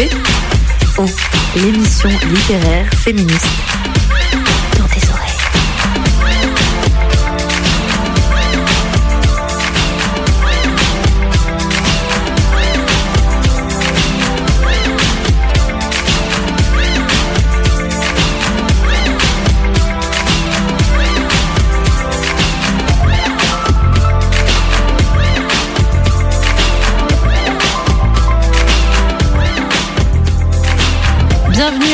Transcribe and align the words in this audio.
écoutez 0.00 0.16
Oh, 0.98 1.06
l'émission 1.56 2.08
littéraire 2.28 2.92
féministe. 2.94 3.89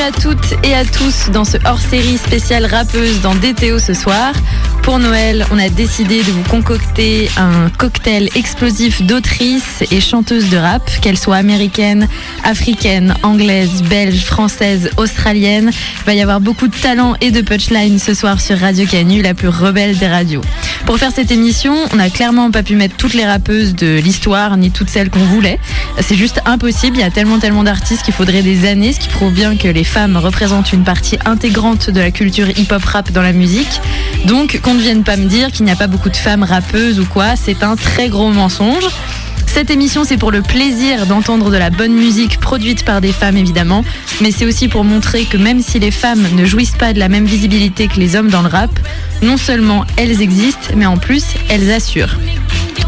À 0.07 0.13
toutes 0.13 0.55
et 0.63 0.73
à 0.73 0.85
tous 0.85 1.31
dans 1.33 1.45
ce 1.45 1.57
hors-série 1.65 2.17
spécial 2.17 2.65
rappeuse 2.65 3.21
dans 3.23 3.35
DTO 3.35 3.81
ce 3.81 3.93
soir. 3.93 4.35
Pour 4.83 5.01
Noël, 5.01 5.45
on 5.51 5.59
a 5.59 5.69
décidé 5.69 6.19
de 6.23 6.31
vous 6.31 6.45
concocter 6.45 7.29
un 7.37 7.71
cocktail 7.71 8.29
explosif 8.37 9.03
d'autrices 9.03 9.83
et 9.91 10.01
chanteuses 10.01 10.49
de 10.49 10.59
rap, 10.59 10.89
qu'elles 11.01 11.19
soient 11.19 11.37
américaines, 11.37 12.07
africaines, 12.45 13.15
anglaises, 13.25 13.83
belges, 13.83 14.25
françaises, 14.25 14.91
australiennes. 14.97 15.73
Il 15.73 16.05
va 16.05 16.15
y 16.15 16.23
avoir 16.23 16.41
beaucoup 16.41 16.69
de 16.69 16.77
talent 16.77 17.17
et 17.21 17.33
de 17.33 17.41
punchline 17.41 17.99
ce 17.99 18.15
soir 18.15 18.41
sur 18.41 18.59
Radio 18.59 18.87
Canu, 18.87 19.23
la 19.23 19.35
plus 19.35 19.49
rebelle 19.49 19.99
des 19.99 20.07
radios. 20.07 20.43
Pour 20.87 20.99
faire 20.99 21.11
cette 21.11 21.33
émission, 21.33 21.75
on 21.93 21.97
n'a 21.97 22.11
clairement 22.11 22.53
pas 22.53 22.63
pu 22.63 22.77
mettre 22.77 22.97
toutes 22.97 23.13
les 23.13 23.27
rappeuses 23.27 23.75
de 23.75 23.99
l'histoire, 23.99 24.57
ni 24.57 24.71
toutes 24.71 24.89
celles 24.89 25.11
qu'on 25.11 25.19
voulait. 25.25 25.59
C'est 26.01 26.15
juste 26.15 26.41
impossible, 26.47 26.97
il 26.99 27.01
y 27.01 27.03
a 27.03 27.11
tellement 27.11 27.41
tellement 27.41 27.65
d'artistes 27.65 28.05
qu'il 28.05 28.15
faudrait 28.15 28.43
des 28.43 28.69
années, 28.69 28.93
ce 28.93 29.01
qui 29.01 29.09
prouve 29.09 29.33
bien 29.33 29.57
que 29.57 29.67
les 29.67 29.83
femmes 29.83 30.17
représentent 30.17 30.73
une 30.73 30.85
partie 30.85 31.19
intégrante 31.25 31.91
de 31.91 31.99
la 31.99 32.13
culture 32.13 32.49
hip-hop 32.51 32.85
rap 32.85 33.11
dans 33.11 33.23
la 33.23 33.33
musique. 33.33 33.81
Donc 34.27 34.61
qu'on 34.63 34.75
ne 34.75 34.81
vienne 34.81 35.03
pas 35.03 35.17
me 35.17 35.27
dire 35.27 35.51
qu'il 35.51 35.65
n'y 35.65 35.73
a 35.73 35.77
pas 35.77 35.89
beaucoup 35.89 36.09
de 36.09 36.17
femmes 36.17 36.45
rappeuses 36.45 37.01
ou 37.01 37.05
quoi, 37.05 37.35
c'est 37.35 37.65
un 37.65 37.75
très 37.75 38.09
gros 38.09 38.31
mensonge. 38.31 38.87
Cette 39.57 39.71
émission, 39.71 40.05
c'est 40.05 40.19
pour 40.19 40.33
le 40.33 40.43
plaisir 40.43 41.07
d'entendre 41.07 41.51
de 41.51 41.57
la 41.57 41.71
bonne 41.71 41.95
musique 41.95 42.39
produite 42.41 42.85
par 42.85 43.01
des 43.01 43.11
femmes, 43.11 43.39
évidemment, 43.39 43.87
mais 44.21 44.31
c'est 44.31 44.45
aussi 44.45 44.69
pour 44.69 44.85
montrer 44.85 45.25
que 45.25 45.39
même 45.39 45.63
si 45.63 45.79
les 45.79 45.91
femmes 45.91 46.23
ne 46.37 46.45
jouissent 46.45 46.77
pas 46.77 46.93
de 46.93 46.99
la 46.99 47.09
même 47.09 47.25
visibilité 47.25 47.89
que 47.89 47.99
les 47.99 48.17
hommes 48.17 48.29
dans 48.29 48.43
le 48.43 48.49
rap, 48.49 48.69
non 49.23 49.39
seulement 49.39 49.87
elles 49.97 50.21
existent, 50.21 50.75
mais 50.77 50.85
en 50.85 50.99
plus, 50.99 51.25
elles 51.49 51.73
assurent. 51.73 52.19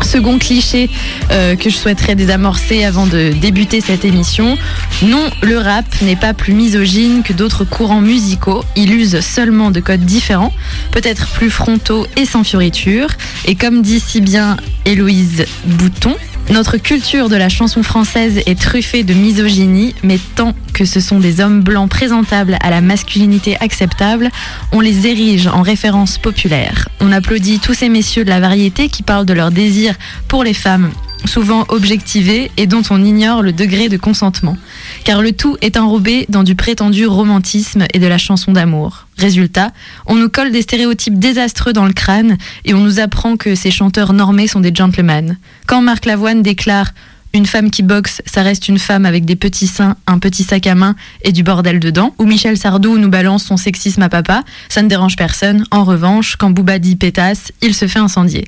Second 0.02 0.38
cliché 0.38 0.90
euh, 1.30 1.56
que 1.56 1.70
je 1.70 1.74
souhaiterais 1.74 2.14
désamorcer 2.14 2.84
avant 2.84 3.06
de 3.06 3.32
débuter 3.32 3.80
cette 3.80 4.04
émission, 4.04 4.58
non, 5.02 5.24
le 5.42 5.56
rap 5.56 5.86
n'est 6.02 6.16
pas 6.16 6.34
plus 6.34 6.52
misogyne 6.52 7.22
que 7.22 7.32
d'autres 7.32 7.64
courants 7.64 8.02
musicaux. 8.02 8.62
Il 8.76 8.92
use 8.92 9.20
seulement 9.20 9.70
de 9.70 9.80
codes 9.80 10.04
différents, 10.04 10.52
peut-être 10.92 11.28
plus 11.28 11.48
frontaux 11.48 12.06
et 12.18 12.26
sans 12.26 12.44
fioriture. 12.44 13.08
Et 13.46 13.54
comme 13.54 13.80
dit 13.80 14.00
si 14.00 14.20
bien 14.20 14.58
Héloïse 14.84 15.46
Bouton, 15.64 16.14
notre 16.50 16.78
culture 16.78 17.28
de 17.28 17.36
la 17.36 17.48
chanson 17.48 17.82
française 17.82 18.40
est 18.46 18.58
truffée 18.58 19.02
de 19.02 19.12
misogynie, 19.12 19.94
mais 20.02 20.18
tant 20.34 20.54
que 20.72 20.84
ce 20.84 20.98
sont 20.98 21.18
des 21.18 21.40
hommes 21.40 21.62
blancs 21.62 21.90
présentables 21.90 22.56
à 22.60 22.70
la 22.70 22.80
masculinité 22.80 23.56
acceptable, 23.60 24.30
on 24.72 24.80
les 24.80 25.06
érige 25.06 25.46
en 25.46 25.62
références 25.62 26.16
populaires. 26.16 26.88
On 27.00 27.12
applaudit 27.12 27.58
tous 27.58 27.74
ces 27.74 27.88
messieurs 27.88 28.24
de 28.24 28.30
la 28.30 28.40
variété 28.40 28.88
qui 28.88 29.02
parlent 29.02 29.26
de 29.26 29.34
leur 29.34 29.50
désir 29.50 29.94
pour 30.26 30.42
les 30.42 30.54
femmes 30.54 30.90
souvent 31.24 31.64
objectivées 31.68 32.50
et 32.56 32.66
dont 32.66 32.82
on 32.90 33.04
ignore 33.04 33.42
le 33.42 33.52
degré 33.52 33.88
de 33.88 33.96
consentement. 33.96 34.56
Car 35.04 35.22
le 35.22 35.32
tout 35.32 35.56
est 35.60 35.76
enrobé 35.76 36.26
dans 36.28 36.42
du 36.42 36.54
prétendu 36.54 37.06
romantisme 37.06 37.84
et 37.92 37.98
de 37.98 38.06
la 38.06 38.18
chanson 38.18 38.52
d'amour. 38.52 39.06
Résultat, 39.16 39.72
on 40.06 40.14
nous 40.14 40.28
colle 40.28 40.52
des 40.52 40.62
stéréotypes 40.62 41.18
désastreux 41.18 41.72
dans 41.72 41.86
le 41.86 41.92
crâne 41.92 42.38
et 42.64 42.74
on 42.74 42.80
nous 42.80 43.00
apprend 43.00 43.36
que 43.36 43.54
ces 43.54 43.70
chanteurs 43.70 44.12
normés 44.12 44.46
sont 44.46 44.60
des 44.60 44.74
gentlemen. 44.74 45.38
Quand 45.66 45.82
Marc 45.82 46.06
Lavoine 46.06 46.42
déclare 46.42 46.92
une 47.34 47.46
femme 47.46 47.70
qui 47.70 47.82
boxe, 47.82 48.22
ça 48.26 48.42
reste 48.42 48.68
une 48.68 48.78
femme 48.78 49.06
avec 49.06 49.24
des 49.24 49.36
petits 49.36 49.66
seins, 49.66 49.96
un 50.06 50.18
petit 50.18 50.44
sac 50.44 50.66
à 50.66 50.74
main 50.74 50.96
et 51.22 51.32
du 51.32 51.42
bordel 51.42 51.80
dedans. 51.80 52.14
Ou 52.18 52.24
Michel 52.24 52.56
Sardou 52.56 52.98
nous 52.98 53.08
balance 53.08 53.44
son 53.44 53.56
sexisme 53.56 54.02
à 54.02 54.08
papa, 54.08 54.44
ça 54.68 54.82
ne 54.82 54.88
dérange 54.88 55.16
personne. 55.16 55.64
En 55.70 55.84
revanche, 55.84 56.36
quand 56.36 56.50
Booba 56.50 56.78
dit 56.78 56.96
pétasse, 56.96 57.52
il 57.62 57.74
se 57.74 57.86
fait 57.86 57.98
incendier. 57.98 58.46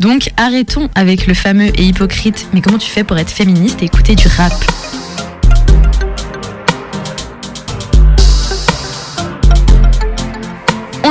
Donc 0.00 0.30
arrêtons 0.36 0.88
avec 0.94 1.26
le 1.26 1.34
fameux 1.34 1.68
et 1.78 1.84
hypocrite 1.84 2.46
mais 2.52 2.60
comment 2.60 2.78
tu 2.78 2.90
fais 2.90 3.04
pour 3.04 3.18
être 3.18 3.30
féministe 3.30 3.82
et 3.82 3.86
écouter 3.86 4.14
du 4.14 4.28
rap? 4.28 4.52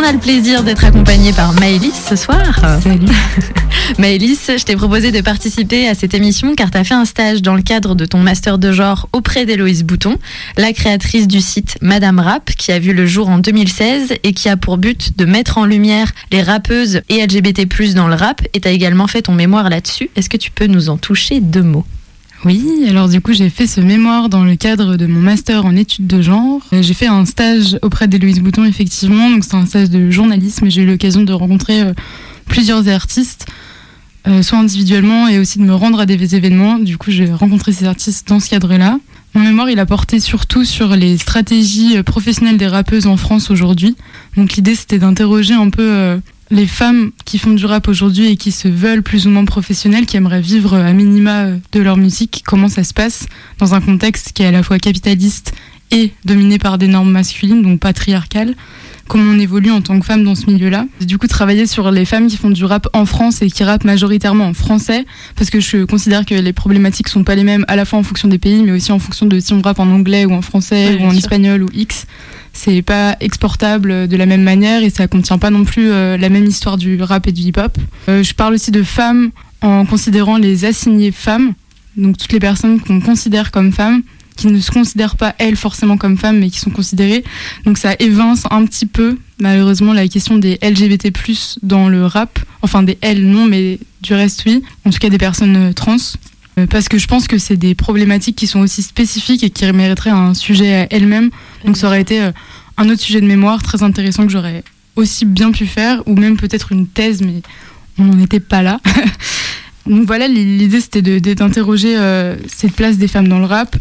On 0.02 0.04
a 0.04 0.14
le 0.14 0.18
plaisir 0.18 0.64
d'être 0.64 0.84
accompagné 0.84 1.32
par 1.32 1.54
Maëlys 1.54 2.08
ce 2.10 2.16
soir. 2.16 2.60
Salut. 2.82 3.06
Maëlys, 4.00 4.50
je 4.58 4.64
t'ai 4.64 4.76
proposé 4.76 5.12
de 5.12 5.22
participer 5.22 5.88
à 5.88 5.94
cette 5.94 6.16
émission 6.16 6.56
car 6.56 6.72
tu 6.72 6.78
as 6.80 6.84
fait 6.84 6.96
un 6.96 7.06
stage 7.06 7.44
dans 7.44 7.54
le 7.54 7.62
cadre 7.62 7.94
de 7.94 8.06
ton 8.06 8.18
master 8.18 8.58
de 8.58 8.72
genre 8.72 9.10
auprès 9.14 9.46
d'Héloïse 9.46 9.84
Bouton, 9.84 10.18
la 10.58 10.74
créatrice 10.74 11.28
du 11.28 11.40
site 11.40 11.78
Madame 11.82 12.18
Rap 12.18 12.50
qui 12.58 12.72
a 12.72 12.80
vu 12.80 12.94
le 12.94 13.06
jour 13.06 13.30
en 13.30 13.38
2016 13.38 14.16
et 14.24 14.34
qui 14.34 14.50
a 14.50 14.58
pour 14.58 14.80
but 14.80 15.16
de 15.18 15.26
mettre 15.26 15.60
en 15.60 15.66
lumière 15.66 16.12
les 16.32 16.42
rappeuses 16.42 17.02
et 17.10 17.24
LGBT+ 17.24 17.94
dans 17.94 18.08
le 18.08 18.16
rap 18.16 18.42
et 18.56 18.60
tu 18.60 18.68
as 18.68 18.72
également 18.72 19.06
fait 19.06 19.22
ton 19.22 19.34
mémoire 19.34 19.70
là-dessus. 19.70 20.10
Est-ce 20.16 20.30
que 20.30 20.38
tu 20.38 20.50
peux 20.50 20.66
nous 20.66 20.90
en 20.90 20.98
toucher 20.98 21.42
deux 21.42 21.62
mots? 21.64 21.86
Oui, 22.44 22.88
alors 22.90 23.08
du 23.08 23.22
coup 23.22 23.34
j'ai 23.34 23.52
fait 23.52 23.68
ce 23.68 23.80
mémoire 23.82 24.28
dans 24.28 24.44
le 24.44 24.56
cadre 24.56 24.96
de 24.96 25.06
mon 25.06 25.20
master 25.20 25.64
en 25.64 25.76
études 25.76 26.08
de 26.08 26.24
genre. 26.24 26.60
Euh, 26.74 26.82
J'ai 26.82 26.96
fait 26.96 27.06
un 27.06 27.26
stage 27.26 27.78
auprès 27.84 28.08
d'Héloïse 28.08 28.40
Bouton 28.40 28.66
effectivement, 28.66 29.30
donc 29.30 29.44
c'est 29.44 29.54
un 29.54 29.68
stage 29.68 29.92
de 29.92 30.10
journalisme 30.10 30.66
et 30.66 30.72
j'ai 30.72 30.82
eu 30.82 30.88
l'occasion 30.88 31.22
de 31.22 31.34
rencontrer 31.34 31.82
euh, 31.82 31.94
plusieurs 32.48 32.88
artistes, 32.88 33.46
euh, 34.28 34.42
soit 34.42 34.58
individuellement 34.58 35.28
et 35.28 35.38
aussi 35.38 35.60
de 35.60 35.64
me 35.64 35.76
rendre 35.76 36.00
à 36.00 36.08
des 36.08 36.36
événements. 36.36 36.80
Du 36.80 36.98
coup 36.98 37.12
j'ai 37.12 37.32
rencontré 37.32 37.74
ces 37.74 37.86
artistes 37.86 38.28
dans 38.28 38.40
ce 38.40 38.50
cadre-là. 38.50 38.98
Mon 39.36 39.44
mémoire 39.44 39.70
il 39.70 39.78
a 39.78 39.86
porté 39.86 40.20
surtout 40.20 40.66
sur 40.66 40.96
les 40.96 41.20
stratégies 41.20 42.02
professionnelles 42.02 42.58
des 42.58 42.68
rappeuses 42.68 43.06
en 43.06 43.18
France 43.18 43.52
aujourd'hui. 43.52 43.96
Donc 44.36 44.54
l'idée 44.54 44.74
c'était 44.74 44.98
d'interroger 44.98 45.54
un 45.54 45.70
peu 45.70 46.20
les 46.52 46.68
femmes 46.68 47.12
qui 47.26 47.40
font 47.40 47.52
du 47.52 47.66
rap 47.66 47.88
aujourd'hui 47.88 48.28
et 48.28 48.36
qui 48.36 48.52
se 48.52 48.68
veulent 48.68 49.04
plus 49.04 49.26
ou 49.26 49.30
moins 49.30 49.46
professionnelles, 49.46 50.06
qui 50.06 50.18
aimeraient 50.18 50.42
vivre 50.42 50.76
à 50.76 50.92
minima 50.94 51.46
euh, 51.46 51.58
de 51.72 51.80
leur 51.80 51.98
musique, 51.98 52.44
comment 52.46 52.68
ça 52.68 52.84
se 52.84 52.94
passe 52.94 53.26
dans 53.58 53.74
un 53.74 53.82
contexte 53.82 54.34
qui 54.34 54.44
est 54.44 54.48
à 54.48 54.52
la 54.52 54.62
fois 54.62 54.78
capitaliste 54.78 55.54
et 55.92 56.12
dominé 56.26 56.58
par 56.58 56.78
des 56.78 56.88
normes 56.88 57.12
masculines, 57.12 57.62
donc 57.62 57.80
patriarcales, 57.80 58.56
comment 59.08 59.30
on 59.32 59.40
évolue 59.40 59.72
en 59.72 59.82
tant 59.82 60.00
que 60.00 60.06
femme 60.06 60.24
dans 60.24 60.36
ce 60.36 60.46
milieu-là? 60.50 60.86
Du 61.02 61.18
coup 61.18 61.28
travaillé 61.28 61.66
sur 61.68 61.92
les 61.92 62.06
femmes 62.06 62.28
qui 62.28 62.38
font 62.38 62.50
du 62.50 62.64
rap 62.64 62.88
en 62.94 63.06
France 63.06 63.42
et 63.42 63.50
qui 63.50 63.64
rappent 63.66 63.84
majoritairement 63.84 64.46
en 64.46 64.54
français, 64.54 65.06
parce 65.36 65.50
que 65.50 65.60
je 65.60 65.84
considère 65.84 66.26
que 66.26 66.34
les 66.36 66.54
problématiques 66.54 67.10
sont 67.10 67.24
pas 67.26 67.36
les 67.36 67.44
mêmes 67.44 67.66
à 67.68 67.76
la 67.76 67.84
fois 67.86 68.00
en 68.00 68.04
fonction 68.04 68.30
des 68.30 68.38
pays, 68.40 68.64
mais 68.64 68.72
aussi 68.72 68.92
en 68.94 69.00
fonction 69.00 69.26
de 69.26 69.40
si 69.40 69.52
on 69.54 69.62
rappe 69.62 69.80
en 69.80 69.88
anglais 69.90 70.26
ou 70.26 70.34
en 70.34 70.42
français 70.42 70.96
Ouais, 70.96 71.02
ou 71.04 71.08
en 71.08 71.10
sûr. 71.10 71.20
espagnol 71.20 71.64
ou 71.64 71.68
X 71.74 72.06
c'est 72.54 72.82
pas 72.82 73.16
exportable 73.20 74.08
de 74.08 74.18
la 74.18 74.26
même 74.26 74.44
manière 74.44 74.84
et 74.84 74.90
ça 74.90 75.08
contient 75.08 75.38
pas 75.38 75.50
non 75.50 75.64
plus 75.64 75.92
euh, 75.92 76.18
la 76.18 76.30
même 76.30 76.46
histoire 76.46 76.78
du 76.78 77.02
rap 77.02 77.28
et 77.28 77.32
du 77.32 77.42
hip-hop. 77.42 77.78
Euh, 78.10 78.24
je 78.24 78.34
parle 78.34 78.54
aussi 78.56 78.72
de 78.72 78.84
femmes 78.84 79.32
en 79.62 79.86
considérant 79.86 80.38
les 80.38 80.66
assignées 80.66 81.12
femmes, 81.12 81.54
donc 81.98 82.18
toutes 82.18 82.32
les 82.34 82.40
personnes 82.40 82.80
qu'on 82.80 83.00
considère 83.00 83.52
comme 83.52 83.72
femmes, 83.72 84.02
qui 84.36 84.48
ne 84.48 84.60
se 84.60 84.72
considèrent 84.72 85.18
pas 85.18 85.36
elles 85.38 85.56
forcément 85.56 85.98
comme 85.98 86.18
femmes, 86.18 86.40
mais 86.40 86.50
qui 86.50 86.60
sont 86.60 86.72
considérées. 86.72 87.24
Donc 87.66 87.78
ça 87.78 87.96
évince 88.00 88.44
un 88.50 88.66
petit 88.66 88.86
peu, 88.86 89.18
malheureusement, 89.40 89.94
la 89.94 90.08
question 90.08 90.38
des 90.38 90.58
LGBT+ 90.64 91.12
dans 91.62 91.90
le 91.90 92.06
rap. 92.06 92.40
Enfin 92.62 92.84
des 92.84 92.98
L 93.02 93.26
non, 93.26 93.46
mais 93.46 93.80
du 94.02 94.14
reste 94.14 94.44
oui. 94.46 94.64
En 94.86 94.90
tout 94.90 95.00
cas 95.00 95.10
des 95.10 95.18
personnes 95.18 95.74
trans. 95.74 95.98
Euh, 96.60 96.68
Parce 96.68 96.90
que 96.90 96.98
je 96.98 97.08
pense 97.08 97.28
que 97.28 97.38
c'est 97.38 97.56
des 97.56 97.76
problématiques 97.76 98.36
qui 98.36 98.48
sont 98.48 98.60
aussi 98.60 98.82
spécifiques 98.82 99.44
et 99.44 99.50
qui 99.50 99.72
mériteraient 99.72 100.10
un 100.10 100.34
sujet 100.34 100.74
à 100.74 100.88
elles-mêmes. 100.90 101.30
Donc 101.66 101.78
ça 101.78 101.88
aurait 101.88 102.02
été 102.02 102.22
euh, 102.22 102.32
un 102.78 102.90
autre 102.90 103.02
sujet 103.02 103.22
de 103.22 103.28
mémoire 103.28 103.62
très 103.62 103.84
intéressant 103.84 104.26
que 104.26 104.32
j'aurais 104.32 104.64
aussi 104.96 105.26
bien 105.26 105.52
pu 105.52 105.66
faire, 105.66 106.04
ou 106.06 106.16
même 106.16 106.38
peut-être 106.38 106.72
une 106.72 106.88
thèse, 106.88 107.22
mais 107.22 107.42
on 107.98 108.04
n'en 108.04 108.20
était 108.20 108.40
pas 108.40 108.62
là. 108.62 108.80
Donc 109.88 110.06
voilà, 110.06 110.28
l'idée 110.28 110.80
c'était 110.80 111.02
d'interroger 111.02 111.98
euh, 111.98 112.36
cette 112.48 112.74
place 112.74 112.98
des 112.98 113.08
femmes 113.08 113.28
dans 113.28 113.40
le 113.40 113.46
rap 113.46 113.76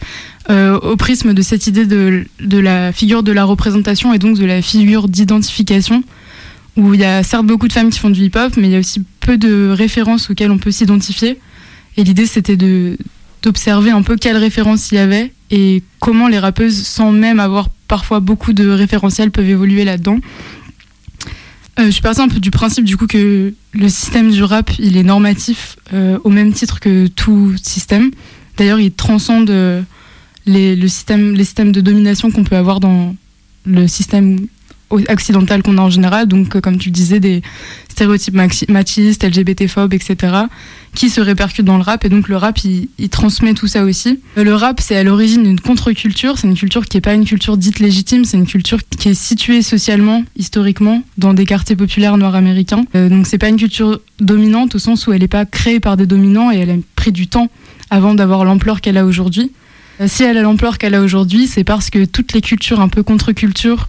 au 0.83 0.97
prisme 0.97 1.33
de 1.33 1.43
cette 1.43 1.69
idée 1.69 1.87
de 1.87 2.59
la 2.59 2.93
figure 2.93 3.23
de 3.23 3.31
la 3.31 3.45
représentation 3.45 4.13
et 4.13 4.19
donc 4.19 4.37
de 4.37 4.45
la 4.45 4.63
figure 4.63 5.07
d'identification, 5.09 6.03
où 6.77 6.93
il 6.93 6.99
y 6.99 7.05
a 7.05 7.23
certes 7.23 7.47
beaucoup 7.47 7.69
de 7.69 7.73
femmes 7.73 7.91
qui 7.91 8.01
font 8.01 8.11
du 8.11 8.25
hip-hop, 8.25 8.55
mais 8.57 8.67
il 8.67 8.73
y 8.73 8.75
a 8.75 8.81
aussi 8.81 9.05
peu 9.21 9.39
de 9.39 9.71
références 9.71 10.29
auxquelles 10.29 10.51
on 10.51 10.59
peut 10.59 10.73
s'identifier. 10.73 11.39
Et 12.01 12.05
l'idée 12.05 12.25
c'était 12.25 12.57
de 12.57 12.97
d'observer 13.43 13.91
un 13.91 14.01
peu 14.01 14.17
quelles 14.17 14.39
références 14.39 14.91
il 14.91 14.95
y 14.95 14.99
avait 14.99 15.35
et 15.51 15.83
comment 15.99 16.29
les 16.29 16.39
rappeuses, 16.39 16.87
sans 16.87 17.13
même 17.13 17.41
avoir 17.41 17.69
parfois 17.89 18.21
beaucoup 18.21 18.55
de 18.55 18.71
référentiels, 18.71 19.31
peuvent 19.31 19.49
évoluer 19.49 19.85
là-dedans. 19.85 20.19
Euh, 21.79 21.87
je 21.87 21.91
suis 21.91 22.01
partie 22.01 22.23
un 22.23 22.29
peu 22.29 22.41
du 22.41 22.51
principe 22.51 22.87
du 22.87 22.97
coup 22.97 23.07
que 23.07 23.53
le 23.73 23.89
système 23.91 24.31
du 24.31 24.43
rap, 24.43 24.71
il 24.79 24.97
est 24.97 25.03
normatif 25.03 25.77
euh, 25.93 26.19
au 26.25 26.31
même 26.31 26.55
titre 26.55 26.81
que 26.81 27.07
tout 27.07 27.55
système. 27.63 28.11
D'ailleurs, 28.57 28.81
il 28.81 28.93
transcende 28.93 29.51
euh, 29.51 29.83
le 30.47 30.77
les 30.77 31.45
systèmes 31.45 31.73
de 31.73 31.81
domination 31.83 32.31
qu'on 32.31 32.45
peut 32.45 32.57
avoir 32.57 32.81
dans 32.81 33.15
le 33.67 33.87
système 33.89 34.47
occidental 34.91 35.63
qu'on 35.63 35.79
a 35.79 35.83
en 35.83 35.91
général, 35.91 36.27
donc 36.27 36.57
euh, 36.57 36.61
comme 36.61 36.79
tu 36.79 36.91
disais, 36.91 37.21
des 37.21 37.43
stéréotypes 37.89 38.35
machistes, 38.69 39.25
LGBT-phobes, 39.25 39.95
etc., 39.95 40.35
qui 40.95 41.09
se 41.09 41.21
répercutent 41.21 41.65
dans 41.65 41.77
le 41.77 41.83
rap, 41.83 42.05
et 42.05 42.09
donc 42.09 42.29
le 42.29 42.37
rap, 42.37 42.59
il, 42.65 42.89
transmet 43.11 43.55
tout 43.55 43.69
ça 43.69 43.85
aussi. 43.85 44.21
Euh, 44.37 44.45
le 44.45 44.55
rap, 44.55 44.81
c'est 44.81 44.97
à 44.97 45.05
l'origine 45.05 45.47
une 45.47 45.61
contre-culture, 45.61 46.39
c'est 46.39 46.49
une 46.49 46.57
culture 46.57 46.87
qui 46.87 46.97
n'est 46.97 47.03
pas 47.03 47.15
une 47.15 47.25
culture 47.25 47.57
dite 47.57 47.79
légitime, 47.79 48.25
c'est 48.25 48.37
une 48.37 48.47
culture 48.47 48.79
qui 48.99 49.11
est 49.11 49.15
située 49.15 49.63
socialement, 49.63 50.25
historiquement, 50.37 51.03
dans 51.19 51.35
des 51.35 51.47
quartiers 51.47 51.77
populaires 51.77 52.17
noirs 52.17 52.35
américains. 52.35 52.85
Euh, 52.95 53.09
donc 53.09 53.27
c'est 53.27 53.39
pas 53.39 53.49
une 53.49 53.59
culture 53.59 54.01
dominante 54.19 54.75
au 54.75 54.79
sens 54.79 55.07
où 55.07 55.13
elle 55.13 55.21
n'est 55.21 55.29
pas 55.29 55.45
créée 55.45 55.81
par 55.81 55.97
des 55.97 56.07
dominants, 56.07 56.51
et 56.51 56.59
elle 56.59 56.71
a 56.71 56.77
pris 56.97 57.13
du 57.13 57.29
temps 57.29 57.49
avant 57.91 58.15
d'avoir 58.15 58.45
l'ampleur 58.45 58.81
qu'elle 58.81 58.97
a 58.97 59.05
aujourd'hui. 59.05 59.53
Si 60.07 60.23
elle 60.23 60.39
a 60.39 60.43
l'ampleur 60.43 60.79
qu'elle 60.79 60.95
a 60.95 61.03
aujourd'hui, 61.03 61.47
c'est 61.47 61.65
parce 61.65 61.91
que 61.91 62.07
toutes 62.07 62.33
les 62.33 62.41
cultures 62.41 62.81
un 62.81 62.89
peu 62.89 63.03
contre-culture 63.03 63.87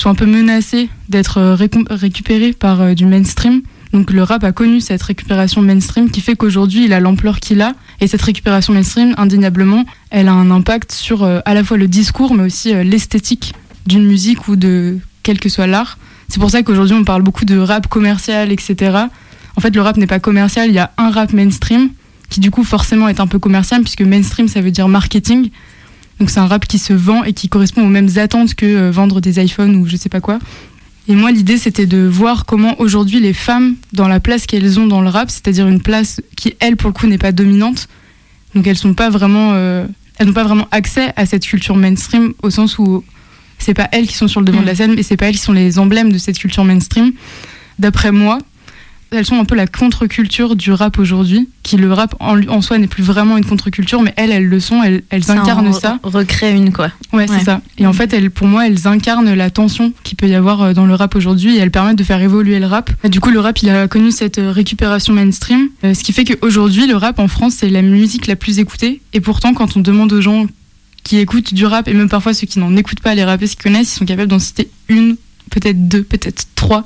sont 0.00 0.10
un 0.10 0.14
peu 0.14 0.26
menacées 0.26 0.88
d'être 1.08 1.38
euh, 1.38 1.56
récupérées 1.90 2.52
par 2.52 2.80
euh, 2.80 2.94
du 2.94 3.06
mainstream. 3.06 3.62
Donc 3.92 4.10
le 4.10 4.22
rap 4.22 4.42
a 4.42 4.52
connu 4.52 4.80
cette 4.80 5.02
récupération 5.02 5.62
mainstream 5.62 6.10
qui 6.10 6.20
fait 6.20 6.34
qu'aujourd'hui 6.34 6.86
il 6.86 6.92
a 6.92 7.00
l'ampleur 7.00 7.38
qu'il 7.38 7.62
a. 7.62 7.74
Et 8.00 8.08
cette 8.08 8.22
récupération 8.22 8.72
mainstream, 8.72 9.14
indéniablement, 9.16 9.84
elle 10.10 10.28
a 10.28 10.32
un 10.32 10.50
impact 10.50 10.90
sur 10.90 11.22
à 11.22 11.54
la 11.54 11.62
fois 11.62 11.76
le 11.76 11.86
discours 11.86 12.34
mais 12.34 12.42
aussi 12.42 12.74
l'esthétique 12.82 13.54
d'une 13.86 14.04
musique 14.04 14.48
ou 14.48 14.56
de 14.56 14.98
quel 15.22 15.38
que 15.38 15.48
soit 15.48 15.68
l'art. 15.68 15.96
C'est 16.28 16.40
pour 16.40 16.50
ça 16.50 16.64
qu'aujourd'hui 16.64 16.96
on 16.96 17.04
parle 17.04 17.22
beaucoup 17.22 17.44
de 17.44 17.56
rap 17.56 17.86
commercial, 17.86 18.50
etc. 18.50 18.98
En 19.56 19.60
fait 19.60 19.72
le 19.76 19.80
rap 19.80 19.96
n'est 19.96 20.08
pas 20.08 20.18
commercial, 20.18 20.68
il 20.68 20.74
y 20.74 20.80
a 20.80 20.90
un 20.98 21.10
rap 21.10 21.32
mainstream 21.32 21.90
qui 22.30 22.40
du 22.40 22.50
coup 22.50 22.64
forcément 22.64 23.08
est 23.08 23.20
un 23.20 23.28
peu 23.28 23.38
commercial 23.38 23.82
puisque 23.82 24.02
mainstream 24.02 24.48
ça 24.48 24.60
veut 24.60 24.72
dire 24.72 24.88
marketing. 24.88 25.50
Donc 26.20 26.30
c'est 26.30 26.40
un 26.40 26.46
rap 26.46 26.66
qui 26.66 26.78
se 26.78 26.92
vend 26.92 27.24
et 27.24 27.32
qui 27.32 27.48
correspond 27.48 27.82
aux 27.82 27.88
mêmes 27.88 28.10
attentes 28.16 28.54
que 28.54 28.66
euh, 28.66 28.90
vendre 28.90 29.20
des 29.20 29.42
iPhones 29.42 29.76
ou 29.76 29.86
je 29.86 29.96
sais 29.96 30.08
pas 30.08 30.20
quoi. 30.20 30.38
Et 31.08 31.14
moi 31.14 31.32
l'idée 31.32 31.58
c'était 31.58 31.86
de 31.86 32.06
voir 32.06 32.46
comment 32.46 32.80
aujourd'hui 32.80 33.20
les 33.20 33.32
femmes 33.32 33.74
dans 33.92 34.08
la 34.08 34.20
place 34.20 34.46
qu'elles 34.46 34.78
ont 34.80 34.86
dans 34.86 35.02
le 35.02 35.08
rap, 35.08 35.30
c'est-à-dire 35.30 35.66
une 35.68 35.82
place 35.82 36.20
qui 36.36 36.54
elle 36.60 36.76
pour 36.76 36.88
le 36.88 36.94
coup 36.94 37.06
n'est 37.06 37.18
pas 37.18 37.32
dominante. 37.32 37.88
Donc 38.54 38.66
elles 38.66 38.78
sont 38.78 38.94
pas 38.94 39.10
vraiment 39.10 39.50
euh, 39.54 39.86
elles 40.18 40.28
n'ont 40.28 40.32
pas 40.32 40.44
vraiment 40.44 40.68
accès 40.70 41.12
à 41.16 41.26
cette 41.26 41.44
culture 41.44 41.76
mainstream 41.76 42.32
au 42.42 42.50
sens 42.50 42.78
où 42.78 43.04
c'est 43.58 43.74
pas 43.74 43.88
elles 43.92 44.06
qui 44.06 44.14
sont 44.14 44.28
sur 44.28 44.40
le 44.40 44.46
devant 44.46 44.60
de 44.60 44.66
la 44.66 44.72
mm. 44.72 44.76
scène 44.76 44.94
mais 44.94 45.02
c'est 45.02 45.16
pas 45.16 45.26
elles 45.26 45.34
qui 45.34 45.40
sont 45.40 45.52
les 45.52 45.78
emblèmes 45.78 46.12
de 46.12 46.18
cette 46.18 46.38
culture 46.38 46.64
mainstream. 46.64 47.12
D'après 47.78 48.12
moi, 48.12 48.38
elles 49.14 49.26
sont 49.26 49.38
un 49.38 49.44
peu 49.44 49.54
la 49.54 49.66
contre-culture 49.66 50.56
du 50.56 50.72
rap 50.72 50.98
aujourd'hui, 50.98 51.48
qui 51.62 51.76
le 51.76 51.92
rap 51.92 52.14
en, 52.20 52.60
soi 52.60 52.78
n'est 52.78 52.86
plus 52.86 53.02
vraiment 53.02 53.36
une 53.36 53.44
contre-culture, 53.44 54.02
mais 54.02 54.12
elles, 54.16 54.30
elles 54.30 54.46
le 54.46 54.60
sont, 54.60 54.82
elles, 54.82 55.02
incarnent 55.30 55.72
ça. 55.72 55.98
Recrée 56.02 56.52
une, 56.52 56.72
quoi. 56.72 56.90
Ouais, 57.12 57.26
c'est 57.26 57.44
ça. 57.44 57.60
Et 57.78 57.86
en 57.86 57.92
fait, 57.92 58.12
elles, 58.12 58.30
pour 58.30 58.46
moi, 58.46 58.66
elles 58.66 58.86
incarnent 58.86 59.32
la 59.32 59.50
tension 59.50 59.92
qu'il 60.02 60.16
peut 60.16 60.28
y 60.28 60.34
avoir 60.34 60.62
euh, 60.62 60.72
dans 60.72 60.86
le 60.86 60.94
rap 60.94 61.14
aujourd'hui 61.14 61.56
et 61.56 61.58
elles 61.58 61.70
permettent 61.70 61.98
de 61.98 62.04
faire 62.04 62.20
évoluer 62.20 62.58
le 62.60 62.66
rap. 62.66 62.90
du 63.08 63.20
coup, 63.20 63.30
le 63.30 63.40
rap, 63.40 63.58
il 63.62 63.70
a 63.70 63.88
connu 63.88 64.10
cette 64.10 64.38
euh, 64.38 64.50
récupération 64.50 65.14
mainstream, 65.14 65.68
euh, 65.84 65.94
ce 65.94 66.04
qui 66.04 66.12
fait 66.12 66.24
qu'aujourd'hui, 66.24 66.86
le 66.86 66.96
rap 66.96 67.18
en 67.18 67.28
France, 67.28 67.54
c'est 67.58 67.70
la 67.70 67.82
musique 67.82 68.26
la 68.26 68.36
plus 68.36 68.58
écoutée. 68.58 69.00
Et 69.12 69.20
pourtant, 69.20 69.54
quand 69.54 69.76
on 69.76 69.80
demande 69.80 70.12
aux 70.12 70.20
gens 70.20 70.46
qui 71.02 71.18
écoutent 71.18 71.54
du 71.54 71.66
rap, 71.66 71.88
et 71.88 71.94
même 71.94 72.08
parfois 72.08 72.34
ceux 72.34 72.46
qui 72.46 72.58
n'en 72.58 72.74
écoutent 72.76 73.00
pas, 73.00 73.14
les 73.14 73.24
rappeurs 73.24 73.48
qui 73.48 73.56
connaissent, 73.56 73.92
ils 73.94 73.98
sont 73.98 74.06
capables 74.06 74.30
d'en 74.30 74.38
citer 74.38 74.70
une, 74.88 75.16
peut-être 75.50 75.88
deux, 75.88 76.02
peut-être 76.02 76.46
trois 76.54 76.84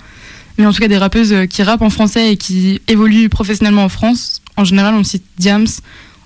mais 0.59 0.67
en 0.67 0.73
tout 0.73 0.81
cas 0.81 0.89
des 0.89 0.99
rappeuses 0.99 1.33
euh, 1.33 1.47
qui 1.47 1.63
rappent 1.63 1.83
en 1.83 1.91
français 1.91 2.33
et 2.33 2.37
qui 2.37 2.81
évoluent 2.89 3.29
professionnellement 3.29 3.85
en 3.85 3.89
France. 3.89 4.43
En 4.57 4.65
général, 4.65 4.95
on 4.95 5.05
cite 5.05 5.25
Diams. 5.39 5.67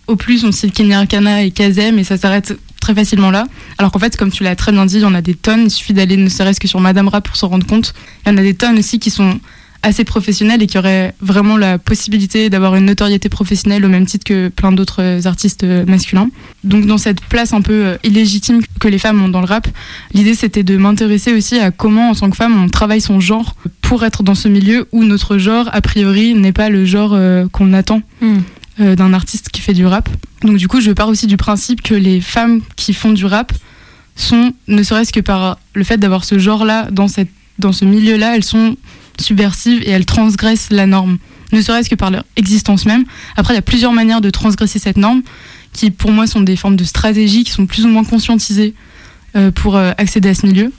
Au 0.06 0.16
plus, 0.16 0.44
on 0.44 0.52
cite 0.52 0.74
Kenny 0.74 0.94
Arcana 0.94 1.42
et 1.42 1.50
Kazem, 1.50 1.98
et 1.98 2.04
ça 2.04 2.16
s'arrête 2.16 2.58
très 2.80 2.94
facilement 2.94 3.30
là. 3.30 3.46
Alors 3.78 3.92
qu'en 3.92 3.98
fait, 3.98 4.16
comme 4.16 4.32
tu 4.32 4.42
l'as 4.42 4.56
très 4.56 4.72
bien 4.72 4.86
dit, 4.86 4.96
il 4.96 5.02
y 5.02 5.04
en 5.04 5.14
a 5.14 5.22
des 5.22 5.34
tonnes. 5.34 5.64
Il 5.64 5.70
suffit 5.70 5.92
d'aller 5.92 6.16
ne 6.16 6.28
serait-ce 6.28 6.58
que 6.58 6.66
sur 6.66 6.80
Madame 6.80 7.08
Rap 7.08 7.26
pour 7.26 7.36
s'en 7.36 7.48
rendre 7.48 7.66
compte. 7.66 7.94
Il 8.26 8.30
y 8.30 8.34
en 8.34 8.38
a 8.38 8.42
des 8.42 8.54
tonnes 8.54 8.78
aussi 8.78 8.98
qui 8.98 9.10
sont 9.10 9.38
assez 9.82 10.04
professionnels 10.04 10.62
et 10.62 10.66
qui 10.66 10.78
auraient 10.78 11.14
vraiment 11.20 11.56
la 11.56 11.78
possibilité 11.78 12.50
d'avoir 12.50 12.76
une 12.76 12.86
notoriété 12.86 13.28
professionnelle 13.28 13.84
au 13.84 13.88
même 13.88 14.06
titre 14.06 14.24
que 14.24 14.48
plein 14.48 14.72
d'autres 14.72 15.26
artistes 15.26 15.64
masculins. 15.86 16.28
Donc 16.64 16.86
dans 16.86 16.98
cette 16.98 17.20
place 17.20 17.52
un 17.52 17.62
peu 17.62 17.86
euh, 17.86 17.96
illégitime 18.04 18.60
que 18.80 18.88
les 18.88 18.98
femmes 18.98 19.22
ont 19.22 19.28
dans 19.28 19.40
le 19.40 19.46
rap, 19.46 19.66
l'idée 20.14 20.34
c'était 20.34 20.62
de 20.62 20.76
m'intéresser 20.76 21.34
aussi 21.34 21.58
à 21.58 21.70
comment 21.70 22.10
en 22.10 22.14
tant 22.14 22.30
que 22.30 22.36
femme 22.36 22.62
on 22.62 22.68
travaille 22.68 23.00
son 23.00 23.20
genre 23.20 23.56
pour 23.80 24.04
être 24.04 24.22
dans 24.22 24.34
ce 24.34 24.48
milieu 24.48 24.86
où 24.92 25.04
notre 25.04 25.38
genre 25.38 25.68
a 25.72 25.80
priori 25.80 26.34
n'est 26.34 26.52
pas 26.52 26.68
le 26.68 26.84
genre 26.84 27.12
euh, 27.14 27.46
qu'on 27.50 27.72
attend. 27.72 28.02
Hmm. 28.20 28.38
Euh, 28.80 28.96
d'un 28.96 29.12
artiste 29.12 29.50
qui 29.50 29.60
fait 29.60 29.74
du 29.74 29.84
rap. 29.84 30.08
Donc 30.40 30.56
du 30.56 30.66
coup, 30.66 30.80
je 30.80 30.92
pars 30.92 31.10
aussi 31.10 31.26
du 31.26 31.36
principe 31.36 31.82
que 31.82 31.94
les 31.94 32.22
femmes 32.22 32.62
qui 32.74 32.94
font 32.94 33.12
du 33.12 33.26
rap 33.26 33.52
sont, 34.16 34.54
ne 34.66 34.82
serait-ce 34.82 35.12
que 35.12 35.20
par 35.20 35.58
le 35.74 35.84
fait 35.84 35.98
d'avoir 35.98 36.24
ce 36.24 36.38
genre-là 36.38 36.88
dans, 36.90 37.06
cette, 37.06 37.28
dans 37.58 37.72
ce 37.72 37.84
milieu-là, 37.84 38.34
elles 38.34 38.44
sont 38.44 38.78
subversives 39.20 39.82
et 39.82 39.90
elles 39.90 40.06
transgressent 40.06 40.70
la 40.70 40.86
norme, 40.86 41.18
ne 41.52 41.60
serait-ce 41.60 41.90
que 41.90 41.94
par 41.94 42.10
leur 42.10 42.24
existence 42.36 42.86
même. 42.86 43.04
Après, 43.36 43.54
il 43.54 43.56
y 43.56 43.58
a 43.58 43.62
plusieurs 43.62 43.92
manières 43.92 44.20
de 44.20 44.30
transgresser 44.30 44.78
cette 44.78 44.96
norme, 44.96 45.22
qui 45.72 45.90
pour 45.90 46.10
moi 46.10 46.26
sont 46.26 46.40
des 46.40 46.56
formes 46.56 46.76
de 46.76 46.84
stratégies 46.84 47.44
qui 47.44 47.50
sont 47.50 47.66
plus 47.66 47.84
ou 47.84 47.88
moins 47.88 48.04
conscientisées 48.04 48.74
euh, 49.36 49.50
pour 49.50 49.76
euh, 49.76 49.92
accéder 49.96 50.30
à 50.30 50.34
ce 50.34 50.46
milieu. 50.46 50.72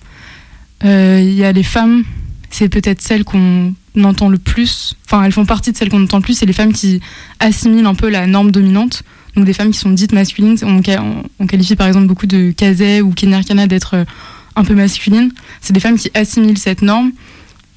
Euh, 0.83 1.19
il 1.21 1.33
y 1.33 1.44
a 1.44 1.51
les 1.51 1.63
femmes, 1.63 2.03
c'est 2.50 2.69
peut-être 2.69 3.01
celles 3.01 3.24
qu'on 3.24 3.74
entend 4.03 4.30
le 4.30 4.38
plus, 4.38 4.95
enfin 5.06 5.24
elles 5.24 5.31
font 5.31 5.45
partie 5.45 5.71
de 5.71 5.77
celles 5.77 5.89
qu'on 5.89 6.03
entend 6.03 6.18
le 6.18 6.24
plus, 6.24 6.38
c'est 6.38 6.45
les 6.45 6.53
femmes 6.53 6.74
qui 6.74 7.00
assimilent 7.39 7.85
un 7.85 7.95
peu 7.95 8.09
la 8.09 8.27
norme 8.27 8.51
dominante. 8.51 9.03
Donc 9.35 9.45
des 9.45 9.53
femmes 9.53 9.71
qui 9.71 9.80
sont 9.80 9.89
dites 9.89 10.12
masculines, 10.12 10.57
on, 10.62 11.47
qualifie 11.47 11.75
par 11.75 11.88
exemple 11.88 12.06
beaucoup 12.06 12.27
de 12.27 12.51
Kazé 12.51 13.01
ou 13.01 13.12
Kenarkana 13.12 13.65
d'être 13.65 14.06
un 14.56 14.63
peu 14.63 14.75
masculines. 14.75 15.31
C'est 15.62 15.74
des 15.74 15.80
femmes 15.80 15.97
qui 15.97 16.12
assimilent 16.13 16.59
cette 16.59 16.83
norme 16.83 17.12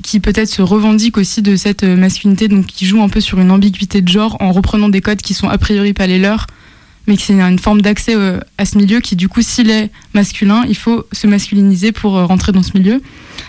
qui 0.03 0.21
peut-être 0.21 0.49
se 0.49 0.63
revendique 0.63 1.19
aussi 1.19 1.43
de 1.43 1.57
cette 1.57 1.83
euh, 1.83 1.97
masculinité, 1.97 2.49
donc 2.49 2.67
qui 2.67 2.87
joue 2.87 3.03
un 3.03 3.09
peu 3.09 3.21
sur 3.21 3.41
une 3.41 3.51
ambiguïté 3.51 4.03
de 4.03 4.09
genre 4.09 4.37
en 4.41 4.53
reprenant 4.53 4.89
des 4.89 5.01
codes 5.01 5.23
qui 5.23 5.35
sont 5.35 5.49
a 5.49 5.59
priori 5.59 5.93
pas 5.93 6.07
les 6.07 6.19
leurs, 6.19 6.47
mais 7.07 7.17
que 7.17 7.23
c'est 7.23 7.41
une 7.41 7.59
forme 7.59 7.83
d'accès 7.83 8.15
euh, 8.15 8.41
à 8.59 8.65
ce 8.65 8.79
milieu 8.79 9.01
qui, 9.01 9.17
du 9.17 9.29
coup, 9.29 9.43
s'il 9.43 9.71
est 9.71 9.91
masculin, 10.15 10.65
il 10.69 10.77
faut 10.77 11.07
se 11.13 11.27
masculiniser 11.27 11.93
pour 11.93 12.17
euh, 12.17 12.25
rentrer 12.25 12.53
dans 12.53 12.63
ce 12.63 12.73
milieu. 12.75 13.01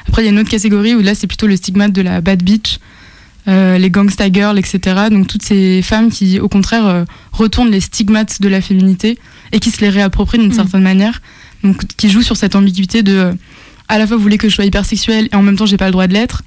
Après, 0.07 0.21
il 0.21 0.25
y 0.25 0.27
a 0.29 0.31
une 0.31 0.39
autre 0.39 0.49
catégorie 0.49 0.95
où 0.95 1.01
là, 1.01 1.15
c'est 1.15 1.27
plutôt 1.27 1.47
le 1.47 1.55
stigmate 1.55 1.91
de 1.91 2.01
la 2.01 2.21
bad 2.21 2.43
bitch, 2.43 2.79
les 3.47 3.89
gangsta 3.89 4.29
girls, 4.29 4.59
etc. 4.59 5.07
Donc 5.09 5.27
toutes 5.27 5.43
ces 5.43 5.81
femmes 5.81 6.09
qui, 6.09 6.37
au 6.37 6.49
contraire, 6.49 7.05
retournent 7.31 7.71
les 7.71 7.79
stigmates 7.79 8.41
de 8.41 8.49
la 8.49 8.59
féminité 8.59 9.17
et 9.53 9.59
qui 9.59 9.71
se 9.71 9.79
les 9.79 9.87
réapproprient 9.87 10.37
d'une 10.37 10.49
mm. 10.49 10.55
certaine 10.55 10.81
manière, 10.81 11.21
donc 11.63 11.81
qui 11.95 12.09
jouent 12.09 12.23
sur 12.23 12.35
cette 12.35 12.57
ambiguïté 12.57 13.03
de 13.03 13.33
à 13.87 13.97
la 13.97 14.07
fois 14.07 14.17
vous 14.17 14.23
voulez 14.23 14.37
que 14.37 14.49
je 14.49 14.55
sois 14.55 14.65
hypersexuelle 14.65 15.29
et 15.31 15.35
en 15.35 15.41
même 15.41 15.55
temps 15.55 15.65
j'ai 15.65 15.77
pas 15.77 15.85
le 15.85 15.91
droit 15.91 16.07
de 16.07 16.13
l'être, 16.13 16.43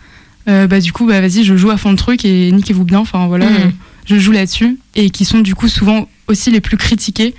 euh, 0.49 0.67
bah 0.67 0.81
du 0.81 0.93
coup 0.93 1.07
bah 1.07 1.21
vas-y 1.21 1.45
je 1.45 1.57
joue 1.57 1.71
à 1.71 1.77
fond 1.77 1.91
le 1.91 1.97
truc 1.97 2.25
et 2.25 2.51
niquez-vous 2.53 2.85
bien. 2.85 2.99
Enfin 2.99 3.27
voilà, 3.27 3.47
mhm. 3.47 3.57
euh, 3.57 3.71
je 4.07 4.19
joue 4.19 4.33
là-dessus 4.33 4.79
et 4.95 5.11
qui 5.11 5.25
sont 5.25 5.41
du 5.41 5.55
coup 5.55 5.69
souvent 5.69 6.09
aussi 6.29 6.51
les 6.51 6.61
plus 6.61 6.77
critiquées. 6.77 7.35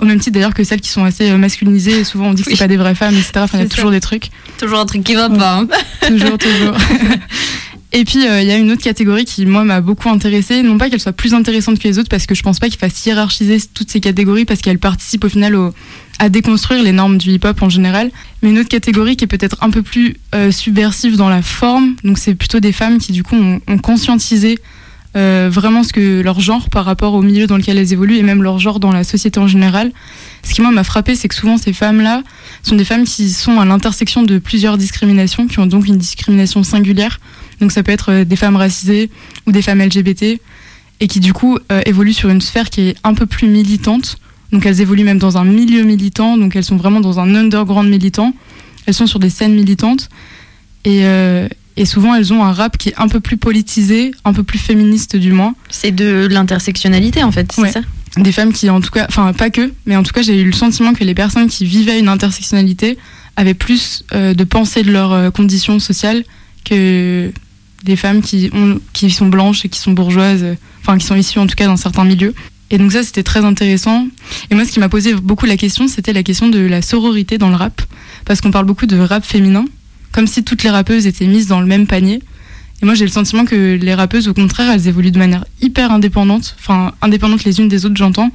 Au 0.00 0.04
même 0.04 0.20
titre 0.20 0.34
d'ailleurs 0.34 0.54
que 0.54 0.62
celles 0.62 0.80
qui 0.80 0.90
sont 0.90 1.04
assez 1.04 1.28
euh, 1.28 1.38
masculinisées, 1.38 2.04
souvent 2.04 2.28
on 2.28 2.32
dit 2.32 2.44
que 2.44 2.50
c'est 2.50 2.56
pas 2.56 2.68
des 2.68 2.76
vraies 2.76 2.94
femmes, 2.94 3.14
etc. 3.14 3.32
Enfin, 3.38 3.58
il 3.58 3.62
y 3.62 3.66
a 3.66 3.68
toujours 3.68 3.90
des 3.90 4.00
trucs. 4.00 4.30
Toujours 4.58 4.78
un 4.78 4.86
truc 4.86 5.02
qui 5.02 5.14
va 5.14 5.28
pas. 5.28 5.58
Hein. 5.58 5.68
toujours, 6.06 6.38
toujours. 6.38 6.76
Et 7.92 8.04
puis 8.04 8.18
il 8.18 8.44
y 8.44 8.50
a 8.50 8.56
une 8.58 8.70
autre 8.70 8.82
catégorie 8.82 9.24
qui 9.24 9.46
moi 9.46 9.64
m'a 9.64 9.80
beaucoup 9.80 10.10
intéressée, 10.10 10.62
non 10.62 10.76
pas 10.76 10.90
qu'elle 10.90 11.00
soit 11.00 11.14
plus 11.14 11.32
intéressante 11.32 11.78
que 11.78 11.88
les 11.88 11.98
autres 11.98 12.10
parce 12.10 12.26
que 12.26 12.34
je 12.34 12.42
pense 12.42 12.58
pas 12.58 12.68
qu'il 12.68 12.78
fasse 12.78 13.04
hiérarchiser 13.06 13.58
toutes 13.72 13.90
ces 13.90 14.00
catégories 14.00 14.44
parce 14.44 14.60
qu'elles 14.60 14.78
participent 14.78 15.24
au 15.24 15.30
final 15.30 15.54
au, 15.54 15.72
à 16.18 16.28
déconstruire 16.28 16.82
les 16.82 16.92
normes 16.92 17.18
du 17.18 17.30
hip-hop 17.30 17.62
en 17.62 17.68
général. 17.68 18.10
Mais 18.42 18.50
une 18.50 18.58
autre 18.58 18.68
catégorie 18.68 19.16
qui 19.16 19.24
est 19.24 19.28
peut-être 19.28 19.56
un 19.60 19.70
peu 19.70 19.82
plus 19.82 20.16
euh, 20.34 20.50
subversive 20.50 21.16
dans 21.16 21.28
la 21.28 21.42
forme, 21.42 21.94
donc 22.04 22.18
c'est 22.18 22.34
plutôt 22.34 22.60
des 22.60 22.72
femmes 22.72 22.98
qui 22.98 23.12
du 23.12 23.22
coup 23.22 23.36
ont, 23.36 23.78
conscientisé 23.78 24.58
euh, 25.16 25.48
vraiment 25.50 25.82
ce 25.82 25.92
que 25.92 26.20
leur 26.20 26.38
genre 26.40 26.68
par 26.68 26.84
rapport 26.84 27.14
au 27.14 27.22
milieu 27.22 27.46
dans 27.46 27.56
lequel 27.56 27.78
elles 27.78 27.92
évoluent 27.92 28.18
et 28.18 28.22
même 28.22 28.42
leur 28.42 28.58
genre 28.58 28.78
dans 28.78 28.92
la 28.92 29.04
société 29.04 29.40
en 29.40 29.48
général. 29.48 29.92
Ce 30.42 30.52
qui 30.52 30.60
moi 30.60 30.70
m'a 30.70 30.84
frappé, 30.84 31.14
c'est 31.14 31.28
que 31.28 31.34
souvent 31.34 31.56
ces 31.56 31.72
femmes-là 31.72 32.22
sont 32.62 32.76
des 32.76 32.84
femmes 32.84 33.04
qui 33.04 33.30
sont 33.30 33.58
à 33.58 33.64
l'intersection 33.64 34.22
de 34.22 34.38
plusieurs 34.38 34.76
discriminations, 34.76 35.46
qui 35.46 35.58
ont 35.60 35.66
donc 35.66 35.86
une 35.86 35.98
discrimination 35.98 36.62
singulière. 36.62 37.20
Donc 37.60 37.72
ça 37.72 37.82
peut 37.82 37.92
être 37.92 38.12
euh, 38.12 38.24
des 38.24 38.36
femmes 38.36 38.56
racisées 38.56 39.10
ou 39.46 39.52
des 39.52 39.62
femmes 39.62 39.80
LGBT 39.80 40.40
et 41.00 41.06
qui 41.06 41.20
du 41.20 41.32
coup 41.32 41.56
évoluent 41.86 42.12
sur 42.12 42.28
une 42.28 42.40
sphère 42.40 42.70
qui 42.70 42.88
est 42.88 42.96
un 43.04 43.14
peu 43.14 43.24
plus 43.24 43.46
militante 43.46 44.18
donc 44.52 44.64
elles 44.66 44.80
évoluent 44.80 45.04
même 45.04 45.18
dans 45.18 45.36
un 45.36 45.44
milieu 45.44 45.82
militant, 45.82 46.38
donc 46.38 46.56
elles 46.56 46.64
sont 46.64 46.76
vraiment 46.76 47.00
dans 47.00 47.20
un 47.20 47.34
underground 47.34 47.88
militant. 47.88 48.34
Elles 48.86 48.94
sont 48.94 49.06
sur 49.06 49.18
des 49.18 49.30
scènes 49.30 49.54
militantes. 49.54 50.08
Et, 50.84 51.00
euh, 51.02 51.48
et 51.76 51.84
souvent 51.84 52.14
elles 52.14 52.32
ont 52.32 52.42
un 52.42 52.52
rap 52.52 52.78
qui 52.78 52.90
est 52.90 52.94
un 52.96 53.08
peu 53.08 53.20
plus 53.20 53.36
politisé, 53.36 54.12
un 54.24 54.32
peu 54.32 54.42
plus 54.42 54.58
féministe 54.58 55.16
du 55.16 55.32
moins. 55.32 55.54
C'est 55.68 55.92
de 55.92 56.26
l'intersectionnalité 56.30 57.22
en 57.22 57.32
fait, 57.32 57.52
c'est 57.52 57.70
ça? 57.70 57.80
Des 58.16 58.32
femmes 58.32 58.52
qui 58.52 58.70
en 58.70 58.80
tout 58.80 58.90
cas, 58.90 59.06
enfin 59.08 59.32
pas 59.32 59.50
que, 59.50 59.72
mais 59.84 59.96
en 59.96 60.02
tout 60.02 60.12
cas 60.12 60.22
j'ai 60.22 60.40
eu 60.40 60.46
le 60.46 60.52
sentiment 60.52 60.94
que 60.94 61.04
les 61.04 61.14
personnes 61.14 61.48
qui 61.48 61.66
vivaient 61.66 61.98
une 61.98 62.08
intersectionnalité 62.08 62.96
avaient 63.36 63.54
plus 63.54 64.02
euh, 64.12 64.34
de 64.34 64.44
pensée 64.44 64.82
de 64.82 64.90
leurs 64.90 65.12
euh, 65.12 65.30
conditions 65.30 65.78
sociales 65.78 66.24
que 66.64 67.30
des 67.84 67.96
femmes 67.96 68.22
qui, 68.22 68.50
ont, 68.52 68.80
qui 68.92 69.10
sont 69.10 69.28
blanches 69.28 69.64
et 69.64 69.68
qui 69.68 69.78
sont 69.78 69.92
bourgeoises, 69.92 70.44
enfin 70.80 70.98
qui 70.98 71.06
sont 71.06 71.14
issues 71.14 71.38
en 71.38 71.46
tout 71.46 71.54
cas 71.54 71.66
dans 71.66 71.76
certains 71.76 72.04
milieux. 72.04 72.34
Et 72.70 72.78
donc 72.78 72.92
ça, 72.92 73.02
c'était 73.02 73.22
très 73.22 73.44
intéressant. 73.44 74.06
Et 74.50 74.54
moi, 74.54 74.64
ce 74.64 74.72
qui 74.72 74.80
m'a 74.80 74.88
posé 74.88 75.14
beaucoup 75.14 75.46
la 75.46 75.56
question, 75.56 75.88
c'était 75.88 76.12
la 76.12 76.22
question 76.22 76.48
de 76.48 76.58
la 76.58 76.82
sororité 76.82 77.38
dans 77.38 77.48
le 77.48 77.56
rap. 77.56 77.80
Parce 78.24 78.40
qu'on 78.40 78.50
parle 78.50 78.66
beaucoup 78.66 78.86
de 78.86 78.98
rap 78.98 79.24
féminin, 79.24 79.64
comme 80.12 80.26
si 80.26 80.44
toutes 80.44 80.62
les 80.62 80.70
rappeuses 80.70 81.06
étaient 81.06 81.26
mises 81.26 81.46
dans 81.46 81.60
le 81.60 81.66
même 81.66 81.86
panier. 81.86 82.20
Et 82.82 82.86
moi, 82.86 82.94
j'ai 82.94 83.04
le 83.04 83.10
sentiment 83.10 83.44
que 83.44 83.74
les 83.80 83.94
rappeuses, 83.94 84.28
au 84.28 84.34
contraire, 84.34 84.70
elles 84.70 84.86
évoluent 84.86 85.10
de 85.10 85.18
manière 85.18 85.44
hyper 85.62 85.90
indépendante, 85.90 86.54
enfin 86.60 86.92
indépendantes 87.02 87.44
les 87.44 87.58
unes 87.58 87.68
des 87.68 87.86
autres, 87.86 87.96
j'entends, 87.96 88.30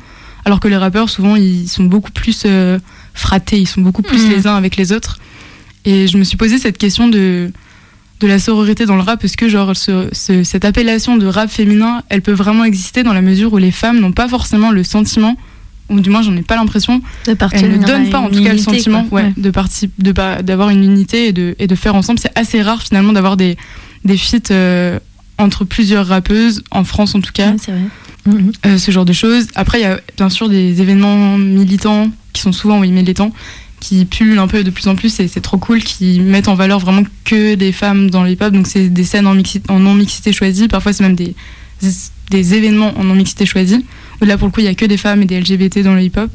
alors 0.46 0.60
que 0.60 0.68
les 0.68 0.76
rappeurs, 0.78 1.10
souvent, 1.10 1.36
ils 1.38 1.70
sont 1.70 1.86
beaucoup 1.86 2.12
plus 2.12 2.44
euh, 2.46 2.78
fratés, 3.14 3.60
ils 3.60 3.68
sont 3.68 3.82
beaucoup 3.82 4.02
plus 4.02 4.24
Mhm. 4.24 4.30
les 4.32 4.48
uns 4.48 4.56
avec 4.56 4.76
les 4.76 4.92
autres. 4.92 5.20
Et 5.86 6.08
je 6.08 6.18
me 6.18 6.24
suis 6.24 6.38
posé 6.38 6.58
cette 6.58 6.78
question 6.78 7.08
de, 7.08 7.52
de 8.20 8.28
la 8.28 8.40
sororité 8.40 8.86
dans 8.86 8.96
le 8.96 9.02
rap, 9.02 9.24
est-ce 9.24 9.36
que 9.38 9.50
genre 9.50 9.76
ce- 9.76 10.08
ce- 10.12 10.44
cette 10.44 10.64
appellation 10.66 11.18
de 11.18 11.26
rap 11.26 11.50
féminin, 11.50 12.04
elle 12.10 12.22
peut 12.22 12.32
vraiment 12.32 12.64
exister 12.64 13.04
dans 13.04 13.14
la 13.14 13.22
mesure 13.22 13.52
où 13.54 13.58
les 13.58 13.72
femmes 13.72 14.00
n'ont 14.00 14.14
pas 14.14 14.28
forcément 14.30 14.72
le 14.72 14.84
sentiment, 14.84 15.36
ou 15.90 16.00
du 16.00 16.10
moins 16.10 16.22
j'en 16.22 16.36
ai 16.38 16.42
pas 16.42 16.56
l'impression, 16.56 17.02
elles 17.58 17.72
ne 17.80 17.86
donnent 17.88 18.10
pas 18.10 18.20
en 18.20 18.30
tout 18.30 18.42
cas 18.44 18.54
le 18.54 18.58
sentiment 18.64 19.06
ouais, 19.12 19.34
de 19.36 19.50
parti- 19.52 19.90
de 20.00 20.12
pas- 20.14 20.42
d'avoir 20.42 20.70
une 20.70 20.84
unité 20.84 21.28
et 21.28 21.34
de, 21.34 21.56
et 21.60 21.68
de 21.68 21.76
faire 21.76 21.96
ensemble. 21.96 22.20
C'est 22.20 22.32
assez 22.38 22.62
rare 22.62 22.82
finalement 22.82 23.12
d'avoir 23.12 23.36
des, 23.36 23.58
des 24.06 24.18
feats 24.18 24.52
euh, 24.52 25.00
entre 25.38 25.66
plusieurs 25.66 26.08
rappeuses, 26.08 26.64
en 26.72 26.84
France 26.86 27.16
en 27.16 27.20
tout 27.22 27.34
cas, 27.34 27.52
vrai. 27.68 27.82
Mhm. 28.26 28.52
euh, 28.66 28.78
ce 28.78 28.92
genre 28.92 29.04
de 29.04 29.12
choses. 29.14 29.48
Après, 29.56 29.80
il 29.80 29.84
y 29.84 29.86
a 29.86 30.00
bien 30.16 30.30
sûr 30.30 30.48
des 30.48 30.82
événements 30.82 31.38
militants 31.38 32.10
qui 32.32 32.42
sont 32.42 32.54
souvent, 32.54 32.80
oui, 32.80 32.90
militants, 32.92 33.34
qui 33.84 34.06
pullulent 34.06 34.40
un 34.40 34.48
peu 34.48 34.64
de 34.64 34.70
plus 34.70 34.88
en 34.88 34.96
plus 34.96 35.20
et 35.20 35.28
c'est 35.28 35.42
trop 35.42 35.58
cool, 35.58 35.84
qui 35.84 36.22
mettent 36.22 36.48
en 36.48 36.56
valeur 36.56 36.80
vraiment 36.80 37.04
que 37.26 37.56
des 37.56 37.74
femmes 37.74 38.10
dans 38.10 38.24
le 38.24 38.32
hip-hop. 38.32 38.54
Donc, 38.54 38.66
c'est 38.66 38.88
des 38.88 39.04
scènes 39.04 39.28
en, 39.28 39.36
mixi- 39.36 39.62
en 39.68 39.80
non-mixité 39.80 40.32
choisie. 40.32 40.70
Parfois, 40.70 40.94
c'est 40.94 41.04
même 41.04 41.16
des, 41.16 41.36
des 42.30 42.54
événements 42.54 42.94
en 42.98 43.04
non-mixité 43.04 43.46
choisie. 43.46 43.86
Là, 44.22 44.38
pour 44.38 44.48
le 44.48 44.54
coup, 44.54 44.62
il 44.62 44.66
y 44.68 44.70
a 44.70 44.74
que 44.74 44.86
des 44.86 44.96
femmes 44.96 45.22
et 45.22 45.26
des 45.26 45.38
LGBT 45.40 45.80
dans 45.80 45.96
le 45.96 46.02
hip-hop. 46.02 46.32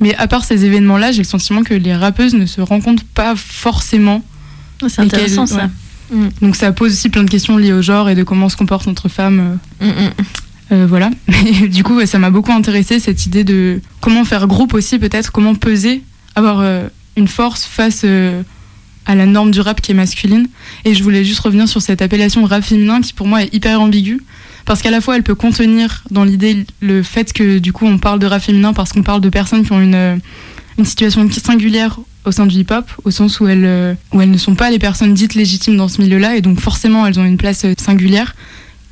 Mais 0.00 0.14
à 0.16 0.26
part 0.26 0.44
ces 0.44 0.64
événements-là, 0.64 1.12
j'ai 1.12 1.18
le 1.18 1.24
sentiment 1.28 1.62
que 1.62 1.74
les 1.74 1.94
rappeuses 1.94 2.34
ne 2.34 2.46
se 2.46 2.60
rencontrent 2.60 3.04
pas 3.14 3.34
forcément. 3.36 4.24
C'est 4.88 5.02
intéressant 5.02 5.46
ça. 5.46 5.70
ouais. 6.12 6.28
Donc, 6.42 6.56
ça 6.56 6.72
pose 6.72 6.92
aussi 6.94 7.10
plein 7.10 7.22
de 7.22 7.30
questions 7.30 7.58
liées 7.58 7.72
au 7.72 7.82
genre 7.82 8.08
et 8.08 8.16
de 8.16 8.24
comment 8.24 8.46
on 8.46 8.48
se 8.48 8.56
comporte 8.56 8.88
entre 8.88 9.08
femmes. 9.08 9.58
euh, 9.82 9.86
Mhm. 9.86 10.10
euh, 10.72 10.86
voilà. 10.88 11.10
Et 11.62 11.68
du 11.68 11.84
coup, 11.84 12.04
ça 12.06 12.18
m'a 12.18 12.30
beaucoup 12.30 12.50
intéressé 12.50 12.98
cette 12.98 13.24
idée 13.26 13.44
de 13.44 13.80
comment 14.00 14.24
faire 14.24 14.48
groupe 14.48 14.74
aussi, 14.74 14.98
peut-être, 14.98 15.30
comment 15.30 15.54
peser, 15.54 16.02
avoir 16.34 16.60
euh, 16.60 16.88
une 17.16 17.28
force 17.28 17.64
face 17.64 18.02
euh, 18.04 18.42
à 19.06 19.14
la 19.14 19.26
norme 19.26 19.50
du 19.50 19.60
rap 19.60 19.80
qui 19.80 19.92
est 19.92 19.94
masculine. 19.94 20.48
Et 20.84 20.94
je 20.94 21.02
voulais 21.02 21.24
juste 21.24 21.40
revenir 21.40 21.68
sur 21.68 21.82
cette 21.82 22.02
appellation 22.02 22.44
rap 22.44 22.62
féminin 22.62 23.00
qui 23.00 23.12
pour 23.12 23.26
moi 23.26 23.42
est 23.42 23.54
hyper 23.54 23.80
ambiguë. 23.80 24.20
Parce 24.66 24.82
qu'à 24.82 24.90
la 24.90 25.00
fois, 25.00 25.16
elle 25.16 25.22
peut 25.22 25.34
contenir 25.34 26.04
dans 26.10 26.24
l'idée 26.24 26.64
le 26.80 27.02
fait 27.02 27.32
que 27.32 27.58
du 27.58 27.72
coup, 27.72 27.86
on 27.86 27.98
parle 27.98 28.18
de 28.18 28.26
rap 28.26 28.42
féminin 28.42 28.72
parce 28.72 28.92
qu'on 28.92 29.02
parle 29.02 29.20
de 29.20 29.28
personnes 29.28 29.64
qui 29.64 29.72
ont 29.72 29.80
une, 29.80 29.94
euh, 29.94 30.16
une 30.78 30.84
situation 30.84 31.28
singulière 31.30 31.98
au 32.26 32.32
sein 32.32 32.46
du 32.46 32.58
hip-hop, 32.58 32.84
au 33.04 33.10
sens 33.10 33.40
où 33.40 33.48
elles, 33.48 33.96
où 34.12 34.20
elles 34.20 34.30
ne 34.30 34.36
sont 34.36 34.54
pas 34.54 34.70
les 34.70 34.78
personnes 34.78 35.14
dites 35.14 35.34
légitimes 35.34 35.78
dans 35.78 35.88
ce 35.88 36.02
milieu-là, 36.02 36.36
et 36.36 36.42
donc 36.42 36.60
forcément, 36.60 37.06
elles 37.06 37.18
ont 37.18 37.24
une 37.24 37.38
place 37.38 37.64
singulière. 37.78 38.34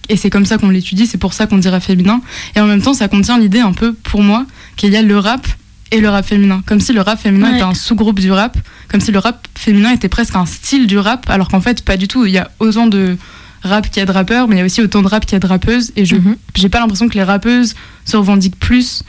Et 0.09 0.17
c'est 0.17 0.31
comme 0.31 0.47
ça 0.47 0.59
qu'on 0.59 0.71
l'étudie, 0.71 1.07
c'est 1.07 1.19
pour 1.19 1.35
ça 1.35 1.47
qu'on 1.47 1.59
dit 1.59 1.69
rap 1.69 1.83
féminin. 1.83 2.21
Et 2.57 2.61
en 2.61 2.67
même 2.67 2.81
temps, 2.81 2.95
ça 2.95 3.09
contient 3.09 3.39
l'idée 3.39 3.61
un 3.61 3.73
peu, 3.73 3.93
pour 3.93 4.23
moi, 4.23 4.47
qu'il 4.77 4.93
y 4.93 4.97
a 4.97 5.03
le 5.03 5.19
rap 5.19 5.47
et 5.91 6.01
le 6.01 6.09
rap 6.09 6.25
féminin. 6.27 6.63
Comme 6.67 6.81
si 6.81 6.93
le 6.93 7.01
rap 7.01 7.19
féminin 7.21 7.49
Ouais. 7.51 7.55
était 7.57 7.63
un 7.65 7.75
sous-groupe 7.75 8.21
du 8.21 8.31
rap, 8.33 8.57
comme 8.89 9.01
si 9.01 9.11
le 9.13 9.19
rap 9.19 9.47
féminin 9.57 9.93
était 9.93 10.09
presque 10.09 10.37
un 10.37 10.47
style 10.47 10.87
du 10.87 10.99
rap, 10.99 11.29
alors 11.31 11.49
qu'en 11.49 11.61
fait, 11.61 11.83
pas 11.85 11.97
du 11.97 12.09
tout. 12.09 12.27
Il 12.27 12.33
y 12.33 12.39
a 12.39 12.51
autant 12.59 12.87
de 12.87 13.17
rap 13.63 13.89
qu'il 13.89 13.99
y 13.99 14.03
a 14.03 14.07
de 14.07 14.13
rappeurs, 14.13 14.47
mais 14.49 14.57
il 14.57 14.59
y 14.59 14.63
a 14.63 14.65
aussi 14.65 14.81
autant 14.83 15.03
de 15.03 15.09
rap 15.09 15.25
qu'il 15.27 15.33
y 15.35 15.37
a 15.37 15.41
de 15.41 15.47
rappeuses. 15.47 15.93
Et 15.97 16.05
je 16.05 16.17
Mhm. 16.17 16.37
j'ai 16.55 16.69
pas 16.69 16.79
l'impression 16.81 17.09
que 17.09 17.15
les 17.15 17.25
rappeuses 17.25 17.75
se 18.05 18.17
revendiquent 18.17 18.59
plus 18.59 19.03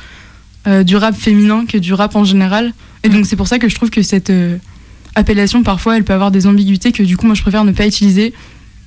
euh, 0.67 0.83
du 0.83 0.95
rap 0.97 1.15
féminin 1.15 1.65
que 1.65 1.77
du 1.77 1.93
rap 1.93 2.15
en 2.15 2.23
général. 2.25 2.73
Et 3.03 3.09
donc 3.09 3.25
c'est 3.25 3.35
pour 3.37 3.47
ça 3.47 3.59
que 3.59 3.69
je 3.69 3.75
trouve 3.75 3.89
que 3.89 4.01
cette 4.01 4.29
euh, 4.29 4.57
appellation 5.15 5.63
parfois 5.63 5.95
elle 5.97 6.03
peut 6.03 6.13
avoir 6.13 6.31
des 6.31 6.47
ambiguïtés 6.47 6.91
que 6.91 7.01
du 7.03 7.15
coup 7.15 7.25
moi 7.25 7.35
je 7.35 7.41
préfère 7.41 7.63
ne 7.63 7.71
pas 7.71 7.87
utiliser. 7.87 8.33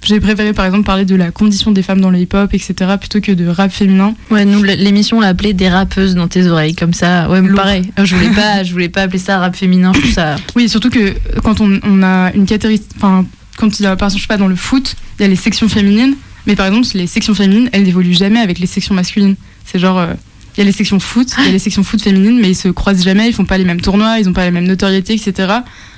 J'ai 0.05 0.19
préféré 0.21 0.53
par 0.53 0.65
exemple 0.65 0.85
parler 0.85 1.05
de 1.05 1.15
la 1.15 1.31
condition 1.31 1.71
des 1.71 1.83
femmes 1.83 2.01
dans 2.01 2.11
le 2.11 2.19
hip-hop, 2.19 2.53
etc. 2.53 2.75
plutôt 2.99 3.21
que 3.21 3.33
de 3.33 3.47
rap 3.47 3.71
féminin. 3.71 4.15
Ouais, 4.31 4.45
nous 4.45 4.63
l'émission 4.63 5.19
on 5.19 5.21
l'a 5.21 5.29
appelée 5.29 5.53
des 5.53 5.69
rappeuses 5.69 6.15
dans 6.15 6.29
tes 6.29 6.47
oreilles 6.47 6.75
comme 6.75 6.93
ça. 6.93 7.29
Ouais, 7.29 7.41
mais 7.41 7.49
Lourd. 7.49 7.61
pareil. 7.61 7.91
Je 8.03 8.15
voulais 8.17 8.31
pas, 8.31 8.65
je 8.65 8.73
voulais 8.73 8.89
pas 8.89 9.03
appeler 9.03 9.19
ça 9.19 9.39
rap 9.39 9.55
féminin. 9.55 9.93
Je 9.95 10.01
trouve 10.01 10.13
ça. 10.13 10.37
Oui, 10.57 10.69
surtout 10.69 10.91
que 10.91 11.15
quand 11.43 11.61
on, 11.61 11.79
on 11.85 12.03
a 12.03 12.33
une 12.35 12.47
catégorie, 12.47 12.83
enfin 12.97 13.25
quand 13.57 13.79
il 13.79 13.83
y 13.85 13.87
a 13.87 13.95
par 13.97 14.09
exemple 14.09 14.19
je 14.19 14.23
sais 14.23 14.29
pas 14.29 14.37
dans 14.39 14.49
le 14.49 14.57
foot, 14.57 14.97
il 15.19 15.23
y 15.23 15.25
a 15.25 15.29
les 15.29 15.37
sections 15.37 15.69
féminines, 15.69 16.15
mais 16.47 16.57
par 16.57 16.67
exemple 16.67 16.87
les 16.95 17.07
sections 17.07 17.35
féminines 17.35 17.69
elles 17.73 17.85
n'évoluent 17.85 18.15
jamais 18.15 18.41
avec 18.41 18.59
les 18.59 18.67
sections 18.67 18.95
masculines. 18.95 19.37
C'est 19.65 19.79
genre 19.79 19.99
euh, 19.99 20.15
il 20.57 20.61
y 20.61 20.63
a 20.63 20.65
les 20.65 20.73
sections 20.73 20.99
foot, 21.01 21.29
il 21.39 21.45
y 21.47 21.49
a 21.49 21.53
les 21.53 21.59
sections 21.59 21.83
foot 21.85 22.03
féminines, 22.03 22.39
mais 22.41 22.51
ils 22.51 22.57
se 22.57 22.69
croisent 22.69 23.03
jamais, 23.05 23.29
ils 23.29 23.33
font 23.33 23.45
pas 23.45 23.57
les 23.57 23.65
mêmes 23.65 23.81
tournois, 23.81 24.19
ils 24.19 24.29
ont 24.29 24.33
pas 24.35 24.45
la 24.45 24.51
même 24.51 24.67
notoriété, 24.67 25.15
etc. 25.15 25.51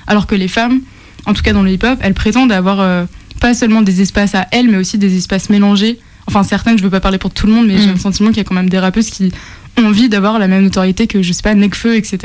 Alors 0.07 0.27
que 0.27 0.35
les 0.35 0.47
femmes, 0.47 0.79
en 1.25 1.33
tout 1.33 1.41
cas 1.41 1.51
dans 1.53 1.63
le 1.63 1.71
hip-hop, 1.71 1.97
elles 2.01 2.13
prétendent 2.13 2.51
avoir 2.51 2.79
euh, 2.79 3.05
pas 3.39 3.53
seulement 3.53 3.81
des 3.81 4.01
espaces 4.01 4.35
à 4.35 4.47
elles, 4.51 4.67
mais 4.69 4.77
aussi 4.77 4.97
des 4.97 5.17
espaces 5.17 5.49
mélangés. 5.49 5.99
Enfin 6.27 6.43
certaines, 6.43 6.77
je 6.77 6.83
veux 6.83 6.89
pas 6.89 6.99
parler 6.99 7.17
pour 7.19 7.31
tout 7.31 7.45
le 7.47 7.53
monde, 7.53 7.67
mais 7.67 7.77
j'ai 7.77 7.87
Mm. 7.87 7.93
le 7.93 7.99
sentiment 7.99 8.29
qu'il 8.29 8.37
y 8.37 8.41
a 8.41 8.43
quand 8.45 8.55
même 8.55 8.69
des 8.69 8.79
rappeuses 8.79 9.09
qui 9.09 9.31
ont 9.77 9.85
envie 9.85 10.09
d'avoir 10.09 10.39
la 10.39 10.47
même 10.47 10.63
notoriété 10.63 11.05
que 11.07 11.21
je 11.21 11.31
sais 11.33 11.41
pas 11.43 11.53
Necfeu, 11.53 11.95
etc. 11.95 12.17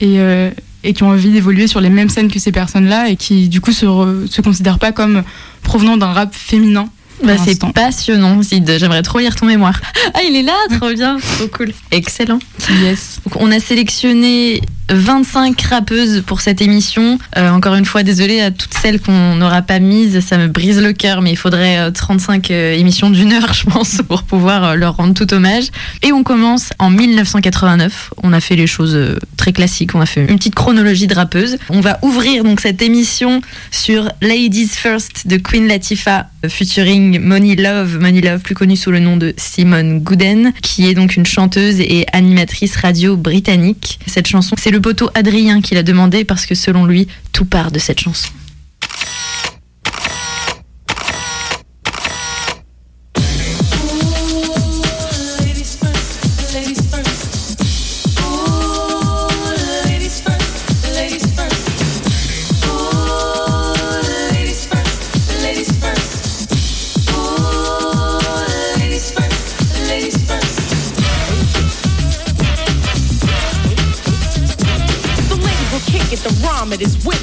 Et, 0.00 0.18
euh, 0.20 0.50
et 0.84 0.92
qui 0.92 1.02
ont 1.02 1.08
envie 1.10 1.30
d'évoluer 1.30 1.66
sur 1.66 1.80
les 1.80 1.88
mêmes 1.90 2.10
scènes 2.10 2.30
que 2.30 2.38
ces 2.38 2.52
personnes-là 2.52 3.08
et 3.08 3.16
qui 3.16 3.48
du 3.48 3.60
coup 3.60 3.72
se, 3.72 3.86
re- 3.86 4.30
se 4.30 4.42
considèrent 4.42 4.78
pas 4.78 4.92
comme 4.92 5.22
provenant 5.62 5.96
d'un 5.96 6.12
rap 6.12 6.34
féminin. 6.34 6.88
Bah, 7.24 7.32
c'est 7.42 7.58
passionnant, 7.72 8.42
Sid. 8.42 8.70
J'aimerais 8.78 9.00
trop 9.02 9.18
lire 9.20 9.34
ton 9.34 9.46
mémoire. 9.46 9.80
Ah, 10.12 10.18
il 10.28 10.36
est 10.36 10.42
là, 10.42 10.52
trop 10.78 10.92
bien, 10.92 11.16
trop 11.38 11.48
cool. 11.48 11.72
Excellent. 11.90 12.38
Yes. 12.82 13.20
Donc, 13.24 13.40
on 13.42 13.50
a 13.50 13.58
sélectionné 13.58 14.60
25 14.90 15.60
rappeuses 15.62 16.22
pour 16.26 16.40
cette 16.40 16.60
émission. 16.60 17.18
Euh, 17.36 17.50
encore 17.50 17.74
une 17.74 17.84
fois, 17.84 18.02
désolée 18.02 18.40
à 18.40 18.50
toutes 18.50 18.74
celles 18.74 19.00
qu'on 19.00 19.34
n'aura 19.36 19.62
pas 19.62 19.78
mises. 19.78 20.20
Ça 20.20 20.38
me 20.38 20.48
brise 20.48 20.80
le 20.80 20.92
cœur, 20.92 21.22
mais 21.22 21.32
il 21.32 21.36
faudrait 21.36 21.78
euh, 21.78 21.90
35 21.90 22.50
euh, 22.50 22.74
émissions 22.74 23.10
d'une 23.10 23.32
heure, 23.32 23.52
je 23.54 23.64
pense, 23.64 24.00
pour 24.06 24.22
pouvoir 24.22 24.64
euh, 24.64 24.74
leur 24.74 24.96
rendre 24.96 25.14
tout 25.14 25.32
hommage. 25.34 25.64
Et 26.02 26.12
on 26.12 26.22
commence 26.22 26.70
en 26.78 26.90
1989. 26.90 28.10
On 28.22 28.32
a 28.32 28.40
fait 28.40 28.56
les 28.56 28.66
choses 28.66 28.94
euh, 28.94 29.18
très 29.36 29.52
classiques. 29.52 29.94
On 29.94 30.00
a 30.00 30.06
fait 30.06 30.24
une 30.24 30.36
petite 30.36 30.54
chronologie 30.54 31.06
de 31.06 31.14
rappeuses. 31.14 31.58
On 31.70 31.80
va 31.80 31.98
ouvrir 32.02 32.44
donc 32.44 32.60
cette 32.60 32.82
émission 32.82 33.40
sur 33.70 34.10
Ladies 34.20 34.68
First 34.68 35.26
de 35.26 35.36
Queen 35.36 35.66
Latifah, 35.66 36.26
euh, 36.44 36.48
featuring 36.48 37.20
Money 37.20 37.56
Love. 37.56 37.98
Money 38.00 38.20
Love, 38.20 38.40
plus 38.40 38.54
connue 38.54 38.76
sous 38.76 38.90
le 38.90 39.00
nom 39.00 39.16
de 39.16 39.34
Simone 39.36 40.00
Gooden, 40.00 40.52
qui 40.62 40.88
est 40.88 40.94
donc 40.94 41.16
une 41.16 41.26
chanteuse 41.26 41.80
et 41.80 42.06
animatrice 42.12 42.76
radio 42.76 43.16
britannique. 43.16 43.98
Cette 44.06 44.26
chanson, 44.26 44.56
c'est 44.58 44.70
le 44.70 44.75
poteau 44.80 45.10
Adrien 45.14 45.60
qui 45.60 45.74
l'a 45.74 45.82
demandé 45.82 46.24
parce 46.24 46.46
que 46.46 46.54
selon 46.54 46.86
lui, 46.86 47.08
tout 47.32 47.44
part 47.44 47.70
de 47.70 47.78
cette 47.78 48.00
chanson. 48.00 48.30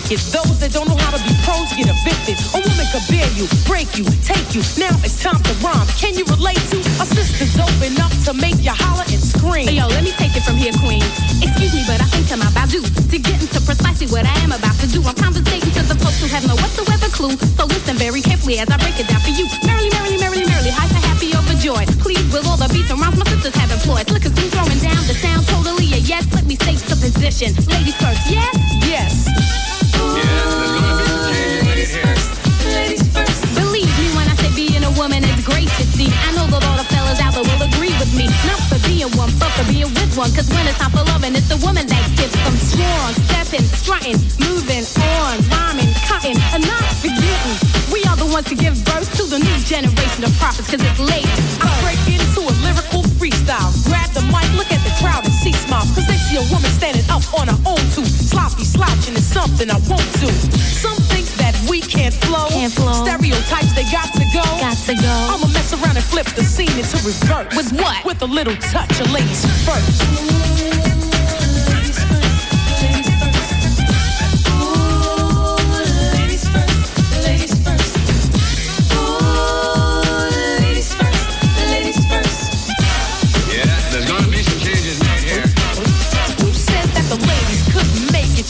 Wicked. 0.03 0.19
Those 0.31 0.59
that 0.59 0.71
don't 0.71 0.87
know 0.87 0.99
how 0.99 1.11
to 1.15 1.21
be 1.23 1.31
pros 1.47 1.71
get 1.79 1.87
evicted. 1.87 2.35
A 2.51 2.59
woman 2.59 2.87
could 2.91 3.05
bear 3.07 3.27
you, 3.39 3.47
break 3.63 3.95
you, 3.95 4.03
take 4.23 4.51
you. 4.51 4.61
Now 4.75 4.91
it's 5.03 5.19
time 5.23 5.39
to 5.39 5.53
rhyme. 5.63 5.87
Can 5.95 6.15
you 6.15 6.27
relate 6.27 6.59
to 6.71 6.77
a 6.99 7.05
sister's 7.07 7.55
open 7.55 7.95
up 8.03 8.11
to 8.27 8.35
make 8.35 8.59
you 8.59 8.75
holler 8.75 9.07
and 9.07 9.21
scream? 9.21 9.69
Yo, 9.71 9.87
let 9.87 10.03
me 10.03 10.11
take 10.19 10.35
it 10.35 10.43
from 10.43 10.59
here, 10.59 10.75
queen. 10.83 11.03
Excuse 11.39 11.73
me, 11.73 11.83
but 11.87 12.03
I 12.03 12.07
think 12.11 12.27
I'm 12.31 12.43
about 12.43 12.69
due 12.69 12.83
to 12.83 13.17
get 13.17 13.39
into 13.39 13.59
precisely 13.63 14.07
what 14.11 14.27
I 14.27 14.35
am 14.43 14.51
about 14.51 14.75
to 14.83 14.87
do. 14.87 14.99
I'm 15.07 15.15
conversating 15.15 15.71
to 15.79 15.81
the 15.87 15.95
folks 15.95 16.19
who 16.19 16.27
have 16.27 16.43
no 16.47 16.55
whatsoever 16.59 17.07
clue. 17.13 17.35
So 17.55 17.65
listen 17.65 17.95
very 17.95 18.21
carefully 18.21 18.59
as 18.59 18.69
I 18.69 18.77
break 18.77 18.99
it 18.99 19.07
down 19.07 19.21
for 19.23 19.31
you. 19.31 19.47
Merrily, 19.63 19.89
merrily, 19.95 20.19
merrily, 20.19 20.45
merrily, 20.45 20.73
hyper, 20.73 20.99
happy, 20.99 21.31
overjoyed. 21.31 21.87
Please, 22.03 22.23
with 22.33 22.45
all 22.47 22.57
the 22.57 22.67
beats 22.73 22.91
and 22.91 22.99
rhymes 22.99 23.17
my 23.17 23.25
sisters 23.29 23.55
have 23.55 23.71
employed. 23.71 24.09
Look, 24.11 24.23
cause 24.23 24.35
throwing 24.35 24.81
down 24.83 24.99
the 25.07 25.15
sound 25.15 25.47
totally 25.47 25.87
a 25.95 25.99
yes. 26.03 26.27
Let 26.33 26.45
me 26.45 26.55
state 26.55 26.81
the 26.91 26.97
position. 26.99 27.55
Ladies 27.71 27.95
first, 27.97 28.27
yes? 28.27 28.53
Yes. 28.83 29.72
Ladies 30.13 31.97
first, 31.97 32.29
ladies 32.69 33.03
first. 33.13 33.41
Believe 33.55 33.89
me 33.97 34.07
when 34.13 34.27
I 34.29 34.35
say 34.37 34.51
being 34.53 34.83
a 34.83 34.91
woman 34.93 35.23
is 35.23 35.41
great 35.45 35.69
to 35.79 35.83
see. 35.95 36.09
I 36.09 36.29
know 36.37 36.45
that 36.53 36.61
all 36.67 36.77
the 36.77 36.85
fellas 36.93 37.19
out 37.19 37.33
there 37.33 37.43
will 37.43 37.63
agree 37.65 37.93
with 37.97 38.13
me. 38.13 38.29
Not 38.45 38.61
for 38.69 38.79
being 38.85 39.09
one, 39.17 39.31
but 39.39 39.49
for 39.57 39.65
being 39.71 39.89
with 39.89 40.13
one. 40.17 40.29
Cause 40.37 40.49
when 40.53 40.67
it's 40.67 40.77
time 40.77 40.91
for 40.91 41.03
loving, 41.09 41.33
it's 41.33 41.49
the 41.49 41.57
woman 41.65 41.87
that 41.87 42.05
gets 42.13 42.35
them 42.35 42.55
strong. 42.59 43.09
Stepping, 43.29 43.65
strutting, 43.73 44.17
moving 44.45 44.85
on, 45.17 45.41
rhyming, 45.49 45.89
cutting, 46.05 46.37
and 46.53 46.61
not 46.67 46.85
forgetting. 47.01 47.57
We 47.89 48.05
are 48.05 48.17
the 48.17 48.29
ones 48.29 48.45
to 48.53 48.55
give 48.55 48.77
birth 48.85 49.09
to 49.17 49.23
the 49.25 49.39
new 49.39 49.57
generation 49.65 50.23
of 50.25 50.31
prophets. 50.37 50.69
Cause 50.69 50.81
it's 50.81 50.99
late. 50.99 51.25
I 51.61 51.69
break 51.81 52.01
into 52.05 52.41
a 52.45 52.53
lyrical 52.61 52.82
freestyle. 53.23 53.71
Grab 53.87 54.11
the 54.11 54.21
mic, 54.27 54.43
look 54.59 54.67
at 54.67 54.83
the 54.83 54.91
crowd 54.99 55.23
and 55.23 55.33
see 55.33 55.53
smiles. 55.53 55.91
Cause 55.95 56.07
they 56.07 56.19
see 56.19 56.35
a 56.35 56.45
woman 56.51 56.69
standing 56.71 57.07
up 57.07 57.23
on 57.39 57.47
her 57.47 57.59
own 57.63 57.79
too. 57.95 58.03
Sloppy 58.03 58.65
slouching 58.65 59.15
is 59.15 59.23
something 59.23 59.71
I 59.71 59.79
won't 59.87 60.11
do. 60.19 60.27
Some 60.83 60.99
think 61.07 61.27
that 61.39 61.55
we 61.69 61.79
can't 61.79 62.13
flow. 62.13 62.47
Can't 62.49 62.73
flow. 62.73 62.91
Stereotypes, 63.07 63.71
they 63.75 63.87
got 63.87 64.11
to 64.19 64.25
go. 64.35 64.43
Got 64.59 64.77
to 64.91 64.95
go. 64.99 65.15
I'ma 65.31 65.47
mess 65.55 65.71
around 65.71 65.95
and 65.95 66.03
flip 66.03 66.27
the 66.35 66.43
scene 66.43 66.75
into 66.75 66.99
reverse. 67.07 67.55
With 67.55 67.71
what? 67.79 68.03
With 68.03 68.21
a 68.21 68.27
little 68.27 68.55
touch 68.57 68.99
of 68.99 69.09
ladies 69.11 69.47
first. 69.63 71.02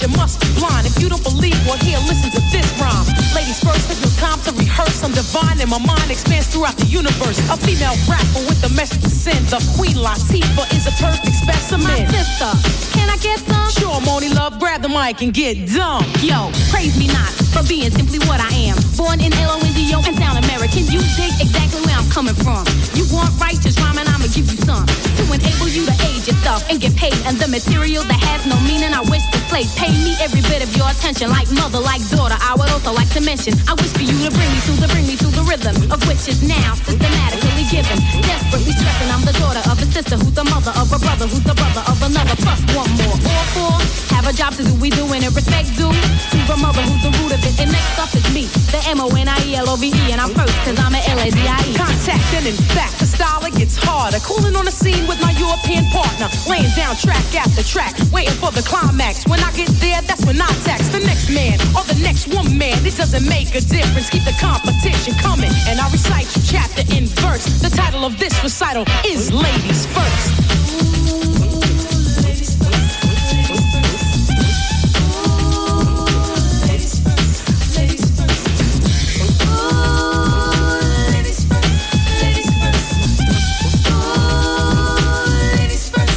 You 0.03 0.10
must 0.19 0.41
be 0.41 0.51
blind. 0.60 0.86
If 0.86 1.01
you 1.01 1.07
don't 1.07 1.24
believe, 1.24 1.55
well, 1.65 1.77
here, 1.77 1.98
listen 2.00 2.29
to 2.31 2.41
this 2.51 2.67
rhyme. 2.75 3.07
Ladies 3.33 3.63
first, 3.63 4.12
time 4.23 4.39
to 4.39 4.51
rehearse. 4.55 5.03
I'm 5.03 5.11
divine 5.11 5.59
and 5.59 5.69
my 5.69 5.83
mind 5.83 6.07
expands 6.07 6.47
throughout 6.47 6.77
the 6.79 6.87
universe. 6.87 7.37
A 7.51 7.57
female 7.59 7.95
rapper 8.07 8.41
with 8.47 8.63
a 8.63 8.71
message 8.71 9.03
to 9.03 9.11
send. 9.11 9.43
The 9.51 9.59
Queen 9.75 9.99
Latifah 9.99 10.71
is 10.71 10.87
a 10.87 10.93
perfect 10.95 11.35
specimen. 11.35 11.83
My 11.83 12.07
sister, 12.07 12.51
can 12.95 13.11
I 13.11 13.17
get 13.19 13.39
some? 13.43 13.67
Sure, 13.75 13.99
Moni 14.07 14.29
Love, 14.29 14.59
grab 14.59 14.81
the 14.81 14.87
mic 14.87 15.21
and 15.21 15.33
get 15.33 15.67
dumb. 15.67 16.07
Yo, 16.23 16.47
praise 16.71 16.95
me 16.95 17.07
not 17.07 17.43
for 17.51 17.61
being 17.67 17.91
simply 17.91 18.19
what 18.25 18.39
I 18.39 18.71
am. 18.71 18.77
Born 18.95 19.19
in 19.19 19.29
L-O-N-D-O 19.29 19.99
and 20.01 20.15
sound 20.15 20.39
American. 20.47 20.87
You 20.87 21.03
dig 21.19 21.33
exactly 21.43 21.83
where 21.83 21.93
I'm 21.99 22.07
coming 22.09 22.33
from. 22.33 22.63
You 22.95 23.03
want 23.11 23.29
righteous 23.37 23.75
rhyming, 23.77 24.07
I'ma 24.07 24.31
give 24.31 24.47
you 24.47 24.59
some. 24.63 24.87
To 24.87 25.23
enable 25.29 25.69
you 25.69 25.85
to 25.85 25.95
age 26.09 26.25
yourself 26.25 26.65
and 26.71 26.81
get 26.81 26.95
paid. 26.95 27.13
And 27.29 27.37
the 27.37 27.47
material 27.51 28.01
that 28.07 28.19
has 28.31 28.47
no 28.49 28.57
meaning, 28.65 28.95
I 28.95 29.05
wish 29.05 29.21
to 29.35 29.39
play. 29.51 29.67
Pay 29.77 29.93
me 30.01 30.17
every 30.23 30.41
bit 30.49 30.65
of 30.65 30.71
your 30.73 30.89
attention, 30.89 31.29
like 31.29 31.51
mother, 31.53 31.77
like 31.77 32.01
daughter. 32.09 32.37
I 32.41 32.57
would 32.57 32.71
also 32.73 32.89
like 32.89 33.09
to 33.13 33.21
mention, 33.21 33.53
I 33.69 33.77
wish 33.77 33.93
for 33.93 34.01
you 34.01 34.12
to 34.22 34.29
bring 34.29 34.51
me 34.51 34.60
to 34.62 34.74
the, 34.77 34.88
bring 34.93 35.08
me 35.08 35.15
to 35.17 35.27
the 35.34 35.43
rhythm 35.50 35.74
of 35.89 36.00
which 36.05 36.27
is 36.29 36.46
now 36.46 36.75
systematically 36.86 37.65
given. 37.72 37.98
Desperately 38.22 38.74
stressing, 38.77 39.10
I'm 39.10 39.25
the 39.25 39.34
daughter 39.41 39.63
of 39.65 39.82
a 39.82 39.88
sister 39.89 40.17
who's 40.17 40.36
the 40.38 40.46
mother 40.46 40.74
of 40.77 40.91
a 40.93 41.00
brother 41.00 41.25
who's 41.25 41.41
the 41.41 41.55
brother 41.55 41.82
of 41.89 41.98
another. 42.03 42.36
Plus 42.43 42.62
one 42.77 42.91
more. 43.00 43.17
All 43.17 43.46
four 43.55 43.75
have 44.13 44.27
a 44.29 44.34
job 44.34 44.53
to 44.60 44.63
do. 44.63 44.74
We 44.77 44.89
doing 44.93 45.24
it 45.24 45.34
respect 45.34 45.74
due 45.74 45.89
to 45.89 46.38
the 46.46 46.58
mother 46.62 46.84
who's 46.86 47.01
the 47.01 47.12
root 47.17 47.34
of 47.34 47.41
it. 47.41 47.55
And 47.58 47.72
next 47.74 47.98
up 47.98 48.12
is 48.13 48.27
me, 48.29 48.46
the 48.70 48.82
M-O-N-I-E-L-O-V-E. 48.93 50.03
And 50.13 50.20
I'm 50.22 50.34
first 50.38 50.53
cause 50.62 50.77
I'm 50.77 50.93
a 50.93 51.01
L-A-D-I-E. 51.17 51.74
Contact 51.74 52.27
and 52.38 52.46
in 52.46 52.60
fact, 52.75 53.00
the 53.00 53.10
style 53.10 53.41
it 53.50 53.55
gets 53.58 53.79
harder. 53.79 54.20
Cooling 54.22 54.55
on 54.55 54.65
the 54.65 54.75
scene 54.75 55.08
with 55.08 55.17
my 55.22 55.32
European 55.39 55.89
partner, 55.89 56.29
laying 56.46 56.70
down 56.77 56.93
track 57.00 57.24
after 57.34 57.63
track, 57.63 57.98
waiting 58.12 58.38
for 58.38 58.51
the 58.51 58.62
climax. 58.62 59.25
When 59.25 59.41
I 59.41 59.50
get 59.58 59.72
there, 59.82 60.01
that's 60.05 60.25
when 60.25 60.38
I 60.38 60.51
tax 60.67 60.91
the 60.93 61.01
next 61.01 61.32
man 61.34 61.58
or 61.74 61.82
the 61.88 61.98
next 62.03 62.27
woman. 62.29 62.77
It 62.86 62.96
doesn't 63.00 63.25
make 63.25 63.55
a 63.55 63.63
difference. 63.63 63.92
Keep 64.12 64.25
the 64.25 64.38
competition 64.39 65.15
coming, 65.15 65.50
and 65.67 65.79
I 65.79 65.89
recite 65.89 66.27
chapter 66.45 66.81
in 66.93 67.07
verse. 67.07 67.45
The 67.62 67.69
title 67.69 68.05
of 68.05 68.19
this 68.19 68.43
recital 68.43 68.85
is 69.03 69.31
"Ladies 69.33 69.88
First." 69.88 70.29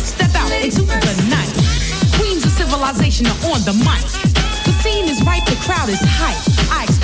Step 0.04 0.34
out 0.34 0.52
into 0.52 0.82
the 0.82 1.26
night. 1.30 1.52
Queens 2.18 2.44
of 2.44 2.52
civilization 2.52 3.26
are 3.26 3.52
on 3.54 3.62
the 3.64 3.72
mic. 3.72 4.04
The 4.66 4.72
scene 4.82 5.08
is 5.08 5.22
right, 5.22 5.44
the 5.46 5.56
crowd 5.64 5.88
is 5.88 6.00
hype. 6.02 6.55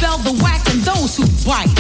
Expel 0.03 0.35
the 0.35 0.43
whack 0.43 0.67
and 0.67 0.83
those 0.83 1.17
who 1.17 1.23
bite. 1.47 1.71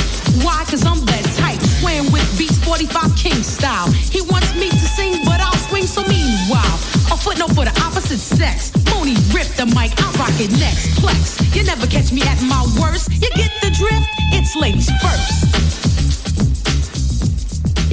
Why? 0.46 0.62
Cause 0.70 0.86
I'm 0.86 1.04
that 1.06 1.26
type. 1.34 1.58
Swaying 1.82 2.12
with 2.12 2.22
beats 2.38 2.56
45 2.62 3.16
King 3.16 3.42
style. 3.42 3.90
He 3.90 4.20
wants 4.22 4.54
me 4.54 4.70
to 4.70 4.86
sing, 4.94 5.24
but 5.24 5.40
I'll 5.40 5.58
swing 5.66 5.88
so 5.88 6.04
meanwhile. 6.06 6.78
A 7.10 7.18
footnote 7.18 7.50
for 7.50 7.64
the 7.64 7.74
opposite 7.82 8.22
sex. 8.22 8.70
Mooney 8.94 9.18
rip 9.34 9.50
the 9.58 9.66
mic, 9.74 9.90
I 9.98 10.06
rock 10.22 10.38
it 10.38 10.52
next. 10.62 10.94
Plex. 11.02 11.42
You 11.56 11.64
never 11.64 11.88
catch 11.88 12.12
me 12.12 12.22
at 12.22 12.40
my 12.42 12.62
worst. 12.78 13.10
You 13.10 13.28
get 13.34 13.50
the 13.60 13.74
drift? 13.74 14.06
It's 14.30 14.54
ladies 14.54 14.88
first. 15.02 15.91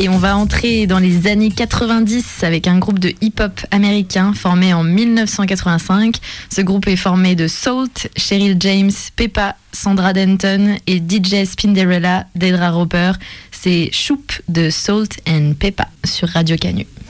Et 0.01 0.07
on 0.07 0.17
va 0.17 0.37
entrer 0.37 0.87
dans 0.87 0.97
les 0.97 1.27
années 1.27 1.51
90 1.51 2.45
avec 2.45 2.67
un 2.67 2.79
groupe 2.79 2.99
de 2.99 3.13
hip-hop 3.19 3.59
américain 3.69 4.31
formé 4.33 4.73
en 4.73 4.81
1985. 4.81 6.15
Ce 6.49 6.61
groupe 6.61 6.87
est 6.87 6.95
formé 6.95 7.35
de 7.35 7.49
Salt, 7.49 8.09
Cheryl 8.15 8.55
James, 8.61 8.93
Peppa, 9.17 9.57
Sandra 9.73 10.13
Denton 10.13 10.77
et 10.87 10.99
DJ 10.99 11.43
Spinderella, 11.43 12.27
Dedra 12.33 12.71
Roper. 12.71 13.11
C'est 13.51 13.89
Choup 13.91 14.23
de 14.47 14.69
Salt 14.69 15.19
and 15.27 15.55
Peppa 15.59 15.89
sur 16.05 16.29
Radio 16.29 16.55
Canu. 16.55 16.87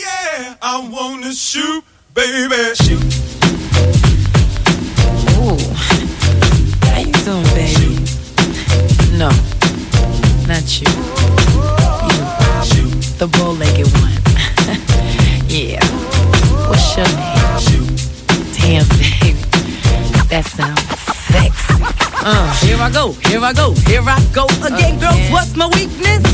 yeah, 0.00 0.56
I 0.62 0.88
wanna 0.88 1.32
shoot, 1.32 1.82
baby. 2.14 2.54
Shoot. 2.76 3.02
Ooh. 5.36 5.58
How 6.86 7.00
you 7.00 7.12
doing, 7.24 7.42
baby? 7.56 7.98
No, 9.18 9.30
not 10.46 10.80
you. 10.80 11.49
The 13.20 13.28
bow-legged 13.36 13.84
one. 14.00 14.16
yeah. 15.44 15.84
What's 16.72 16.96
your 16.96 17.04
name? 17.20 17.84
Damn, 18.56 18.88
baby. 18.96 19.36
That 20.32 20.48
sounds 20.48 20.80
sexy. 21.28 21.84
Uh, 22.24 22.48
here 22.64 22.80
I 22.80 22.88
go, 22.88 23.12
here 23.28 23.44
I 23.44 23.52
go, 23.52 23.76
here 23.84 24.00
I 24.00 24.16
go 24.32 24.48
again, 24.64 24.96
girls. 24.96 25.20
Again. 25.20 25.32
What's 25.32 25.54
my 25.54 25.68
weakness? 25.68 26.24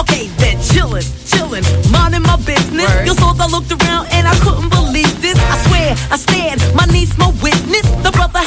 Okay, 0.00 0.32
then 0.40 0.56
chillin', 0.56 1.04
chillin', 1.28 1.68
minding 1.92 2.22
my 2.22 2.40
business. 2.48 2.88
Word. 2.88 3.06
You 3.06 3.12
saw 3.12 3.36
I 3.36 3.44
looked 3.52 3.68
around 3.68 4.08
and 4.16 4.26
I 4.26 4.32
couldn't 4.40 4.70
believe 4.70 5.12
this. 5.20 5.36
I 5.36 5.56
swear, 5.68 5.92
I 6.08 6.16
stand, 6.16 6.64
my 6.72 6.86
niece, 6.86 7.12
my 7.18 7.28
witness. 7.44 7.84
The 8.00 8.10
brother 8.10 8.40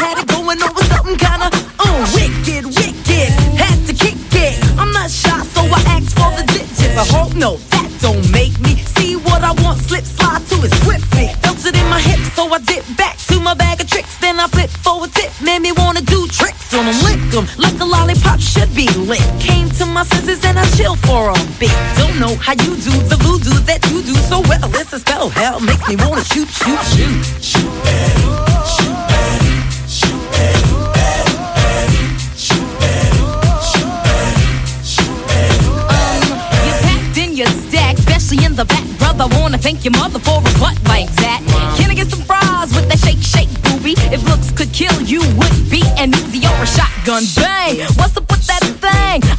senses 20.05 20.43
and 20.45 20.57
I 20.57 20.65
chill 20.77 20.95
for 21.07 21.29
a 21.29 21.37
bit. 21.59 21.73
Don't 21.97 22.19
know 22.19 22.35
how 22.37 22.53
you 22.53 22.75
do 22.77 22.93
the 23.11 23.17
voodoo 23.21 23.57
that 23.65 23.81
you 23.89 24.01
do 24.01 24.13
so 24.29 24.41
well. 24.41 24.69
It's 24.75 24.93
a 24.93 24.99
spell, 24.99 25.29
hell 25.29 25.59
makes 25.59 25.87
me 25.87 25.95
wanna 25.97 26.23
shoot, 26.23 26.49
shoot, 26.49 26.79
shoot. 26.91 26.94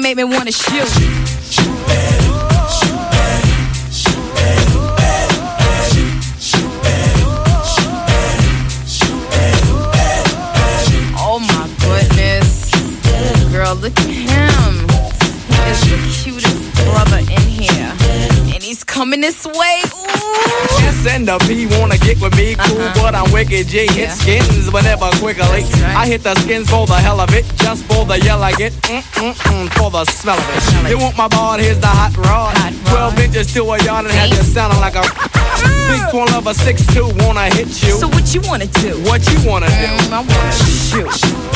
do. 0.00 0.08
Make 0.08 0.16
me 0.16 0.24
wanna 0.24 0.52
shoot. 0.52 0.88
Oh 11.22 11.38
my 11.38 11.68
goodness. 11.80 12.70
Girl, 13.52 13.74
look 13.76 13.98
at 13.98 14.06
him. 14.06 14.88
He 15.48 15.70
is 15.70 15.80
the 15.90 15.96
cutest 16.22 16.74
brother 16.74 17.18
in 17.18 17.42
here. 17.42 17.92
And 18.52 18.62
he's 18.62 18.84
coming 18.84 19.20
this 19.20 19.46
way. 19.46 19.82
Ooh. 19.94 20.10
S 21.00 21.06
Wicked 23.50 23.66
G. 23.66 23.86
Hit 23.90 24.10
skins 24.10 24.70
whenever 24.70 25.10
quickly. 25.18 25.42
right. 25.42 25.96
I 25.96 26.06
hit 26.06 26.22
the 26.22 26.36
skins 26.36 26.70
for 26.70 26.86
the 26.86 26.94
hell 26.94 27.18
of 27.18 27.34
it, 27.34 27.44
just 27.56 27.84
for 27.86 28.04
the 28.04 28.20
yell 28.20 28.44
I 28.44 28.52
get, 28.52 28.72
mm 28.86 29.02
mm 29.02 29.34
mm, 29.34 29.68
for 29.74 29.90
the 29.90 30.04
smell 30.04 30.38
of 30.38 30.86
it. 30.86 30.90
You 30.90 30.98
want 30.98 31.16
my 31.16 31.26
ball? 31.26 31.58
Here's 31.58 31.80
the 31.80 31.88
hot 31.88 32.16
rod. 32.16 32.56
Hot 32.56 32.72
rod. 32.72 32.86
Twelve 32.86 33.18
inches 33.18 33.52
to 33.54 33.64
a 33.64 33.82
yard 33.82 34.06
and 34.06 34.14
have 34.14 34.28
you 34.28 34.36
sounding 34.44 34.78
like 34.78 34.94
a 34.94 35.02
big 35.90 36.10
twirl 36.12 36.30
of 36.30 36.46
a 36.46 36.54
six 36.54 36.86
two. 36.94 37.10
Wanna 37.26 37.50
hit 37.50 37.66
you? 37.82 37.98
So 37.98 38.06
what 38.06 38.32
you 38.32 38.40
wanna 38.46 38.66
do? 38.66 38.94
what 39.02 39.26
you 39.26 39.38
wanna 39.44 39.66
do? 39.66 39.90
Mm, 39.98 40.12
I 40.12 40.20
wanna 40.22 40.52
shoot. 40.54 41.49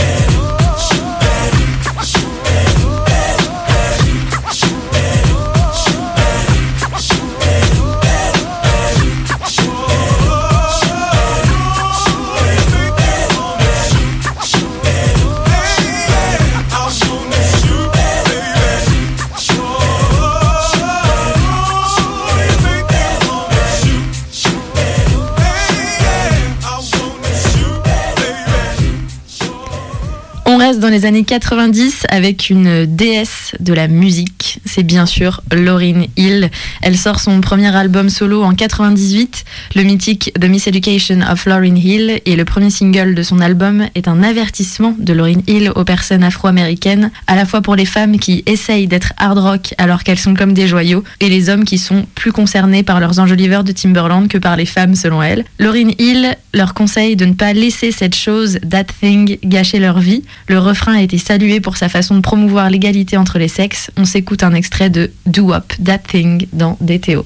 Reste 30.64 30.81
dans 30.81 30.88
les 30.88 31.05
années 31.05 31.24
90 31.24 32.07
avec 32.09 32.48
une 32.48 32.87
déesse 32.87 33.53
de 33.61 33.74
la 33.74 33.87
musique. 33.87 34.61
C'est 34.64 34.83
bien 34.83 35.05
sûr 35.05 35.42
Lauryn 35.53 36.05
Hill. 36.16 36.50
Elle 36.81 36.96
sort 36.96 37.20
son 37.20 37.42
premier 37.42 37.74
album 37.77 38.09
solo 38.09 38.42
en 38.42 38.55
98, 38.55 39.43
le 39.75 39.83
mythique 39.83 40.33
The 40.41 40.45
Miseducation 40.45 41.21
of 41.31 41.47
Lauryn 41.47 41.77
Hill. 41.77 42.21
Et 42.25 42.37
le 42.37 42.45
premier 42.45 42.71
single 42.71 43.15
de 43.15 43.23
son 43.23 43.41
album 43.41 43.87
est 43.95 44.09
un 44.09 44.23
avertissement 44.23 44.95
de 44.99 45.13
Lauryn 45.13 45.41
Hill 45.47 45.73
aux 45.75 45.85
personnes 45.85 46.23
afro-américaines, 46.23 47.11
à 47.27 47.35
la 47.35 47.45
fois 47.45 47.61
pour 47.61 47.75
les 47.75 47.85
femmes 47.85 48.19
qui 48.19 48.43
essayent 48.47 48.87
d'être 48.87 49.13
hard 49.17 49.39
rock 49.39 49.75
alors 49.79 50.05
qu'elles 50.05 50.19
sont 50.19 50.35
comme 50.35 50.55
des 50.55 50.69
joyaux, 50.69 51.05
et 51.21 51.29
les 51.29 51.49
hommes 51.49 51.65
qui 51.65 51.79
sont 51.79 52.07
plus 52.15 52.33
concernés 52.33 52.83
par 52.83 53.01
leurs 53.01 53.19
enjoliveurs 53.19 53.65
de 53.65 53.73
Timberland 53.73 54.29
que 54.29 54.39
par 54.39 54.57
les 54.57 54.67
femmes 54.67 54.95
selon 54.95 55.23
elle. 55.23 55.45
Lauryn 55.59 55.91
Hill 55.99 56.37
leur 56.53 56.75
conseille 56.75 57.17
de 57.17 57.25
ne 57.25 57.35
pas 57.35 57.53
laisser 57.53 57.91
cette 57.91 58.15
chose, 58.15 58.59
that 58.69 58.85
thing, 59.01 59.39
gâcher 59.45 59.81
leur 59.81 59.99
vie. 59.99 60.23
Le 60.49 60.59
refrain 60.59 60.95
a 60.95 61.03
été 61.03 61.19
salué 61.19 61.61
pour 61.61 61.77
sa 61.77 61.89
façon 61.89 62.15
de 62.17 62.21
promouvoir 62.21 62.71
l'égalité 62.71 63.17
entre 63.17 63.39
les 63.39 63.49
sexes. 63.49 63.91
On 63.97 64.05
s'écoute 64.05 64.43
un 64.43 64.55
extrait 64.55 64.91
de 64.91 65.11
Do 65.27 65.53
Up, 65.53 65.73
That 65.85 65.99
Thing 65.99 66.47
dans 66.53 66.79
DTO. 66.81 67.25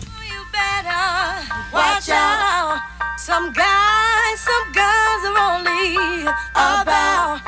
Watch 1.78 2.08
out. 2.10 2.80
Some 3.16 3.52
guys, 3.52 4.40
some 4.40 4.72
guys 4.72 5.20
are 5.30 5.38
only 5.38 6.26
about 6.54 7.47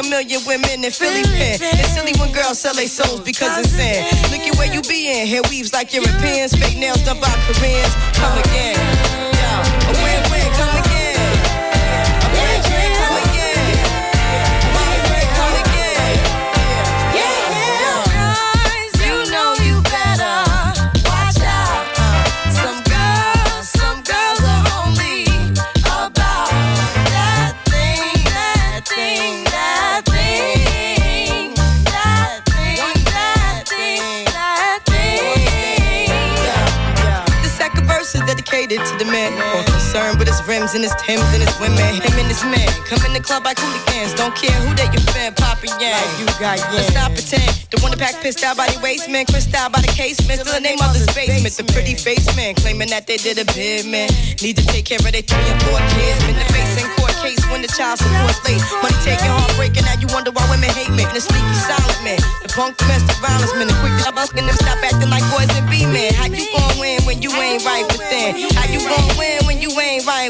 a 0.00 0.08
million 0.08 0.40
women 0.46 0.84
in 0.84 0.90
Philly 0.90 1.22
pen. 1.22 1.58
It's 1.60 1.94
silly 1.94 2.12
when 2.18 2.32
girls 2.32 2.58
sell 2.58 2.74
their 2.74 2.86
souls 2.88 3.20
because 3.20 3.58
it's 3.58 3.70
sin. 3.70 4.04
Look 4.32 4.40
at 4.40 4.56
where 4.56 4.72
you 4.72 4.82
be 4.82 5.20
in. 5.20 5.26
Hair 5.26 5.42
weaves 5.50 5.72
like 5.72 5.92
Europeans. 5.92 6.54
Fake 6.54 6.78
nails 6.78 7.04
done 7.04 7.20
by 7.20 7.28
Koreans. 7.46 7.94
Come 8.14 8.38
again. 8.38 9.79
Is 38.70 38.78
dedicated 38.78 38.98
to 38.98 39.04
the 39.04 39.10
man. 39.10 39.32
More 39.38 39.64
concerned 39.64 40.18
with 40.18 40.29
his 40.40 40.48
rims 40.48 40.74
and 40.74 40.82
his 40.82 40.94
Timbs 41.00 41.24
and 41.32 41.42
his 41.42 41.52
women. 41.60 41.78
Him 42.00 42.16
and 42.16 42.28
his 42.28 42.42
man 42.44 42.68
come 42.88 43.00
in 43.04 43.12
the 43.12 43.20
club 43.20 43.44
like 43.44 43.58
hooligans. 43.58 44.14
Don't 44.14 44.34
care 44.34 44.52
who 44.64 44.74
they 44.74 44.88
your 44.92 45.04
fan, 45.12 45.34
poppin' 45.34 45.72
yang. 45.80 46.00
you 46.18 46.26
got 46.40 46.58
yeah. 46.58 46.72
Let's 46.72 46.88
stop 46.88 47.12
pretend. 47.12 47.50
The 47.70 47.78
one 47.80 47.92
that 47.92 48.00
pack 48.00 48.16
pissed 48.22 48.42
out 48.44 48.56
by 48.56 48.66
the 48.68 48.80
waist 48.80 49.08
man, 49.08 49.26
crissed 49.26 49.54
out 49.54 49.72
by 49.72 49.80
the 49.80 49.92
casement. 49.92 50.40
Still 50.40 50.54
the 50.54 50.60
name 50.60 50.80
of 50.80 50.92
the 50.92 51.04
basement. 51.12 51.54
The 51.54 51.64
pretty 51.72 51.94
face 51.94 52.26
man 52.36 52.54
claiming 52.54 52.88
that 52.90 53.06
they 53.06 53.16
did 53.16 53.38
a 53.38 53.46
bid 53.52 53.86
man. 53.86 54.08
Need 54.40 54.56
to 54.56 54.64
take 54.66 54.86
care 54.86 55.00
of 55.00 55.12
their 55.12 55.24
three 55.24 55.46
and 55.46 55.60
four 55.64 55.78
kids. 55.94 56.18
Been 56.24 56.36
the 56.36 56.48
face 56.52 56.74
in 56.80 56.88
court 56.96 57.14
case 57.20 57.40
when 57.52 57.60
the 57.62 57.70
child 57.70 58.00
support's 58.00 58.40
late. 58.44 58.60
Money 58.80 58.98
taking, 59.04 59.28
heartbreaking. 59.28 59.84
Now 59.84 59.96
you 60.00 60.08
wonder 60.10 60.32
why 60.32 60.44
women 60.48 60.70
hate 60.72 60.90
me. 60.90 61.04
The 61.12 61.20
sneaky 61.20 61.56
silent 61.68 62.00
man, 62.02 62.20
the 62.42 62.48
punk 62.50 62.76
domestic 62.80 63.16
violence 63.20 63.52
man, 63.54 63.68
the 63.68 63.76
quick 63.84 63.94
to 64.04 64.10
busting 64.12 64.46
them 64.46 64.56
stop 64.56 64.80
acting 64.80 65.10
like 65.12 65.24
boys 65.30 65.50
and 65.52 65.66
be 65.68 65.84
men. 65.86 66.12
How 66.16 66.26
you 66.26 66.48
gon' 66.50 66.80
win 66.80 67.02
when 67.04 67.22
you 67.22 67.30
ain't 67.36 67.62
right 67.64 67.84
within? 67.86 68.48
How 68.56 68.66
you 68.72 68.80
gon' 68.82 69.10
win 69.20 69.44
when 69.46 69.60
you 69.60 69.70
ain't 69.78 70.06
right 70.08 70.29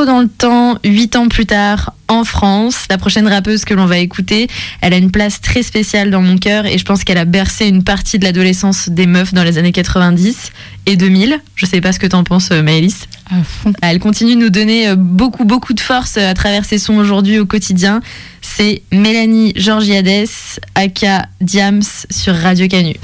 Saut 0.00 0.06
dans 0.06 0.20
le 0.20 0.28
temps, 0.28 0.78
8 0.84 1.16
ans 1.16 1.28
plus 1.28 1.44
tard, 1.44 1.92
en 2.08 2.24
France. 2.24 2.84
La 2.88 2.96
prochaine 2.96 3.28
rappeuse 3.28 3.64
que 3.64 3.74
l'on 3.74 3.84
va 3.84 3.98
écouter, 3.98 4.48
elle 4.80 4.94
a 4.94 4.96
une 4.96 5.10
place 5.10 5.42
très 5.42 5.62
spéciale 5.62 6.10
dans 6.10 6.22
mon 6.22 6.38
cœur 6.38 6.64
et 6.64 6.78
je 6.78 6.84
pense 6.86 7.04
qu'elle 7.04 7.18
a 7.18 7.26
bercé 7.26 7.66
une 7.66 7.84
partie 7.84 8.18
de 8.18 8.24
l'adolescence 8.24 8.88
des 8.88 9.06
meufs 9.06 9.34
dans 9.34 9.44
les 9.44 9.58
années 9.58 9.72
90 9.72 10.52
et 10.86 10.96
2000. 10.96 11.38
Je 11.54 11.66
sais 11.66 11.82
pas 11.82 11.92
ce 11.92 11.98
que 11.98 12.06
t'en 12.06 12.24
penses, 12.24 12.50
euh, 12.50 12.62
Maëlys. 12.62 13.08
À 13.30 13.44
fond. 13.44 13.72
Elle 13.82 13.98
continue 13.98 14.36
de 14.36 14.40
nous 14.40 14.50
donner 14.50 14.88
euh, 14.88 14.96
beaucoup, 14.96 15.44
beaucoup 15.44 15.74
de 15.74 15.80
force 15.80 16.16
euh, 16.16 16.30
à 16.30 16.34
travers 16.34 16.64
ses 16.64 16.78
sons 16.78 16.96
aujourd'hui 16.96 17.38
au 17.38 17.44
quotidien. 17.44 18.00
C'est 18.40 18.82
Mélanie 18.92 19.52
Georgiades, 19.56 20.30
aka 20.76 21.26
Diams, 21.40 21.82
sur 22.10 22.34
Radio 22.34 22.68
Canu. 22.68 22.94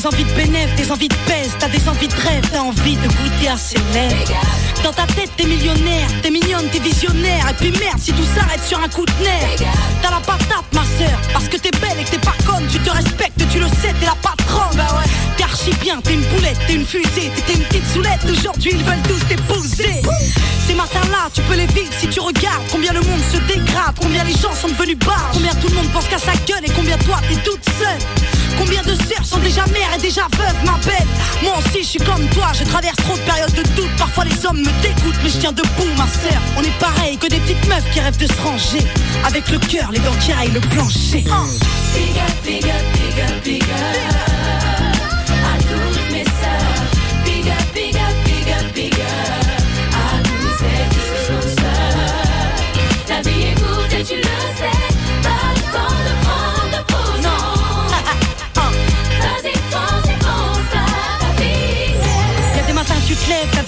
Des 0.00 0.06
envies 0.06 0.24
de 0.24 0.32
bénéf, 0.32 0.74
des 0.76 0.90
envies 0.90 1.08
de 1.08 1.14
pèse, 1.26 1.54
t'as 1.58 1.68
des 1.68 1.86
envies 1.86 2.08
de 2.08 2.14
rêve, 2.14 2.42
t'as 2.50 2.60
envie 2.60 2.96
de 2.96 3.06
goûter 3.06 3.48
à 3.48 3.56
ses 3.58 3.76
lèvres. 3.92 4.32
Dans 4.82 4.92
ta 4.92 5.04
tête 5.04 5.30
t'es 5.36 5.44
millionnaire, 5.44 6.08
t'es 6.22 6.30
mignonne, 6.30 6.66
t'es 6.72 6.78
visionnaire, 6.78 7.46
et 7.50 7.52
puis 7.52 7.70
merde 7.72 7.98
si 7.98 8.10
tout 8.12 8.24
s'arrête 8.34 8.64
sur 8.66 8.78
un 8.78 8.88
coup 8.88 9.04
de 9.04 9.12
nerf. 9.22 9.70
T'as 10.00 10.10
la 10.10 10.20
patate 10.20 10.64
ma 10.72 10.84
sœur, 10.98 11.18
parce 11.34 11.48
que 11.48 11.58
t'es 11.58 11.70
belle 11.72 12.00
et 12.00 12.04
que 12.04 12.12
t'es 12.12 12.18
pas 12.18 12.34
conne, 12.46 12.66
tu 12.72 12.78
te 12.78 12.90
respectes, 12.90 13.42
tu 13.52 13.58
le 13.58 13.66
sais, 13.66 13.92
t'es 14.00 14.06
la 14.06 14.16
patronne. 14.22 14.74
Bah 14.74 14.86
ouais. 14.96 15.29
T'es 15.40 15.44
archi 15.44 15.70
bien, 15.80 15.98
t'es 16.02 16.12
une 16.12 16.24
poulette, 16.26 16.58
t'es 16.66 16.74
une 16.74 16.84
fusée, 16.84 17.32
t'étais 17.34 17.54
une 17.54 17.64
petite 17.64 17.86
soulette, 17.94 18.20
aujourd'hui 18.30 18.72
ils 18.74 18.84
veulent 18.84 19.02
tous 19.08 19.26
t'épouser. 19.26 20.02
Ces 20.66 20.74
matins-là, 20.74 21.30
tu 21.32 21.40
peux 21.40 21.54
les 21.54 21.64
vivre 21.64 21.90
si 21.98 22.08
tu 22.08 22.20
regardes 22.20 22.62
combien 22.70 22.92
le 22.92 23.00
monde 23.00 23.22
se 23.32 23.38
dégrade, 23.50 23.96
combien 23.98 24.22
les 24.24 24.34
gens 24.34 24.54
sont 24.54 24.68
devenus 24.68 24.98
bas, 24.98 25.30
combien 25.32 25.54
tout 25.54 25.68
le 25.68 25.76
monde 25.76 25.90
pense 25.94 26.08
qu'à 26.08 26.18
sa 26.18 26.32
gueule 26.46 26.66
et 26.66 26.70
combien 26.76 26.98
toi 26.98 27.16
t'es 27.26 27.36
toute 27.36 27.64
seule. 27.64 28.58
Combien 28.58 28.82
de 28.82 28.94
sœurs 28.94 29.24
sont 29.24 29.38
déjà 29.38 29.64
mères 29.68 29.94
et 29.96 30.02
déjà 30.02 30.28
veuves, 30.36 30.62
ma 30.66 30.76
belle 30.84 31.08
Moi 31.42 31.54
aussi, 31.56 31.84
je 31.84 31.88
suis 31.88 32.00
comme 32.00 32.28
toi, 32.34 32.48
je 32.52 32.64
traverse 32.64 32.96
trop 32.96 33.16
de 33.16 33.22
périodes 33.22 33.54
de 33.54 33.62
doute. 33.74 33.96
Parfois, 33.96 34.24
les 34.24 34.44
hommes 34.44 34.58
me 34.60 34.82
dégoûtent, 34.82 35.20
mais 35.24 35.30
je 35.30 35.38
tiens 35.38 35.52
debout, 35.52 35.88
ma 35.96 36.06
sœur. 36.06 36.42
On 36.58 36.62
est 36.62 36.78
pareil 36.78 37.16
que 37.16 37.28
des 37.28 37.40
petites 37.40 37.66
meufs 37.66 37.90
qui 37.94 38.00
rêvent 38.00 38.18
de 38.18 38.26
se 38.26 38.42
ranger. 38.42 38.84
Avec 39.24 39.48
le 39.48 39.58
cœur, 39.58 39.90
les 39.90 40.00
dents 40.00 40.16
qui 40.20 40.34
raillent 40.34 40.52
le 40.52 40.60
plancher. 40.60 41.24
Est 54.00 54.04
courte 54.04 54.62
et 54.62 54.86
tu 54.86 54.89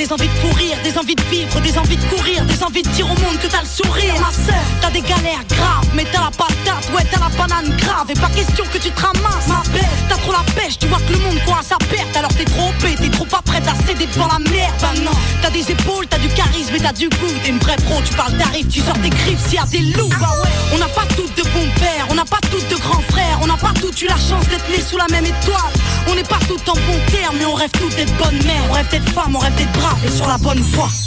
des 0.03 0.13
envies 0.13 0.29
de 0.29 0.49
courir, 0.51 0.77
des 0.83 0.99
envies 0.99 1.15
de 1.15 1.23
vivre, 1.31 1.61
des 1.61 1.79
envies 1.79 1.97
de 1.97 2.05
courir, 2.07 2.45
des 2.47 2.61
envies 2.65 2.83
de 2.83 2.89
dire 2.89 3.07
au 3.07 3.15
monde 3.23 3.39
que 3.41 3.47
t'as 3.47 3.61
le 3.61 3.69
sourire. 3.69 4.15
Ma 4.19 4.33
sœur, 4.33 4.65
t'as 4.81 4.91
des 4.91 5.01
galères 5.01 5.45
graves, 5.49 5.87
mais 5.95 6.05
t'as 6.11 6.23
la 6.23 6.31
patate, 6.31 6.91
ouais, 6.93 7.07
t'as 7.09 7.21
la 7.21 7.29
banane 7.37 7.71
grave. 7.77 8.11
Et 8.11 8.15
pas 8.15 8.31
question 8.31 8.65
que 8.73 8.79
tu 8.79 8.91
te 8.91 9.01
ramasses, 9.01 9.47
ma 9.47 9.63
belle. 9.73 9.87
T'as 10.09 10.17
trop 10.17 10.33
la 10.33 10.43
pêche, 10.55 10.77
tu 10.81 10.89
vois 10.89 10.99
que 10.99 11.13
le 11.13 11.21
monde 11.21 11.39
court 11.45 11.57
à 11.57 11.63
sa 11.63 11.77
perte. 11.77 12.17
Alors 12.17 12.35
t'es 12.35 12.45
trop 12.45 12.71
OP, 12.71 12.97
t'es 13.01 13.11
trop 13.11 13.27
pas 13.27 13.43
prête 13.43 13.63
à 13.69 13.77
céder 13.87 14.07
devant 14.07 14.27
la 14.27 14.41
merde. 14.51 14.75
Bah 14.81 14.91
non, 15.05 15.13
t'as 15.41 15.51
des 15.51 15.71
épaules, 15.71 16.09
t'as 16.11 16.19
du 16.19 16.29
charisme 16.31 16.75
et 16.75 16.81
t'as 16.81 16.93
du 16.93 17.09
goût. 17.09 17.35
T'es 17.45 17.51
une 17.51 17.61
vraie 17.61 17.77
pro, 17.77 18.03
tu 18.03 18.13
parles 18.15 18.37
tarif, 18.37 18.67
tu 18.69 18.81
sors 18.81 18.99
des 18.99 19.11
griffes 19.11 19.47
s'il 19.47 19.55
y 19.55 19.59
a 19.59 19.67
des 19.67 19.95
loups. 19.95 20.09
Bah 20.19 20.35
on 20.75 20.79
n'a 20.79 20.89
pas 20.89 21.07
toutes 21.15 21.37
de 21.37 21.43
bons 21.43 21.71
pères, 21.79 22.07
on 22.11 22.15
n'a 22.15 22.25
pas 22.25 22.41
toutes 22.51 22.69
de 22.69 22.77
grands 22.77 23.05
frères, 23.11 23.39
on 23.41 23.47
n'a 23.47 23.57
pas 23.57 23.73
toutes 23.81 24.03
eu 24.03 24.07
la 24.07 24.17
chance 24.17 24.49
d'être 24.49 24.69
nés 24.69 24.83
sous 24.83 24.97
la 24.97 25.07
même 25.13 25.27
étoile. 25.27 25.73
On 26.09 26.15
n'est 26.17 26.25
pas 26.25 26.41
toutes 26.49 26.69
en 26.69 26.75
bon 26.75 26.99
terme, 27.13 27.37
mais 27.39 27.45
on 27.45 27.55
rêve 27.55 27.71
toutes 27.79 27.95
d'être 27.95 28.13
bonnes 28.17 28.43
mères. 28.45 28.65
On 28.69 28.73
rêve 28.73 28.89
d'être 28.91 29.09
femmes, 29.11 29.37
on 29.37 29.39
rêve 29.39 29.55
d'être 29.55 29.73
braves 29.73 29.92
et 30.05 30.11
sur 30.11 30.27
la 30.27 30.39
bonne 30.39 30.63
up. 30.63 31.05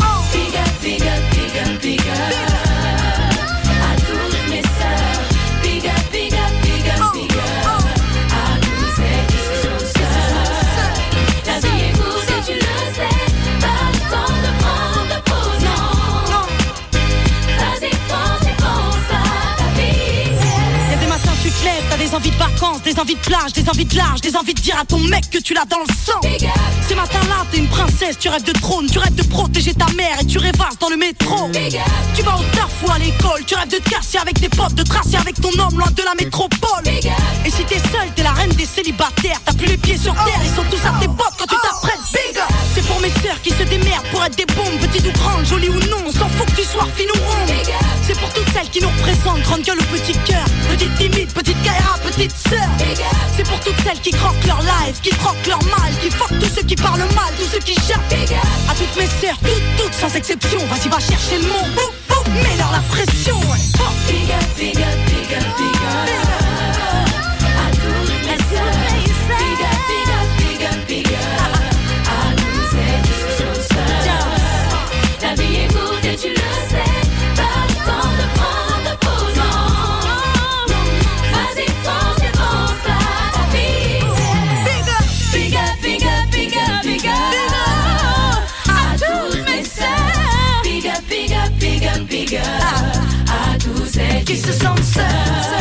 Envies 22.16 22.32
de 22.32 22.38
vacances, 22.38 22.82
des 22.82 22.98
envies 22.98 23.16
de 23.16 23.20
plage, 23.20 23.52
des 23.52 23.68
envies 23.70 23.84
de 23.84 23.98
large, 23.98 24.22
des 24.22 24.38
envies 24.38 24.54
de 24.54 24.62
dire 24.62 24.80
à 24.80 24.86
ton 24.86 25.00
mec 25.00 25.30
que 25.30 25.38
tu 25.38 25.54
l'as 25.54 25.66
dans 25.66 25.80
le 25.80 25.94
sang. 25.94 26.20
Ces 26.88 26.96
matins-là, 26.96 27.46
t'es 27.52 27.58
une 27.58 27.68
princesse, 27.68 28.18
tu 28.18 28.30
rêves 28.30 28.44
de 28.44 28.54
trône, 28.54 28.88
tu 28.90 29.00
rêves 29.00 29.16
de 29.16 29.24
protéger 29.24 29.74
ta 29.74 29.88
mère 29.94 30.22
et 30.22 30.26
tu 30.26 30.38
rêvasses 30.38 30.80
dans 30.80 30.88
le 30.90 30.96
métro. 30.96 31.52
Tu 32.16 32.22
vas 32.22 32.36
au 32.38 32.44
taf 32.56 32.72
ou 32.88 32.92
à 32.92 33.00
l'école, 33.00 33.44
tu 33.46 33.56
rêves 33.56 33.70
de 33.70 33.78
te 33.78 33.90
casser 33.90 34.18
avec 34.18 34.40
tes 34.40 34.48
potes, 34.48 34.76
de 34.76 34.84
tracer 34.84 35.18
avec 35.18 35.42
ton 35.42 35.52
homme 35.60 35.78
loin 35.78 35.92
de 35.92 36.04
la 36.04 36.16
métropole. 36.16 36.88
Et 36.88 37.50
si 37.50 37.66
t'es 37.66 37.80
seule, 37.80 38.10
t'es 38.16 38.24
la 38.24 38.32
reine 38.32 38.52
des 38.52 38.66
célibataires, 38.66 39.42
t'as 39.44 39.54
plus 39.54 39.68
les 39.68 39.78
pieds 39.78 39.98
sur 39.98 40.14
terre, 40.14 40.42
ils 40.42 40.56
sont 40.56 40.64
tous 40.70 40.88
à 40.88 40.98
tes 41.02 41.08
potes 41.08 41.35
des 44.34 44.46
bombes, 44.46 44.80
petites 44.80 45.06
ou 45.06 45.12
grandes, 45.12 45.46
jolies 45.46 45.70
ou 45.70 45.80
non, 45.90 46.02
on 46.06 46.12
s'en 46.12 46.28
fout 46.30 46.48
que 46.48 46.62
tu 46.62 46.64
sois 46.64 46.88
fine 46.96 47.10
ou 47.14 47.20
ronde. 47.30 47.52
C'est 48.02 48.18
pour 48.20 48.32
toutes 48.34 48.50
celles 48.54 48.70
qui 48.70 48.82
nous 48.82 48.90
représentent, 48.90 49.42
grande 49.42 49.62
gueule 49.62 49.80
ou 49.80 49.84
petit 49.96 50.14
cœur, 50.26 50.46
petite 50.70 50.96
timide, 50.96 51.32
petite 51.32 51.62
Kaira, 51.62 51.98
petite 52.04 52.34
sœur. 52.50 52.68
C'est 53.36 53.48
pour 53.48 53.60
toutes 53.60 53.80
celles 53.84 54.00
qui 54.00 54.12
croquent 54.12 54.48
leur 54.48 54.62
life, 54.62 55.00
qui 55.02 55.10
croquent 55.10 55.48
leur 55.48 55.64
mal, 55.66 55.92
qui 56.02 56.10
fuck 56.10 56.30
tous 56.40 56.50
ceux 56.56 56.64
qui 56.64 56.76
parlent 56.76 57.00
mal, 57.00 57.34
tous 57.38 57.50
ceux 57.52 57.60
qui 57.60 57.76
jappent. 57.88 58.14
À 58.70 58.74
toutes 58.74 58.96
mes 58.98 59.08
sœurs, 59.08 59.38
toutes, 59.44 59.84
toutes 59.86 59.94
sans 59.94 60.16
exception, 60.16 60.60
vas-y 60.68 60.90
va 60.90 61.00
chercher 61.00 61.38
le 61.38 61.48
mot, 61.48 61.92
mets-leur 62.44 62.72
la 62.72 62.82
pression. 62.90 63.40
Tous 94.36 94.84
celles 94.84 95.06
qui 95.06 95.44
se 95.44 95.55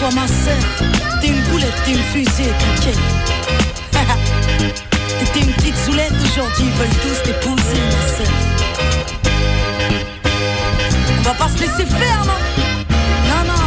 toi 0.00 0.08
ma 0.14 0.26
sœur. 0.26 0.56
T'es 1.20 1.28
une 1.28 1.42
boulette, 1.50 1.74
t'es 1.84 1.92
une 1.92 2.02
fusée, 2.02 2.50
ok. 2.50 2.86
T'étais 5.18 5.40
une 5.40 5.52
petite 5.52 5.76
soulette, 5.76 6.12
aujourd'hui 6.24 6.64
ils 6.64 6.72
veulent 6.72 6.98
tous 7.02 7.22
t'épouser, 7.22 7.82
ma 7.92 8.02
sœur. 8.16 8.32
On 11.18 11.22
va 11.22 11.34
pas 11.34 11.48
se 11.48 11.60
laisser 11.60 11.84
faire, 11.84 12.24
non? 12.24 12.40
Non, 13.28 13.42
non. 13.52 13.66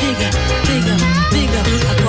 Big 0.00 0.20
up, 0.26 0.34
big 0.66 0.88
up, 0.90 1.00
big 1.30 1.50
up 1.54 1.99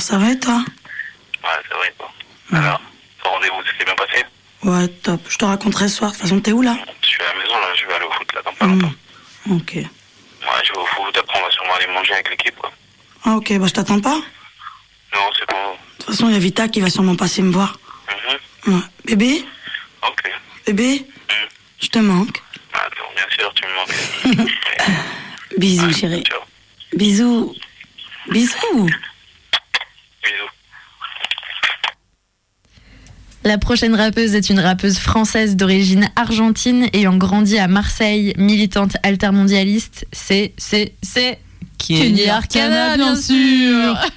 Ça 0.00 0.18
va 0.18 0.30
et 0.30 0.38
toi 0.40 0.64
Ouais, 1.44 1.50
c'est 1.68 1.74
vrai, 1.76 1.94
toi. 1.98 2.10
Alors, 2.52 2.80
ton 3.22 3.30
rendez-vous, 3.30 3.62
ça 3.64 3.70
s'est 3.78 3.84
bien 3.84 3.94
passé 3.94 4.24
Ouais, 4.64 4.88
top. 5.02 5.20
Je 5.28 5.36
te 5.38 5.44
raconterai 5.44 5.88
ce 5.88 5.96
soir. 5.98 6.10
De 6.10 6.16
toute 6.16 6.22
façon, 6.22 6.40
t'es 6.40 6.52
où 6.52 6.62
là 6.62 6.76
Je 7.02 7.06
suis 7.08 7.22
à 7.22 7.26
la 7.34 7.40
maison, 7.40 7.54
là, 7.54 7.66
je 7.76 7.86
vais 7.86 7.92
aller 7.94 8.04
au 8.06 8.10
foot, 8.12 8.32
là, 8.34 8.42
dans 8.42 8.52
pas 8.54 8.66
Hmm, 8.66 8.80
longtemps. 8.80 8.94
Ok. 9.50 9.72
Ouais, 9.74 9.86
je 10.64 10.72
vais 10.72 10.78
au 10.78 10.86
foot, 10.86 11.16
après, 11.16 11.38
on 11.38 11.44
va 11.44 11.50
sûrement 11.50 11.74
aller 11.74 11.86
manger 11.88 12.14
avec 12.14 12.30
l'équipe, 12.30 12.56
quoi. 12.56 12.72
Ah, 13.24 13.36
ok, 13.36 13.58
bah 13.58 13.66
je 13.66 13.72
t'attends 13.72 14.00
pas. 14.00 14.16
De 14.16 15.16
Non, 15.16 15.28
c'est 15.38 15.48
bon. 15.48 15.76
toute 15.98 16.06
façon, 16.10 16.28
il 16.28 16.32
y 16.32 16.36
a 16.36 16.40
Vita 16.40 16.68
qui 16.68 16.80
va 16.80 16.88
sûrement 16.90 17.16
passer 17.16 17.42
me 17.42 17.52
voir. 17.52 17.78
Mhm. 18.66 18.74
Ouais. 18.74 18.82
Bébé 19.04 19.44
Ok. 20.06 20.30
Bébé 20.66 21.06
Je 21.80 21.88
te 21.88 21.98
manque. 21.98 22.42
Attends, 22.72 23.12
bien 23.14 23.26
sûr, 23.38 23.52
tu 23.54 23.64
me 23.66 23.74
manques. 23.74 24.50
Bisous, 25.58 25.92
chérie. 25.92 26.24
Ciao. 26.24 26.40
Bisous. 26.94 27.54
Bisous. 28.30 28.88
La 33.42 33.56
prochaine 33.56 33.94
rappeuse 33.94 34.34
est 34.34 34.50
une 34.50 34.60
rappeuse 34.60 34.98
française 34.98 35.56
d'origine 35.56 36.10
argentine 36.14 36.88
ayant 36.92 37.16
grandi 37.16 37.58
à 37.58 37.68
Marseille, 37.68 38.34
militante 38.36 38.98
altermondialiste. 39.02 40.06
C'est, 40.12 40.52
c'est, 40.58 40.92
c'est 41.02 41.38
Kenny 41.78 42.28
Arcana, 42.28 42.96
bien 42.96 43.16
sûr. 43.16 43.96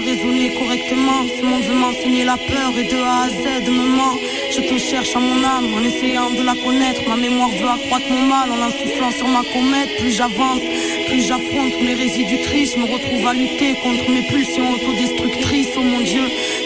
raisonner 0.00 0.50
correctement. 0.54 1.26
Ce 1.36 1.44
monde 1.44 1.62
veut 1.62 1.74
m'enseigner 1.74 2.24
la 2.24 2.36
peur 2.36 2.72
et 2.78 2.84
de 2.84 2.96
A 2.96 3.22
à 3.24 3.28
Z 3.28 3.68
me 3.68 3.86
ment. 3.96 4.16
Je 4.50 4.60
te 4.60 4.78
cherche 4.78 5.14
à 5.14 5.20
mon 5.20 5.44
âme 5.44 5.68
en 5.74 5.82
essayant 5.84 6.30
de 6.30 6.42
la 6.42 6.54
connaître. 6.54 7.02
Ma 7.08 7.16
mémoire 7.16 7.50
veut 7.50 7.68
accroître 7.68 8.06
mon 8.10 8.26
mal 8.26 8.50
en 8.50 8.56
l'insufflant 8.56 9.12
sur 9.12 9.28
ma 9.28 9.42
comète. 9.42 9.96
Plus 9.98 10.12
j'avance, 10.16 10.60
plus 11.06 11.22
j'affronte 11.26 11.80
mes 11.82 11.94
résidutrices. 11.94 12.74
Je 12.74 12.78
me 12.78 12.84
retrouve 12.84 13.26
à 13.26 13.34
lutter 13.34 13.74
contre 13.82 14.10
mes 14.10 14.22
pulsions 14.22 14.70
autodestructrices. 14.72 15.74
Oh 15.76 15.82
mon 15.82 16.00
Dieu, 16.00 16.24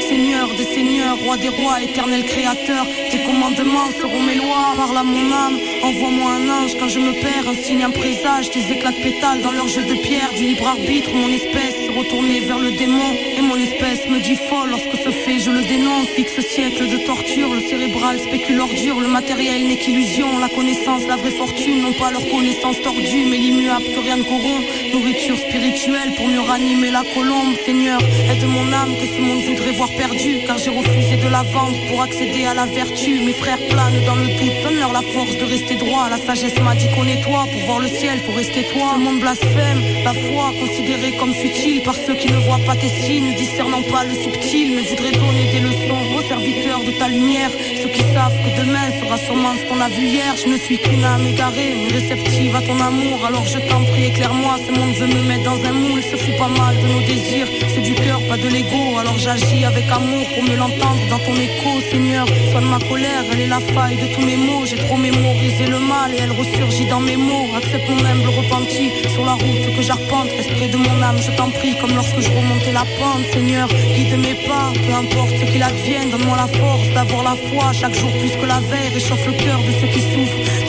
Seigneur 0.08 0.48
des 0.56 0.64
seigneurs, 0.64 1.18
roi 1.24 1.36
des 1.36 1.48
rois, 1.48 1.82
éternel 1.82 2.24
créateur. 2.24 2.86
Tes 3.10 3.22
commandements 3.24 3.90
seront 4.00 4.22
mes 4.22 4.36
lois. 4.36 4.74
Parle 4.76 4.96
à 4.96 5.04
mon 5.04 5.32
âme, 5.32 5.58
envoie-moi 5.82 6.30
un 6.30 6.48
ange 6.48 6.76
quand 6.78 6.88
je 6.88 7.00
me 7.00 7.12
perds. 7.12 7.48
Un 7.48 7.56
signe, 7.62 7.82
un 7.82 7.90
présage, 7.90 8.50
des 8.50 8.72
éclats 8.72 8.92
de 8.92 9.02
pétales 9.02 9.42
dans 9.42 9.52
leur 9.52 9.68
jeu 9.68 9.82
de 9.82 9.94
pierre. 9.94 10.32
Du 10.36 10.44
libre 10.44 10.66
arbitre, 10.68 11.10
mon 11.14 11.28
espèce 11.28 11.73
se 11.94 11.98
retourner 11.98 12.40
vers 12.40 12.58
le 12.58 12.72
démon. 12.72 13.10
Et 13.36 13.42
mon 13.42 13.56
espèce 13.56 14.08
me 14.08 14.18
dit 14.20 14.36
folle 14.48 14.70
lorsque 14.70 14.96
ce 15.04 15.10
fait, 15.10 15.38
je 15.38 15.50
le 15.50 15.62
dénonce. 15.62 16.08
Fixe 16.16 16.40
siècle 16.40 16.88
de 16.88 16.98
torture, 17.06 17.54
le 17.54 17.60
cérébral 17.60 18.18
spécule 18.18 18.60
ordure. 18.60 19.00
Le 19.00 19.08
matériel 19.08 19.66
n'est 19.66 19.76
qu'illusion, 19.76 20.38
la 20.38 20.48
connaissance, 20.48 21.06
la 21.06 21.16
vraie 21.16 21.30
fortune. 21.30 21.82
Non 21.82 21.92
pas 21.92 22.10
leur 22.10 22.26
connaissance 22.28 22.80
tordue, 22.82 23.26
mais 23.30 23.38
l'immuable 23.38 23.84
que 23.84 24.00
rien 24.00 24.16
ne 24.16 24.22
corrompt. 24.24 24.64
Nourriture 24.92 25.38
spirituelle 25.38 26.14
pour 26.16 26.28
mieux 26.28 26.40
ranimer 26.40 26.90
la 26.90 27.02
colombe. 27.14 27.54
Seigneur, 27.64 28.00
aide 28.30 28.44
mon 28.44 28.72
âme 28.72 28.94
que 29.00 29.06
ce 29.06 29.20
monde 29.20 29.42
voudrait 29.42 29.72
voir 29.72 29.90
perdu. 29.90 30.40
Car 30.46 30.58
j'ai 30.58 30.70
refusé 30.70 31.16
de 31.16 31.28
la 31.28 31.42
vendre 31.42 31.78
pour 31.88 32.02
accéder 32.02 32.44
à 32.46 32.54
la 32.54 32.66
vertu. 32.66 33.20
Mes 33.20 33.32
frères 33.32 33.62
planent 33.70 34.04
dans 34.06 34.16
le 34.16 34.28
doute, 34.38 34.56
donne-leur 34.64 34.92
la 34.92 35.02
force 35.02 35.36
de 35.36 35.44
rester 35.44 35.76
droit. 35.76 36.08
La 36.08 36.18
sagesse 36.18 36.58
m'a 36.60 36.74
dit 36.74 36.88
qu'on 36.94 37.06
est 37.06 37.22
toi, 37.22 37.46
pour 37.52 37.62
voir 37.66 37.78
le 37.80 37.88
ciel, 37.88 38.18
faut 38.26 38.32
rester 38.32 38.64
toi. 38.72 38.94
Ce 38.94 39.00
monde 39.00 39.20
blasphème, 39.20 39.80
la 40.04 40.14
foi 40.14 40.52
considérée 40.60 41.12
comme 41.18 41.34
futile 41.34 41.82
par 41.84 41.94
ceux 41.94 42.14
qui 42.14 42.28
ne 42.32 42.38
voient 42.38 42.64
pas 42.66 42.76
tes 42.76 42.88
signes, 42.88 43.34
discernant 43.34 43.82
pas 43.82 44.04
le 44.04 44.14
subtil, 44.14 44.74
mais 44.74 44.82
voudraient 44.82 45.12
donner 45.12 45.46
des 45.52 45.60
leçons 45.60 46.02
aux 46.16 46.22
serviteurs 46.22 46.82
de 46.82 46.92
ta 46.98 47.08
lumière. 47.08 47.50
Ceux 47.82 47.90
qui 47.90 48.00
savent 48.14 48.38
que 48.44 48.60
demain 48.60 48.88
sera 49.00 49.18
sûrement 49.18 49.54
ce 49.58 49.68
qu'on 49.68 49.80
a 49.80 49.88
vu 49.88 50.06
hier. 50.06 50.34
Je 50.42 50.48
ne 50.48 50.56
suis 50.56 50.78
qu'une 50.78 51.04
âme 51.04 51.26
égarée, 51.26 51.74
réceptive 51.92 52.56
à 52.56 52.62
ton 52.62 52.80
amour. 52.80 53.24
Alors 53.26 53.44
je 53.44 53.58
t'en 53.68 53.84
prie, 53.84 54.06
éclaire-moi. 54.06 54.56
Ce 54.66 54.72
monde 54.72 54.94
veut 54.94 55.06
me 55.06 55.22
mettre 55.28 55.44
dans 55.44 55.62
un 55.62 55.72
moule, 55.72 56.02
se 56.02 56.16
fout 56.16 56.36
pas 56.38 56.48
mal 56.48 56.74
de 56.82 56.88
nos 56.88 57.00
désirs. 57.00 57.48
C'est 57.74 57.82
du 57.82 57.94
cœur, 57.94 58.20
pas 58.28 58.38
de 58.38 58.48
l'ego. 58.48 58.98
Alors 58.98 59.18
j'agis 59.18 59.64
avec 59.64 59.84
amour 59.90 60.26
pour 60.34 60.42
mieux 60.42 60.56
l'entendre 60.56 61.02
dans 61.10 61.18
ton 61.18 61.36
écho, 61.36 61.70
Seigneur. 61.90 62.26
Soigne 62.50 62.66
ma 62.66 62.78
colère, 62.78 63.24
elle 63.32 63.40
est 63.40 63.52
la 63.58 63.60
faille 63.60 63.96
de 63.96 64.14
tous 64.14 64.24
mes 64.24 64.36
mots. 64.36 64.64
J'ai 64.64 64.76
trop 64.76 64.96
mémorisé 64.96 65.66
le 65.66 65.80
mal 65.80 66.14
et 66.14 66.20
elle 66.22 66.32
ressurgit 66.32 66.86
dans 66.86 67.00
mes 67.00 67.16
mots. 67.16 67.48
Accepte 67.56 67.88
mon 67.90 68.04
humble 68.04 68.30
repenti 68.40 68.90
sur 69.12 69.24
la 69.26 69.32
route 69.32 69.66
que 69.76 69.82
j'arpente. 69.82 70.28
Esprit 70.38 70.68
de 70.68 70.78
mon 70.78 71.02
âme, 71.02 71.18
je 71.20 71.30
t'en 71.36 71.50
prie, 71.50 71.73
comme 71.80 71.94
lorsque 71.94 72.20
je 72.20 72.30
remontais 72.30 72.72
la 72.72 72.84
pente, 72.98 73.24
Seigneur. 73.32 73.68
Guide 73.68 74.18
mes 74.18 74.34
pas, 74.46 74.72
peu 74.86 74.92
importe 74.92 75.34
ce 75.38 75.44
qu'il 75.50 75.62
advienne. 75.62 76.10
Donne-moi 76.10 76.36
la 76.36 76.46
force 76.46 76.88
d'avoir 76.94 77.22
la 77.24 77.36
foi 77.48 77.72
chaque 77.72 77.94
jour 77.94 78.10
plus 78.20 78.34
que 78.36 78.46
la 78.46 78.60
veille. 78.60 78.92
Réchauffe 78.92 79.26
le 79.26 79.32
cœur 79.32 79.58
de 79.58 79.72
ceux 79.80 79.88
qui 79.88 80.00
souffrent. 80.00 80.63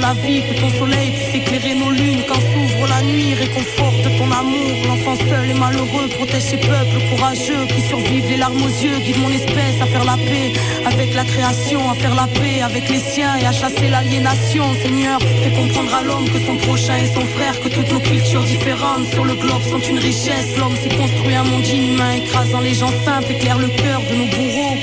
La 0.00 0.14
vie, 0.14 0.42
que 0.42 0.58
ton 0.58 0.70
soleil 0.70 1.10
puisse 1.10 1.34
éclairer 1.34 1.74
nos 1.74 1.90
lunes 1.90 2.22
quand 2.26 2.40
s'ouvre 2.40 2.86
la 2.88 3.02
nuit. 3.02 3.34
Réconforte 3.34 4.04
ton 4.16 4.30
amour. 4.32 4.72
L'enfant 4.88 5.16
seul 5.28 5.50
et 5.50 5.54
malheureux 5.54 6.08
protège 6.16 6.42
ses 6.42 6.56
peuples 6.56 7.00
courageux 7.10 7.66
qui 7.68 7.82
survivent 7.82 8.28
les 8.30 8.38
larmes 8.38 8.62
aux 8.62 8.82
yeux. 8.82 8.98
Guide 9.04 9.18
mon 9.18 9.30
espèce 9.30 9.78
à 9.80 9.86
faire 9.86 10.04
la 10.04 10.16
paix 10.16 10.52
avec 10.86 11.14
la 11.14 11.24
création, 11.24 11.90
à 11.90 11.94
faire 11.94 12.14
la 12.14 12.26
paix 12.28 12.62
avec 12.62 12.88
les 12.88 12.98
siens 12.98 13.36
et 13.36 13.44
à 13.44 13.52
chasser 13.52 13.88
l'aliénation. 13.88 14.64
Seigneur, 14.82 15.20
fais 15.20 15.52
comprendre 15.52 15.94
à 15.94 16.02
l'homme 16.02 16.28
que 16.30 16.40
son 16.46 16.56
prochain 16.56 16.96
est 16.96 17.12
son 17.12 17.26
frère, 17.36 17.60
que 17.60 17.68
toutes 17.68 17.92
nos 17.92 18.00
cultures 18.00 18.44
différentes 18.44 19.06
sur 19.12 19.24
le 19.24 19.34
globe 19.34 19.62
sont 19.70 19.80
une 19.80 19.98
richesse. 19.98 20.56
L'homme 20.58 20.76
s'est 20.82 20.96
construit 20.96 21.34
un 21.34 21.44
monde 21.44 21.66
inhumain, 21.66 22.12
écrasant 22.12 22.60
les 22.60 22.74
gens 22.74 22.92
simples, 23.04 23.32
éclaire 23.32 23.58
le 23.58 23.68
cœur 23.68 24.00
de 24.10 24.14
nos 24.16 24.26
bourreaux 24.26 24.76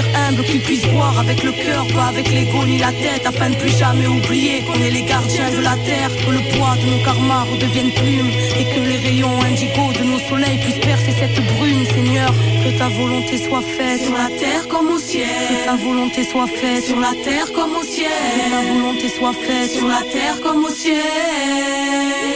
devenir 0.00 0.18
humbles, 0.18 0.44
qu'ils 0.44 0.60
puissent 0.60 0.86
voir 0.86 1.18
avec 1.18 1.42
le 1.42 1.52
cœur, 1.52 1.86
pas 1.88 2.06
avec 2.06 2.30
l'ego 2.30 2.64
ni 2.66 2.78
la 2.78 2.92
tête, 2.92 3.26
afin 3.26 3.50
de 3.50 3.56
plus 3.56 3.76
jamais 3.76 4.06
oublier 4.06 4.62
qu'on 4.62 4.80
est 4.82 4.90
les 4.90 5.02
gardiens 5.02 5.50
de 5.50 5.60
la 5.62 5.76
terre, 5.84 6.10
que 6.24 6.30
le 6.30 6.42
poids 6.56 6.76
de 6.82 6.90
nos 6.90 7.04
karmas 7.04 7.44
redevienne 7.44 7.92
plume 7.92 8.30
et 8.58 8.64
que 8.64 8.80
les 8.80 8.96
rayons 8.96 9.40
indigo 9.42 9.92
de 9.98 10.04
nos 10.04 10.18
soleils 10.18 10.58
puissent 10.58 10.84
percer 10.84 11.12
cette 11.18 11.40
brume, 11.56 11.84
Seigneur. 11.94 12.32
Que 12.64 12.78
ta 12.78 12.88
volonté 12.88 13.38
soit 13.38 13.62
faite 13.62 14.02
sur 14.02 14.12
la 14.12 14.28
terre 14.38 14.68
comme 14.68 14.90
au 14.90 14.98
ciel. 14.98 15.26
Que 15.26 15.64
ta 15.64 15.76
volonté 15.76 16.24
soit 16.24 16.46
faite 16.46 16.84
sur 16.84 17.00
la 17.00 17.14
terre 17.24 17.52
comme 17.52 17.74
au 17.76 17.82
ciel. 17.82 18.10
Que 18.36 18.50
ta 18.50 18.72
volonté 18.72 19.08
soit 19.08 19.32
faite 19.32 19.70
sur 19.70 19.88
la 19.88 20.02
terre 20.12 20.40
comme 20.42 20.64
au 20.64 20.70
ciel. 20.70 22.29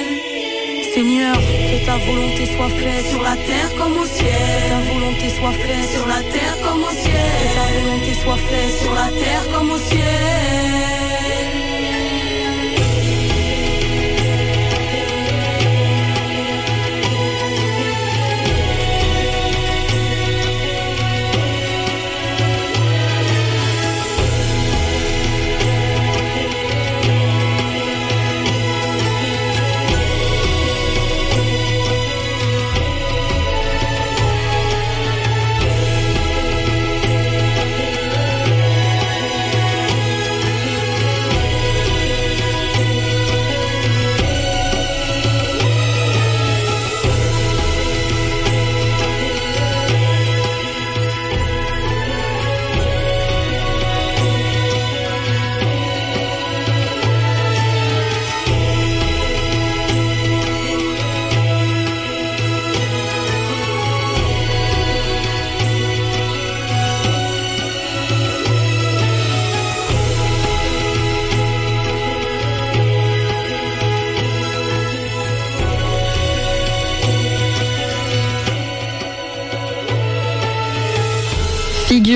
Seigneur, 0.94 1.34
que 1.34 1.86
ta 1.86 1.96
volonté 1.98 2.46
soit 2.54 2.68
faite 2.68 3.06
sur 3.10 3.20
la 3.20 3.34
terre 3.34 3.74
comme 3.76 3.96
au 3.98 4.06
ciel. 4.06 4.30
Que 4.30 4.68
ta 4.68 4.92
volonté 4.92 5.28
soit 5.28 5.50
faite 5.50 5.90
sur 5.90 6.06
la 6.06 6.22
terre 6.22 6.56
comme 6.62 6.84
au 6.84 6.90
ciel. 6.90 7.32
Que 7.40 7.48
ta 7.56 7.66
volonté 7.80 8.14
soit 8.22 8.36
faite 8.36 8.74
sur 8.80 8.94
la 8.94 9.08
terre 9.08 9.44
comme 9.52 9.70
au 9.72 9.78
ciel. 9.78 10.73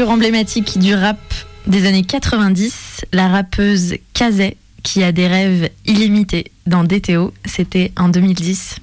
Emblématique 0.06 0.78
du 0.78 0.94
rap 0.94 1.18
des 1.66 1.86
années 1.86 2.04
90, 2.04 3.04
la 3.12 3.28
rappeuse 3.28 3.96
Kazé, 4.14 4.56
qui 4.82 5.02
a 5.02 5.10
des 5.12 5.26
rêves 5.26 5.70
illimités 5.86 6.52
dans 6.66 6.84
DTO, 6.84 7.34
c'était 7.44 7.92
en 7.96 8.08
2010. 8.08 8.76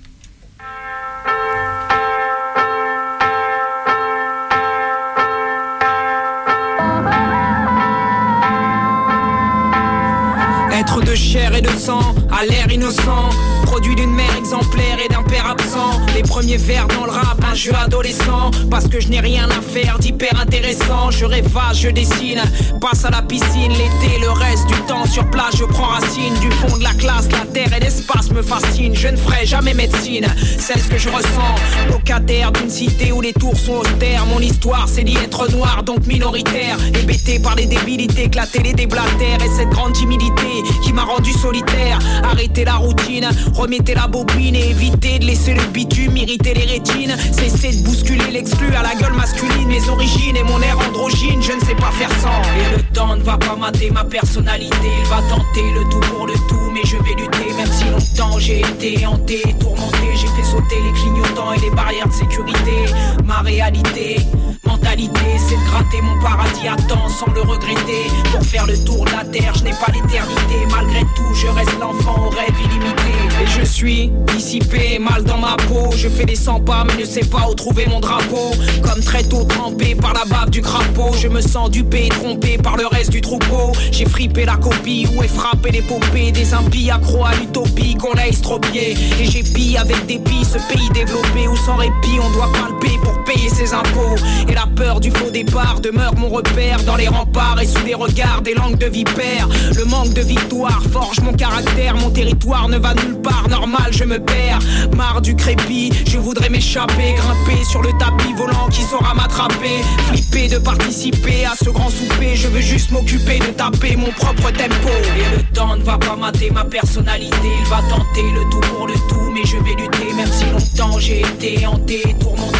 De 11.03 11.13
chair 11.13 11.53
et 11.53 11.61
de 11.61 11.69
sang, 11.69 12.15
à 12.31 12.45
l'air 12.45 12.71
innocent, 12.71 13.29
produit 13.63 13.95
d'une 13.95 14.11
mère 14.11 14.33
exemplaire 14.37 14.97
et 15.03 15.07
d'un 15.07 15.21
père 15.23 15.45
absent. 15.45 16.01
Les 16.15 16.23
premiers 16.23 16.57
vers 16.57 16.87
dans 16.87 17.05
le 17.05 17.11
rap, 17.11 17.37
un 17.47 17.53
jeu 17.53 17.73
adolescent, 17.75 18.49
parce 18.71 18.87
que 18.87 18.99
je 18.99 19.09
n'ai 19.09 19.19
rien 19.19 19.47
à 19.49 19.61
faire 19.61 19.99
d'hyper 19.99 20.39
intéressant. 20.39 21.11
Je 21.11 21.25
rêvage, 21.25 21.81
je 21.81 21.89
dessine, 21.89 22.41
passe 22.81 23.05
à 23.05 23.11
la 23.11 23.21
piscine 23.21 23.71
l'été, 23.71 24.19
le 24.21 24.31
reste 24.31 24.67
du 24.67 24.73
temps 24.87 25.05
sur 25.05 25.29
place, 25.29 25.57
je 25.57 25.65
prends 25.65 25.87
racine. 25.87 26.33
Du 26.39 26.49
fond 26.51 26.75
de 26.77 26.83
la 26.83 26.93
classe, 26.93 27.29
la 27.31 27.45
terre 27.45 27.73
et 27.75 27.81
l'espace 27.81 28.31
me 28.31 28.41
fascinent. 28.41 28.95
Je 28.95 29.09
ne 29.09 29.17
ferai 29.17 29.45
jamais 29.45 29.73
médecine, 29.73 30.25
c'est 30.57 30.79
ce 30.79 30.87
que 30.87 30.97
je 30.97 31.09
ressens. 31.09 31.55
Locataire 31.89 32.51
d'une 32.53 32.69
cité 32.69 33.11
où 33.11 33.21
les 33.21 33.33
tours 33.33 33.57
sont 33.57 33.79
austères, 33.79 34.25
mon 34.27 34.39
histoire 34.39 34.87
c'est 34.87 35.03
d'y 35.03 35.17
être 35.17 35.51
noir, 35.51 35.83
donc 35.83 36.07
minoritaire. 36.07 36.77
Hébété 36.99 37.37
par 37.39 37.55
les 37.55 37.67
débilités 37.67 38.29
que 38.29 38.37
la 38.37 38.47
télé 38.47 38.73
déblatère 38.73 39.37
et 39.43 39.49
cette 39.55 39.69
grande 39.69 39.93
timidité 39.93 40.63
qui 40.85 40.93
m'a 40.93 41.03
rendu 41.03 41.33
solitaire. 41.33 41.99
Arrêtez 42.23 42.63
la 42.63 42.75
routine, 42.75 43.27
remettez 43.53 43.95
la 43.95 44.07
bobine 44.07 44.55
et 44.55 44.69
évitez 44.69 45.19
de 45.19 45.25
laisser 45.25 45.55
le 45.55 45.63
bitume 45.73 46.15
irriter 46.15 46.53
les 46.53 46.65
rétines. 46.65 47.15
Cessez 47.31 47.77
de 47.77 47.83
bousculer 47.83 48.31
l'exclu 48.31 48.67
à 48.75 48.83
la 48.83 48.93
gueule 48.95 49.13
masculine, 49.13 49.67
mes 49.67 49.89
origines 49.89 50.37
et 50.37 50.43
mon 50.43 50.61
air 50.61 50.77
androgyne, 50.87 51.41
je 51.41 51.53
ne 51.53 51.59
sais 51.61 51.75
pas 51.75 51.91
faire 51.91 52.11
sans. 52.21 52.41
Et 52.59 52.77
le 52.77 52.83
temps 52.93 53.15
ne 53.15 53.23
va 53.23 53.37
pas 53.37 53.55
mater 53.55 53.89
ma 53.89 54.03
personnalité, 54.03 54.89
il 55.01 55.09
va 55.09 55.21
tenter 55.29 55.71
le 55.73 55.83
tout 55.89 55.99
pour 56.13 56.27
le 56.27 56.33
tout, 56.47 56.71
mais 56.71 56.83
je 56.85 56.97
vais 56.97 57.15
lutter, 57.21 57.53
même 57.57 57.71
si 57.71 57.85
longtemps 57.85 58.37
j'ai 58.37 58.59
été 58.59 59.05
hanté, 59.05 59.41
tourmenté, 59.59 60.07
j'ai 60.13 60.27
fait 60.27 60.49
sauter 60.49 60.77
les 60.83 60.91
clignotants 60.93 61.51
et 61.53 61.59
les 61.59 61.71
barrières 61.71 62.07
de 62.07 62.13
sécurité. 62.13 62.85
Ma 63.25 63.39
réalité, 63.39 64.17
mentalité, 64.65 65.25
c'est 65.37 65.55
de 65.55 65.65
gratter 65.71 66.01
mon 66.01 66.19
paradis 66.21 66.67
à 66.67 66.75
temps 66.75 67.09
sans 67.09 67.31
le 67.33 67.41
regretter. 67.41 68.03
Pour 68.31 68.43
faire 68.43 68.67
le 68.67 68.77
tour 68.83 69.05
de 69.05 69.11
la 69.11 69.23
terre, 69.25 69.53
je 69.55 69.63
n'ai 69.63 69.71
pas 69.71 69.91
l'éternité. 69.91 70.55
Malgré 70.75 71.01
tout, 71.15 71.33
je 71.33 71.47
reste 71.47 71.79
l'enfant 71.79 72.25
au 72.25 72.29
rêve 72.29 72.53
illimité. 72.59 73.15
Et 73.41 73.47
je 73.47 73.65
suis 73.65 74.11
dissipé, 74.33 74.99
mal 74.99 75.23
dans 75.23 75.37
ma 75.37 75.55
peau. 75.67 75.89
Je 75.95 76.09
fais 76.09 76.25
des 76.25 76.35
100 76.35 76.61
pas, 76.61 76.83
mais 76.85 77.01
ne 77.01 77.05
sais 77.05 77.23
pas 77.23 77.47
où 77.49 77.53
trouver 77.53 77.85
mon 77.87 77.99
drapeau. 77.99 78.51
Comme 78.81 79.01
très 79.01 79.23
tôt 79.23 79.43
trempé 79.43 79.95
par 79.95 80.13
la 80.13 80.25
bave 80.25 80.49
du 80.49 80.61
crapaud, 80.61 81.11
je 81.21 81.27
me 81.27 81.41
sens 81.41 81.69
dupé, 81.69 82.09
trompé 82.09 82.57
par 82.57 82.77
le 82.77 82.87
reste 82.87 83.11
du 83.11 83.21
troupeau. 83.21 83.71
J'ai 83.91 84.05
frippé 84.05 84.45
la 84.45 84.57
copie, 84.57 85.07
où 85.15 85.23
est 85.23 85.27
frappé 85.27 85.71
l'épopée 85.71 86.31
des 86.31 86.53
impies 86.53 86.91
accro 86.91 87.25
à 87.25 87.33
l'utopie 87.35 87.95
qu'on 87.95 88.13
a 88.17 88.27
estropié. 88.27 88.95
Et 89.19 89.25
j'ai 89.25 89.43
pillé 89.43 89.77
avec 89.77 90.05
dépit 90.05 90.43
ce 90.43 90.57
pays 90.73 90.89
développé 90.93 91.47
où 91.47 91.55
sans 91.55 91.75
répit 91.75 92.19
on 92.21 92.29
doit 92.31 92.51
palper 92.51 92.97
pour 93.03 93.21
payer 93.23 93.49
ses 93.49 93.73
impôts. 93.73 94.15
Et 94.47 94.53
la 94.53 94.67
peur 94.75 94.99
du 94.99 95.11
faux 95.11 95.31
départ 95.31 95.79
demeure 95.81 96.15
mon 96.15 96.29
repère 96.29 96.81
dans 96.83 96.95
les 96.95 97.07
remparts 97.07 97.61
et 97.61 97.67
sous 97.67 97.85
les 97.85 97.95
regards 97.95 98.41
des 98.41 98.53
langues 98.53 98.77
de 98.77 98.87
vipères. 98.87 99.47
Le 99.75 99.85
manque 99.85 100.13
de 100.13 100.21
victoire 100.21 100.64
forge 100.69 101.19
mon 101.21 101.33
caractère, 101.33 101.95
mon 101.95 102.09
territoire 102.09 102.67
ne 102.67 102.77
va 102.77 102.93
nulle 102.93 103.21
part, 103.21 103.47
normal 103.49 103.91
je 103.91 104.03
me 104.03 104.19
perds. 104.19 104.59
Marre 104.95 105.21
du 105.21 105.35
crépi, 105.35 105.91
je 106.07 106.17
voudrais 106.17 106.49
m'échapper, 106.49 107.13
grimper 107.13 107.63
sur 107.69 107.81
le 107.81 107.91
tapis 107.97 108.33
volant 108.35 108.67
qui 108.69 108.81
saura 108.81 109.13
m'attraper. 109.13 109.81
Flipper 110.07 110.47
de 110.49 110.57
participer 110.57 111.45
à 111.45 111.53
ce 111.55 111.69
grand 111.69 111.89
souper, 111.89 112.35
je 112.35 112.47
veux 112.47 112.61
juste 112.61 112.91
m'occuper 112.91 113.39
de 113.39 113.47
taper 113.47 113.95
mon 113.95 114.11
propre 114.11 114.51
tempo. 114.51 114.89
Et 115.17 115.37
le 115.37 115.43
temps 115.53 115.75
ne 115.75 115.83
va 115.83 115.97
pas 115.97 116.15
mater 116.15 116.49
ma 116.51 116.63
personnalité, 116.63 117.35
il 117.43 117.69
va 117.69 117.81
tenter 117.89 118.23
le 118.33 118.41
tout 118.49 118.61
pour 118.75 118.87
le 118.87 118.93
tout, 119.09 119.31
mais 119.33 119.45
je 119.45 119.57
vais 119.57 119.81
lutter, 119.81 120.13
même 120.13 120.31
si 120.31 120.45
longtemps 120.45 120.99
j'ai 120.99 121.21
été 121.21 121.65
hanté, 121.65 122.01
tourmenté, 122.19 122.54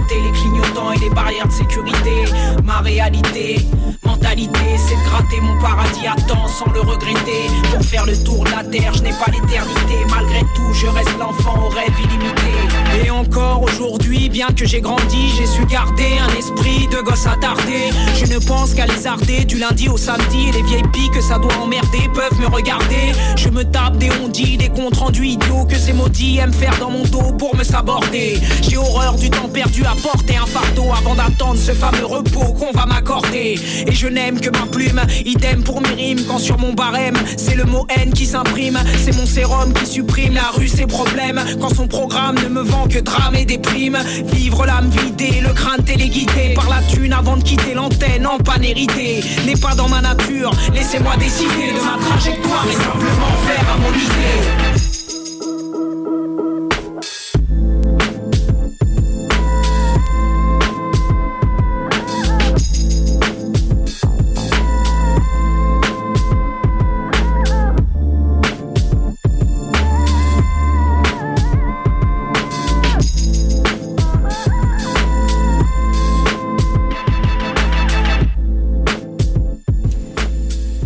les 0.00 0.32
clignotants 0.32 0.92
et 0.92 0.98
les 0.98 1.10
barrières 1.10 1.46
de 1.46 1.52
sécurité. 1.52 2.24
Ma 2.64 2.78
réalité, 2.80 3.60
mentalité, 4.04 4.60
c'est 4.76 4.96
de 4.96 5.08
gratter 5.08 5.40
mon 5.40 5.58
paradis 5.60 6.06
à 6.06 6.16
temps 6.22 6.48
sans 6.48 6.70
le 6.72 6.80
regretter. 6.80 7.46
Pour 7.72 7.84
faire 7.84 8.06
le 8.06 8.16
tour 8.16 8.44
de 8.44 8.50
la 8.50 8.64
terre, 8.64 8.92
je 8.94 9.02
n'ai 9.02 9.10
pas 9.10 9.26
l'éternité. 9.26 9.94
Malgré 10.10 10.40
tout, 10.54 10.72
je 10.72 10.86
reste 10.86 11.16
l'enfant 11.18 11.66
au 11.66 11.68
rêve 11.68 11.92
illimité. 11.98 13.04
Et 13.04 13.10
encore 13.10 13.62
aujourd'hui, 13.62 14.28
bien 14.28 14.48
que 14.48 14.66
j'ai 14.66 14.80
grandi, 14.80 15.30
j'ai 15.36 15.46
su 15.46 15.64
garder 15.66 16.18
un 16.18 16.38
esprit 16.38 16.88
de 16.88 17.00
gosse 17.02 17.26
attardé. 17.26 17.90
Je 18.16 18.26
ne 18.26 18.38
pense 18.38 18.74
qu'à 18.74 18.86
les 18.86 19.06
arder 19.06 19.44
du 19.44 19.58
lundi 19.58 19.88
au 19.88 19.96
samedi. 19.96 20.48
Et 20.48 20.52
les 20.52 20.62
vieilles 20.62 20.88
piques 20.92 21.12
que 21.12 21.20
ça 21.20 21.38
doit 21.38 21.56
emmerder 21.62 22.08
peuvent 22.12 22.38
me 22.40 22.46
regarder. 22.46 23.12
Je 23.36 23.48
me 23.48 23.64
tape 23.64 23.96
des 23.98 24.10
ondits, 24.22 24.56
des 24.56 24.68
comptes 24.68 24.96
rendus 24.96 25.26
idiots 25.26 25.64
que 25.64 25.76
ces 25.76 25.92
maudits 25.92 26.38
aiment 26.38 26.52
faire 26.52 26.76
dans 26.78 26.90
mon 26.90 27.04
dos 27.04 27.32
pour 27.38 27.56
me 27.56 27.64
saborder. 27.64 28.40
J'ai 28.62 28.76
horreur 28.76 29.14
du 29.14 29.30
temps 29.30 29.48
perdu 29.48 29.83
à 29.86 29.94
porter 30.02 30.36
un 30.36 30.46
fardeau 30.46 30.90
avant 30.96 31.14
d'attendre 31.14 31.58
ce 31.58 31.72
fameux 31.72 32.06
repos 32.06 32.52
qu'on 32.54 32.72
va 32.72 32.86
m'accorder. 32.86 33.58
Et 33.86 33.92
je 33.92 34.08
n'aime 34.08 34.40
que 34.40 34.50
ma 34.50 34.66
plume, 34.66 35.00
idem 35.24 35.62
pour 35.62 35.80
mes 35.80 35.94
rimes 35.94 36.24
quand 36.26 36.38
sur 36.38 36.58
mon 36.58 36.72
barème, 36.72 37.16
c'est 37.36 37.54
le 37.54 37.64
mot 37.64 37.86
haine 37.96 38.12
qui 38.12 38.26
s'imprime. 38.26 38.78
C'est 39.04 39.16
mon 39.16 39.26
sérum 39.26 39.72
qui 39.72 39.86
supprime 39.86 40.34
la 40.34 40.50
rue, 40.54 40.68
ses 40.68 40.86
problèmes. 40.86 41.40
Quand 41.60 41.74
son 41.74 41.86
programme 41.86 42.36
ne 42.42 42.48
me 42.48 42.62
vend 42.62 42.88
que 42.88 42.98
drame 42.98 43.36
et 43.36 43.44
déprime. 43.44 43.98
Vivre 44.32 44.66
l'âme 44.66 44.90
vidée, 44.90 45.40
le 45.40 45.52
crâne 45.52 45.84
téléguidé 45.84 46.54
par 46.54 46.68
la 46.68 46.82
thune 46.82 47.12
avant 47.12 47.36
de 47.36 47.42
quitter 47.42 47.74
l'antenne 47.74 48.26
en 48.26 48.38
panne. 48.38 48.64
N'est 48.64 49.60
pas 49.60 49.74
dans 49.74 49.88
ma 49.88 50.00
nature, 50.00 50.50
laissez-moi 50.72 51.16
décider 51.18 51.72
de 51.72 51.84
ma 51.84 52.02
trajectoire 52.02 52.64
et 52.70 52.72
simplement 52.72 53.36
faire 53.46 53.66
à 53.72 53.76
mon 53.76 53.90
idée. 53.90 55.03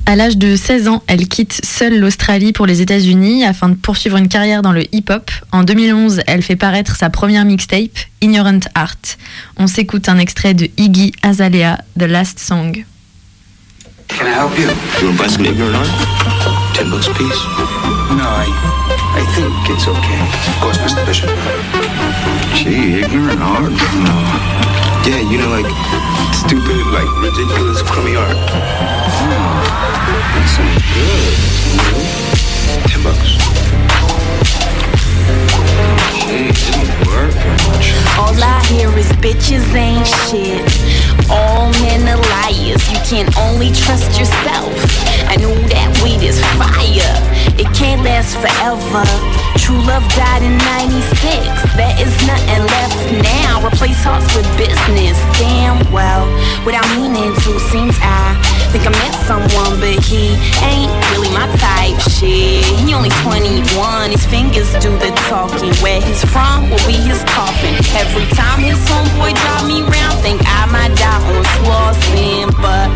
À 0.09 0.17
l'âge 0.17 0.39
de 0.39 0.57
16 0.57 0.89
ans, 0.89 1.03
elle 1.07 1.29
quitte 1.29 1.61
seule 1.63 2.01
l'Australie 2.01 2.55
pour 2.55 2.65
les 2.65 2.81
États-Unis 2.81 3.45
afin 3.45 3.69
de 3.69 3.75
poursuivre 3.75 4.17
une 4.17 4.29
carrière 4.29 4.63
dans 4.63 4.73
le 4.73 4.85
hip-hop. 4.95 5.31
En 5.53 5.65
2011, 5.65 6.23
elle 6.27 6.41
fait 6.41 6.57
paraître 6.57 6.97
sa 6.97 7.11
première 7.11 7.45
mixtape, 7.45 7.91
Ignorant 8.23 8.61
Art. 8.75 8.97
On 9.59 9.67
s'écoute 9.67 10.09
un 10.09 10.17
extrait 10.17 10.55
de 10.55 10.71
Iggy 10.79 11.13
Azalea, 11.23 11.77
The 11.99 12.05
Last 12.05 12.39
Song. 12.39 12.87
Can 14.09 14.25
I 14.25 14.31
help 14.31 14.59
you? 14.59 14.71
You 15.03 15.09
want 15.09 15.19
to 15.19 15.23
buy 15.23 15.29
some 15.29 15.45
ignorant 15.45 15.77
art? 15.77 15.91
Ten 16.73 16.89
bucks 16.89 17.09
a 17.09 17.13
piece? 17.13 17.45
No, 18.17 18.25
I, 18.25 18.49
I 19.13 19.27
think 19.37 19.53
it's 19.69 19.87
okay. 19.87 20.21
Of 20.49 20.61
course, 20.63 20.79
Mr. 20.79 21.05
Bishop. 21.05 21.29
Gee, 22.55 23.05
ignorant 23.05 23.43
art? 23.43 23.73
No. 24.01 24.17
Yeah, 25.05 25.21
you 25.31 25.37
know, 25.37 25.51
like 25.51 25.69
stupid, 26.33 26.87
like 26.97 27.11
ridiculous, 27.21 27.83
crummy 27.83 28.17
art. 28.17 28.98
Bitches 39.29 39.75
ain't 39.75 40.07
shit. 40.07 41.31
All 41.31 41.71
men 41.83 42.09
are 42.09 42.17
liars. 42.17 42.83
You 42.91 42.99
can 43.05 43.29
only 43.37 43.71
trust 43.73 44.19
yourself. 44.19 44.88
Can't 48.29 48.43
forever. 48.43 49.05
True 49.57 49.81
love 49.87 50.07
died 50.15 50.43
in 50.43 50.57
96. 50.59 51.77
There 51.77 51.95
is 52.01 52.13
nothing 52.27 52.63
left 52.67 53.13
now. 53.23 53.65
Replace 53.65 54.03
hearts 54.05 54.29
with 54.37 54.47
business. 54.57 55.19
Damn 55.39 55.81
well. 55.93 56.27
Without 56.65 56.87
meaning 56.97 57.35
to, 57.35 57.61
seems 57.71 57.97
I 58.01 58.37
think 58.73 58.87
I 58.87 58.91
met 58.91 59.15
someone, 59.25 59.81
but 59.81 59.99
he 60.05 60.37
ain't 60.65 60.93
really 61.13 61.31
my 61.33 61.49
type. 61.57 61.97
Shit. 62.09 62.65
He 62.85 62.95
only 62.95 63.11
21. 63.25 64.11
His 64.11 64.25
fingers 64.27 64.71
do 64.81 64.91
the 64.99 65.13
talking. 65.29 65.75
Where 65.85 66.01
he's 66.01 66.25
from 66.25 66.71
will 66.71 66.85
be 66.87 66.97
his 66.97 67.23
coffin. 67.25 67.75
Every 67.97 68.27
time 68.37 68.61
his 68.61 68.79
homeboy 68.89 69.35
drive 69.35 69.67
me 69.67 69.83
round, 69.83 70.21
think 70.21 70.41
I 70.45 70.67
might 70.69 70.95
die 70.97 71.23
on 71.29 71.45
Slauson. 71.59 72.53
But 72.61 72.89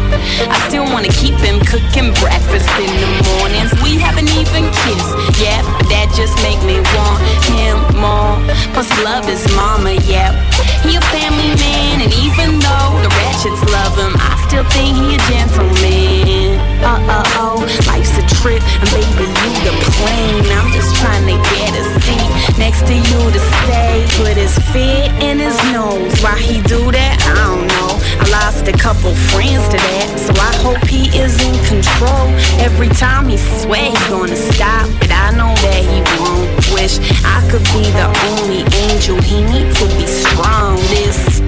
I 0.49 0.57
still 0.69 0.85
wanna 0.85 1.13
keep 1.13 1.37
him 1.41 1.61
cooking 1.65 2.13
breakfast 2.21 2.69
in 2.79 2.93
the 3.01 3.11
mornings. 3.37 3.73
We 3.83 3.99
haven't 3.99 4.31
even 4.31 4.69
kissed, 4.85 5.13
Yep, 5.39 5.65
that 5.91 6.13
just 6.15 6.35
make 6.43 6.61
me 6.63 6.79
want 6.95 7.19
him 7.51 7.79
more. 7.99 8.39
Plus, 8.75 8.89
love 9.03 9.29
is 9.29 9.43
mama, 9.55 9.95
yep. 10.07 10.35
He 10.83 10.97
a 10.99 11.03
family 11.15 11.55
man, 11.59 12.03
and 12.03 12.13
even 12.23 12.59
though 12.59 12.91
the 13.03 13.11
ratchets 13.23 13.63
love 13.71 13.95
him, 13.99 14.15
I 14.19 14.35
still 14.47 14.67
think 14.75 14.99
he 14.99 15.15
a 15.15 15.21
gentleman. 15.31 16.59
Uh-uh-oh, 16.83 17.63
life's 17.87 18.15
a 18.19 18.25
trip, 18.43 18.63
and 18.63 18.91
baby, 18.91 19.27
you 19.27 19.53
the 19.63 19.75
plane. 19.95 20.47
I'm 20.51 20.71
just 20.75 20.95
trying 20.99 21.27
to 21.31 21.37
get 21.55 21.71
a 21.79 21.85
seat 22.03 22.59
next 22.59 22.87
to 22.87 22.95
you 22.95 23.21
to 23.31 23.41
stay. 23.63 24.07
Put 24.19 24.37
his 24.37 24.59
feet 24.75 25.11
in 25.23 25.39
his 25.39 25.57
nose. 25.73 26.13
Why 26.21 26.39
he 26.39 26.61
do 26.63 26.91
that, 26.91 27.17
I 27.23 27.35
don't 27.47 27.67
know. 27.67 27.92
I 28.21 28.25
lost 28.31 28.69
a 28.69 28.73
couple 28.73 29.15
friends 29.33 29.69
to 29.69 29.77
that, 29.77 30.09
so 30.19 30.33
I 30.37 30.53
hope 30.65 30.83
he 30.89 31.09
is 31.17 31.35
in 31.41 31.55
control. 31.65 32.29
Every 32.61 32.89
time 32.89 33.29
he 33.29 33.37
swear 33.37 33.91
he 33.91 33.97
gonna 34.09 34.37
stop, 34.37 34.89
but 35.01 35.11
I 35.11 35.31
know 35.33 35.55
that 35.65 35.83
he 35.83 36.01
won't. 36.21 36.51
Wish 36.75 36.99
I 37.25 37.41
could 37.51 37.65
be 37.73 37.85
the 37.93 38.09
only 38.33 38.63
angel. 38.89 39.21
He 39.23 39.43
needs 39.43 39.79
to 39.81 39.87
be 39.97 40.07
strong. 40.07 40.77
This 40.89 41.41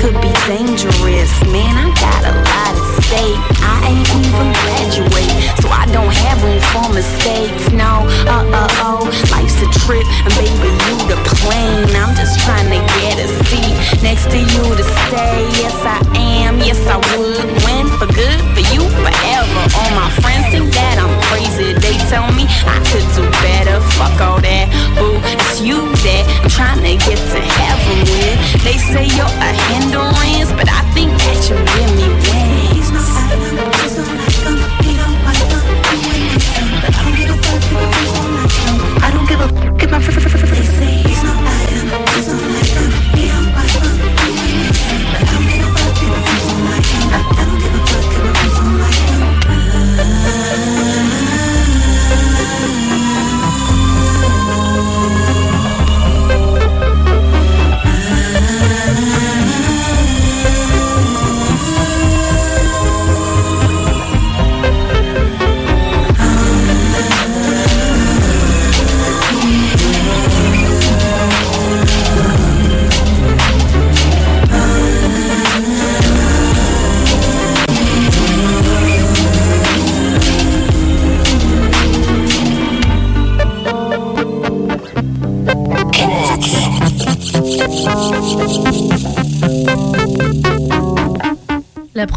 could 0.00 0.16
be 0.20 0.32
dangerous, 0.46 1.32
man. 1.50 1.74
I 1.76 1.88
got 1.98 2.22
a 2.24 2.34
lot 2.34 2.72
of 2.78 2.87
I 3.10 3.88
ain't 3.88 4.04
even 4.20 4.52
graduate, 4.52 5.32
so 5.64 5.72
I 5.72 5.88
don't 5.88 6.12
have 6.12 6.44
room 6.44 6.60
for 6.76 6.92
mistakes. 6.92 7.72
No, 7.72 8.04
uh 8.28 8.44
uh 8.52 8.68
oh, 8.84 9.08
life's 9.32 9.56
a 9.64 9.68
trip, 9.80 10.04
and 10.28 10.34
baby 10.36 10.68
you 10.68 10.96
the 11.08 11.16
plane. 11.40 11.88
I'm 11.96 12.12
just 12.12 12.36
trying 12.44 12.68
to 12.68 12.80
get 13.00 13.16
a 13.16 13.28
seat 13.48 13.72
next 14.04 14.28
to 14.28 14.36
you 14.36 14.62
to 14.76 14.84
stay. 15.08 15.40
Yes 15.56 15.72
I 15.88 16.04
am, 16.20 16.60
yes 16.60 16.76
I 16.84 17.00
would. 17.16 17.48
When 17.64 17.88
for 17.96 18.12
good, 18.12 18.40
for 18.52 18.64
you 18.76 18.84
forever. 19.00 19.62
All 19.72 19.90
my 19.96 20.12
friends 20.20 20.52
think 20.52 20.68
that 20.76 21.00
I'm 21.00 21.16
crazy. 21.32 21.72
They 21.80 21.96
tell 22.12 22.28
me 22.36 22.44
I 22.68 22.76
could 22.92 23.08
do 23.16 23.24
better. 23.40 23.80
Fuck 23.96 24.20
all 24.20 24.40
that, 24.44 24.68
boo. 25.00 25.16
It's 25.32 25.64
you 25.64 25.80
that 26.04 26.24
I'm 26.44 26.50
trying 26.52 26.84
to 26.84 26.92
get 27.08 27.16
to 27.16 27.40
heaven 27.40 28.04
with. 28.04 28.36
They 28.68 28.76
say 28.76 29.08
you're 29.16 29.32
a 29.32 29.50
hindrance, 29.72 30.52
but 30.52 30.68
I 30.68 30.84
think 30.92 31.08
that 31.08 31.40
you 31.48 31.56
really 31.56 32.12
win. 32.28 32.48
Fuck 32.48 32.57
I 39.00 39.10
don't 39.12 39.28
give 39.28 39.40
a 39.40 39.48
fuck 39.48 39.90
my 39.90 39.98
f- 39.98 40.08
f- 40.08 40.34
f- 40.34 40.50
They 40.50 40.62
say 40.64 40.92
he's 41.08 41.22
not 41.22 41.44
like 41.44 41.67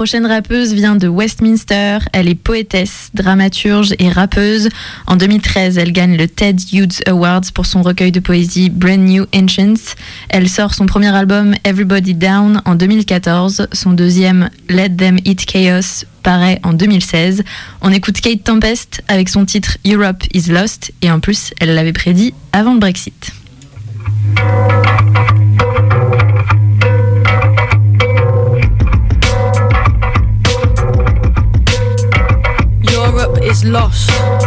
prochaine 0.01 0.25
rappeuse 0.25 0.73
vient 0.73 0.95
de 0.95 1.07
Westminster. 1.07 1.99
Elle 2.11 2.27
est 2.27 2.33
poétesse, 2.33 3.11
dramaturge 3.13 3.93
et 3.99 4.09
rappeuse. 4.09 4.67
En 5.05 5.15
2013, 5.15 5.77
elle 5.77 5.91
gagne 5.91 6.17
le 6.17 6.27
TED 6.27 6.59
Youth 6.73 7.07
Awards 7.07 7.43
pour 7.53 7.67
son 7.67 7.83
recueil 7.83 8.11
de 8.11 8.19
poésie 8.19 8.71
Brand 8.71 8.97
New 8.97 9.27
Ancients. 9.35 9.93
Elle 10.29 10.49
sort 10.49 10.73
son 10.73 10.87
premier 10.87 11.15
album 11.15 11.53
Everybody 11.63 12.15
Down 12.15 12.63
en 12.65 12.73
2014. 12.73 13.67
Son 13.73 13.91
deuxième 13.91 14.49
Let 14.69 14.89
Them 14.97 15.19
Eat 15.23 15.45
Chaos 15.45 16.07
paraît 16.23 16.59
en 16.63 16.73
2016. 16.73 17.43
On 17.81 17.91
écoute 17.91 18.21
Kate 18.21 18.43
Tempest 18.43 19.03
avec 19.07 19.29
son 19.29 19.45
titre 19.45 19.77
Europe 19.85 20.23
is 20.33 20.51
Lost 20.51 20.93
et 21.03 21.11
en 21.11 21.19
plus, 21.19 21.53
elle 21.59 21.75
l'avait 21.75 21.93
prédit 21.93 22.33
avant 22.53 22.73
le 22.73 22.79
Brexit. 22.79 23.33
Lost. 33.63 34.20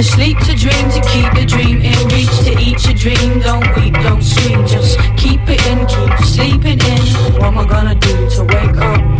To 0.00 0.06
sleep, 0.06 0.38
to 0.38 0.54
dream, 0.54 0.88
to 0.92 1.00
keep 1.12 1.30
the 1.34 1.44
dream 1.46 1.82
in 1.82 2.08
reach, 2.08 2.34
to 2.44 2.58
eat 2.58 2.82
your 2.86 2.94
dream. 2.94 3.38
Don't 3.40 3.76
weep, 3.76 3.92
don't 3.92 4.22
scream, 4.22 4.66
just 4.66 4.98
keep 5.18 5.42
it 5.46 5.60
in, 5.66 5.86
keep 5.86 6.26
sleeping 6.26 6.80
in. 6.80 7.34
What 7.34 7.42
am 7.42 7.58
I 7.58 7.66
gonna 7.66 7.94
do 7.96 8.30
to 8.30 8.44
wake 8.44 8.78
up? 8.78 9.19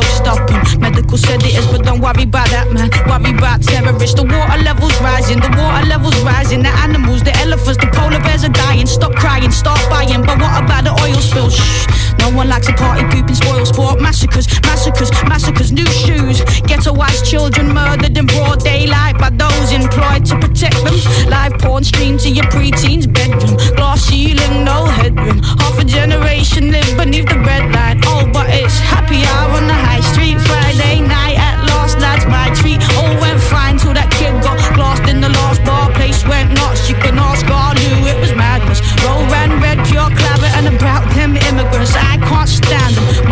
stopping. 0.03 0.61
Medical 0.79 1.17
sedatives, 1.17 1.67
but 1.67 1.83
don't 1.83 2.01
worry 2.01 2.23
about 2.23 2.49
that, 2.49 2.71
man. 2.71 2.89
Worry 3.07 3.37
about 3.37 3.61
terrorists. 3.63 4.15
The 4.15 4.23
water 4.23 4.61
levels 4.63 4.95
rising, 5.01 5.39
the 5.39 5.49
water 5.57 5.85
levels 5.87 6.17
rising. 6.21 6.63
The 6.63 6.73
animals, 6.85 7.23
the 7.23 7.35
elephants, 7.37 7.77
the 7.77 7.89
polar 7.93 8.19
bears 8.19 8.43
are 8.43 8.53
dying. 8.53 8.87
Stop 8.87 9.13
crying, 9.15 9.51
start 9.51 9.81
buying. 9.89 10.21
But 10.21 10.39
what 10.39 10.63
about 10.63 10.83
the 10.83 10.93
oil 11.03 11.21
spill? 11.21 11.49
Shh. 11.49 11.87
No 12.19 12.29
one 12.29 12.49
likes 12.49 12.67
a 12.69 12.73
party 12.73 13.03
pooping 13.09 13.35
spoil 13.35 13.65
sport. 13.65 13.99
Massacres, 13.99 14.47
massacres, 14.63 15.11
massacres. 15.27 15.71
New 15.71 15.85
shoes. 15.85 16.41
Ghettoized 16.69 17.25
children 17.25 17.73
murdered 17.73 18.17
in 18.17 18.25
broad 18.25 18.59
daylight 18.63 19.17
by 19.17 19.29
those 19.29 19.71
employed 19.71 20.25
to 20.25 20.35
protect 20.39 20.77
them. 20.83 20.95
Live 21.29 21.53
porn 21.59 21.83
streamed 21.83 22.19
to 22.21 22.29
your 22.29 22.45
preteen's 22.51 23.07
bedroom. 23.07 23.57
Glass 23.75 24.01
ceiling, 24.05 24.63
no 24.63 24.85
headroom. 24.85 25.39
Half 25.61 25.79
a 25.79 25.85
generation 25.85 26.71
live 26.71 26.97
beneath 26.97 27.27
the 27.27 27.39
red 27.39 27.71
line. 27.71 28.01
Oh, 28.05 28.29
but 28.31 28.47
it's 28.49 28.77
happy 28.79 29.23
hour 29.25 29.57
on 29.57 29.67
the 29.67 29.73
high 29.73 30.00
street. 30.01 30.39
Friday 30.41 31.01
night 31.01 31.37
at 31.37 31.63
last, 31.69 31.99
lads, 31.99 32.25
my 32.25 32.49
treat. 32.59 32.81
All 32.97 33.13
went 33.21 33.39
fine 33.41 33.77
till 33.77 33.93
that 33.93 34.09
kid 34.11 34.33
got 34.41 34.59
glassed 34.75 35.07
in 35.09 35.21
the 35.21 35.29
last 35.29 35.63
bar. 35.63 35.91
Place 35.91 36.25
went 36.25 36.53
nuts. 36.53 36.89
You 36.89 36.95
can 36.95 37.17
ask 37.19 37.45
Garlu, 37.45 38.07
it 38.07 38.17
was 38.19 38.33
madness. 38.35 38.81
Roll 39.03 39.23
ran 39.33 39.61
red, 39.61 39.77
pure 39.87 40.09
clabber, 40.09 40.51
and 40.57 40.67
about 40.75 41.03
them 41.15 41.35
immigrants. 41.35 41.95
I 41.95 42.17
can't 42.17 42.49
stand. 42.49 42.90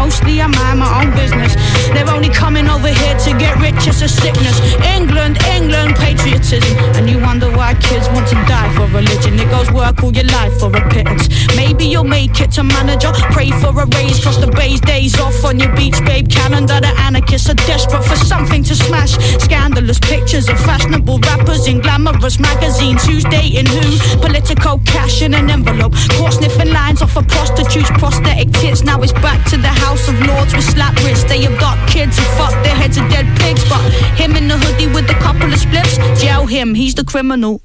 Mostly 0.09 0.41
I 0.41 0.47
mind 0.47 0.79
my 0.79 0.89
own 1.05 1.13
business. 1.13 1.53
They're 1.93 2.09
only 2.09 2.29
coming 2.29 2.67
over 2.67 2.87
here 2.87 3.15
to 3.29 3.31
get 3.37 3.53
rich. 3.61 3.85
It's 3.85 4.01
a 4.01 4.09
sickness. 4.09 4.57
England, 4.97 5.37
England, 5.53 5.97
patriotism. 5.97 6.73
And 6.97 7.07
you 7.07 7.19
wonder 7.19 7.45
why 7.51 7.75
kids 7.75 8.09
want 8.09 8.27
to 8.29 8.35
die 8.49 8.73
for 8.73 8.87
religion. 8.89 9.37
It 9.37 9.51
goes 9.51 9.69
work 9.69 10.01
all 10.01 10.11
your 10.11 10.25
life 10.33 10.57
for 10.59 10.75
a 10.75 10.81
pittance. 10.89 11.29
Maybe 11.55 11.85
you'll 11.85 12.09
make 12.09 12.41
it 12.41 12.49
to 12.57 12.63
manager. 12.63 13.11
Pray 13.29 13.51
for 13.61 13.69
a 13.69 13.85
raise, 13.85 14.19
cross 14.19 14.37
the 14.37 14.47
bays, 14.47 14.81
days 14.81 15.19
off 15.19 15.45
on 15.45 15.59
your 15.59 15.69
beach, 15.75 15.99
babe. 16.05 16.27
Calendar, 16.27 16.81
the 16.81 16.93
anarchists 17.05 17.47
are 17.47 17.59
desperate 17.69 18.03
for 18.03 18.15
something 18.15 18.63
to 18.63 18.73
smash. 18.73 19.13
Scandalous 19.37 19.99
pictures 19.99 20.49
of 20.49 20.59
fashionable 20.61 21.19
rappers 21.19 21.67
in 21.67 21.81
glamorous 21.81 22.39
magazines. 22.39 23.05
Who's 23.05 23.25
dating 23.25 23.67
who? 23.67 23.81
Political 24.25 24.79
cash 24.87 25.21
in 25.21 25.35
an 25.35 25.51
envelope. 25.51 25.93
Core 26.17 26.31
sniffing 26.31 26.73
lines 26.73 27.03
off 27.03 27.15
of 27.15 27.27
prostitutes, 27.27 27.91
prosthetic 28.01 28.51
tits. 28.53 28.81
Now 28.81 28.99
it's 29.03 29.13
back 29.13 29.45
to 29.51 29.57
the 29.57 29.67
House 29.67 29.98
of 30.07 30.19
Lords 30.27 30.53
with 30.53 30.63
slap 30.63 30.95
wrists. 31.03 31.25
They 31.25 31.45
abduct 31.45 31.91
kids 31.91 32.17
who 32.17 32.23
fuck 32.37 32.53
their 32.63 32.75
heads 32.75 32.97
of 32.97 33.09
dead 33.09 33.27
pigs. 33.39 33.67
But 33.67 33.81
him 34.15 34.35
in 34.35 34.47
the 34.47 34.57
hoodie 34.57 34.87
with 34.87 35.09
a 35.09 35.15
couple 35.15 35.51
of 35.51 35.59
spliffs, 35.59 35.97
jail 36.21 36.45
him, 36.45 36.75
he's 36.75 36.95
the 36.95 37.03
criminal. 37.03 37.61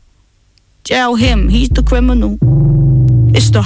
Jail 0.85 1.15
him, 1.15 1.49
he's 1.49 1.69
the 1.69 1.83
criminal. 1.83 2.39
It's 3.35 3.51
the 3.51 3.63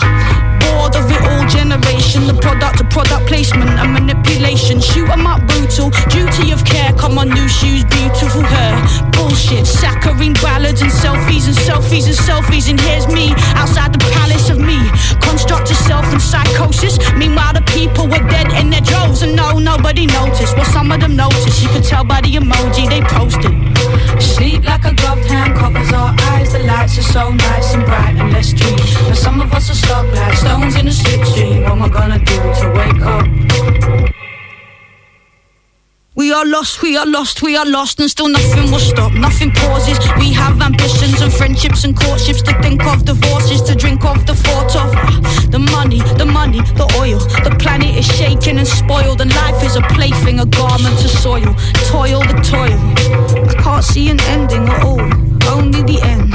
generation, 1.51 2.27
the 2.27 2.35
product 2.35 2.81
of 2.81 2.89
product 2.91 3.27
placement 3.27 3.71
and 3.71 3.93
manipulation. 3.93 4.81
Shoot 4.81 5.09
'em 5.11 5.27
up 5.27 5.41
brutal, 5.47 5.91
duty 6.09 6.53
of 6.53 6.65
care. 6.65 6.93
Come 6.93 7.19
on, 7.19 7.29
new 7.29 7.49
shoes, 7.49 7.85
beautiful 7.85 8.43
hair. 8.43 8.75
Bullshit, 9.13 9.67
saccharine 9.67 10.35
ballads 10.43 10.81
and 10.83 10.91
selfies 10.91 11.47
and 11.47 11.57
selfies 11.69 12.07
and 12.07 12.19
selfies. 12.29 12.69
And 12.71 12.81
here's 12.81 13.07
me 13.09 13.35
outside 13.61 13.93
the 13.93 14.05
palace 14.19 14.51
of 14.51 14.59
me. 14.59 14.79
Construct 15.21 15.69
yourself 15.69 16.05
in 16.13 16.21
psychosis. 16.21 16.99
Meanwhile, 17.17 17.55
the 17.55 17.65
people 17.79 18.07
were 18.13 18.25
dead 18.29 18.53
in 18.61 18.71
their 18.71 18.85
droves, 18.91 19.23
and 19.23 19.35
no, 19.35 19.59
nobody 19.59 20.07
noticed. 20.07 20.57
Well, 20.57 20.71
some 20.77 20.93
of 20.93 21.01
them 21.01 21.17
noticed. 21.17 21.63
You 21.63 21.69
could 21.69 21.85
tell 21.85 22.05
by 22.05 22.21
the 22.21 22.33
emoji 22.41 22.89
they 22.89 23.03
posted. 23.03 23.55
Sleep 24.21 24.65
like 24.65 24.85
a 24.85 24.95
gloved 24.95 25.27
hand 25.31 25.57
covers 25.57 25.93
our 25.93 26.15
eyes. 26.31 26.53
The 26.53 26.61
lights 26.61 26.99
are 26.99 27.09
so 27.17 27.31
nice 27.31 27.75
and 27.75 27.85
bright 27.85 28.17
and 28.21 28.33
let's 28.33 28.53
dream. 28.53 28.79
But 29.09 29.17
some 29.17 29.41
of 29.41 29.53
us 29.53 29.71
are 29.71 29.75
stuck 29.75 30.07
like 30.15 30.37
stones 30.37 30.75
in 30.77 30.89
a 30.89 30.91
slipstream. 30.91 31.38
What 31.39 31.73
am 31.73 31.83
I 31.83 31.89
gonna 31.89 32.19
do 32.19 32.35
to 32.35 32.73
wake 32.75 33.03
up? 33.03 33.27
We 36.17 36.33
are 36.33 36.45
lost, 36.45 36.83
we 36.83 36.97
are 36.97 37.07
lost, 37.07 37.43
we 37.43 37.57
are 37.57 37.65
lost, 37.65 38.01
and 38.01 38.11
still 38.11 38.29
nothing 38.29 38.73
will 38.73 38.81
stop, 38.81 39.13
nothing 39.13 39.53
pauses. 39.53 40.01
We 40.19 40.33
have 40.33 40.61
ambitions 40.61 41.21
and 41.21 41.33
friendships 41.33 41.85
and 41.85 41.97
courtships 41.97 42.43
to 42.43 42.61
think 42.61 42.85
of, 42.87 43.05
divorces 43.05 43.63
to 43.63 43.77
drink 43.77 44.05
of, 44.05 44.27
the 44.27 44.35
thought 44.35 44.75
of 44.75 44.91
ah, 44.97 45.47
the 45.53 45.61
money, 45.61 46.01
the 46.19 46.27
money, 46.27 46.61
the 46.75 46.93
oil. 46.99 47.21
The 47.45 47.55
planet 47.61 47.95
is 47.95 48.05
shaken 48.05 48.59
and 48.59 48.67
spoiled, 48.67 49.21
and 49.21 49.33
life 49.37 49.63
is 49.63 49.77
a 49.77 49.83
plaything, 49.95 50.41
a 50.41 50.47
garment 50.47 50.99
to 50.99 51.09
soil. 51.09 51.55
Toil, 51.87 52.21
the 52.23 52.35
toil. 52.43 52.79
I 53.49 53.55
can't 53.63 53.85
see 53.85 54.11
an 54.11 54.19
ending 54.23 54.69
at 54.69 54.83
all, 54.83 55.01
only 55.55 55.83
the 55.83 56.01
end. 56.03 56.28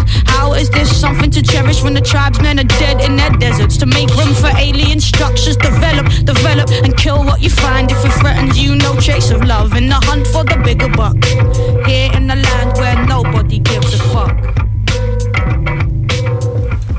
Something 1.03 1.31
to 1.31 1.41
cherish 1.41 1.83
when 1.83 1.93
the 1.93 1.99
tribesmen 1.99 2.59
are 2.61 2.71
dead 2.79 3.01
in 3.01 3.17
their 3.17 3.29
deserts? 3.31 3.75
To 3.79 3.85
make 3.85 4.07
room 4.15 4.33
for 4.33 4.47
alien 4.55 5.01
structures, 5.01 5.57
develop, 5.57 6.07
develop, 6.23 6.69
and 6.81 6.95
kill 6.95 7.25
what 7.25 7.41
you 7.41 7.49
find 7.49 7.91
if 7.91 8.05
it 8.05 8.13
threatens 8.21 8.57
you. 8.57 8.77
No 8.77 8.95
trace 9.01 9.29
of 9.29 9.43
love 9.43 9.75
in 9.75 9.89
the 9.89 9.95
hunt 9.95 10.25
for 10.27 10.45
the 10.45 10.55
bigger 10.63 10.87
buck. 10.87 11.17
Here 11.85 12.09
in 12.15 12.27
the 12.27 12.37
land 12.37 12.77
where 12.77 12.95
nobody 13.05 13.59
gives 13.59 13.93
a 13.95 13.97
fuck. 14.13 14.33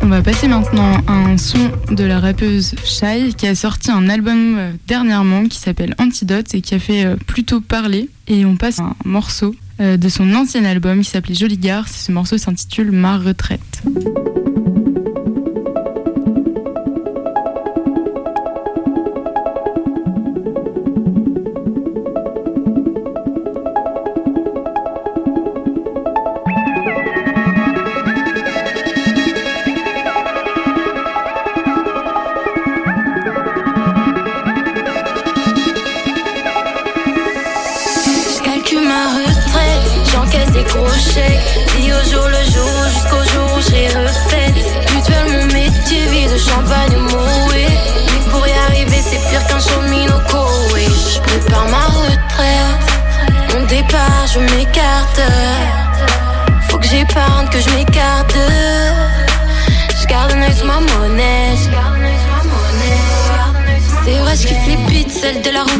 On 0.02 0.08
va 0.08 0.20
passer 0.20 0.48
maintenant 0.48 1.00
à 1.06 1.12
un 1.14 1.38
son 1.38 1.70
de 1.90 2.04
la 2.04 2.20
rappeuse 2.20 2.74
Shai 2.84 3.32
qui 3.34 3.46
a 3.46 3.54
sorti 3.54 3.90
un 3.90 4.10
album 4.10 4.58
euh, 4.58 4.72
dernièrement 4.86 5.46
qui 5.46 5.58
s'appelle 5.58 5.94
Antidote 5.98 6.54
et 6.54 6.60
qui 6.60 6.74
a 6.74 6.78
fait 6.78 7.06
euh, 7.06 7.16
plutôt 7.26 7.62
parler. 7.62 8.10
Et 8.28 8.44
on 8.44 8.56
passe 8.56 8.80
à 8.80 8.82
un 8.82 8.96
morceau 9.06 9.54
de 9.78 10.08
son 10.08 10.34
ancien 10.34 10.64
album 10.64 11.00
qui 11.02 11.10
s'appelait 11.10 11.34
Jolie 11.34 11.58
Gare. 11.58 11.88
Ce 11.88 12.12
morceau 12.12 12.38
s'intitule 12.38 12.92
Ma 12.92 13.18
retraite. 13.18 13.82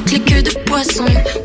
Route, 0.04 0.12
les 0.12 0.20
queues 0.20 0.42
de 0.42 0.50
poisson. 0.64 1.43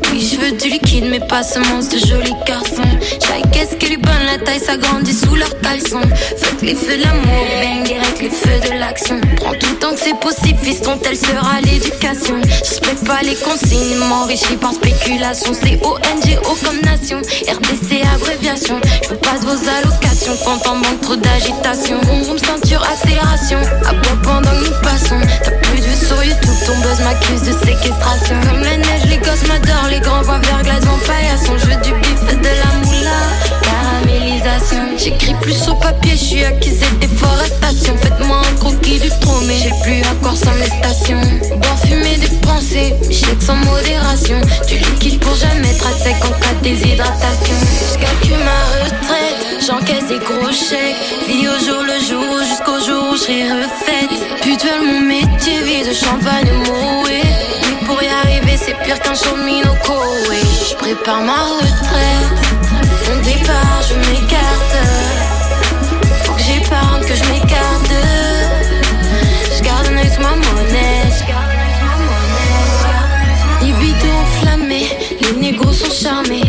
Mais 1.10 1.20
pas 1.20 1.42
semence 1.42 1.88
de 1.88 1.98
jolis 1.98 2.34
garçons. 2.46 2.82
Chaque 3.26 3.50
qu'est-ce 3.50 3.74
qu'elle 3.74 3.92
est 3.92 3.96
bonne, 3.96 4.24
la 4.26 4.38
taille 4.38 4.60
s'agrandit 4.60 5.12
sous 5.12 5.34
leur 5.34 5.60
caleçon. 5.60 6.00
Faites 6.38 6.62
les 6.62 6.74
feux 6.74 6.96
de 6.96 7.02
l'amour, 7.02 7.46
bang 7.60 7.82
direct 7.84 8.22
les 8.22 8.30
feux 8.30 8.60
de 8.70 8.78
l'action. 8.78 9.20
Prends 9.36 9.54
tout 9.54 9.70
le 9.70 9.76
temps 9.76 9.92
que 9.92 10.00
c'est 10.00 10.18
possible, 10.20 10.58
fiston, 10.62 10.98
telle 10.98 11.16
sera 11.16 11.60
l'éducation. 11.62 12.40
Je 12.42 12.70
respecte 12.70 13.06
pas 13.06 13.22
les 13.22 13.34
consignes, 13.34 13.96
m'enrichis 14.08 14.56
par 14.60 14.72
spéculation. 14.72 15.52
C'est 15.52 15.80
O-N-G-O 15.84 16.56
comme 16.64 16.80
nation, 16.82 17.18
RDC 17.18 18.06
abréviation. 18.14 18.80
Je 19.02 19.08
veux 19.08 19.16
pas 19.16 19.36
de 19.38 19.46
vos 19.46 19.68
allocations, 19.68 20.36
quand 20.44 20.70
on 20.70 20.76
manque 20.76 21.00
trop 21.00 21.16
d'agitation. 21.16 21.98
Vroom, 22.02 22.22
vroom, 22.22 22.38
ceinture, 22.38 22.82
accélération. 22.82 23.58
À 23.88 23.92
bois 23.94 24.18
pendant 24.22 24.50
que 24.50 24.64
nous 24.64 24.80
passons. 24.82 25.20
T'as 25.42 25.50
plus 25.50 25.80
de 25.80 25.86
vues 25.86 26.06
sur 26.06 26.22
YouTube, 26.22 26.66
ton 26.66 26.76
buzz 26.78 27.00
m'accuse 27.00 27.42
de 27.42 27.52
séquestration. 27.66 28.36
Comme 28.48 28.62
la 28.62 28.76
neige, 28.76 29.06
les 29.08 29.18
gosses 29.18 29.46
m'adorent, 29.48 29.88
les 29.90 30.00
grands 30.00 30.22
voient 30.22 30.38
verglas 30.38 30.80
paillasson. 31.06 31.56
Je 31.58 31.66
veux 31.66 31.80
du 31.82 31.92
bif 32.00 32.20
de 32.26 32.48
la 32.62 32.70
moula, 32.84 33.20
caramélisation. 33.62 34.96
J'écris 34.96 35.34
plus 35.40 35.54
sur 35.54 35.78
papier, 35.78 36.12
je 36.12 36.24
suis 36.24 36.44
accusé 36.44 36.86
de 37.00 37.06
déforestation. 37.06 37.96
Faites-moi 37.96 38.38
un 38.38 38.56
croquis 38.56 38.98
du 38.98 39.10
mais 39.46 39.56
j'ai 39.56 39.72
plus 39.82 40.00
accord 40.02 40.36
sans 40.36 40.54
les 40.54 40.66
stations. 40.66 41.20
Boire, 41.56 41.78
fumer, 41.84 42.16
dépenser, 42.16 42.94
chèque 43.10 43.42
sans 43.42 43.56
modération. 43.56 44.40
Du 44.68 44.76
liquide 44.76 45.20
pour 45.20 45.34
jamais 45.34 45.70
être 45.70 45.86
à 45.86 45.92
sec 45.92 46.16
en 46.24 46.32
cas 46.40 46.54
de 46.54 46.68
déshydratation. 46.68 47.56
Je 47.92 47.98
calcule 47.98 48.44
ma 48.44 48.84
retraite, 48.84 49.64
j'encaisse 49.66 50.06
des 50.08 50.18
gros 50.18 50.52
chèques. 50.52 50.96
Vie 51.26 51.48
au 51.48 51.58
jour 51.64 51.82
le 51.82 51.98
jour 52.08 52.38
jusqu'au 52.48 52.78
jour 52.84 53.12
où 53.12 53.16
je 53.16 53.62
refaite. 53.62 54.40
Putuel, 54.42 54.82
mon 54.84 55.00
métier, 55.00 55.62
vie 55.64 55.88
de 55.88 55.94
champagne 55.94 56.52
moué. 56.66 57.22
Pour 57.90 58.00
y 58.04 58.06
arriver, 58.06 58.56
c'est 58.56 58.76
pire 58.84 59.00
qu'un 59.00 59.14
cheminot 59.14 59.74
Koweït. 59.84 60.46
Je 60.70 60.76
prépare 60.76 61.22
ma 61.22 61.42
retraite, 61.58 62.38
mon 63.08 63.20
départ, 63.22 63.82
je 63.88 63.94
m'écarte. 63.96 64.76
Faut 66.22 66.34
que 66.34 66.40
j'épargne, 66.40 67.00
que 67.00 67.16
je 67.16 67.24
m'écarte. 67.24 67.92
Je 69.56 69.62
garde 69.64 69.88
un 69.88 69.96
œil 69.96 70.08
sur 70.08 70.22
ma 70.22 70.36
monnaie. 70.36 71.10
Libido 73.60 74.08
enflammé, 74.22 74.96
les 75.22 75.40
négros 75.40 75.72
sont 75.72 75.90
charmés. 75.90 76.44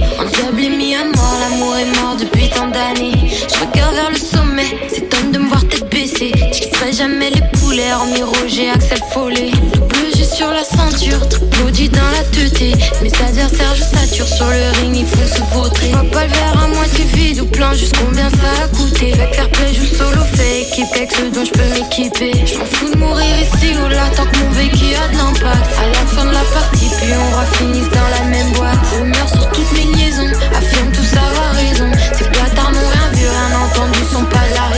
Je 6.21 6.59
quitterai 6.59 6.93
jamais 6.93 7.31
les 7.31 7.41
poulets, 7.57 7.91
hormis 7.93 8.21
Roger, 8.21 8.69
Axel 8.69 8.99
Follet. 9.11 9.49
Double 9.73 10.15
G 10.15 10.23
sur 10.23 10.51
la 10.51 10.63
ceinture, 10.63 11.27
triple 11.27 11.51
dans 11.89 12.11
la 12.11 12.23
teuté. 12.31 12.73
Mes 13.01 13.11
adversaires, 13.25 13.73
je 13.73 13.81
sature 13.81 14.27
sur 14.27 14.45
le 14.45 14.79
ring, 14.79 14.95
ils 14.97 15.07
font 15.07 15.25
se 15.25 15.41
vautrer. 15.55 15.87
Vois 15.87 16.03
pas 16.11 16.25
le 16.25 16.31
verre 16.31 16.63
à 16.63 16.67
moitié 16.67 17.05
vide 17.05 17.41
ou 17.41 17.47
plein, 17.47 17.73
juste 17.73 17.95
combien 17.97 18.29
ça 18.29 18.63
a 18.63 18.67
coûté. 18.67 19.13
Fait 19.13 19.33
faire 19.33 19.49
play, 19.49 19.73
joue 19.73 19.95
solo, 19.95 20.21
fait 20.35 20.61
équipe 20.61 20.93
avec 20.93 21.11
ce 21.11 21.23
dont 21.23 21.43
je 21.43 21.51
peux 21.53 21.69
m'équiper. 21.73 22.33
Je 22.45 22.55
m'en 22.59 22.65
fous 22.65 22.93
de 22.93 22.99
mourir 22.99 23.39
ici 23.41 23.73
ou 23.83 23.89
là, 23.89 24.07
tant 24.15 24.27
que 24.27 24.37
mon 24.37 24.49
vécu 24.51 24.93
a 24.93 25.07
de 25.07 25.17
l'impact. 25.17 25.71
À 25.81 25.87
la 25.87 26.05
fin 26.05 26.25
de 26.25 26.33
la 26.33 26.43
partie, 26.53 26.89
puis 27.01 27.13
on 27.17 27.39
refinisse 27.39 27.89
dans 27.89 28.09
la 28.19 28.29
même 28.29 28.51
boîte. 28.51 28.77
Rumeurs 28.93 29.29
sur 29.29 29.49
toutes 29.49 29.71
mes 29.73 29.97
liaisons, 29.97 30.29
affirme 30.55 30.91
tous 30.91 31.17
avoir 31.17 31.51
raison. 31.55 31.89
Ces 32.15 32.25
bâtards 32.25 32.71
n'ont 32.71 32.89
rien 32.93 33.09
vu, 33.13 33.25
rien 33.25 33.59
entendu, 33.65 33.99
sont 34.13 34.25
pas 34.25 34.45
de 34.49 34.70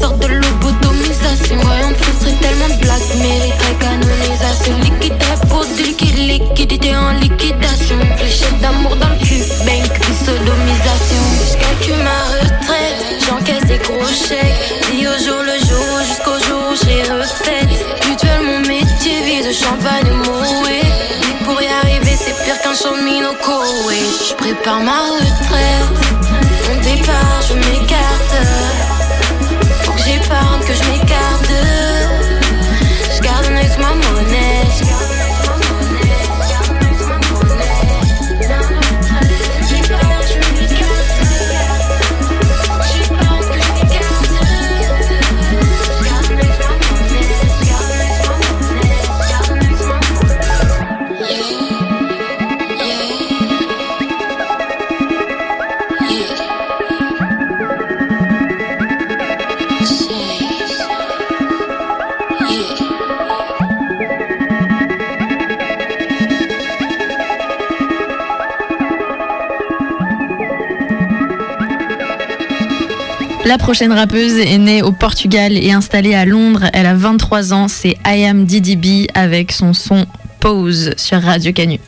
sorte 0.00 0.18
de 0.20 0.28
lobotomisation. 0.28 1.56
Voyons 1.62 1.90
de 1.90 1.96
frustrer 1.96 2.34
tellement 2.40 2.68
de 2.68 2.80
blagues, 2.80 3.08
mériterait 3.20 3.76
canonisation. 3.80 4.74
Liquide 4.78 5.14
du 5.76 5.82
liquide, 5.82 6.18
liquidité 6.18 6.96
en 6.96 7.12
liquidation. 7.12 7.98
Fléchette 8.16 8.60
d'amour 8.60 8.96
dans 8.96 9.10
le 9.10 9.18
cul, 9.18 9.42
puis 9.64 10.14
sodomisation. 10.24 11.22
Je 11.48 11.56
calcule 11.62 12.02
ma 12.02 12.20
retraite, 12.34 12.98
j'encaisse 13.26 13.64
des 13.66 13.78
gros 13.78 14.06
chèques. 14.06 14.60
Vie 14.90 15.06
au 15.06 15.16
jour 15.24 15.42
le 15.42 15.56
jour, 15.68 15.88
jusqu'au 16.08 16.38
jour 16.46 16.62
où 16.70 16.74
j'ai 16.82 17.02
refaite. 17.12 17.68
Mutuel, 18.08 18.42
mon 18.42 18.60
métier, 18.60 19.20
vie 19.24 19.42
de 19.46 19.52
champagne 19.52 20.10
moué. 20.24 20.80
Mais 21.20 21.44
pour 21.44 21.60
y 21.60 21.66
arriver, 21.66 22.16
c'est 22.16 22.36
pire 22.44 22.60
qu'un 22.62 22.74
cold 23.44 23.86
way. 23.86 24.02
Je 24.28 24.34
prépare 24.34 24.80
ma 24.80 25.00
retraite. 25.14 25.90
Mon 26.68 26.76
départ, 26.82 27.40
je 27.48 27.54
m'écarte. 27.54 28.89
La 73.46 73.56
prochaine 73.56 73.92
rappeuse 73.92 74.38
est 74.38 74.58
née 74.58 74.82
au 74.82 74.92
Portugal 74.92 75.56
et 75.56 75.72
installée 75.72 76.14
à 76.14 76.24
Londres. 76.24 76.64
Elle 76.72 76.86
a 76.86 76.94
23 76.94 77.52
ans. 77.54 77.68
C'est 77.68 77.96
I 78.06 78.24
Am 78.24 78.44
DDB 78.44 79.08
avec 79.14 79.52
son 79.52 79.72
son 79.72 80.06
Pose 80.40 80.92
sur 80.96 81.20
Radio 81.22 81.52
Canu. 81.52 81.80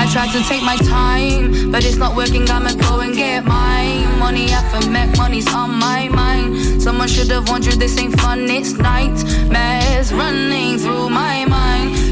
I 0.00 0.06
tried 0.12 0.32
to 0.32 0.42
take 0.48 0.62
my 0.62 0.76
time, 0.78 1.70
but 1.70 1.84
it's 1.84 1.96
not 1.96 2.16
working. 2.16 2.48
I'ma 2.48 2.72
go 2.72 3.00
and 3.00 3.14
get 3.14 3.44
mine. 3.44 4.18
Money 4.18 4.48
for 4.70 4.88
make 4.90 5.16
money's 5.18 5.46
on 5.54 5.78
my 5.78 6.08
mind. 6.08 6.80
Someone 6.82 7.08
should 7.08 7.30
have 7.30 7.48
warned 7.50 7.66
you 7.66 7.72
this 7.72 7.98
ain't 7.98 8.18
fun, 8.18 8.48
it's 8.48 8.72
nightmares 8.72 10.12
running 10.14 10.78
through 10.78 11.10
my 11.10 11.44
mind. 11.44 11.49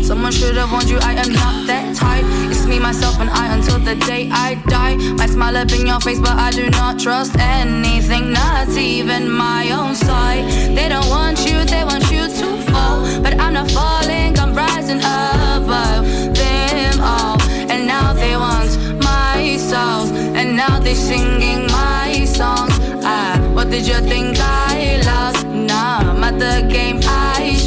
Someone 0.08 0.32
should 0.32 0.56
have 0.56 0.72
warned 0.72 0.88
you 0.88 0.96
I 1.02 1.12
am 1.12 1.30
not 1.34 1.66
that 1.66 1.94
type. 1.94 2.24
It's 2.50 2.64
me, 2.64 2.78
myself, 2.78 3.20
and 3.20 3.28
I 3.28 3.54
until 3.54 3.78
the 3.78 3.94
day 4.06 4.30
I 4.32 4.54
die. 4.66 4.96
Might 4.96 5.28
smile 5.28 5.54
up 5.54 5.70
in 5.70 5.86
your 5.86 6.00
face, 6.00 6.18
but 6.18 6.30
I 6.30 6.50
do 6.50 6.70
not 6.70 6.98
trust 6.98 7.36
anything, 7.38 8.32
not 8.32 8.70
even 8.70 9.30
my 9.30 9.70
own 9.70 9.94
side. 9.94 10.44
They 10.74 10.88
don't 10.88 11.06
want 11.10 11.44
you, 11.44 11.62
they 11.66 11.84
want 11.84 12.10
you 12.10 12.24
to 12.26 12.48
fall. 12.72 13.04
But 13.22 13.38
I'm 13.38 13.52
not 13.52 13.70
falling, 13.70 14.38
I'm 14.38 14.54
rising 14.54 14.96
above 14.96 16.06
them 16.32 17.00
all. 17.02 17.36
And 17.68 17.86
now 17.86 18.14
they 18.14 18.34
want 18.34 18.72
my 19.04 19.58
soul. 19.58 20.08
And 20.34 20.56
now 20.56 20.78
they're 20.78 20.94
singing 20.94 21.66
my 21.66 22.24
songs. 22.24 22.72
Ah, 23.04 23.36
what 23.52 23.68
did 23.68 23.86
you 23.86 24.00
think 24.08 24.38
I 24.40 25.02
lost? 25.04 25.46
Nah, 25.48 26.12
I'm 26.12 26.24
at 26.24 26.38
the 26.38 26.66
game, 26.66 27.00
I 27.02 27.57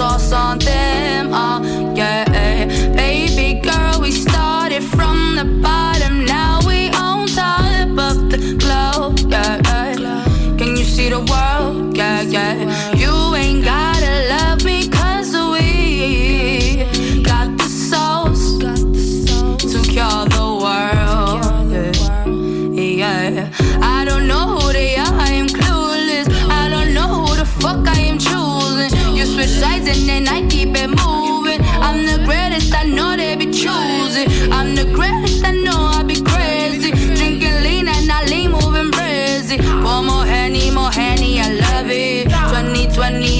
sauce 0.00 0.32
on 0.32 0.58
them 0.60 1.34
all. 1.34 1.60
Yeah, 1.94 2.24
baby 3.02 3.60
girl, 3.60 4.00
we 4.00 4.10
started 4.10 4.82
from 4.82 5.36
the 5.36 5.44
bottom. 5.66 6.24
Now 6.24 6.58
we 6.66 6.88
on 7.06 7.26
top 7.26 7.90
of 8.08 8.16
the 8.32 8.38
globe. 8.62 9.18
Yeah, 9.30 9.60
can 10.56 10.70
you 10.78 10.84
see 10.94 11.10
the 11.10 11.20
world? 11.30 11.94
Yeah, 11.94 12.22
yeah. 12.22 12.99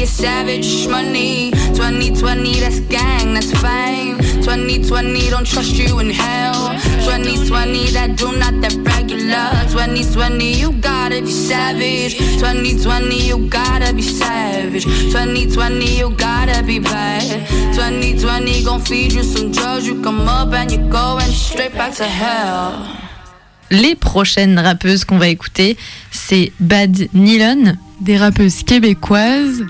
2020 0.01 0.03
is 0.03 0.11
savage 0.11 0.89
money. 0.89 1.51
2020, 1.75 2.61
that's 2.61 2.81
gang, 2.81 3.35
that's 3.35 3.53
fame. 3.61 4.19
2020, 4.43 5.31
don't 5.31 5.47
trust 5.47 5.75
you 5.75 5.99
in 5.99 6.11
hell. 6.11 6.73
2020, 7.05 7.91
that 7.91 8.17
do 8.17 8.33
not 8.39 8.55
that 8.63 8.75
regular. 8.97 9.51
2020, 9.69 10.55
you 10.55 10.73
gotta 10.81 11.21
be 11.21 11.31
savage. 11.31 12.17
2020, 12.39 13.29
you 13.29 13.49
gotta 13.49 13.93
be 13.93 14.03
savage. 14.03 14.85
2020, 14.85 15.99
you 15.99 16.11
gotta 16.11 16.63
be 16.63 16.79
bad. 16.79 17.47
2020, 17.75 18.65
gon' 18.65 18.81
feed 18.81 19.13
you 19.13 19.23
some 19.23 19.53
drugs. 19.53 19.87
You 19.87 20.03
come 20.03 20.27
up 20.29 20.53
and 20.55 20.71
you 20.73 20.79
go 20.89 21.19
and 21.21 21.33
straight 21.33 21.75
back 21.75 21.95
to 21.97 22.05
hell. 22.05 22.87
Les 23.71 23.95
prochaines 23.95 24.59
rappeuses 24.59 25.05
qu'on 25.05 25.19
va 25.19 25.29
écouter, 25.29 25.77
c'est 26.11 26.53
Bad 26.59 27.09
Nylon. 27.15 27.77
Des 28.01 28.17
rappeuses 28.17 28.63
québécoises. 28.63 29.63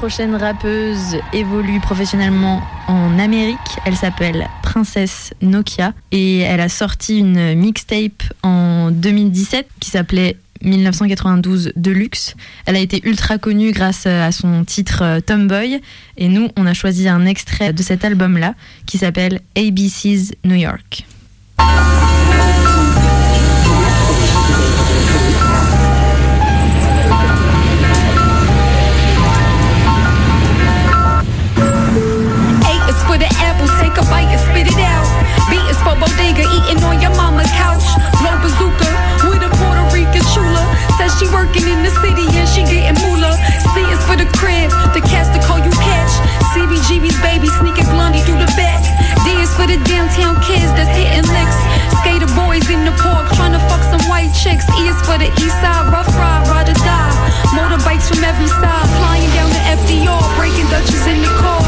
Prochaine 0.00 0.34
rappeuse 0.34 1.18
évolue 1.34 1.78
professionnellement 1.78 2.62
en 2.86 3.18
Amérique. 3.18 3.58
Elle 3.84 3.96
s'appelle 3.96 4.48
Princesse 4.62 5.34
Nokia 5.42 5.92
et 6.10 6.38
elle 6.38 6.60
a 6.60 6.70
sorti 6.70 7.18
une 7.18 7.54
mixtape 7.54 8.22
en 8.42 8.90
2017 8.92 9.68
qui 9.78 9.90
s'appelait 9.90 10.38
1992 10.62 11.72
Deluxe. 11.76 12.34
Elle 12.64 12.76
a 12.76 12.78
été 12.78 13.06
ultra 13.06 13.36
connue 13.36 13.72
grâce 13.72 14.06
à 14.06 14.32
son 14.32 14.64
titre 14.64 15.02
euh, 15.02 15.20
Tomboy 15.20 15.82
et 16.16 16.28
nous 16.28 16.48
on 16.56 16.64
a 16.64 16.72
choisi 16.72 17.06
un 17.06 17.26
extrait 17.26 17.74
de 17.74 17.82
cet 17.82 18.02
album-là 18.02 18.54
qui 18.86 18.96
s'appelle 18.96 19.42
ABC's 19.54 20.32
New 20.44 20.56
York. 20.56 21.04
Working 41.32 41.66
in 41.66 41.82
the 41.82 41.92
city 42.02 42.26
and 42.34 42.48
she 42.48 42.62
getting 42.66 42.98
moolah. 43.02 43.34
C 43.74 43.82
is 43.90 44.02
for 44.06 44.16
the 44.18 44.28
crib, 44.36 44.70
the 44.94 45.02
cast 45.02 45.34
to 45.34 45.40
call 45.42 45.58
you 45.58 45.70
catch. 45.70 46.12
CBGB's 46.52 47.18
baby 47.22 47.48
sneaking 47.58 47.88
blondie 47.90 48.22
through 48.26 48.38
the 48.38 48.50
back. 48.58 48.82
D 49.24 49.34
is 49.38 49.50
for 49.54 49.66
the 49.66 49.78
downtown 49.86 50.38
kids 50.42 50.70
that's 50.74 50.90
hitting 50.94 51.26
licks. 51.30 51.58
Skater 52.02 52.30
boys 52.34 52.66
in 52.70 52.84
the 52.84 52.94
park 52.98 53.30
trying 53.38 53.54
to 53.54 53.62
fuck 53.70 53.82
some 53.86 54.02
white 54.10 54.32
chicks. 54.34 54.66
E 54.78 54.90
is 54.90 54.98
for 55.06 55.18
the 55.18 55.30
east 55.40 55.56
side, 55.62 55.86
rough 55.92 56.10
ride, 56.18 56.46
ride 56.50 56.68
or 56.68 56.78
die. 56.82 57.14
Motorbikes 57.54 58.10
from 58.10 58.22
every 58.24 58.48
side, 58.48 58.86
flying 58.98 59.30
down 59.34 59.50
the 59.50 59.62
FDR, 59.82 60.22
breaking 60.36 60.68
Dutches 60.70 61.06
in 61.06 61.22
the 61.22 61.32
car. 61.38 61.62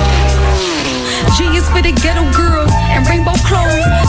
G 1.37 1.47
is 1.57 1.67
for 1.71 1.83
the 1.83 1.93
ghetto 2.03 2.27
girls 2.35 2.71
and 2.93 3.07
rainbow 3.09 3.35
clothes. 3.47 4.02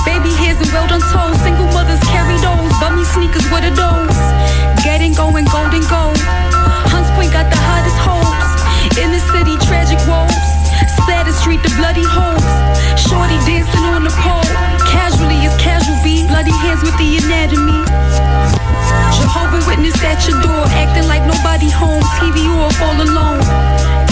TV 22.23 22.47
off 22.55 22.81
all 22.81 22.95
alone. 22.95 23.43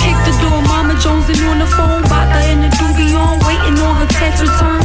Kick 0.03 0.17
the 0.27 0.35
door, 0.43 0.59
Mama 0.67 0.99
Jones 0.99 1.29
and 1.31 1.39
on 1.47 1.59
the 1.59 1.65
phone. 1.65 2.03
Bata 2.11 2.43
in 2.51 2.59
the 2.59 2.67
doobie 2.75 3.15
on, 3.15 3.39
waiting 3.47 3.79
on 3.79 3.95
her 4.01 4.07
text 4.19 4.43
return. 4.43 4.83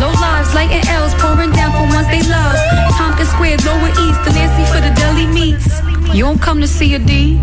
Low 0.00 0.12
lives, 0.16 0.54
lighting 0.54 0.84
L's, 0.88 1.12
pouring 1.20 1.52
down 1.52 1.72
for 1.76 1.84
ones 1.94 2.08
they 2.08 2.22
love. 2.24 2.56
Tompkins 2.96 3.28
Square, 3.28 3.58
Lower 3.68 3.92
East, 4.04 4.20
the 4.24 4.32
Nancy 4.32 4.64
for 4.72 4.80
the 4.80 4.92
deli 4.96 5.26
meats. 5.26 5.68
You 6.16 6.24
don't 6.24 6.40
come 6.40 6.62
to 6.62 6.66
see 6.66 6.94
a 6.94 6.98
D. 6.98 7.36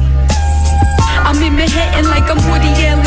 I'm 1.25 1.41
in 1.41 1.57
Manhattan 1.57 2.05
like 2.05 2.29
I'm 2.29 2.37
Woody 2.53 2.69
Allen. 2.85 3.01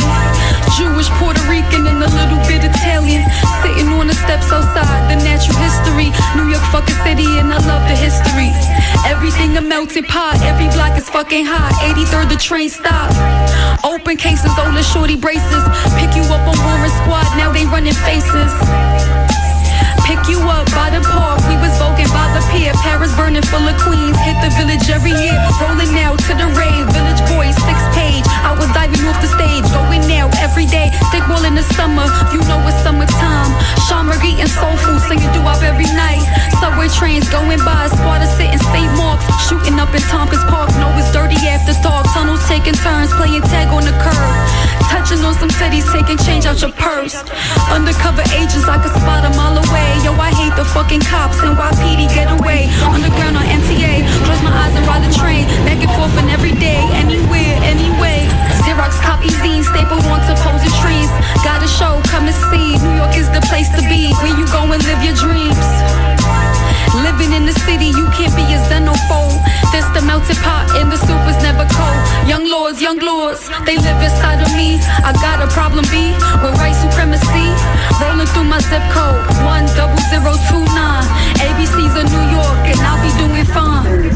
Jewish, 0.74 1.06
Puerto 1.22 1.38
Rican, 1.46 1.86
and 1.86 2.02
a 2.02 2.10
little 2.10 2.42
bit 2.50 2.66
Italian. 2.66 3.22
Sitting 3.62 3.86
on 3.94 4.08
the 4.10 4.14
steps 4.14 4.50
outside, 4.50 5.06
the 5.06 5.22
natural 5.22 5.54
history. 5.62 6.10
New 6.34 6.50
York 6.50 6.62
fucking 6.74 6.98
city, 7.06 7.38
and 7.38 7.54
I 7.54 7.62
love 7.70 7.86
the 7.86 7.94
history. 7.94 8.50
Everything 9.06 9.56
a 9.56 9.62
melting 9.62 10.04
pot, 10.04 10.42
every 10.42 10.66
block 10.74 10.98
is 10.98 11.08
fucking 11.08 11.46
hot. 11.46 11.70
83rd, 11.94 12.28
the 12.30 12.36
train 12.36 12.68
stop. 12.68 13.14
Open 13.84 14.16
cases, 14.16 14.50
all 14.58 14.72
the 14.72 14.82
shorty 14.82 15.16
braces. 15.16 15.62
Pick 15.94 16.10
you 16.18 16.26
up 16.34 16.42
on 16.42 16.58
Warren 16.66 16.90
Squad, 16.98 17.26
now 17.38 17.52
they 17.52 17.66
running 17.66 17.94
faces. 18.02 18.50
Pick 20.08 20.20
you 20.28 20.40
up 20.48 20.64
by 20.72 20.88
the 20.88 21.04
park, 21.04 21.40
we 21.48 21.56
was 21.60 21.72
voguing 21.76 22.08
by 22.10 22.26
the 22.32 22.42
pier. 22.52 22.72
Paris 22.80 23.12
burning 23.14 23.44
full 23.44 23.64
of 23.64 23.76
queens, 23.80 24.16
hit 24.24 24.36
the 24.40 24.50
village 24.56 24.88
every 24.88 25.12
year. 25.12 25.36
Rolling 25.60 25.92
out 26.00 26.18
to 26.28 26.32
the 26.32 26.48
rave, 26.56 26.86
village 26.94 27.22
boys, 27.28 27.56
six 27.68 27.78
page. 27.92 28.24
I 28.44 28.56
was 28.56 28.68
diving 28.72 29.04
off 29.04 29.20
the 29.20 29.28
stage, 29.28 29.66
going 29.74 30.06
now 30.08 30.30
every 30.40 30.66
day. 30.66 30.90
Stick 31.12 31.26
wall 31.28 31.44
in 31.44 31.54
the 31.54 31.66
summer, 31.76 32.06
you 32.32 32.40
know 32.48 32.60
it's 32.68 32.80
summertime. 32.80 33.52
Sean 33.88 34.06
Marie 34.06 34.40
and 34.40 34.48
Soul 34.48 34.76
Food 34.80 35.00
singing 35.04 35.30
doo 35.32 35.44
up 35.44 35.62
every 35.62 35.88
night. 35.92 36.24
Subway 36.60 36.88
trains 36.88 37.28
going 37.28 37.60
by, 37.60 37.88
squatter 37.88 38.30
sitting 38.38 38.58
St. 38.72 38.92
Mark's. 38.96 39.17
Shooting 39.46 39.78
up 39.78 39.94
in 39.94 40.02
Tompkins 40.10 40.42
Park, 40.50 40.68
know 40.82 40.90
it's 40.98 41.12
dirty 41.12 41.38
after 41.46 41.72
dark. 41.82 42.06
Tunnels 42.12 42.42
taking 42.48 42.74
turns, 42.74 43.12
playing 43.14 43.42
tag 43.46 43.68
on 43.70 43.86
the 43.86 43.94
curb. 44.02 44.34
Touching 44.90 45.22
on 45.22 45.34
some 45.38 45.50
cities, 45.50 45.86
taking 45.92 46.18
change 46.18 46.44
out 46.44 46.60
your 46.60 46.72
purse. 46.72 47.14
Undercover 47.70 48.24
agents, 48.34 48.66
I 48.66 48.80
could 48.82 48.92
spot 48.92 49.22
a 49.24 49.30
mile 49.36 49.56
away. 49.56 49.90
Yo, 50.02 50.12
I 50.16 50.32
hate 50.34 50.56
the 50.56 50.64
fucking 50.64 51.04
cops 51.06 51.38
and 51.44 51.56
YPD 51.56 52.08
get 52.12 52.28
away. 52.40 52.66
Underground 52.88 53.36
on 53.36 53.46
NTA, 53.46 54.02
close 54.26 54.42
my 54.42 54.52
eyes 54.52 54.74
and 54.74 54.84
ride 54.88 55.04
the 55.04 55.12
train. 55.14 55.46
Back 55.68 55.80
and 55.84 55.92
forth 55.94 56.16
and 56.18 56.28
every 56.28 56.52
day, 56.56 56.80
anywhere, 56.96 57.54
anyway. 57.62 58.26
Xerox 58.64 59.00
copy 59.00 59.28
zine 59.40 59.64
stapled 59.64 60.04
onto 60.08 60.34
posing 60.42 60.72
trees. 60.82 61.10
Got 61.44 61.62
a 61.62 61.68
show, 61.68 62.00
come 62.10 62.26
and 62.26 62.38
see. 62.50 62.76
New 62.80 62.96
York 62.96 63.14
is 63.16 63.30
the 63.30 63.40
place 63.48 63.68
to 63.76 63.82
be. 63.88 64.12
Where 64.20 64.34
you 64.34 64.46
go 64.50 64.66
and 64.72 64.82
live 64.84 65.00
your 65.04 65.14
dreams. 65.14 65.68
Living 66.94 67.32
in 67.32 67.44
the 67.44 67.52
city, 67.66 67.92
you 67.92 68.06
can't 68.16 68.34
be 68.34 68.44
a 68.54 68.58
xenophobe. 68.68 69.36
This 69.72 69.84
the 69.92 70.00
melting 70.00 70.40
pot 70.40 70.70
and 70.80 70.90
the 70.90 70.96
soup 70.96 71.20
is 71.28 71.36
never 71.44 71.66
cold. 71.68 72.00
Young 72.26 72.48
lords, 72.48 72.80
young 72.80 72.98
lords, 72.98 73.48
they 73.66 73.76
live 73.76 74.00
inside 74.00 74.40
of 74.40 74.50
me. 74.56 74.80
I 75.04 75.12
got 75.20 75.44
a 75.44 75.48
problem 75.52 75.84
B 75.92 76.16
with 76.40 76.56
white 76.56 76.78
supremacy. 76.78 77.48
Rolling 78.00 78.26
through 78.32 78.48
my 78.48 78.60
zip 78.64 78.82
code, 78.96 79.20
one 79.44 79.66
double 79.76 80.00
zero 80.08 80.32
two 80.48 80.64
nine. 80.72 81.04
ABC's 81.36 81.94
of 82.00 82.06
New 82.08 82.26
York, 82.32 82.60
and 82.72 82.80
I'll 82.80 83.02
be 83.04 83.12
doing 83.20 83.44
fine. 83.44 84.08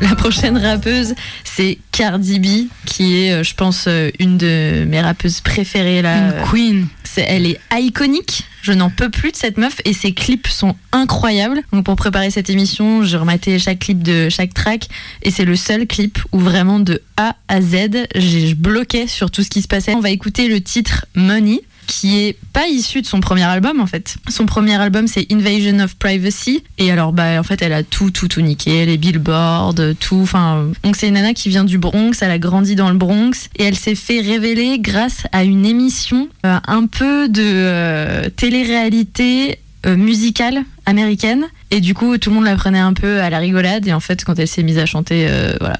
La 0.00 0.14
prochaine 0.14 0.58
rappeuse, 0.58 1.14
c'est 1.44 1.78
Cardi 1.92 2.38
B, 2.38 2.68
qui 2.84 3.16
est, 3.24 3.32
euh, 3.32 3.42
je 3.42 3.54
pense, 3.54 3.84
euh, 3.88 4.10
une 4.18 4.36
de 4.36 4.84
mes 4.86 5.00
rappeuses 5.00 5.40
préférées 5.40 6.02
là. 6.02 6.16
Une 6.18 6.50
queen. 6.50 6.86
Elle 7.18 7.46
est 7.46 7.58
iconique. 7.74 8.44
Je 8.60 8.72
n'en 8.72 8.90
peux 8.90 9.08
plus 9.08 9.32
de 9.32 9.36
cette 9.36 9.56
meuf 9.56 9.80
et 9.86 9.94
ses 9.94 10.12
clips 10.12 10.48
sont 10.48 10.74
incroyables. 10.92 11.62
Donc 11.72 11.86
pour 11.86 11.96
préparer 11.96 12.30
cette 12.30 12.50
émission, 12.50 13.02
j'ai 13.04 13.16
rematé 13.16 13.58
chaque 13.58 13.78
clip 13.78 14.02
de 14.02 14.28
chaque 14.28 14.52
track 14.52 14.88
et 15.22 15.30
c'est 15.30 15.46
le 15.46 15.56
seul 15.56 15.86
clip 15.86 16.18
où 16.32 16.38
vraiment 16.40 16.78
de 16.78 17.00
A 17.16 17.36
à 17.48 17.62
Z, 17.62 18.06
j'ai- 18.16 18.48
je 18.48 18.54
bloquais 18.54 19.06
sur 19.06 19.30
tout 19.30 19.42
ce 19.42 19.48
qui 19.48 19.62
se 19.62 19.68
passait. 19.68 19.94
On 19.94 20.00
va 20.00 20.10
écouter 20.10 20.48
le 20.48 20.60
titre 20.60 21.06
Money 21.14 21.60
qui 21.86 22.18
est 22.18 22.36
pas 22.52 22.66
issu 22.68 23.02
de 23.02 23.06
son 23.06 23.20
premier 23.20 23.44
album 23.44 23.80
en 23.80 23.86
fait. 23.86 24.16
Son 24.28 24.46
premier 24.46 24.74
album 24.74 25.06
c'est 25.06 25.30
Invasion 25.32 25.78
of 25.80 25.96
Privacy. 25.96 26.62
Et 26.78 26.90
alors 26.90 27.12
bah 27.12 27.38
en 27.38 27.42
fait 27.42 27.62
elle 27.62 27.72
a 27.72 27.82
tout 27.82 28.10
tout 28.10 28.28
tout 28.28 28.40
niqué, 28.40 28.86
les 28.86 28.96
billboards, 28.96 29.74
tout. 30.00 30.20
Enfin 30.22 30.66
donc 30.82 30.96
c'est 30.96 31.08
une 31.08 31.14
nana 31.14 31.34
qui 31.34 31.48
vient 31.48 31.64
du 31.64 31.78
Bronx, 31.78 32.12
elle 32.20 32.30
a 32.30 32.38
grandi 32.38 32.74
dans 32.74 32.90
le 32.90 32.96
Bronx. 32.96 33.48
Et 33.56 33.64
elle 33.64 33.76
s'est 33.76 33.94
fait 33.94 34.20
révéler 34.20 34.78
grâce 34.78 35.24
à 35.32 35.44
une 35.44 35.64
émission 35.64 36.28
euh, 36.44 36.58
un 36.66 36.86
peu 36.86 37.28
de 37.28 37.42
euh, 37.42 38.28
télé-réalité 38.30 39.58
euh, 39.86 39.96
musicale 39.96 40.64
américaine 40.84 41.46
et 41.70 41.80
du 41.80 41.94
coup 41.94 42.16
tout 42.18 42.30
le 42.30 42.36
monde 42.36 42.44
la 42.44 42.56
prenait 42.56 42.78
un 42.78 42.92
peu 42.92 43.20
à 43.20 43.30
la 43.30 43.38
rigolade 43.38 43.86
et 43.86 43.92
en 43.92 44.00
fait 44.00 44.24
quand 44.24 44.38
elle 44.38 44.48
s'est 44.48 44.62
mise 44.62 44.78
à 44.78 44.86
chanter 44.86 45.26
euh, 45.28 45.54
voilà 45.60 45.78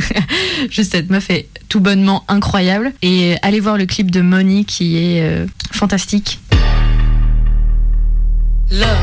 juste 0.70 0.92
cette 0.92 1.10
meuf 1.10 1.30
est 1.30 1.48
tout 1.68 1.80
bonnement 1.80 2.24
incroyable 2.28 2.92
et 3.02 3.36
allez 3.42 3.60
voir 3.60 3.76
le 3.76 3.86
clip 3.86 4.10
de 4.10 4.20
Money 4.20 4.64
qui 4.64 4.96
est 4.96 5.22
euh, 5.22 5.46
fantastique 5.70 6.40
Look, 8.70 8.98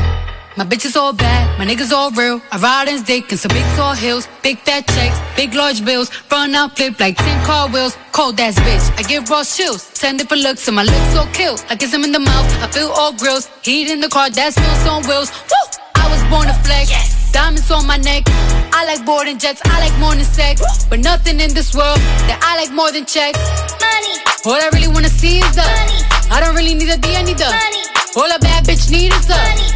my 0.56 0.62
bitch 0.62 0.84
is 0.84 0.96
all 0.96 1.12
bad, 1.12 1.58
my 1.58 1.66
niggas 1.66 1.92
all 1.92 2.12
real. 2.12 2.40
I 2.52 2.58
ride 2.58 2.88
in 2.88 3.02
dick 3.02 3.32
in 3.32 3.36
some 3.36 3.48
big 3.48 3.64
tall 3.74 3.94
hills, 3.94 4.28
big 4.44 4.58
fat 4.58 4.86
checks, 4.86 5.18
big 5.36 5.52
large 5.54 5.84
bills. 5.84 6.08
Run 6.30 6.54
out, 6.54 6.76
flip 6.76 7.00
like 7.00 7.16
10 7.16 7.44
car 7.44 7.68
wheels. 7.68 7.96
Cold 8.12 8.38
ass 8.38 8.54
bitch, 8.60 8.96
I 8.96 9.02
give 9.02 9.28
raw 9.28 9.42
chills. 9.42 9.90
10 9.94 10.18
different 10.18 10.44
looks, 10.44 10.68
and 10.68 10.76
my 10.76 10.84
lips 10.84 11.12
so 11.14 11.26
kill. 11.32 11.58
I 11.68 11.74
kiss 11.74 11.92
him 11.92 12.04
in 12.04 12.12
the 12.12 12.20
mouth, 12.20 12.62
I 12.62 12.68
feel 12.68 12.92
all 12.94 13.12
grills. 13.12 13.48
Heat 13.64 13.90
in 13.90 13.98
the 13.98 14.08
car, 14.08 14.30
that 14.30 14.52
smells 14.54 14.86
on 14.86 15.02
wheels. 15.08 15.32
Woo! 15.32 15.85
I 16.02 16.06
was 16.12 16.22
born 16.30 16.46
to 16.46 16.56
flex. 16.64 16.90
Diamonds 17.32 17.70
on 17.70 17.86
my 17.86 17.96
neck. 17.96 18.24
I 18.72 18.84
like 18.84 19.04
boarding 19.04 19.38
jets, 19.38 19.60
I 19.64 19.80
like 19.80 19.96
more 19.98 20.14
than 20.14 20.24
sex. 20.24 20.84
But 20.88 21.00
nothing 21.00 21.40
in 21.40 21.52
this 21.54 21.74
world 21.74 21.98
that 22.28 22.38
I 22.42 22.56
like 22.56 22.72
more 22.72 22.92
than 22.92 23.04
checks. 23.04 23.40
Money. 23.80 24.14
All 24.46 24.56
I 24.56 24.68
really 24.72 24.88
wanna 24.88 25.08
see 25.08 25.38
is 25.38 25.54
the 25.54 25.62
money. 25.62 26.00
I 26.30 26.40
don't 26.40 26.54
really 26.54 26.74
need 26.74 26.88
a 26.88 26.96
D, 26.96 27.16
I 27.16 27.22
need 27.22 27.38
the 27.38 27.50
money. 27.50 27.82
All 28.16 28.30
a 28.32 28.38
bad 28.38 28.64
bitch 28.64 28.90
need 28.90 29.12
is 29.12 29.26
the 29.26 29.36
money. 29.36 29.68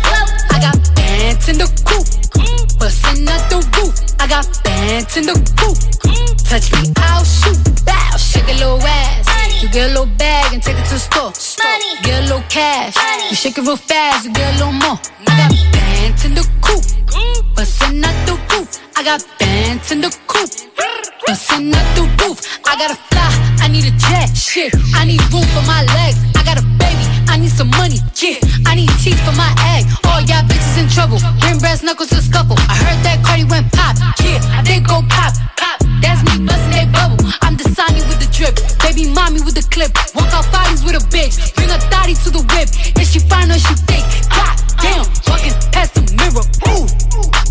I 0.51 0.57
got 0.65 0.79
bands 0.97 1.49
in 1.49 1.59
the 1.59 1.69
coop, 1.85 2.07
mm. 2.41 2.79
bustin' 2.79 3.29
out 3.29 3.45
the 3.53 3.61
roof. 3.77 3.93
I 4.19 4.27
got 4.27 4.49
bands 4.65 5.17
in 5.17 5.27
the 5.27 5.37
coop. 5.61 5.77
Mm. 6.09 6.49
Touch 6.49 6.73
me, 6.73 6.93
I'll 6.97 7.25
shoot. 7.25 7.61
Bow, 7.85 8.00
shake 8.41 8.55
a 8.55 8.59
little 8.59 8.81
ass. 8.83 9.63
You 9.63 9.69
get 9.69 9.87
a 9.87 9.89
little 9.89 10.07
bag 10.17 10.53
and 10.53 10.63
take 10.63 10.77
it 10.79 10.85
to 10.87 10.95
the 10.95 10.99
store. 10.99 11.33
Get 12.03 12.21
a 12.21 12.23
little 12.23 12.45
cash. 12.49 12.97
You 13.31 13.37
shake 13.37 13.59
it 13.59 13.63
real 13.63 13.77
fast, 13.77 14.25
you 14.25 14.33
get 14.33 14.55
a 14.55 14.59
little 14.59 14.73
more. 14.73 14.99
I 15.27 15.33
got 15.37 15.53
bands 15.73 16.25
in 16.25 16.35
the 16.35 16.47
coop, 16.61 16.85
bustin' 17.55 18.05
out 18.05 18.27
the 18.27 18.35
roof. 18.51 18.79
I 18.97 19.05
got 19.05 19.25
bands 19.39 19.93
in 19.93 20.01
the 20.01 20.11
coop, 20.27 20.51
bustin' 21.27 21.75
out 21.75 21.97
the 21.97 22.03
roof. 22.25 22.41
I 22.65 22.77
gotta 22.77 22.97
fly, 23.11 23.31
I 23.61 23.69
need 23.69 23.85
a 23.85 23.95
jet. 23.97 24.37
Shit, 24.37 24.75
I 24.95 25.05
need 25.05 25.21
room 25.33 25.45
for 25.55 25.65
my 25.67 25.83
legs. 25.97 26.19
I 26.37 26.43
got 26.45 26.59
a 26.59 26.65
baby, 26.81 27.05
I 27.31 27.39
need 27.39 27.55
some 27.55 27.71
money. 27.79 28.03
Yeah, 28.19 28.43
I 28.67 28.75
need 28.75 28.91
teeth 28.99 29.23
for 29.23 29.31
my 29.39 29.55
egg. 29.79 29.87
All 30.11 30.21
y'all 30.21 30.43
bitches 30.51 30.83
in 30.83 30.91
trouble. 30.91 31.23
Bring 31.39 31.59
brass 31.63 31.83
knuckles 31.83 32.11
to 32.11 32.21
scuffle. 32.21 32.59
I 32.67 32.75
heard 32.75 32.99
that 33.07 33.23
Cardi 33.23 33.45
went 33.45 33.71
pop. 33.71 33.95
Yeah, 34.19 34.43
I 34.51 34.67
did 34.67 34.83
go 34.83 35.01
pop, 35.07 35.39
pop. 35.55 35.79
That's 36.03 36.19
me 36.27 36.43
bustin' 36.43 36.75
that 36.75 36.91
bubble. 36.91 37.23
I'm 37.41 37.55
the 37.55 37.71
Sonny 37.71 38.03
with 38.11 38.19
the 38.19 38.27
drip, 38.35 38.59
baby 38.83 39.07
mommy 39.15 39.41
with 39.47 39.55
the 39.55 39.63
clip. 39.71 39.95
Walk 40.19 40.27
out 40.35 40.51
bodies 40.51 40.83
with 40.83 40.99
a 40.99 41.03
bitch. 41.15 41.55
Bring 41.55 41.71
a 41.71 41.79
thotty 41.87 42.19
to 42.27 42.35
the 42.35 42.43
whip. 42.51 42.67
If 42.99 43.15
she 43.15 43.23
fine 43.23 43.55
or 43.55 43.63
she 43.63 43.75
thick, 43.87 44.03
god 44.35 44.59
damn. 44.83 45.07
Walking 45.31 45.55
past 45.71 45.95
the 45.95 46.03
mirror. 46.19 46.43
Ooh, 46.75 46.91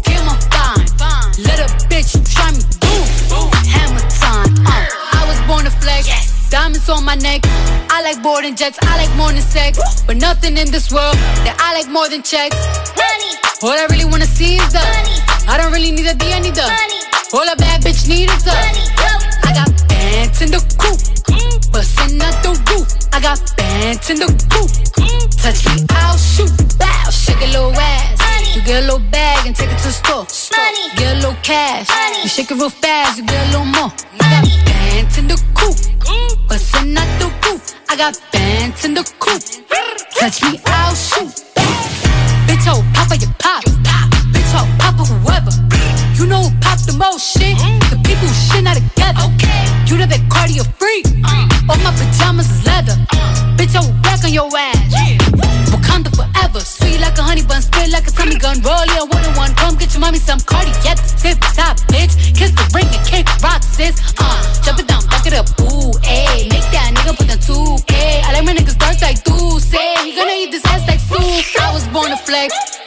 damn 0.03 0.27
I'm 0.27 0.39
fine. 0.51 1.31
Let 1.39 1.63
a 1.63 1.67
bitch 1.87 2.19
try 2.27 2.51
me. 2.51 2.59
Boom, 2.83 3.47
hammer 3.63 4.03
time. 4.19 4.51
Uh, 4.67 4.91
I 5.15 5.23
was 5.23 5.39
born 5.47 5.63
to 5.63 5.71
flex. 5.71 6.38
Diamonds 6.49 6.89
on 6.89 7.05
my 7.05 7.15
neck. 7.15 7.41
I 7.89 8.01
like 8.01 8.23
boarding 8.23 8.55
jets. 8.55 8.79
I 8.81 8.97
like 8.97 9.15
more 9.15 9.31
than 9.31 9.41
sex. 9.41 10.01
But 10.07 10.17
nothing 10.17 10.57
in 10.57 10.71
this 10.71 10.91
world 10.91 11.15
that 11.45 11.55
I 11.61 11.73
like 11.77 11.87
more 11.89 12.09
than 12.09 12.23
checks. 12.23 12.57
Money. 12.97 13.37
All 13.61 13.77
I 13.77 13.85
really 13.91 14.05
wanna 14.05 14.25
see 14.25 14.57
is 14.57 14.73
the 14.73 14.81
money. 14.81 15.21
I 15.47 15.57
don't 15.57 15.71
really 15.71 15.91
need 15.91 16.07
a 16.07 16.15
D, 16.15 16.33
I 16.33 16.39
need 16.39 16.55
the 16.55 16.65
money. 16.65 17.05
All 17.33 17.45
a 17.45 17.55
bad 17.55 17.81
bitch 17.81 18.09
need 18.09 18.29
is 18.31 18.43
the 18.43 18.53
money. 18.53 18.81
I 19.45 19.53
got 19.53 19.78
bands 20.19 20.41
in 20.41 20.51
the 20.51 20.59
coop, 20.75 21.71
bustin' 21.71 22.21
out 22.21 22.35
the 22.43 22.51
roof. 22.69 22.87
I 23.13 23.19
got 23.21 23.39
bands 23.55 24.09
in 24.09 24.17
the 24.19 24.27
coop. 24.51 24.69
Touch 25.39 25.63
me, 25.67 25.85
I'll 25.91 26.17
shoot. 26.17 26.51
Bow, 26.77 27.09
shake 27.09 27.41
a 27.41 27.47
little 27.47 27.71
ass. 27.71 28.19
You 28.55 28.61
get 28.63 28.83
a 28.83 28.85
little 28.85 29.05
bag 29.11 29.47
and 29.47 29.55
take 29.55 29.71
it 29.71 29.77
to 29.79 29.87
the 29.87 29.95
store. 30.01 30.25
Get 30.97 31.13
a 31.13 31.19
little 31.23 31.39
cash. 31.41 31.87
You 32.23 32.29
shake 32.29 32.51
it 32.51 32.55
real 32.55 32.69
fast, 32.69 33.17
you 33.17 33.25
get 33.25 33.47
a 33.47 33.51
little 33.51 33.71
more. 33.77 33.91
I 34.19 34.25
got 34.35 34.43
bands 34.67 35.17
in 35.17 35.27
the 35.27 35.39
coop, 35.55 35.77
bustin' 36.49 36.97
out 36.97 37.09
the 37.19 37.27
roof. 37.43 37.63
I 37.89 37.95
got 37.95 38.19
bands 38.31 38.83
in 38.83 38.93
the 38.95 39.03
coop. 39.23 39.41
Touch 40.19 40.43
me, 40.43 40.59
I'll 40.65 40.95
shoot. 40.95 41.31
Bitch, 42.47 42.67
oh, 42.67 42.83
papa, 42.93 43.15
you 43.15 43.27
pop. 43.39 43.63
Bitch, 44.33 44.51
oh, 44.59 44.67
papa, 44.79 45.03
whoever. 45.05 45.88
You 46.19 46.27
know 46.27 46.43
who 46.43 46.51
pop 46.59 46.75
the 46.83 46.91
most 46.99 47.23
shit? 47.31 47.55
The 47.87 47.95
people 48.03 48.27
who 48.27 48.35
shit 48.35 48.67
not 48.67 48.75
together. 48.75 49.23
Okay. 49.23 49.63
You 49.87 49.95
the 49.95 50.03
big 50.03 50.19
cardio 50.27 50.67
freak. 50.75 51.07
All 51.71 51.79
my 51.79 51.95
pajamas 51.95 52.51
is 52.51 52.67
leather. 52.67 52.99
Bitch, 53.55 53.71
I 53.71 53.79
will 53.79 53.95
back 54.03 54.19
on 54.27 54.35
your 54.35 54.51
ass. 54.51 54.91
Wakanda 55.71 56.11
forever. 56.11 56.59
Sweet 56.59 56.99
like 56.99 57.15
a 57.15 57.23
honey 57.23 57.47
bun, 57.47 57.63
spit 57.63 57.87
like 57.95 58.03
a 58.03 58.11
Tommy 58.11 58.35
gun. 58.35 58.59
Roll 58.67 58.83
it 58.83 59.07
one 59.07 59.23
on 59.23 59.33
one. 59.39 59.55
Come 59.55 59.79
get 59.79 59.95
your 59.95 60.03
mommy 60.03 60.19
some 60.19 60.43
Cardi 60.43 60.75
at 60.83 60.99
the 60.99 61.07
tip 61.15 61.39
top, 61.55 61.79
bitch. 61.87 62.19
Kiss 62.35 62.51
the 62.51 62.67
ring 62.75 62.91
and 62.91 63.03
kick 63.07 63.23
rock, 63.39 63.63
sis. 63.63 63.95
Uh, 64.19 64.43
jump 64.59 64.83
it 64.83 64.91
down, 64.91 65.07
back 65.07 65.23
it 65.23 65.31
up. 65.31 65.47
Ooh, 65.71 65.95
ayy. 66.03 66.51
Make 66.51 66.67
that 66.75 66.91
nigga 66.99 67.15
put 67.15 67.31
the 67.31 67.39
2K. 67.39 68.27
I 68.27 68.35
like 68.35 68.43
my 68.43 68.51
niggas 68.51 68.75
dark 68.75 68.99
like 68.99 69.23
do 69.23 69.55
say. 69.63 69.95
He 70.03 70.19
gonna 70.19 70.35
eat 70.35 70.51
this 70.51 70.67
ass 70.67 70.83
like 70.83 70.99
soup. 70.99 71.23
I 71.63 71.71
was 71.71 71.87
born 71.95 72.11
to 72.11 72.19
flex. 72.19 72.68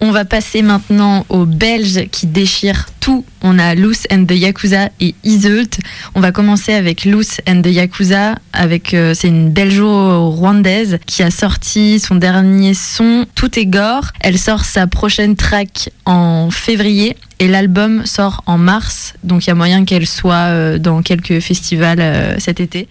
On 0.00 0.10
va 0.10 0.24
passer 0.24 0.62
maintenant 0.62 1.24
aux 1.28 1.46
Belges 1.46 2.08
qui 2.10 2.26
déchirent 2.26 2.86
tout. 3.00 3.24
On 3.42 3.58
a 3.58 3.74
Loose 3.74 4.06
and 4.12 4.26
the 4.26 4.32
Yakuza 4.32 4.90
et 5.00 5.14
Iseult. 5.24 5.78
On 6.14 6.20
va 6.20 6.32
commencer 6.32 6.74
avec 6.74 7.04
Loose 7.04 7.40
and 7.48 7.62
the 7.62 7.68
Yakuza. 7.68 8.34
Avec, 8.52 8.92
euh, 8.92 9.14
c'est 9.14 9.28
une 9.28 9.50
belgeo-rwandaise 9.50 10.98
qui 11.06 11.22
a 11.22 11.30
sorti 11.30 11.98
son 11.98 12.16
dernier 12.16 12.74
son 12.74 13.26
Tout 13.34 13.58
est 13.58 13.66
gore. 13.66 14.12
Elle 14.20 14.38
sort 14.38 14.64
sa 14.64 14.86
prochaine 14.86 15.34
track 15.34 15.90
en 16.04 16.50
février 16.50 17.16
et 17.38 17.48
l'album 17.48 18.04
sort 18.04 18.42
en 18.46 18.58
mars. 18.58 19.14
Donc 19.24 19.46
il 19.46 19.48
y 19.48 19.50
a 19.50 19.54
moyen 19.54 19.84
qu'elle 19.84 20.06
soit 20.06 20.50
euh, 20.50 20.78
dans 20.78 21.02
quelques 21.02 21.40
festivals 21.40 22.00
euh, 22.00 22.34
cet 22.38 22.60
été. 22.60 22.88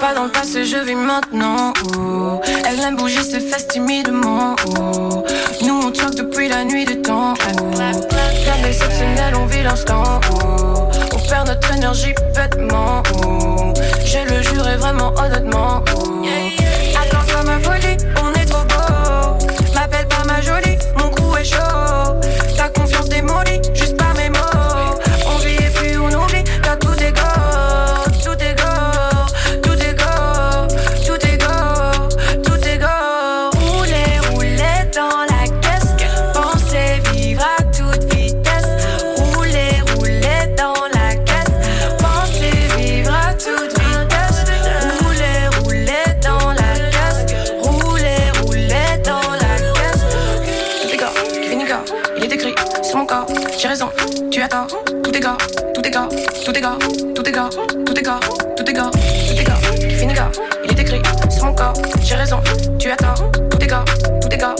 Pas 0.00 0.14
dans 0.14 0.24
le 0.24 0.30
passé, 0.30 0.64
je 0.64 0.76
vis 0.76 0.94
maintenant. 0.94 1.72
Elle 2.66 2.80
aime 2.80 2.96
bouger 2.96 3.22
ses 3.22 3.40
fesses 3.40 3.66
timidement. 3.66 4.54
Nous 5.62 5.74
on 5.74 5.92
choque 5.92 6.14
depuis 6.14 6.48
la 6.48 6.64
nuit 6.64 6.84
des 6.84 7.02
temps. 7.02 7.34
oh. 7.34 7.78
D'exceptionnel, 8.62 9.34
on 9.34 9.46
vit 9.46 9.62
l'instant. 9.62 10.20
On 11.12 11.28
perd 11.28 11.48
notre 11.48 11.74
énergie 11.74 12.14
bêtement. 12.34 13.02
J'ai 14.04 14.24
le 14.24 14.42
juré 14.42 14.76
vraiment 14.76 15.12
honnêtement. 15.16 15.82
Est 56.58 56.60
gars, 56.60 56.78
tout 57.14 57.28
est 57.28 57.32
gars, 57.32 57.48
tout 57.86 57.94
est 57.94 58.02
gars, 58.02 58.20
tout 58.56 58.68
est 58.68 58.72
gars, 58.72 58.90
tout 58.90 59.40
est 59.40 59.44
gars, 59.44 59.58
qui 59.76 59.94
finit 59.94 60.14
gars, 60.14 60.30
il 60.64 60.72
est 60.72 60.80
écrit 60.80 61.00
sur 61.30 61.44
mon 61.44 61.54
corps. 61.54 61.74
J'ai 62.02 62.16
raison, 62.16 62.40
tu 62.80 62.90
as 62.90 62.96
tort. 62.96 63.30
Tout 63.50 63.62
est 63.62 63.66
gars, 63.66 63.84
tout 64.20 64.28
est 64.28 64.38
gars, 64.38 64.54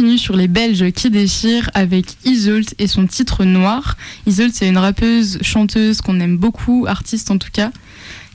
continue 0.00 0.16
sur 0.16 0.34
les 0.34 0.48
Belges 0.48 0.92
qui 0.92 1.10
déchirent 1.10 1.68
avec 1.74 2.06
Isolt 2.24 2.74
et 2.78 2.86
son 2.86 3.06
titre 3.06 3.44
Noir. 3.44 3.98
Isolt, 4.26 4.54
c'est 4.54 4.66
une 4.66 4.78
rappeuse, 4.78 5.38
chanteuse 5.42 6.00
qu'on 6.00 6.20
aime 6.20 6.38
beaucoup, 6.38 6.86
artiste 6.88 7.30
en 7.30 7.36
tout 7.36 7.50
cas, 7.52 7.70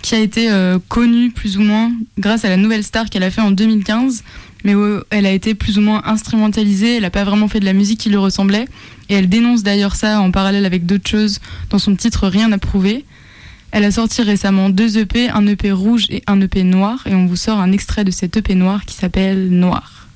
qui 0.04 0.14
a 0.14 0.20
été 0.20 0.52
euh, 0.52 0.78
connue 0.90 1.32
plus 1.32 1.58
ou 1.58 1.62
moins 1.62 1.92
grâce 2.20 2.46
à 2.46 2.50
la 2.50 2.58
nouvelle 2.58 2.84
star 2.84 3.10
qu'elle 3.10 3.24
a 3.24 3.32
fait 3.32 3.42
en 3.42 3.50
2015. 3.50 4.24
Mais 4.64 4.76
euh, 4.76 5.04
elle 5.10 5.26
a 5.26 5.32
été 5.32 5.56
plus 5.56 5.80
ou 5.80 5.82
moins 5.82 6.04
instrumentalisée, 6.06 6.98
elle 6.98 7.02
n'a 7.02 7.10
pas 7.10 7.24
vraiment 7.24 7.48
fait 7.48 7.60
de 7.60 7.66
la 7.66 7.74
musique 7.74 8.00
qui 8.00 8.10
lui 8.10 8.18
ressemblait. 8.18 8.68
Et 9.10 9.16
elle 9.16 9.28
dénonce 9.28 9.64
d'ailleurs 9.64 9.96
ça 9.96 10.22
en 10.22 10.30
parallèle 10.30 10.68
avec 10.68 10.86
d'autres 10.86 11.10
choses 11.10 11.40
dans 11.72 11.80
son 11.80 11.96
titre 11.96 12.28
Rien 12.28 12.52
à 12.52 12.60
prouver. 12.60 13.06
Elle 13.72 13.86
a 13.86 13.92
sorti 13.92 14.22
récemment 14.22 14.70
deux 14.70 15.00
EP, 15.00 15.30
un 15.30 15.48
EP 15.48 15.72
rouge 15.72 16.06
et 16.12 16.22
un 16.28 16.40
EP 16.42 16.62
noir. 16.62 17.08
Et 17.08 17.16
on 17.16 17.26
vous 17.26 17.38
sort 17.38 17.60
un 17.60 17.72
extrait 17.72 18.04
de 18.04 18.12
cet 18.12 18.38
EP 18.38 18.54
noir 18.54 18.86
qui 18.86 18.94
s'appelle 18.94 19.50
Noir. 19.50 20.08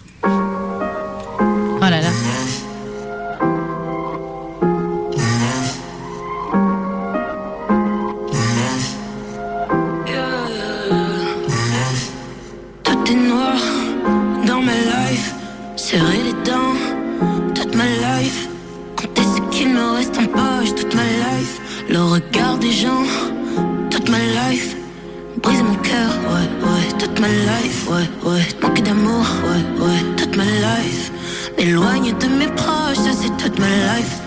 Toute 27.20 27.28
ma 27.28 27.36
life, 27.36 27.90
ouais, 27.90 28.32
ouais. 28.32 28.48
Manquer 28.62 28.82
d'amour, 28.82 29.26
ouais, 29.44 29.86
ouais. 29.86 30.16
Toute 30.16 30.38
ma 30.38 30.46
life. 30.46 31.12
M'éloigner 31.58 32.14
de 32.14 32.28
mes 32.28 32.48
proches, 32.48 32.96
ça 32.96 33.12
c'est 33.12 33.36
toute 33.36 33.60
ma 33.60 33.68
life. 33.68 34.20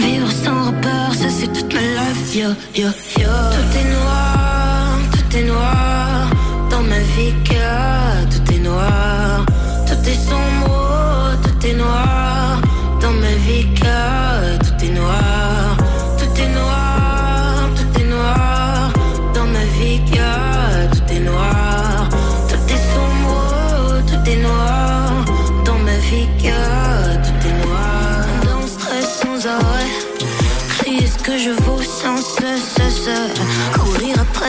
Vivre 0.00 0.30
sans 0.32 0.68
repère, 0.68 1.12
ça 1.12 1.28
c'est 1.28 1.52
toute 1.52 1.74
ma 1.74 1.82
life. 1.82 2.34
Yo, 2.34 2.48
yo, 2.74 2.88
yo. 3.18 3.28
Tout 3.54 3.78
est 3.78 3.90
noir, 3.92 4.98
tout 5.12 5.36
est 5.36 5.44
noir. 5.44 6.30
Dans 6.70 6.80
ma 6.80 6.98
vie, 6.98 7.34
que 7.44 8.24
tout 8.32 8.54
est 8.54 8.60
noir. 8.60 9.44
Tout 9.86 10.08
est 10.08 10.20
sombre, 10.26 10.73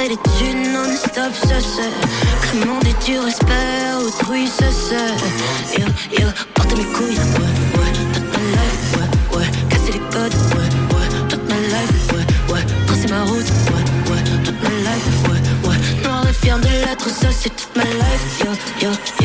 Après 0.05 0.17
les 0.17 0.37
thunes 0.37 0.71
non-stop, 0.71 1.33
ça 1.47 1.55
c'est. 1.59 2.59
Commander 2.59 2.93
du 3.05 3.17
respect, 3.17 4.05
autrui, 4.05 4.47
ça 4.47 4.65
c'est. 4.69 5.79
Yo, 5.81 5.87
yo, 6.19 6.27
porter 6.53 6.75
mes 6.75 6.83
couilles, 6.83 7.17
ouais, 7.17 7.79
ouais. 7.79 7.91
Toute 8.13 8.27
ma 8.31 8.39
life, 8.51 8.97
ouais, 8.97 9.37
ouais. 9.37 9.45
Casser 9.67 9.93
les 9.93 9.99
codes, 9.99 10.35
ouais, 10.53 10.95
ouais. 10.95 11.27
Toute 11.27 11.49
ma 11.49 11.55
life, 11.55 12.11
ouais, 12.13 12.53
ouais. 12.53 12.61
Tracer 12.85 13.07
ma 13.07 13.23
route, 13.23 13.51
ouais, 13.71 14.11
ouais. 14.11 14.23
Toute 14.43 14.61
ma 14.61 14.69
life, 14.69 15.09
ouais, 15.27 15.69
ouais. 15.69 16.03
Noir 16.03 16.27
et 16.29 16.33
fier 16.33 16.59
de 16.59 16.67
l'être, 16.67 17.09
ça 17.09 17.29
c'est 17.31 17.55
toute 17.55 17.75
ma 17.75 17.83
life, 17.83 18.43
yo, 18.43 18.87
yo, 18.87 18.91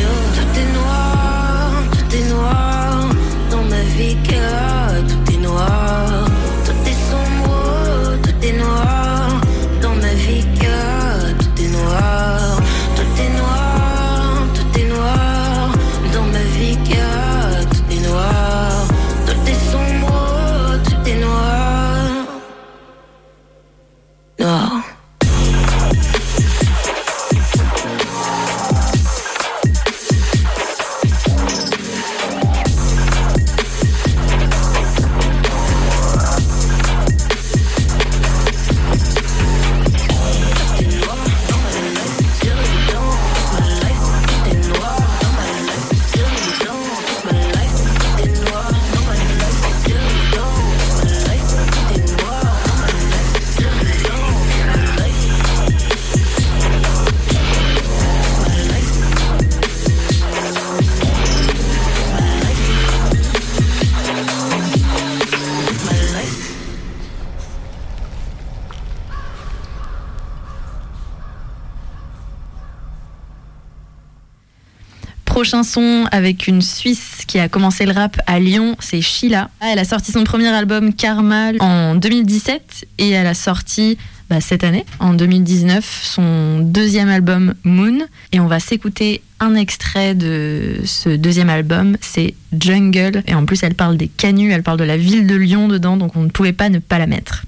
Prochain 75.51 75.63
son 75.63 76.05
avec 76.11 76.47
une 76.47 76.61
Suisse 76.61 77.23
qui 77.27 77.37
a 77.37 77.49
commencé 77.49 77.85
le 77.85 77.91
rap 77.91 78.21
à 78.25 78.39
Lyon, 78.39 78.77
c'est 78.79 79.01
Sheila. 79.01 79.49
Elle 79.59 79.79
a 79.79 79.83
sorti 79.83 80.13
son 80.13 80.23
premier 80.23 80.47
album 80.47 80.93
Karma 80.93 81.51
en 81.59 81.95
2017 81.95 82.87
et 82.99 83.09
elle 83.09 83.27
a 83.27 83.33
sorti 83.33 83.97
bah, 84.29 84.39
cette 84.39 84.63
année, 84.63 84.85
en 84.99 85.13
2019, 85.13 86.01
son 86.03 86.59
deuxième 86.59 87.09
album 87.09 87.53
Moon. 87.65 87.99
Et 88.31 88.39
on 88.39 88.47
va 88.47 88.61
s'écouter 88.61 89.21
un 89.41 89.55
extrait 89.55 90.15
de 90.15 90.77
ce 90.85 91.09
deuxième 91.09 91.49
album, 91.49 91.97
c'est 91.99 92.33
Jungle. 92.57 93.21
Et 93.27 93.35
en 93.35 93.45
plus, 93.45 93.61
elle 93.63 93.75
parle 93.75 93.97
des 93.97 94.07
canuts, 94.07 94.51
elle 94.51 94.63
parle 94.63 94.79
de 94.79 94.85
la 94.85 94.95
ville 94.95 95.27
de 95.27 95.35
Lyon 95.35 95.67
dedans, 95.67 95.97
donc 95.97 96.15
on 96.15 96.21
ne 96.21 96.29
pouvait 96.29 96.53
pas 96.53 96.69
ne 96.69 96.79
pas 96.79 96.97
la 96.97 97.07
mettre. 97.07 97.43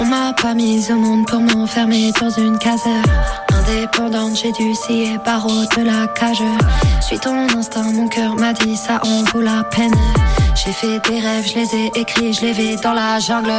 On 0.00 0.04
m'a 0.04 0.32
pas 0.32 0.54
mise 0.54 0.90
au 0.90 0.96
monde 0.96 1.26
pour 1.26 1.40
m'enfermer 1.40 2.12
dans 2.20 2.30
une 2.30 2.58
case. 2.58 2.86
Indépendante, 3.52 4.36
j'ai 4.36 4.52
dû 4.52 4.74
scier 4.74 5.18
barreau 5.24 5.64
de 5.76 5.82
la 5.82 6.06
cage. 6.08 6.42
Suis 7.00 7.18
ton 7.18 7.46
instinct, 7.56 7.92
mon 7.92 8.08
cœur 8.08 8.34
m'a 8.36 8.52
dit 8.52 8.76
ça 8.76 9.00
en 9.04 9.22
vaut 9.24 9.40
la 9.40 9.64
peine. 9.64 9.94
J'ai 10.54 10.72
fait 10.72 10.98
des 11.08 11.20
rêves, 11.20 11.46
je 11.46 11.54
les 11.54 11.74
ai 11.74 12.00
écrits, 12.00 12.32
je 12.32 12.40
les 12.42 12.52
vis 12.52 12.76
dans 12.80 12.92
la 12.92 13.18
jungle. 13.18 13.52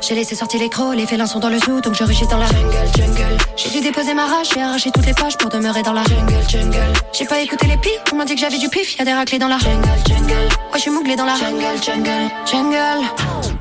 J'ai 0.00 0.14
laissé 0.14 0.34
sortir 0.34 0.60
les 0.60 0.68
crocs, 0.68 0.94
les 0.94 1.06
félins 1.06 1.26
sont 1.26 1.38
dans 1.38 1.48
le 1.48 1.58
zoo, 1.58 1.80
donc 1.80 1.94
je 1.94 2.04
rugis 2.04 2.26
dans 2.26 2.38
la 2.38 2.46
jungle. 2.46 3.36
J'ai 3.56 3.70
dû 3.70 3.80
déposer 3.80 4.14
ma 4.14 4.26
rage, 4.26 4.48
j'ai 4.54 4.62
arraché 4.62 4.90
toutes 4.90 5.06
les 5.06 5.14
pages 5.14 5.36
pour 5.36 5.50
demeurer 5.50 5.82
dans 5.82 5.92
la 5.92 6.02
jungle, 6.04 6.34
jungle. 6.48 6.76
J'ai 7.12 7.24
pas 7.24 7.40
écouté 7.40 7.66
les 7.66 7.76
pires, 7.76 8.00
on 8.12 8.16
m'a 8.16 8.24
dit 8.24 8.34
que 8.34 8.40
j'avais 8.40 8.58
du 8.58 8.68
pif, 8.68 8.98
y'a 8.98 9.04
des 9.04 9.12
raclés 9.12 9.38
dans 9.38 9.48
la 9.48 9.58
jungle, 9.58 9.88
jungle. 10.08 10.32
Ouais, 10.32 10.74
je 10.74 10.80
suis 10.80 10.90
mouglé 10.90 11.16
dans 11.16 11.24
la 11.24 11.36
jungle, 11.36 11.62
jungle, 11.84 12.30
jungle. 12.50 13.06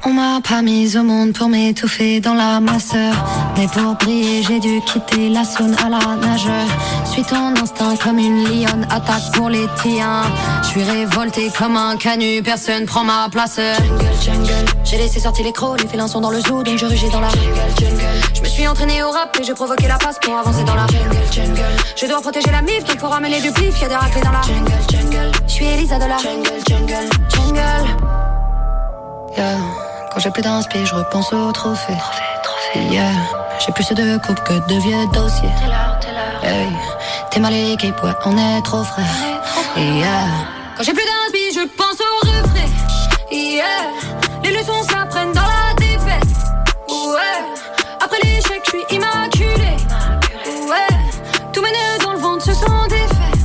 On 0.06 0.14
m'a 0.14 0.40
pas 0.48 0.62
mise 0.62 0.96
au 0.98 1.04
monde 1.04 1.34
pour 1.34 1.50
m'étouffer 1.50 2.20
dans 2.20 2.34
la 2.34 2.60
masseur. 2.60 3.14
Mais 3.58 3.68
pour 3.68 3.96
briller, 3.96 4.44
j'ai 4.44 4.60
dû 4.60 4.80
quitter 4.82 5.30
la 5.30 5.44
zone 5.44 5.76
à 5.84 5.90
la 5.90 5.98
nage. 5.98 6.48
Suis 7.12 7.24
ton 7.24 7.56
instinct 7.62 7.96
comme 8.02 8.20
une 8.20 8.44
lionne, 8.44 8.86
attaque 8.90 9.32
pour 9.34 9.50
les 9.50 9.66
tiens. 9.82 10.22
Je 10.64 10.68
suis 10.68 10.84
révolté 10.84 11.52
comme 11.58 11.76
un 11.76 11.98
personne 12.44 12.86
prend 12.86 13.04
ma 13.04 13.28
place. 13.30 13.58
Jungle, 13.58 14.06
jungle. 14.22 14.66
J'ai 14.84 14.98
laissé 14.98 15.20
sortir 15.20 15.44
les 15.44 15.52
crocs, 15.52 15.82
les 15.82 15.88
félins 15.88 16.08
sont 16.08 16.22
dans 16.22 16.30
le 16.30 16.40
zoo, 16.40 16.64
donc 16.64 16.78
je 16.78 16.86
rugis 16.86 17.10
dans 17.10 17.20
la 17.20 17.30
jungle, 17.30 17.54
jungle. 17.80 18.02
Je 18.34 18.42
me 18.42 18.48
suis 18.48 18.68
entraîné 18.68 19.04
au 19.04 19.12
rap 19.12 19.38
et 19.40 19.44
j'ai 19.44 19.54
provoqué 19.54 19.88
la 19.88 19.98
passe 19.98 20.18
pour 20.22 20.38
avancer 20.38 20.64
dans 20.64 20.76
la 20.76 20.88
jungle, 20.88 21.18
jungle. 21.32 21.62
Je 21.96 22.06
dois 22.06 22.22
protéger 22.22 22.50
la 22.52 22.62
mif, 22.62 22.86
donc 22.86 23.00
faut 23.00 23.10
ramener 23.10 23.42
du 23.42 23.52
pif, 23.52 23.82
y'a 23.82 23.90
des 23.90 23.96
raclés 23.96 24.22
dans 24.22 24.32
la 24.32 24.42
jungle, 24.42 24.72
jungle. 24.90 25.32
Je 25.48 25.52
suis 25.52 25.66
Elisa 25.66 25.98
de 26.00 26.06
la 26.06 26.18
jungle, 26.18 26.50
jungle, 26.68 27.10
jungle. 27.30 27.60
Yeah. 29.36 29.58
Quand 30.14 30.20
j'ai 30.20 30.32
plus 30.32 30.42
d'inspi, 30.42 30.86
je 30.86 30.96
repense 30.96 31.34
au 31.34 31.52
trophée. 31.52 31.98
Yeah. 32.76 33.12
J'ai 33.60 33.74
plus 33.74 33.90
de 33.90 34.18
coupe 34.26 34.42
que 34.44 34.54
de 34.54 34.80
vieux 34.80 35.06
dossiers. 35.14 35.50
Hey. 36.44 36.70
T'es 37.32 37.40
mal 37.42 37.54
équipe, 37.54 38.02
ouais, 38.02 38.12
on 38.26 38.38
est 38.38 38.62
trop 38.64 38.84
frais. 38.84 39.04
Yeah. 39.76 40.28
Quand 40.78 40.84
j'ai 40.84 40.94
plus 40.94 41.04
d'inspi, 41.04 41.27
je 41.58 41.66
pense 41.76 42.00
au 42.00 42.28
refrain. 42.28 42.70
Yeah. 43.32 43.66
Les 44.44 44.52
leçons 44.52 44.84
s'apprennent 44.84 45.34
dans 45.34 45.42
la 45.42 45.74
défaite. 45.78 46.32
Ouais. 46.88 47.40
Après 48.00 48.20
l'échec, 48.24 48.62
je 48.66 48.70
suis 48.70 48.96
immaculé. 48.96 49.74
Ouais. 50.72 50.96
Tous 51.54 51.62
mes 51.62 51.72
nœuds 51.72 52.04
dans 52.04 52.14
le 52.14 52.20
ventre 52.20 52.46
se 52.46 52.54
sont 52.54 52.86
défaits. 52.88 53.40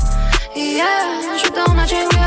Yeah. 0.55 0.84
Je 1.36 1.40
suis 1.40 1.52
dans 1.52 1.72
ma 1.72 1.86
jungle. 1.86 2.18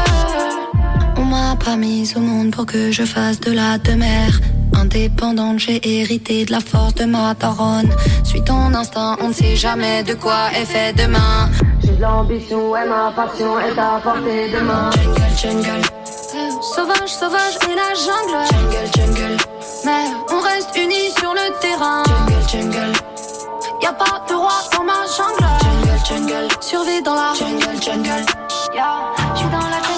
On 1.18 1.26
m'a 1.26 1.56
pas 1.56 1.76
mise 1.76 2.18
au 2.18 2.20
monde 2.20 2.49
pour 2.52 2.66
que 2.66 2.91
je 2.91 3.03
fasse 3.03 3.40
de 3.40 3.52
la 3.52 3.78
demeure. 3.78 4.40
Indépendante, 4.74 5.60
j'ai 5.60 5.80
hérité 5.99 6.45
de 6.45 6.52
la 6.52 6.62
force 6.62 6.95
de 6.95 7.06
ma 7.06 7.36
daronne. 7.36 7.91
Suis 8.24 8.44
ton 8.44 8.74
instinct, 8.74 9.18
on 9.22 9.28
ne 9.28 9.34
sait 9.34 9.56
jamais 9.56 10.02
de 10.03 10.16
quoi 10.16 10.49
est 10.52 10.66
fait 10.66 10.94
demain. 10.94 11.49
De 11.96 12.02
l'ambition, 12.02 12.76
et 12.76 12.86
ma 12.86 13.12
passion 13.16 13.58
est 13.60 13.80
à 13.80 14.02
portée 14.04 14.50
de 14.50 14.60
main. 14.60 14.90
Jungle, 14.92 15.64
jungle. 15.64 15.82
Sauvage, 16.76 17.08
sauvage 17.08 17.58
et 17.70 17.76
la 17.76 17.94
jungle. 17.94 18.46
Jungle, 18.52 18.88
jungle. 18.96 19.38
Mais 19.86 20.06
on 20.30 20.42
reste 20.42 20.76
unis 20.76 21.12
sur 21.18 21.34
le 21.34 21.58
terrain. 21.62 22.04
Jungle, 22.06 22.72
jungle. 22.74 22.94
Y'a 23.82 23.94
pas 23.94 24.22
de 24.28 24.34
roi 24.34 24.52
dans 24.74 24.84
ma 24.84 25.06
jungle. 25.16 25.48
Jungle, 25.64 26.28
jungle. 26.28 26.48
Survie 26.60 27.02
dans 27.02 27.16
la 27.16 27.34
jungle, 27.34 27.82
jungle. 27.82 28.26
Yeah. 28.74 29.14
J'suis 29.36 29.48
dans 29.48 29.58
la 29.60 29.82
jungle. 29.84 29.95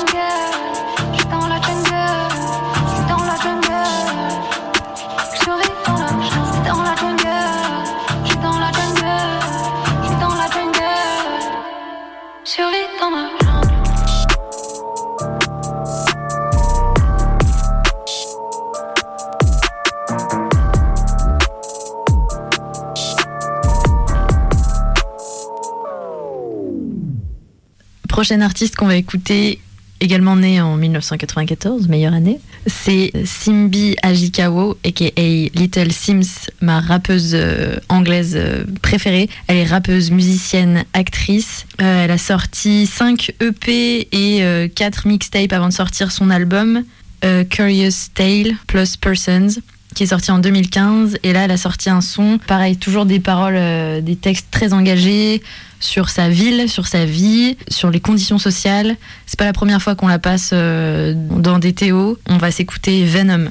Prochaine 28.18 28.41
artiste 28.41 28.76
qu'on 28.76 28.88
va 28.88 28.95
écouter, 28.95 29.60
également 29.99 30.35
née 30.35 30.60
en 30.60 30.76
1994, 30.76 31.88
meilleure 31.88 32.15
année, 32.15 32.39
c'est 32.65 33.11
Simbi 33.26 33.95
Ajikawo, 34.02 34.76
aka 34.84 35.11
Little 35.53 35.91
Sims, 35.91 36.49
ma 36.60 36.80
rappeuse 36.80 37.35
euh, 37.35 37.76
anglaise 37.89 38.34
euh, 38.35 38.64
préférée. 38.81 39.30
Elle 39.45 39.57
est 39.57 39.65
rappeuse, 39.65 40.10
musicienne, 40.10 40.84
actrice. 40.94 41.68
Euh, 41.80 42.06
elle 42.06 42.10
a 42.10 42.18
sorti 42.18 42.88
5 42.88 43.35
EP 43.39 44.07
et 44.11 44.69
4 44.69 45.07
mixtapes 45.07 45.53
avant 45.53 45.68
de 45.68 45.73
sortir 45.73 46.11
son 46.11 46.31
album 46.31 46.85
euh, 47.26 47.44
Curious 47.44 48.10
Tale 48.14 48.56
plus 48.68 48.95
Persons 48.95 49.61
qui 49.98 50.03
est 50.03 50.07
sorti 50.07 50.30
en 50.30 50.38
2015 50.38 51.18
et 51.24 51.34
là 51.34 51.45
elle 51.45 51.52
a 51.52 51.57
sorti 51.57 51.90
un 51.90 52.02
son 52.02 52.38
pareil 52.45 52.78
toujours 52.78 53.07
des 53.07 53.19
paroles 53.19 53.56
euh, 53.57 53.99
des 53.99 54.15
textes 54.15 54.45
très 54.52 54.72
engagés 54.72 55.41
sur 55.80 56.10
sa 56.10 56.30
ville 56.30 56.69
sur 56.69 56.86
sa 56.86 57.03
vie 57.06 57.57
sur 57.68 57.90
les 57.90 57.99
conditions 57.99 58.38
sociales. 58.38 58.95
C'est 59.26 59.40
pas 59.40 59.45
la 59.45 59.53
première 59.53 59.82
fois 59.82 59.95
qu'on 59.95 60.07
la 60.07 60.19
passe 60.19 60.52
euh, 60.53 61.15
dans 61.15 61.57
des 61.57 61.74
théos 61.74 62.19
on 62.30 62.38
va 62.38 62.52
s'écouter 62.52 63.06
Venom. 63.06 63.49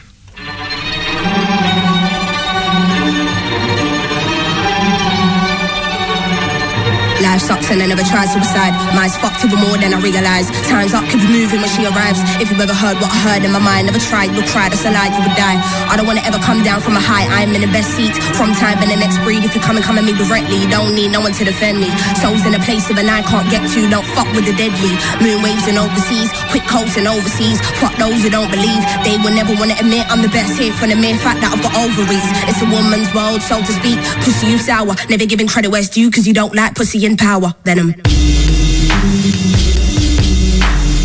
Life 7.20 7.42
and 7.70 7.82
I 7.82 7.86
never 7.86 8.04
tried 8.06 8.30
suicide. 8.30 8.74
Mine's 8.94 9.16
fucked 9.18 9.42
even 9.44 9.58
more 9.58 9.76
than 9.76 9.94
I 9.94 9.98
realized. 9.98 10.54
Time's 10.70 10.94
up, 10.94 11.02
keep 11.10 11.22
moving 11.26 11.60
when 11.60 11.70
she 11.70 11.86
arrives. 11.86 12.20
If 12.38 12.50
you've 12.50 12.62
ever 12.62 12.74
heard 12.74 12.96
what 13.02 13.10
I 13.10 13.18
heard 13.26 13.42
in 13.42 13.50
my 13.50 13.58
mind, 13.58 13.90
never 13.90 13.98
tried, 13.98 14.30
you'll 14.30 14.46
try, 14.46 14.70
that's 14.70 14.86
a 14.86 14.92
lie, 14.94 15.10
you 15.10 15.22
would 15.24 15.34
die. 15.34 15.58
I 15.90 15.98
don't 15.98 16.06
wanna 16.06 16.22
ever 16.22 16.38
come 16.38 16.62
down 16.62 16.80
from 16.80 16.94
a 16.94 17.02
high, 17.02 17.26
I'm 17.26 17.50
in 17.56 17.62
the 17.62 17.72
best 17.74 17.90
seat. 17.98 18.14
From 18.38 18.54
time 18.54 18.78
and 18.78 18.90
the 18.90 18.96
next 18.96 19.18
breed, 19.26 19.42
if 19.42 19.54
you 19.54 19.60
come 19.60 19.76
and 19.76 19.84
come 19.84 19.98
at 19.98 20.06
me 20.06 20.14
directly, 20.14 20.62
you 20.62 20.70
don't 20.70 20.94
need 20.94 21.10
no 21.10 21.20
one 21.20 21.34
to 21.34 21.44
defend 21.44 21.82
me. 21.82 21.90
Souls 22.22 22.46
in 22.46 22.54
a 22.54 22.62
place 22.62 22.86
even 22.86 23.10
I 23.10 23.26
can't 23.26 23.48
get 23.50 23.66
to, 23.74 23.80
don't 23.90 24.06
fuck 24.14 24.30
with 24.30 24.46
the 24.46 24.54
deadly. 24.54 24.94
Moon 25.18 25.42
waves 25.42 25.66
and 25.66 25.74
overseas, 25.74 26.30
quick 26.54 26.64
coats 26.70 26.94
and 26.94 27.10
overseas. 27.10 27.58
Fuck 27.82 27.98
those 27.98 28.22
who 28.22 28.30
don't 28.30 28.50
believe, 28.50 28.82
they 29.02 29.18
will 29.18 29.34
never 29.34 29.58
wanna 29.58 29.74
admit 29.74 30.06
I'm 30.06 30.22
the 30.22 30.30
best 30.30 30.54
here 30.54 30.72
for 30.78 30.86
the 30.86 30.94
mere 30.94 31.18
fact 31.18 31.42
that 31.42 31.50
I've 31.50 31.64
got 31.66 31.74
ovaries. 31.74 32.26
It's 32.46 32.62
a 32.62 32.68
woman's 32.70 33.10
world, 33.10 33.42
so 33.42 33.58
to 33.58 33.72
speak. 33.74 33.98
Pussy, 34.22 34.54
you 34.54 34.58
sour, 34.62 34.94
never 35.10 35.26
giving 35.26 35.50
credit 35.50 35.74
where 35.74 35.82
it's 35.82 35.90
due, 35.90 36.10
cause 36.10 36.26
you 36.26 36.34
don't 36.34 36.54
like 36.54 36.78
pussy 36.78 37.02
in 37.04 37.16
power. 37.16 37.55
Venom. 37.64 37.94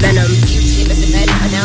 Venom. 0.02 0.51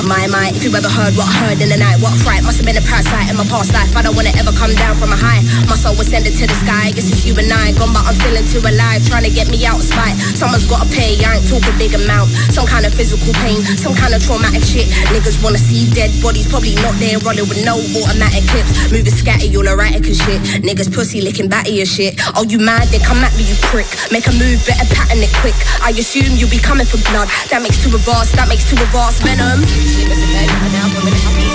My, 0.07 0.31
my, 0.31 0.55
if 0.55 0.63
you 0.63 0.71
ever 0.71 0.87
heard 0.87 1.19
what 1.19 1.27
heard 1.27 1.59
in 1.59 1.67
the 1.67 1.75
night, 1.75 1.99
what 1.99 2.15
fright 2.23 2.39
must 2.47 2.63
have 2.63 2.67
been 2.67 2.79
a 2.79 2.87
parasite 2.87 3.27
in 3.27 3.35
my 3.35 3.43
past 3.51 3.75
life. 3.75 3.91
I 3.99 4.07
don't 4.07 4.15
wanna 4.15 4.31
ever 4.39 4.55
come 4.55 4.71
down 4.79 4.95
from 4.95 5.11
a 5.11 5.19
high. 5.19 5.43
My 5.67 5.75
soul 5.75 5.99
was 5.99 6.07
sending 6.07 6.31
to 6.31 6.47
the 6.47 6.55
sky. 6.63 6.95
Guess 6.95 7.11
it's 7.11 7.27
you 7.27 7.35
and 7.35 7.51
I. 7.51 7.75
Gone, 7.75 7.91
but 7.91 8.07
I'm 8.07 8.15
feeling 8.23 8.47
too 8.47 8.63
alive. 8.63 9.03
Trying 9.03 9.27
to 9.27 9.35
get 9.35 9.51
me 9.51 9.59
out 9.67 9.83
of 9.83 9.87
spite. 9.87 10.15
Someone's 10.39 10.63
gotta 10.71 10.87
pay. 10.95 11.19
I 11.27 11.43
ain't 11.43 11.51
talking 11.51 11.75
big 11.75 11.91
amount. 11.99 12.31
Some 12.55 12.71
kind 12.71 12.87
of 12.87 12.95
physical 12.95 13.35
pain, 13.43 13.59
some 13.75 13.99
kind 13.99 14.15
of 14.15 14.23
traumatic 14.23 14.63
shit. 14.63 14.87
Niggas 15.11 15.43
wanna 15.43 15.59
see 15.59 15.91
dead 15.91 16.15
bodies, 16.23 16.47
probably 16.47 16.79
not 16.87 16.95
there, 17.03 17.19
rolling 17.27 17.51
with 17.51 17.67
no 17.67 17.75
automatic 17.99 18.47
clips. 18.47 18.87
Moving 18.95 19.11
scatty, 19.11 19.51
all 19.59 19.67
erratic 19.67 20.07
and 20.07 20.15
shit. 20.15 20.39
Niggas 20.63 20.87
pussy 20.87 21.19
licking 21.19 21.51
batty 21.51 21.83
and 21.83 21.91
shit. 21.91 22.15
Oh, 22.39 22.47
you 22.47 22.63
mad? 22.63 22.87
Then 22.95 23.03
come 23.03 23.19
at 23.27 23.35
me, 23.35 23.43
you 23.43 23.59
prick. 23.75 23.91
Make 24.15 24.31
a 24.31 24.35
move, 24.39 24.63
better 24.71 24.87
pattern 24.95 25.19
it 25.19 25.35
quick. 25.43 25.59
I 25.83 25.91
assume 25.99 26.39
you'll 26.39 26.55
be 26.55 26.63
coming 26.63 26.87
for 26.87 27.03
blood. 27.11 27.27
That 27.51 27.59
makes 27.59 27.83
two 27.83 27.91
of 27.91 28.07
us, 28.07 28.31
that 28.39 28.47
makes 28.47 28.71
two 28.71 28.79
of 28.79 28.95
us. 28.95 29.19
Venom 29.27 29.67
niggas 29.97 30.23
and 30.23 30.33
that, 30.35 30.49
and 30.65 30.73
now 30.73 31.41
I'm. 31.41 31.46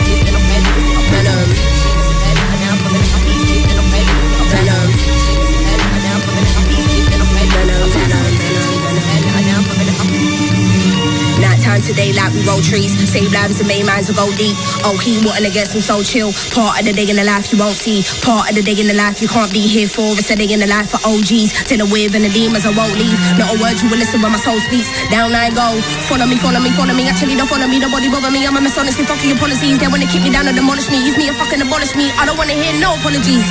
Time 11.72 11.82
today, 11.82 12.12
day 12.12 12.20
like 12.20 12.34
we 12.36 12.44
roll 12.44 12.60
trees. 12.60 12.92
Save 13.08 13.32
lives 13.32 13.64
and 13.64 13.68
main 13.68 13.86
minds 13.88 14.12
will 14.12 14.20
go 14.20 14.28
deep. 14.36 14.56
Oh, 14.84 14.98
he 15.00 15.24
wanting 15.24 15.48
to 15.48 15.54
get 15.54 15.72
some 15.72 15.80
soul 15.80 16.04
chill. 16.04 16.36
Part 16.52 16.80
of 16.80 16.84
the 16.84 16.92
day 16.92 17.08
in 17.08 17.16
the 17.16 17.24
life 17.24 17.48
you 17.52 17.58
won't 17.60 17.80
see. 17.80 18.04
Part 18.26 18.52
of 18.52 18.54
the 18.60 18.64
day 18.64 18.76
in 18.76 18.92
the 18.92 18.98
life 18.98 19.24
you 19.24 19.30
can't 19.32 19.52
be 19.54 19.64
here 19.64 19.88
for. 19.88 20.12
It's 20.20 20.28
a 20.28 20.36
day 20.36 20.52
in 20.52 20.60
the 20.60 20.68
life 20.68 20.92
for 20.92 21.00
OGs. 21.08 21.64
Till 21.70 21.80
the 21.80 21.88
wave 21.88 22.12
and 22.18 22.28
the 22.28 22.34
demons 22.34 22.68
I 22.68 22.76
won't 22.76 22.92
leave. 23.00 23.16
Not 23.40 23.56
a 23.56 23.58
word 23.62 23.80
you 23.80 23.88
will 23.88 24.02
listen 24.02 24.20
when 24.20 24.36
my 24.36 24.42
soul 24.42 24.60
speaks. 24.68 24.92
Down 25.08 25.32
I 25.32 25.48
go. 25.54 25.80
Follow 26.12 26.28
me, 26.28 26.36
follow 26.36 26.60
me, 26.60 26.72
follow 26.76 26.92
me. 26.92 27.08
Actually 27.08 27.40
don't 27.40 27.48
follow 27.48 27.68
me. 27.72 27.80
Nobody 27.80 28.12
bother 28.12 28.32
me. 28.34 28.44
I'm 28.44 28.58
a 28.58 28.62
mess 28.62 28.76
honestly. 28.76 29.08
Fuck 29.08 29.24
your 29.24 29.40
policies. 29.40 29.80
They 29.80 29.88
wanna 29.88 30.12
keep 30.12 30.28
me 30.28 30.32
down 30.34 30.52
and 30.52 30.58
demolish 30.58 30.92
me. 30.92 31.00
Use 31.00 31.16
me 31.16 31.32
and 31.32 31.38
fucking 31.40 31.62
abolish 31.64 31.96
me. 31.96 32.12
I 32.20 32.28
don't 32.28 32.36
wanna 32.36 32.58
hear 32.58 32.76
no 32.84 33.00
apologies. 33.00 33.48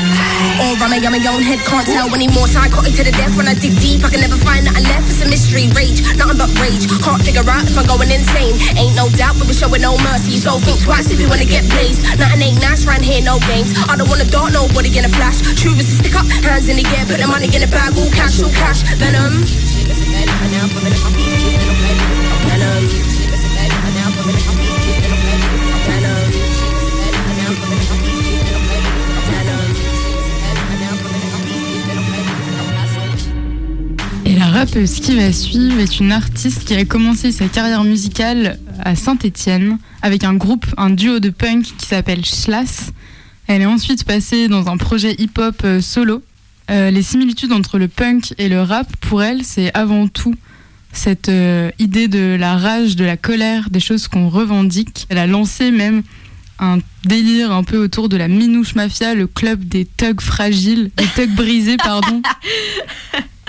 Or 0.61 0.77
I'm 0.77 0.93
I'm 0.93 1.17
a 1.17 1.21
young 1.23 1.41
head. 1.41 1.65
Can't 1.65 1.87
tell 1.89 2.13
anymore. 2.13 2.51
Psychotic 2.51 2.93
to 3.01 3.03
the 3.07 3.15
death 3.17 3.33
when 3.39 3.49
I 3.49 3.55
dig 3.55 3.79
deep. 3.81 4.05
I 4.05 4.11
can 4.13 4.21
never 4.21 4.37
find 4.37 4.69
nothing 4.69 4.85
left. 4.85 5.09
It's 5.09 5.23
a 5.25 5.29
mystery. 5.31 5.73
Rage. 5.73 6.05
Nothing 6.21 6.37
but 6.37 6.51
rage. 6.61 6.85
Can't 7.01 7.23
figure 7.23 7.47
out 7.47 7.65
if 7.65 7.79
I'm 7.79 7.87
going 7.87 8.10
insane. 8.13 8.59
Ain't 8.77 8.97
no 8.97 9.09
doubt, 9.11 9.39
but 9.39 9.47
we're 9.47 9.57
showing 9.57 9.83
no 9.83 9.97
mercy. 10.11 10.37
So 10.37 10.59
think 10.59 10.83
twice 10.83 11.11
if 11.11 11.21
you 11.21 11.29
wanna 11.29 11.47
get 11.47 11.65
blazed. 11.71 12.03
Nothing 12.19 12.43
ain't 12.43 12.61
nice 12.61 12.87
round 12.87 13.05
here, 13.05 13.23
no 13.23 13.39
games. 13.47 13.73
I 13.89 13.97
don't 13.97 14.09
wanna 14.09 14.29
dart 14.29 14.53
nobody 14.53 14.91
in 14.99 15.05
a 15.05 15.09
flash. 15.09 15.41
True 15.57 15.75
is 15.75 15.99
stick 15.99 16.15
up, 16.15 16.27
hands 16.45 16.69
in 16.69 16.77
the 16.77 16.87
air, 16.97 17.07
put 17.07 17.19
the 17.21 17.27
money 17.27 17.47
in 17.47 17.61
the 17.63 17.71
bag, 17.71 17.97
all 17.97 18.11
cash, 18.11 18.43
all 18.43 18.51
cash. 18.51 18.83
Venom. 18.99 19.47
La 34.41 34.47
rappeuse 34.47 35.01
qui 35.01 35.17
va 35.17 35.35
suivre 35.35 35.79
est 35.81 36.01
une 36.01 36.13
artiste 36.13 36.65
qui 36.65 36.75
a 36.75 36.87
commencé 36.87 37.31
sa 37.31 37.47
carrière 37.47 37.85
musicale 37.85 38.59
à 38.83 38.97
Saint-Étienne 38.97 39.77
avec 40.01 40.25
un 40.25 40.33
groupe, 40.33 40.65
un 40.79 40.89
duo 40.89 41.21
de 41.21 41.29
punk 41.29 41.65
qui 41.77 41.85
s'appelle 41.85 42.25
Schlass. 42.25 42.93
Elle 43.49 43.61
est 43.61 43.67
ensuite 43.67 44.05
passée 44.05 44.49
dans 44.49 44.69
un 44.69 44.79
projet 44.79 45.15
hip-hop 45.19 45.61
euh, 45.65 45.83
solo. 45.83 46.23
Euh, 46.71 46.91
les 46.91 47.03
similitudes 47.03 47.53
entre 47.53 47.79
le 47.79 47.87
punk 47.87 48.33
et 48.39 48.49
le 48.49 48.63
rap, 48.63 48.87
pour 49.03 49.23
elle, 49.23 49.45
c'est 49.45 49.75
avant 49.77 50.09
tout 50.09 50.35
cette 50.91 51.29
euh, 51.29 51.71
idée 51.79 52.09
de 52.09 52.35
la 52.41 52.57
rage, 52.57 52.97
de 52.97 53.05
la 53.05 53.19
colère, 53.19 53.69
des 53.69 53.81
choses 53.81 54.09
qu'on 54.09 54.31
revendique. 54.31 55.05
Elle 55.11 55.19
a 55.19 55.27
lancé 55.27 55.71
même 55.71 56.03
un 56.59 56.79
délire 57.05 57.53
un 57.53 57.63
peu 57.63 57.77
autour 57.77 58.09
de 58.09 58.17
la 58.17 58.29
Minouche 58.29 58.75
Mafia, 58.75 59.13
le 59.13 59.27
club 59.27 59.65
des 59.65 59.85
thugs 59.85 60.23
fragiles, 60.23 60.91
des 60.97 61.07
thugs 61.15 61.35
brisés, 61.35 61.77
pardon. 61.77 62.23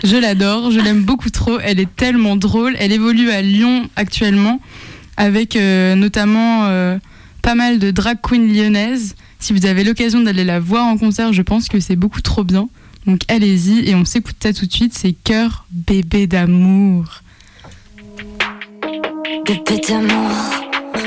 Je 0.03 0.18
l'adore, 0.18 0.72
je 0.72 0.80
l'aime 0.80 1.03
beaucoup 1.03 1.30
trop, 1.30 1.60
elle 1.60 1.80
est 1.80 1.95
tellement 1.95 2.36
drôle. 2.36 2.76
Elle 2.80 2.91
évolue 2.91 3.30
à 3.30 3.41
Lyon 3.41 3.88
actuellement 3.95 4.60
avec 5.15 5.56
euh, 5.56 5.95
notamment 5.95 6.65
euh, 6.65 6.98
pas 7.44 7.53
mal 7.53 7.78
de 7.78 7.91
drag 7.91 8.18
queens 8.22 8.48
lyonnaises. 8.48 9.15
Si 9.40 9.53
vous 9.53 9.65
avez 9.65 9.84
l'occasion 9.84 10.22
d'aller 10.22 10.44
la 10.44 10.60
voir 10.60 10.88
en 10.88 10.98
concert, 10.98 11.34
je 11.34 11.41
pense 11.41 11.68
que 11.68 11.80
c'est 11.80 11.95
beaucoup 11.95 12.22
trop 12.22 12.44
bien. 12.44 12.68
Donc 13.06 13.22
allez-y 13.28 13.90
et 13.90 13.95
on 13.95 14.06
s'écoute 14.06 14.38
ça 14.41 14.53
tout 14.53 14.65
de 14.65 14.73
suite, 14.73 14.94
c'est 14.95 15.14
Cœur 15.14 15.65
bébé 15.72 16.26
d'amour. 16.28 17.22
Bébé 19.45 19.82
d'amour, 19.88 20.32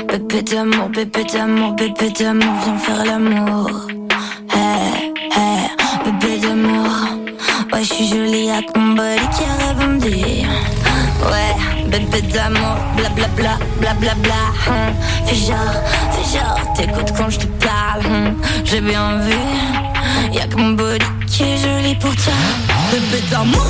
bébé 0.07 0.41
d'amour, 0.41 0.89
bébé 0.89 1.23
d'amour, 1.33 1.73
bébé 1.73 2.11
d'amour, 2.17 2.53
viens 2.63 2.77
faire 2.77 3.05
l'amour. 3.05 3.87
Ouais, 7.75 7.83
je 7.83 7.93
suis 7.93 8.07
jolie 8.07 8.49
avec 8.49 8.73
mon 8.77 8.93
body 8.93 9.27
qui 9.35 9.43
a 9.43 9.67
rebondi. 9.67 10.45
Ouais, 11.25 11.89
bébé 11.89 12.21
d'amour, 12.21 12.77
blablabla, 12.95 13.57
blablabla. 13.81 14.33
Hum. 14.65 14.93
Fais 15.25 15.35
genre, 15.35 15.75
fais 16.11 16.37
genre, 16.39 16.73
t'écoutes 16.73 17.11
quand 17.17 17.29
je 17.29 17.39
te 17.39 17.47
parle. 17.65 18.05
hum. 18.05 18.41
J'ai 18.63 18.79
bien 18.79 19.17
vu, 19.19 19.35
y'a 20.31 20.47
que 20.47 20.55
mon 20.55 20.69
body 20.71 21.05
qui 21.27 21.43
est 21.43 21.57
joli 21.57 21.95
pour 21.95 22.15
toi. 22.15 22.33
Bébé 22.93 23.21
d'amour, 23.29 23.67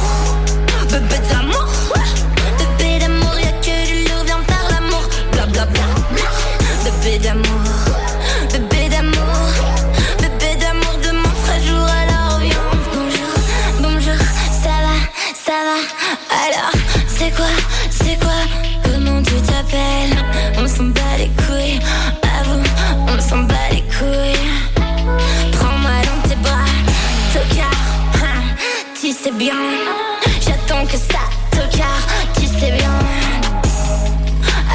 bébé 0.91 1.19
d'amour. 1.27 1.65
Bébé 2.77 2.99
d'amour, 2.99 3.33
y'a 3.39 3.53
que 3.53 3.87
du 3.87 4.03
lourd, 4.07 4.23
viens 4.23 4.43
faire 4.47 4.67
l'amour. 4.69 5.03
Blablabla, 5.31 5.81
bébé 6.83 7.17
d'amour, 7.17 7.63
sais 29.25 29.31
bien. 29.31 29.55
J'attends 30.39 30.85
que 30.85 30.97
ça, 30.97 31.23
tocard, 31.49 32.03
tu 32.35 32.45
sais 32.45 32.71
bien. 32.71 32.91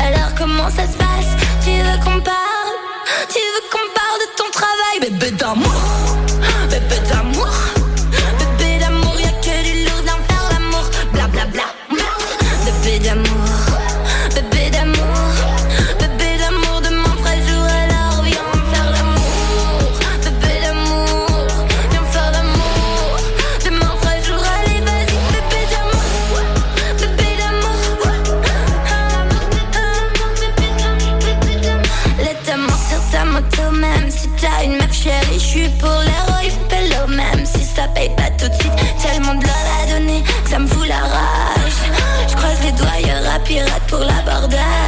Alors 0.02 0.34
comment 0.36 0.68
ça 0.68 0.86
se 0.88 0.96
passe? 0.96 1.30
Tu 1.64 1.70
veux 1.70 1.98
qu'on 1.98 2.20
parle? 2.20 2.72
Tu 3.28 3.38
veux 3.38 3.64
qu'on 3.70 3.88
parle 3.94 4.18
de 4.24 4.28
ton 4.36 4.50
travail 4.50 4.96
Bébé 5.02 5.30
d'amour 5.36 6.09
suis 35.50 35.68
pour 35.80 35.88
l'héroïne 35.88 36.60
pélo 36.68 37.08
même 37.08 37.44
si 37.44 37.64
ça 37.64 37.88
paye 37.88 38.10
pas 38.10 38.30
tout 38.38 38.48
de 38.48 38.54
suite. 38.54 38.72
Tellement 39.02 39.34
de 39.34 39.44
l'or 39.44 39.66
à 39.82 39.92
donner 39.92 40.22
ça 40.48 40.60
me 40.60 40.66
fout 40.68 40.86
la 40.86 41.00
rage. 41.00 41.78
Je 42.28 42.36
croise 42.36 42.62
les 42.62 42.72
doigts, 42.72 43.00
y'aura 43.00 43.38
pirate 43.40 43.82
pour 43.88 43.98
l'abordage. 43.98 44.79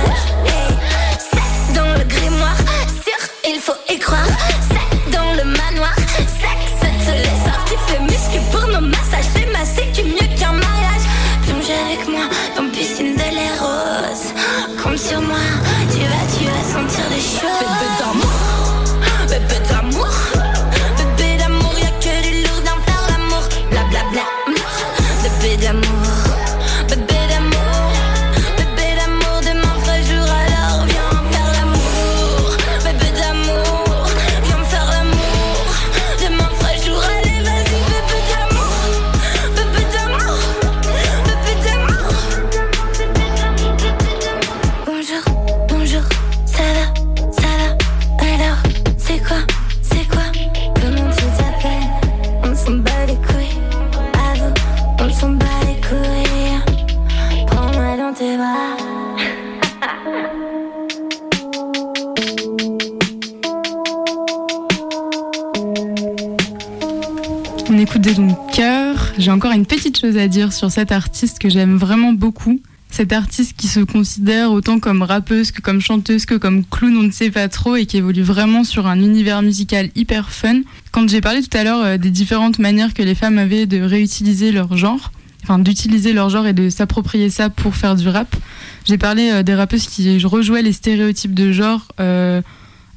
À 70.05 70.29
dire 70.29 70.53
sur 70.53 70.70
cette 70.70 70.93
artiste 70.93 71.39
que 71.39 71.49
j'aime 71.49 71.77
vraiment 71.77 72.12
beaucoup. 72.12 72.61
Cette 72.91 73.12
artiste 73.12 73.57
qui 73.57 73.69
se 73.69 73.81
considère 73.81 74.53
autant 74.53 74.79
comme 74.79 75.01
rappeuse 75.03 75.51
que 75.51 75.62
comme 75.62 75.81
chanteuse 75.81 76.27
que 76.27 76.35
comme 76.35 76.65
clown, 76.65 76.95
on 76.97 77.03
ne 77.05 77.11
sait 77.11 77.31
pas 77.31 77.49
trop, 77.49 77.77
et 77.77 77.87
qui 77.87 77.97
évolue 77.97 78.23
vraiment 78.23 78.65
sur 78.65 78.87
un 78.87 79.01
univers 79.01 79.41
musical 79.41 79.89
hyper 79.95 80.31
fun. 80.31 80.61
Quand 80.91 81.09
j'ai 81.09 81.23
parlé 81.23 81.43
tout 81.43 81.57
à 81.57 81.65
l'heure 81.65 81.83
euh, 81.83 81.97
des 81.97 82.11
différentes 82.11 82.59
manières 82.59 82.93
que 82.93 83.03
les 83.03 83.15
femmes 83.15 83.39
avaient 83.39 83.65
de 83.65 83.81
réutiliser 83.81 84.53
leur 84.53 84.77
genre, 84.77 85.11
enfin 85.43 85.59
d'utiliser 85.59 86.12
leur 86.12 86.29
genre 86.29 86.47
et 86.47 86.53
de 86.53 86.69
s'approprier 86.69 87.31
ça 87.31 87.49
pour 87.49 87.77
faire 87.77 87.97
du 87.97 88.09
rap. 88.09 88.37
J'ai 88.85 88.99
parlé 88.99 89.31
euh, 89.31 89.43
des 89.43 89.55
rappeuses 89.55 89.87
qui 89.87 90.23
rejouaient 90.23 90.62
les 90.62 90.73
stéréotypes 90.73 91.35
de 91.35 91.51
genre 91.51 91.89
euh, 91.99 92.43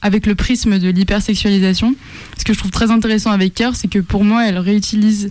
avec 0.02 0.26
le 0.26 0.36
prisme 0.36 0.77
de 0.77 0.90
l'hypersexualisation. 0.90 1.95
Ce 2.38 2.44
que 2.44 2.53
je 2.53 2.60
trouve 2.60 2.72
très 2.72 2.91
intéressant 2.91 3.32
avec 3.32 3.53
Cœur, 3.53 3.76
c'est 3.76 3.88
que 3.88 3.99
pour 3.99 4.23
moi, 4.23 4.45
elle 4.45 4.60
réutilise 4.60 5.30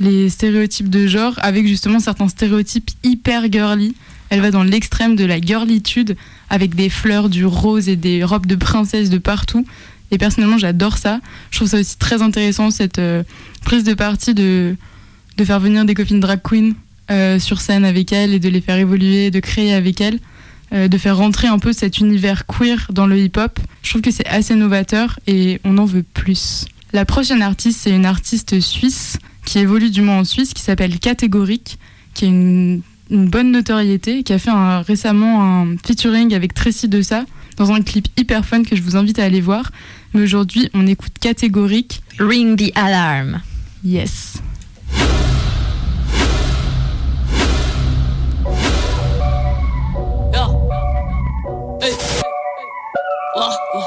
les 0.00 0.28
stéréotypes 0.28 0.90
de 0.90 1.06
genre 1.06 1.34
avec 1.38 1.66
justement 1.66 2.00
certains 2.00 2.28
stéréotypes 2.28 2.90
hyper 3.02 3.50
girly. 3.50 3.94
Elle 4.28 4.40
va 4.40 4.50
dans 4.50 4.64
l'extrême 4.64 5.16
de 5.16 5.24
la 5.24 5.40
girlitude 5.40 6.16
avec 6.50 6.74
des 6.74 6.88
fleurs, 6.88 7.28
du 7.28 7.44
rose 7.44 7.88
et 7.88 7.96
des 7.96 8.24
robes 8.24 8.46
de 8.46 8.56
princesse 8.56 9.10
de 9.10 9.18
partout. 9.18 9.64
Et 10.10 10.18
personnellement, 10.18 10.58
j'adore 10.58 10.98
ça. 10.98 11.20
Je 11.50 11.58
trouve 11.58 11.68
ça 11.68 11.80
aussi 11.80 11.96
très 11.96 12.22
intéressant, 12.22 12.70
cette 12.70 12.98
euh, 12.98 13.22
prise 13.62 13.84
de 13.84 13.94
parti 13.94 14.34
de, 14.34 14.76
de 15.36 15.44
faire 15.44 15.60
venir 15.60 15.84
des 15.84 15.94
copines 15.94 16.20
drag 16.20 16.40
queen 16.42 16.74
euh, 17.10 17.38
sur 17.38 17.60
scène 17.60 17.84
avec 17.84 18.12
elle 18.12 18.34
et 18.34 18.38
de 18.38 18.48
les 18.48 18.60
faire 18.60 18.76
évoluer, 18.76 19.30
de 19.30 19.40
créer 19.40 19.72
avec 19.72 20.00
elle, 20.00 20.18
euh, 20.72 20.88
de 20.88 20.98
faire 20.98 21.16
rentrer 21.16 21.48
un 21.48 21.58
peu 21.58 21.72
cet 21.72 21.98
univers 21.98 22.46
queer 22.46 22.88
dans 22.92 23.06
le 23.06 23.18
hip-hop. 23.18 23.58
Je 23.82 23.90
trouve 23.90 24.02
que 24.02 24.10
c'est 24.10 24.26
assez 24.26 24.54
novateur 24.54 25.18
et 25.26 25.60
on 25.64 25.78
en 25.78 25.84
veut 25.84 26.04
plus. 26.04 26.66
La 26.92 27.04
prochaine 27.04 27.42
artiste, 27.42 27.80
c'est 27.82 27.90
une 27.90 28.06
artiste 28.06 28.60
suisse 28.60 29.18
qui 29.46 29.58
évolue 29.60 29.88
du 29.90 30.02
moins 30.02 30.18
en 30.18 30.24
Suisse, 30.24 30.52
qui 30.52 30.60
s'appelle 30.60 30.98
Catégorique, 30.98 31.78
qui 32.12 32.26
a 32.26 32.28
une, 32.28 32.82
une 33.10 33.28
bonne 33.30 33.50
notoriété, 33.52 34.22
qui 34.22 34.34
a 34.34 34.38
fait 34.38 34.50
un- 34.50 34.82
récemment 34.82 35.42
un 35.62 35.76
featuring 35.78 36.34
avec 36.34 36.52
Tracy 36.52 36.88
Dessa 36.88 37.24
dans 37.56 37.72
un 37.72 37.80
clip 37.80 38.08
hyper 38.18 38.44
fun 38.44 38.62
que 38.64 38.76
je 38.76 38.82
vous 38.82 38.96
invite 38.96 39.18
à 39.18 39.24
aller 39.24 39.40
voir. 39.40 39.70
Mais 40.12 40.22
aujourd'hui, 40.22 40.68
on 40.74 40.86
écoute 40.86 41.12
Catégorique. 41.20 42.02
Ring 42.18 42.56
the 42.58 42.70
alarm. 42.76 43.40
Yes. 43.82 44.42
Hey. 51.80 51.92
Oh, 53.36 53.50
oh, 53.74 53.84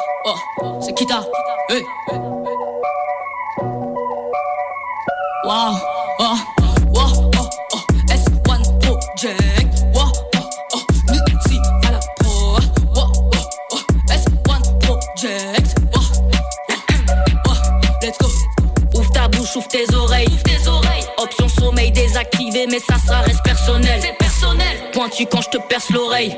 oh. 0.62 0.80
C'est 0.82 0.94
Kita. 0.94 1.24
Hey. 1.70 1.84
Wow. 5.50 5.82
Oh, 6.20 6.38
oh, 6.94 7.32
oh, 7.38 7.50
oh. 7.74 7.84
S1 8.08 8.62
Project. 8.84 9.84
Wow. 9.96 10.12
Oh, 10.36 10.50
oh. 10.74 10.84
Nipsey 11.12 11.60
à 11.88 11.92
la 11.94 12.00
pro. 12.20 12.60
Wow, 12.94 13.12
oh, 13.34 13.50
oh. 13.72 13.82
S1 14.10 14.80
Project. 14.80 15.76
Let's 18.04 18.18
go. 18.20 18.28
Ouvre 18.94 19.12
ta 19.12 19.28
bouche, 19.28 19.56
ouvre 19.56 19.68
tes 19.68 19.92
oreilles. 19.96 20.30
Option 21.30 21.48
sommeil 21.48 21.92
désactivée, 21.92 22.66
mais 22.72 22.80
ça, 22.80 22.96
ça 23.06 23.20
reste 23.20 23.44
personnel. 23.44 24.00
C'est 24.02 24.18
personnel. 24.18 24.78
Pointu 24.94 25.28
quand 25.28 25.42
je 25.42 25.50
te 25.50 25.58
perce 25.70 25.92
l'oreille. 25.92 26.36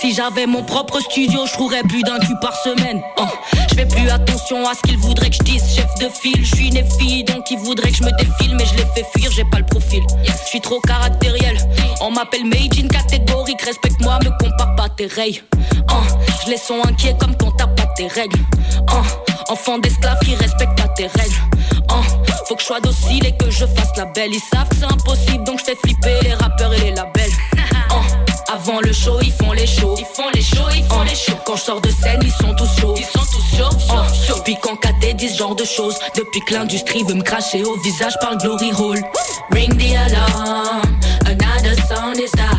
Si 0.00 0.14
j'avais 0.14 0.46
mon 0.46 0.62
propre 0.62 0.98
studio, 1.00 1.44
je 1.46 1.52
trouverais 1.52 1.82
plus 1.82 2.02
d'un 2.02 2.18
cul 2.18 2.34
par 2.40 2.56
semaine. 2.56 3.02
Oh. 3.18 3.24
Je 3.68 3.74
fais 3.74 3.84
plus 3.84 4.08
attention 4.08 4.66
à 4.66 4.72
ce 4.74 4.80
qu'ils 4.80 4.96
voudraient 4.96 5.28
que 5.28 5.36
je 5.36 5.42
dise. 5.42 5.62
Chef 5.76 5.94
de 6.00 6.08
file, 6.08 6.42
je 6.42 6.54
suis 6.54 6.68
une 6.68 6.90
fille, 6.98 7.24
donc 7.24 7.50
ils 7.50 7.58
voudraient 7.58 7.90
que 7.90 7.98
je 7.98 8.04
me 8.04 8.16
défile, 8.16 8.56
mais 8.56 8.64
je 8.64 8.76
les 8.76 8.86
fais 8.94 9.04
fuir, 9.14 9.30
j'ai 9.30 9.44
pas 9.44 9.58
le 9.58 9.66
profil. 9.66 10.02
Je 10.24 10.48
suis 10.48 10.60
trop 10.60 10.80
caractériel. 10.80 11.58
On 12.00 12.10
m'appelle 12.10 12.46
Made 12.46 12.78
in 12.82 12.88
catégorique, 12.88 13.60
respecte-moi, 13.60 14.20
me 14.24 14.30
compare 14.42 14.74
pas 14.74 14.88
tes 14.88 15.06
rails. 15.06 15.42
Oh. 15.90 15.94
Je 16.46 16.50
les 16.50 16.56
sens 16.56 16.82
inquiets 16.86 17.16
comme 17.20 17.36
quand 17.36 17.50
t'as 17.58 17.66
pas 17.66 17.86
tes 17.94 18.06
règles. 18.06 18.38
Oh. 18.90 19.52
Enfant 19.52 19.78
d'esclave 19.78 20.18
qui 20.20 20.34
respecte 20.34 20.78
pas 20.78 20.88
tes 20.88 21.08
règles. 21.08 21.36
Oh. 21.90 22.23
Faut 22.46 22.56
que 22.56 22.60
je 22.60 22.66
sois 22.66 22.80
docile 22.80 23.26
et 23.26 23.32
que 23.32 23.50
je 23.50 23.64
fasse 23.66 23.96
la 23.96 24.04
belle. 24.04 24.32
Ils 24.32 24.40
savent 24.40 24.68
que 24.68 24.76
c'est 24.76 24.84
impossible, 24.84 25.44
donc 25.44 25.58
je 25.60 25.64
fais 25.64 25.76
flipper 25.76 26.20
les 26.22 26.34
rappeurs 26.34 26.72
et 26.74 26.80
les 26.80 26.92
labels. 26.92 27.30
Oh. 27.90 28.00
Avant 28.52 28.80
le 28.80 28.92
show, 28.92 29.18
ils 29.22 29.30
font 29.30 29.52
les 29.52 29.66
shows. 29.66 29.94
Ils 29.98 30.04
font 30.04 30.28
les 30.34 30.42
shows, 30.42 30.68
ils 30.74 30.82
font 30.84 31.02
les 31.02 31.14
shows. 31.14 31.36
Quand 31.44 31.54
je 31.54 31.62
sors 31.62 31.80
de 31.80 31.90
scène, 31.90 32.20
ils 32.22 32.32
sont 32.32 32.54
tous 32.54 32.68
chauds. 32.80 32.94
Ils 32.96 33.04
sont 33.04 33.24
tous 33.24 33.56
chauds, 33.56 33.78
chauds, 33.78 34.14
chauds. 34.26 34.42
Puis 34.44 34.56
quand 34.60 34.74
KT 34.76 35.14
dit 35.14 35.28
ce 35.28 35.38
genre 35.38 35.54
de 35.54 35.64
choses, 35.64 35.96
depuis 36.16 36.40
que 36.40 36.54
l'industrie 36.54 37.04
veut 37.04 37.14
me 37.14 37.22
cracher 37.22 37.62
au 37.62 37.76
visage 37.82 38.14
par 38.20 38.32
le 38.32 38.38
glory 38.38 38.72
hole. 38.72 39.00
Ring 39.52 39.76
the 39.76 39.94
alarm, 39.94 40.98
another 41.26 41.76
sound 41.86 42.18
is 42.18 42.30
dying. 42.32 42.53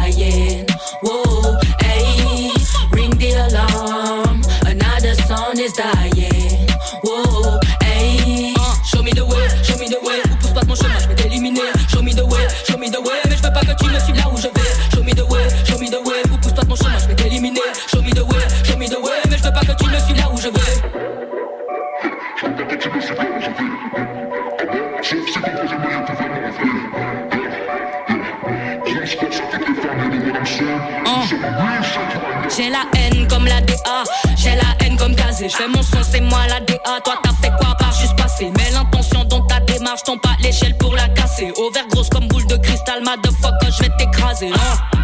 Kazé. 35.45 35.49
Je 35.49 35.55
fais 35.57 35.67
mon 35.67 35.81
son, 35.81 36.03
c'est 36.09 36.21
moi 36.21 36.39
la 36.47 36.59
DA. 36.59 36.77
Toi, 37.03 37.15
t'as 37.23 37.33
fait 37.41 37.53
quoi 37.57 37.75
par 37.77 37.91
juste 37.93 38.15
passer? 38.15 38.51
Mais 38.57 38.71
l'intention 38.71 39.23
dans 39.25 39.41
ta 39.41 39.59
démarche, 39.61 40.03
tombe 40.03 40.21
pas 40.21 40.35
l'échelle 40.41 40.75
pour 40.77 40.93
la 40.95 41.07
casser. 41.09 41.51
Au 41.57 41.71
vert 41.71 41.87
grosse 41.89 42.09
comme 42.09 42.27
boule 42.27 42.45
de 42.47 42.57
cristal, 42.57 43.03
motherfucker, 43.03 43.71
je 43.71 43.83
vais 43.83 43.91
t'écraser. 43.97 44.49
hein. 44.53 44.97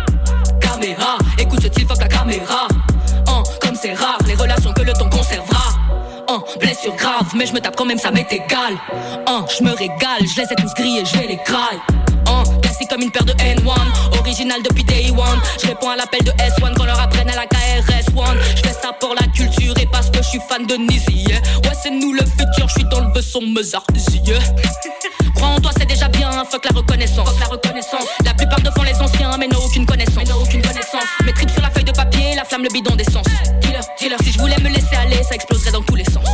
Caméra, 0.60 1.18
écoute 1.38 1.62
ce 1.62 1.68
type, 1.68 1.88
fuck 1.88 2.00
la 2.00 2.08
caméra. 2.08 2.68
Hein, 3.28 3.44
comme 3.62 3.76
c'est 3.76 3.94
rare, 3.94 4.18
les 4.28 4.36
relations 4.36 4.74
que 4.74 4.82
le 4.82 4.94
temps 4.94 5.10
conservera. 5.10 5.70
Hein, 6.28 6.40
blessure 6.60 6.96
grave, 6.96 7.28
mais 7.36 7.46
je 7.46 7.54
me 7.54 7.60
tape 7.60 7.76
quand 7.76 7.86
même, 7.86 8.00
ça 8.00 8.12
m'est 8.12 8.32
égal. 8.32 8.74
Hein, 9.28 9.46
je 9.58 9.64
me 9.64 9.72
régale, 9.72 10.22
je 10.22 10.42
les 10.42 10.48
ai 10.52 10.56
tous 10.56 10.74
grillés, 10.76 11.04
je 11.06 11.18
vais 11.18 11.28
les 11.28 11.40
graille. 11.46 11.80
Hein, 12.28 12.44
classique 12.62 12.90
comme 12.90 13.02
une 13.02 13.12
paire 13.12 13.26
de 13.26 13.34
N1, 13.34 14.20
original 14.20 14.62
depuis 14.64 14.84
day 14.84 15.10
one. 15.12 15.40
Je 15.62 15.68
réponds 15.68 15.90
à 15.90 15.96
l'appel 15.96 16.24
de 16.24 16.32
S1 16.32 16.74
quand 16.78 16.86
leur 16.86 17.00
apprennent 17.00 17.30
à 17.30 17.36
la 17.36 17.46
KRS1. 17.46 17.71
Suis 20.32 20.40
fan 20.48 20.66
de 20.66 20.76
Nizzy. 20.76 21.26
yeah. 21.28 21.42
Ouais, 21.66 21.76
c'est 21.82 21.90
nous 21.90 22.14
le 22.14 22.22
futur, 22.22 22.68
je 22.68 22.74
suis 22.76 22.86
dans 22.86 23.02
le 23.02 23.22
son 23.22 23.42
Mozart. 23.42 23.84
yeah. 24.26 24.40
Crois 25.36 25.50
en 25.50 25.60
toi, 25.60 25.72
c'est 25.78 25.86
déjà 25.86 26.08
bien, 26.08 26.32
fuck 26.50 26.64
la 26.64 26.72
reconnaissance. 26.78 27.28
Fuck 27.30 27.40
la 27.42 27.48
reconnaissance. 27.48 28.06
La 28.24 28.34
plupart 28.34 28.62
de 28.62 28.70
font 28.72 28.84
les 28.84 28.96
anciens, 28.96 29.36
mais 29.38 29.48
n'ont 29.48 29.60
aucune 29.60 29.86
connaissance. 29.86 30.24
Mais 30.26 30.32
aucune 30.32 30.62
connaissance. 30.62 31.04
Mes 31.26 31.34
tripes 31.34 31.50
sur 31.50 31.62
la 31.62 31.70
feuille 31.70 31.84
de 31.84 31.92
papier, 31.92 32.36
la 32.36 32.46
flamme, 32.46 32.64
le 32.64 32.70
bidon 32.70 32.96
d'essence. 32.96 33.26
Dealer, 33.62 33.82
dealer, 34.00 34.18
si 34.24 34.32
je 34.32 34.40
voulais 34.40 34.58
me 34.60 34.70
laisser 34.70 34.96
aller, 34.96 35.22
ça 35.24 35.36
exploserait 35.36 35.72
dans 35.72 35.82
tous 35.82 35.96
les 35.96 36.06
sens. 36.06 36.26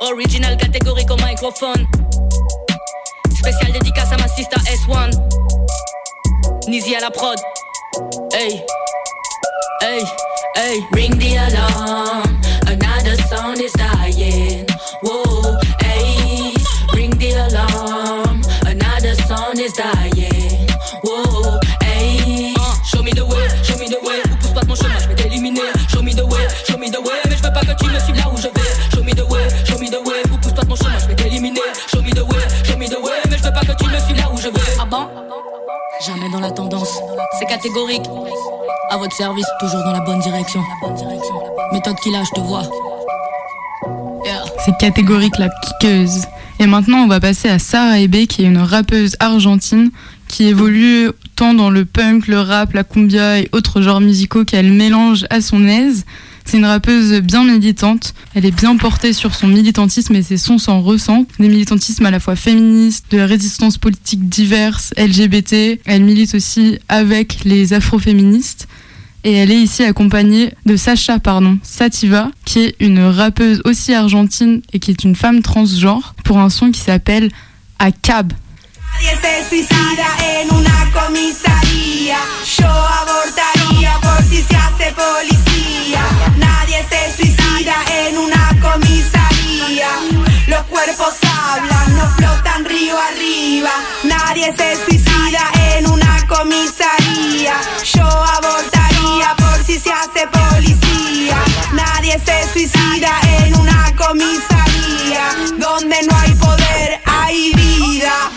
Original 0.00 0.56
catégorique 0.56 1.10
au 1.10 1.16
microphone. 1.16 1.86
Spécial 3.38 3.70
dédicace 3.72 4.12
à 4.12 4.16
ma 4.16 4.28
sister 4.28 4.56
S1. 4.64 5.10
Nizi 6.68 6.96
à 6.96 7.00
la 7.00 7.10
prod. 7.10 7.38
Hey, 8.32 8.62
hey, 9.82 10.02
hey. 10.56 10.80
Ring 10.92 11.18
the 11.18 11.36
alarm, 11.36 12.40
sound 13.26 13.60
is 13.60 13.72
dying. 13.72 14.66
Whoa, 15.02 15.58
hey, 15.80 16.54
ring 16.94 17.10
the 17.18 17.32
alarm, 17.46 18.42
another 18.66 19.14
sound 19.26 19.58
is 19.58 19.72
dying. 19.72 20.68
Whoa, 21.02 21.58
hey. 21.82 22.54
Show 22.84 23.02
me 23.02 23.12
the 23.12 23.24
way, 23.26 23.48
show 23.62 23.76
me 23.78 23.88
the 23.88 23.98
way. 24.02 24.20
Ou 24.30 24.36
pousse 24.36 24.52
pas 24.54 24.60
de 24.60 24.68
mon 24.68 24.74
chemin, 24.74 24.98
je 25.00 25.08
vais 25.08 25.14
t'éliminer. 25.14 25.72
Show 25.88 26.02
me 26.02 26.12
the 26.14 26.24
way, 26.24 26.46
show 26.66 26.78
me 26.78 26.90
the 26.90 26.98
way. 26.98 27.18
Mais 27.28 27.36
je 27.36 27.42
veux 27.42 27.52
pas 27.52 27.60
que 27.60 27.74
tu 27.74 27.86
me 27.90 27.98
suives 27.98 28.16
là 28.16 28.28
où 28.32 28.36
je 28.36 28.48
vais. 28.48 28.70
Show 28.94 29.02
me 29.02 29.12
the 29.12 29.28
way, 29.28 29.48
show 29.64 29.78
me 29.78 29.90
the 29.90 30.06
way. 30.06 30.22
Ou 30.32 30.38
pousse 30.38 30.52
pas 30.52 30.62
de 30.62 30.68
mon 30.68 30.76
chemin, 30.76 30.98
je 30.98 31.06
vais 31.08 31.16
t'éliminer. 31.16 31.60
Show 31.90 32.02
me 32.02 32.10
the 32.10 32.22
way, 32.22 32.44
show 32.64 32.76
me 32.76 32.86
the 32.86 32.98
way. 33.02 33.18
Mais 33.28 33.38
je 33.38 33.42
veux 33.42 33.52
pas 33.52 33.60
que 33.60 33.72
tu 33.72 33.88
me 33.88 33.98
suives 33.98 34.16
là 34.16 34.30
où 34.32 34.36
je 34.36 34.48
vais. 34.48 34.72
Ah 34.80 34.86
bon? 34.88 35.08
Jamais 36.06 36.30
dans 36.30 36.40
la 36.40 36.50
tendance, 36.50 37.00
c'est 37.38 37.46
catégorique. 37.46 38.06
À 38.90 38.96
votre 38.98 39.16
service, 39.16 39.46
toujours 39.58 39.82
dans 39.82 39.92
la 39.92 40.00
bonne 40.00 40.20
direction. 40.20 40.62
Méthode 41.72 41.96
qui 41.96 42.12
je 42.12 42.34
te 42.34 42.40
vois. 42.40 42.62
C'est 44.64 44.76
catégorique 44.78 45.38
la 45.38 45.48
piqueuse. 45.48 46.24
Et 46.58 46.66
maintenant, 46.66 46.98
on 46.98 47.06
va 47.06 47.20
passer 47.20 47.48
à 47.48 47.58
Sarah 47.58 48.00
Ebe, 48.00 48.26
qui 48.26 48.42
est 48.42 48.46
une 48.46 48.58
rappeuse 48.58 49.16
argentine 49.20 49.90
qui 50.28 50.44
évolue 50.44 51.10
tant 51.36 51.54
dans 51.54 51.70
le 51.70 51.84
punk, 51.84 52.26
le 52.26 52.40
rap, 52.40 52.72
la 52.72 52.82
cumbia 52.82 53.40
et 53.40 53.48
autres 53.52 53.82
genres 53.82 54.00
musicaux 54.00 54.44
qu'elle 54.44 54.72
mélange 54.72 55.26
à 55.30 55.40
son 55.40 55.66
aise. 55.66 56.04
C'est 56.44 56.58
une 56.58 56.64
rappeuse 56.64 57.20
bien 57.20 57.44
militante. 57.44 58.14
Elle 58.34 58.46
est 58.46 58.54
bien 58.54 58.76
portée 58.76 59.12
sur 59.12 59.34
son 59.34 59.48
militantisme 59.48 60.14
et 60.14 60.22
ses 60.22 60.36
sons 60.36 60.58
s'en 60.58 60.80
ressentent. 60.80 61.28
Des 61.38 61.48
militantismes 61.48 62.06
à 62.06 62.10
la 62.10 62.20
fois 62.20 62.36
féministes, 62.36 63.06
de 63.10 63.18
résistance 63.18 63.78
politique 63.78 64.28
diverses, 64.28 64.94
LGBT. 64.96 65.80
Elle 65.84 66.04
milite 66.04 66.34
aussi 66.34 66.78
avec 66.88 67.44
les 67.44 67.72
afroféministes. 67.72 68.68
Et 69.26 69.32
elle 69.32 69.50
est 69.50 69.58
ici 69.60 69.82
accompagnée 69.82 70.52
de 70.66 70.76
Sacha 70.76 71.18
pardon, 71.18 71.58
Sativa, 71.64 72.30
qui 72.44 72.60
est 72.60 72.76
une 72.78 73.04
rappeuse 73.04 73.60
aussi 73.64 73.92
argentine 73.92 74.62
et 74.72 74.78
qui 74.78 74.92
est 74.92 75.02
une 75.02 75.16
femme 75.16 75.42
transgenre, 75.42 76.14
pour 76.24 76.38
un 76.38 76.48
son 76.48 76.70
qui 76.70 76.78
s'appelle 76.78 77.32
A 77.80 77.90
Cab. 77.90 78.32
Nadie 78.92 79.18
se 79.20 79.48
suicida 79.48 80.06
en 80.22 80.54
una 80.54 80.76
policía. 84.94 86.02
Nadie 86.36 86.84
se 86.88 87.16
suicida 87.16 87.74
en 88.06 88.18
una 88.18 88.48
comisaría. 88.62 89.88
Los 90.46 90.62
cuerpos 90.66 91.14
hablan, 91.22 91.96
no 91.96 92.08
flotan 92.16 92.64
río 92.64 92.94
arriba. 92.96 93.72
Nadie 94.04 94.54
se 94.56 94.76
suicida 94.84 95.42
en 95.76 95.90
una 95.90 96.24
comisaría. 96.28 97.54
Yo 97.82 98.06
se 99.78 99.92
hace 99.92 100.26
policía. 100.28 101.36
Nadie 101.72 102.18
se 102.24 102.52
suicida 102.52 103.10
en 103.38 103.58
una 103.58 103.92
comisaría. 103.96 105.28
Donde 105.58 105.96
no 106.08 106.16
hay 106.18 106.32
poder, 106.34 107.00
hay 107.04 107.52
vida. 107.54 108.30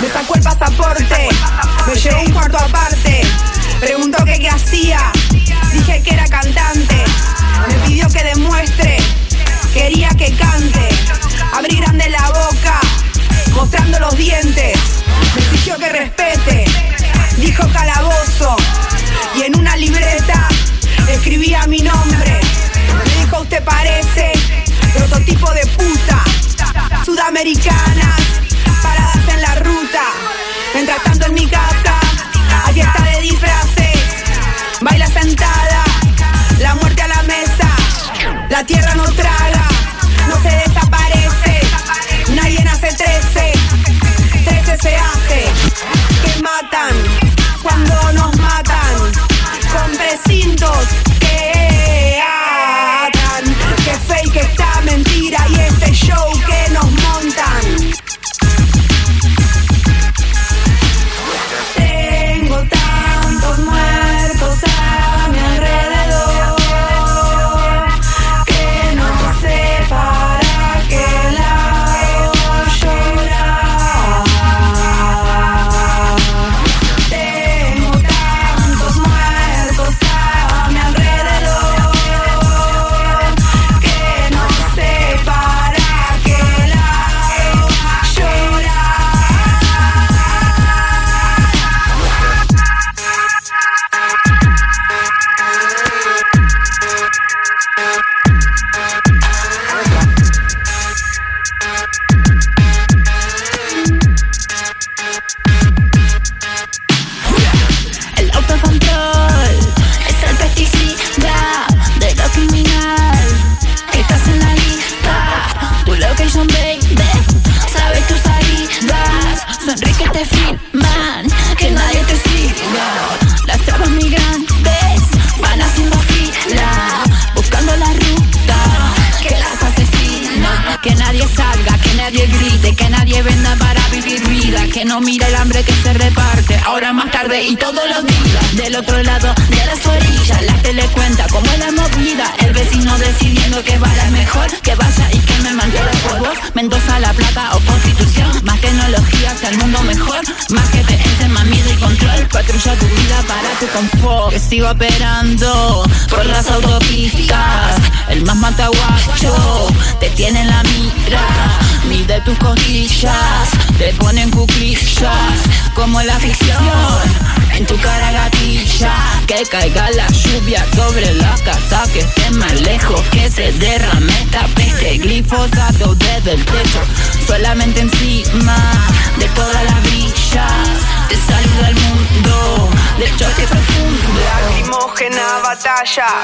Me 0.00 0.08
sacó 0.08 0.34
el 0.36 0.42
pasaporte, 0.42 1.28
me 1.86 1.94
llevó 1.94 2.20
un 2.22 2.32
cuarto 2.32 2.58
aparte. 2.58 3.22
Preguntó 3.80 4.24
que 4.24 4.38
qué 4.38 4.48
hacía, 4.48 5.12
dije 5.72 6.02
que 6.02 6.14
era 6.14 6.26
cantante. 6.28 7.04
Me 7.68 7.74
pidió 7.86 8.08
que 8.08 8.22
demuestre, 8.22 8.96
quería 9.72 10.08
que 10.10 10.34
cante. 10.36 10.83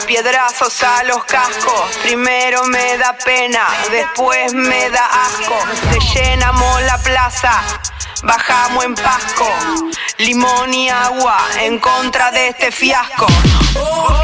Piedrazos 0.06 0.82
a 0.82 1.02
los 1.04 1.24
cascos. 1.24 1.96
Primero 2.02 2.64
me 2.64 2.96
da 2.98 3.16
pena, 3.24 3.66
después 3.90 4.52
me 4.54 4.90
da 4.90 5.06
asco. 5.06 5.58
Te 5.92 6.00
llenamos 6.00 6.82
la 6.82 6.98
plaza, 6.98 7.62
bajamos 8.22 8.84
en 8.84 8.94
Pasco. 8.94 9.48
Limón 10.18 10.74
y 10.74 10.88
agua 10.88 11.38
en 11.60 11.78
contra 11.78 12.30
de 12.30 12.48
este 12.48 12.70
fiasco. 12.70 13.26
Oh, 13.76 14.20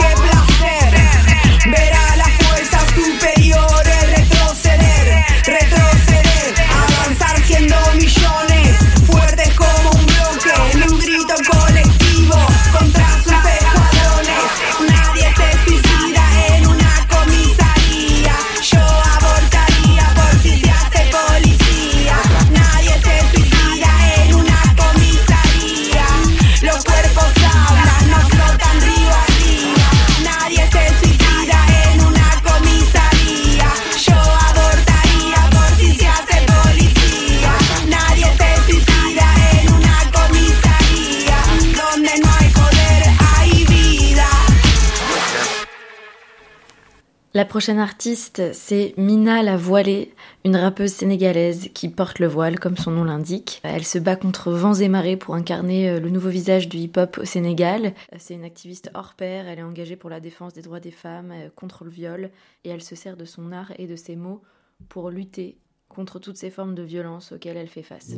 La 47.36 47.44
prochaine 47.44 47.78
artiste, 47.78 48.54
c'est 48.54 48.94
Mina 48.96 49.42
la 49.42 49.58
Voilée, 49.58 50.14
une 50.46 50.56
rappeuse 50.56 50.90
sénégalaise 50.92 51.68
qui 51.74 51.90
porte 51.90 52.18
le 52.18 52.26
voile 52.26 52.58
comme 52.58 52.78
son 52.78 52.90
nom 52.92 53.04
l'indique. 53.04 53.60
Elle 53.62 53.84
se 53.84 53.98
bat 53.98 54.16
contre 54.16 54.52
vents 54.52 54.72
et 54.72 54.88
marées 54.88 55.18
pour 55.18 55.34
incarner 55.34 55.90
euh, 55.90 56.00
le 56.00 56.08
nouveau 56.08 56.30
visage 56.30 56.66
du 56.66 56.78
hip-hop 56.78 57.18
au 57.20 57.26
Sénégal. 57.26 57.92
Euh, 58.14 58.16
C'est 58.18 58.32
une 58.32 58.44
activiste 58.44 58.90
hors 58.94 59.12
pair, 59.12 59.48
elle 59.48 59.58
est 59.58 59.62
engagée 59.62 59.96
pour 59.96 60.08
la 60.08 60.18
défense 60.18 60.54
des 60.54 60.62
droits 60.62 60.80
des 60.80 60.90
femmes, 60.90 61.30
euh, 61.30 61.50
contre 61.54 61.84
le 61.84 61.90
viol, 61.90 62.30
et 62.64 62.70
elle 62.70 62.82
se 62.82 62.94
sert 62.94 63.18
de 63.18 63.26
son 63.26 63.52
art 63.52 63.70
et 63.78 63.86
de 63.86 63.96
ses 63.96 64.16
mots 64.16 64.40
pour 64.88 65.10
lutter 65.10 65.58
contre 65.90 66.18
toutes 66.18 66.38
ces 66.38 66.48
formes 66.48 66.74
de 66.74 66.84
violence 66.84 67.32
auxquelles 67.32 67.58
elle 67.58 67.68
fait 67.68 67.82
face. 67.82 68.16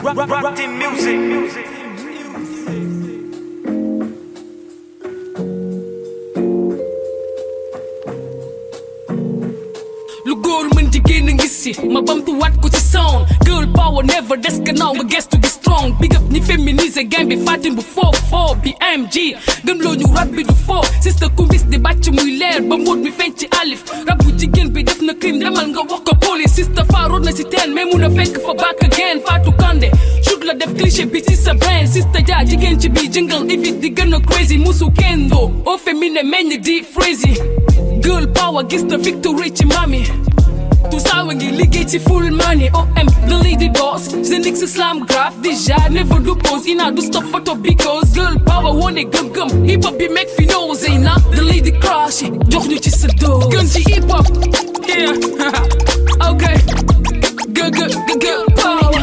Rock, 0.00 0.16
rock, 0.16 0.30
rock 0.30 0.56
the 0.56 0.66
music. 0.68 1.18
lu 1.18 2.97
góor 10.48 10.66
mën 10.74 10.88
jigéen 10.92 11.28
a 11.28 11.32
ngi 11.32 11.48
si 11.48 11.72
ma 11.92 12.00
bamtuwaat 12.00 12.54
ko 12.62 12.68
ci 12.68 12.80
sound. 12.80 13.26
Girl 13.44 13.66
power 13.74 14.02
never 14.04 14.36
des 14.40 14.56
gannaaw 14.64 14.94
nga 14.94 15.04
gestu 15.12 15.36
gi 15.42 15.48
strong. 15.48 15.92
Big 16.00 16.14
up 16.16 16.24
ñi 16.32 16.40
féminiser 16.40 17.04
game 17.04 17.28
bi 17.28 17.36
fatin 17.44 17.74
bu 17.76 17.82
foo 17.82 18.12
foo 18.30 18.54
bi 18.62 18.72
MG 18.98 19.36
gëm 19.66 19.80
loo 19.84 19.94
ñu 19.94 20.06
rab 20.16 20.30
bi 20.32 20.42
du 20.44 20.54
foo 20.66 20.80
sister 21.02 21.28
kumbis 21.36 21.64
di 21.68 21.78
bàcc 21.78 22.08
muy 22.16 22.38
leer 22.40 22.62
ba 22.68 22.76
mbóot 22.78 22.98
mi 23.04 23.10
feeñ 23.10 23.32
ci 23.36 23.46
alif. 23.60 23.84
Rab 24.08 24.22
bu 24.24 24.32
jigéen 24.38 24.68
bi 24.72 24.82
def 24.84 25.00
na 25.02 25.12
crime 25.20 25.38
demal 25.38 25.68
nga 25.68 25.82
wax 25.90 26.00
ko 26.04 26.14
police. 26.16 26.54
Sister 26.54 26.84
faaroon 26.92 27.24
na 27.24 27.32
ci 27.32 27.44
teen 27.44 27.74
mais 27.74 27.84
mun 27.84 28.02
a 28.04 28.10
fekk 28.10 28.40
fa 28.46 28.54
back 28.54 28.82
again. 28.88 29.20
Fatou 29.26 29.52
Kande 29.52 29.90
shoot 30.24 30.42
la 30.44 30.54
def 30.54 30.72
cliché 30.78 31.04
bi 31.04 31.20
ci 31.22 31.36
sa 31.36 31.52
brain. 31.54 31.86
Sister 31.86 32.24
ja 32.26 32.42
jigéen 32.44 32.80
ci 32.80 32.88
bi 32.88 33.04
jëngal 33.12 33.44
ifit 33.52 33.80
di 33.80 33.90
gën 33.92 34.14
a 34.14 34.20
crazy 34.20 34.56
musu 34.56 34.88
kendo 34.96 35.50
au 35.66 35.76
féminin 35.78 36.24
meññ 36.24 36.56
di 36.62 36.80
crazy 36.96 37.34
girl 38.00 38.26
power 38.32 38.64
gis 38.68 38.84
na 38.84 38.96
victory 38.96 39.50
ci 39.52 39.66
mami 39.66 40.02
tout 40.90 40.98
ça 41.00 41.24
wa 41.24 41.34
ngi 41.34 41.50
liggéey 41.50 41.86
ci 41.86 41.98
full 41.98 42.30
money 42.30 42.70
OM 42.74 43.06
the 43.28 43.36
lady 43.42 43.68
boss. 43.68 44.08
Zenix 44.22 44.64
slam 44.66 45.04
graph 45.06 45.34
déjà 45.42 45.76
never 45.90 46.18
do 46.20 46.34
pose 46.36 46.66
ina 46.66 46.90
do 46.92 47.02
stop 47.02 47.24
photo 47.24 47.54
because 47.54 48.12
girl 48.14 48.38
power 48.46 48.72
wone 48.72 49.04
gëm 49.10 49.32
gum 49.34 49.64
hip 49.64 49.84
hop 49.84 49.98
bi 49.98 50.08
make 50.08 50.28
fi 50.36 50.46
know 50.46 50.74
Zeyna 50.74 51.14
the 51.34 51.42
lady 51.42 51.72
crush 51.72 52.22
jox 52.48 52.66
ñu 52.68 52.78
ci 52.80 52.90
sa 52.90 53.08
dose. 53.08 53.48
Gën 53.50 53.66
ci 53.68 53.82
hip 53.90 54.10
hop. 54.10 54.26
Yeah. 54.88 55.12
Okay 56.30 56.56
girl 57.54 57.70
girl 57.70 57.92
girl 58.24 58.44
power. 58.56 59.00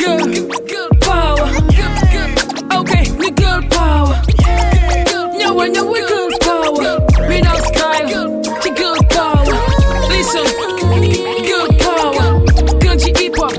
Girl 0.00 0.88
power. 1.00 1.48
Okay 2.78 3.02
ni 3.20 3.30
girl 3.30 3.60
power. 3.70 4.16
Ñawa 5.38 5.68
ñawa 5.68 5.98
girl 6.08 6.30
listen 10.34 11.44
girl 11.44 11.68
power. 11.78 12.28
Gën 12.80 12.98
ci 12.98 13.12
hip 13.18 13.36
hop 13.36 13.52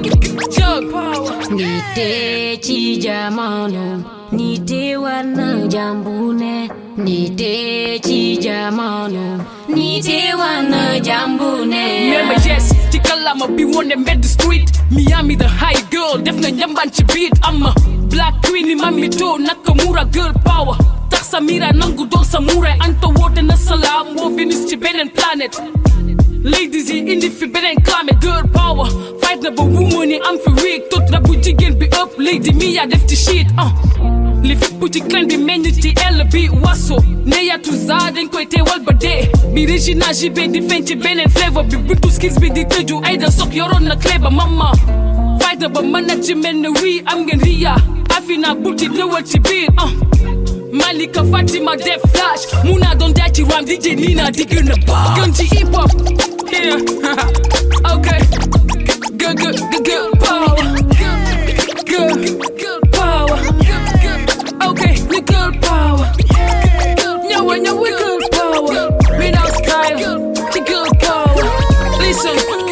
jug. 0.56 0.92
Power 0.92 1.50
Nite 1.52 2.60
ci 2.62 2.98
jamono 3.00 4.04
Nite 4.32 4.98
wana 4.98 5.68
jambune. 5.70 6.70
Nite 6.98 8.00
ci 8.04 8.38
jamono 8.38 9.46
Nite 9.68 10.34
wana 10.36 11.00
jambune. 11.00 11.84
Remember 12.12 12.48
yes 12.48 12.74
ci 12.92 13.00
kalama 13.00 13.48
bi 13.48 13.66
wone 13.66 13.96
mbedd 13.96 14.24
street. 14.26 14.70
Miami 14.92 15.36
the 15.36 15.48
high 15.48 15.82
girl 15.92 16.18
def 16.22 16.36
na 16.40 16.50
njamban 16.50 16.90
ci 16.92 17.04
beat. 17.04 17.34
I'm 17.44 17.64
a 17.64 17.74
black 18.10 18.42
queen 18.44 18.68
ni 18.68 18.76
mami 18.76 19.10
to 19.10 19.38
Nakamura 19.38 20.12
girl 20.12 20.34
power. 20.46 20.78
Tax 21.10 21.30
Samira 21.30 21.72
nangu 21.72 22.06
doon 22.10 22.24
samurai 22.24 22.78
Anta 22.80 23.08
woote 23.08 23.42
na 23.46 23.56
salaam 23.56 24.16
woo 24.16 24.30
Venus 24.36 24.66
ci 24.70 24.76
beneen 24.78 25.10
planète 25.12 25.62
Ladies 26.44 26.90
yi 26.90 27.00
indi 27.00 27.30
fi 27.30 27.46
beneen 27.48 27.82
climate 27.84 28.20
girl 28.22 28.44
power. 28.54 28.88
Fight 29.22 29.42
na 29.42 29.50
ba 29.52 29.64
woman 29.64 30.10
yi 30.10 30.20
am 30.28 30.38
fi 30.40 30.52
week 30.64 30.90
tot 30.90 31.10
na 31.10 31.20
bu 31.20 31.36
jigéen 31.36 31.78
bi 31.80 31.86
ëpp 31.86 32.18
lady 32.20 32.52
mi 32.54 32.74
yaa 32.76 32.86
def 32.88 33.06
ci 33.08 33.16
shit 33.16 33.48
ah 33.58 33.72
li 34.44 34.56
bu 34.80 34.90
ci 34.90 35.00
clan 35.02 35.28
bi 35.28 35.38
meññ 35.38 35.72
ci 35.82 35.94
ell 36.08 36.24
bi 36.32 36.50
waso 36.50 36.98
ne 37.26 37.46
yatu 37.48 37.72
za 37.72 37.98
dañ 38.16 38.28
koy 38.30 38.46
teewal 38.46 38.80
ba 38.84 38.92
dee 38.94 39.30
bi 39.54 39.66
Regina 39.66 40.12
JB 40.14 40.52
di 40.52 40.62
feeñ 40.62 40.86
ci 40.86 40.96
beneen 40.96 41.30
flavor. 41.30 41.64
Bi 41.64 41.78
buntu 41.78 42.10
skills 42.12 42.38
bi 42.40 42.50
di 42.50 42.66
tëju 42.66 43.00
ay 43.06 43.18
da 43.18 43.32
sok 43.32 43.54
yoroon 43.56 43.84
na 43.88 43.96
clé 43.96 44.20
mama. 44.20 44.72
Fight 45.40 45.60
na 45.62 45.70
ba 45.70 45.82
management 45.82 46.60
ne 46.60 46.68
wii 46.70 47.04
am 47.06 47.24
ngeen 47.26 47.40
ria 47.42 47.76
afina 48.10 48.54
buti 48.56 48.88
ñëwal 48.90 49.24
ci 49.24 49.40
biir 49.40 49.70
ah 49.78 49.90
Malika 50.74 51.24
Fatima 51.24 51.76
def 51.78 52.02
flash. 52.12 52.44
Muna 52.66 52.96
doon 52.98 53.14
jaay 53.14 53.30
ci 53.32 53.44
ram 53.44 53.64
DJ 53.66 53.94
Nina 53.96 54.32
di 54.32 54.44
gën 54.46 54.72
a 54.74 54.76
baax 54.88 55.18
gën 55.18 55.32
ci 55.38 55.46
hip 55.54 55.74
hop. 55.76 55.92
Yeah. 56.52 56.80
Okay. 57.94 58.20
Good 59.22 59.38
good 59.38 59.58
good 59.72 59.84
good 59.86 60.12
power. 60.24 60.66
Good 61.92 62.22
good 62.62 62.84
power. 62.98 63.38
Okay 64.70 64.94
ni 65.12 65.20
girl 65.30 65.52
power. 65.62 66.08
Ñawa 67.30 67.56
ñawa 67.66 67.90
girl 68.00 68.22
power. 68.36 68.84
Without 69.20 69.52
style 69.60 70.34
ci 70.54 70.60
girl 70.70 70.90
power. 71.06 71.46
Listen 72.02 72.63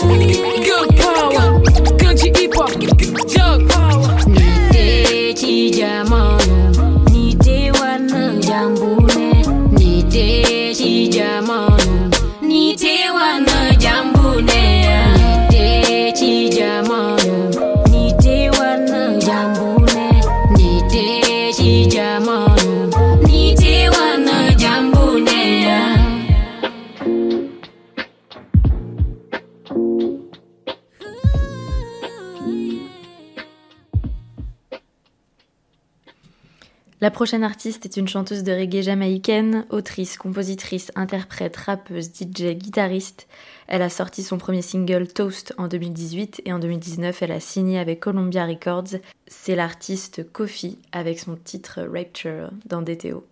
La 37.03 37.09
prochaine 37.09 37.43
artiste 37.43 37.87
est 37.87 37.97
une 37.97 38.07
chanteuse 38.07 38.43
de 38.43 38.51
reggae 38.51 38.83
jamaïcaine, 38.83 39.65
autrice, 39.71 40.19
compositrice, 40.19 40.91
interprète, 40.93 41.57
rappeuse, 41.57 42.11
DJ, 42.13 42.53
guitariste. 42.53 43.27
Elle 43.65 43.81
a 43.81 43.89
sorti 43.89 44.21
son 44.21 44.37
premier 44.37 44.61
single 44.61 45.07
Toast 45.07 45.55
en 45.57 45.67
2018 45.67 46.43
et 46.45 46.53
en 46.53 46.59
2019 46.59 47.23
elle 47.23 47.31
a 47.31 47.39
signé 47.39 47.79
avec 47.79 48.01
Columbia 48.01 48.45
Records. 48.45 48.99
C'est 49.25 49.55
l'artiste 49.55 50.31
Kofi 50.31 50.77
avec 50.91 51.17
son 51.17 51.35
titre 51.37 51.79
Rapture 51.91 52.51
dans 52.67 52.83
DTO. 52.83 53.25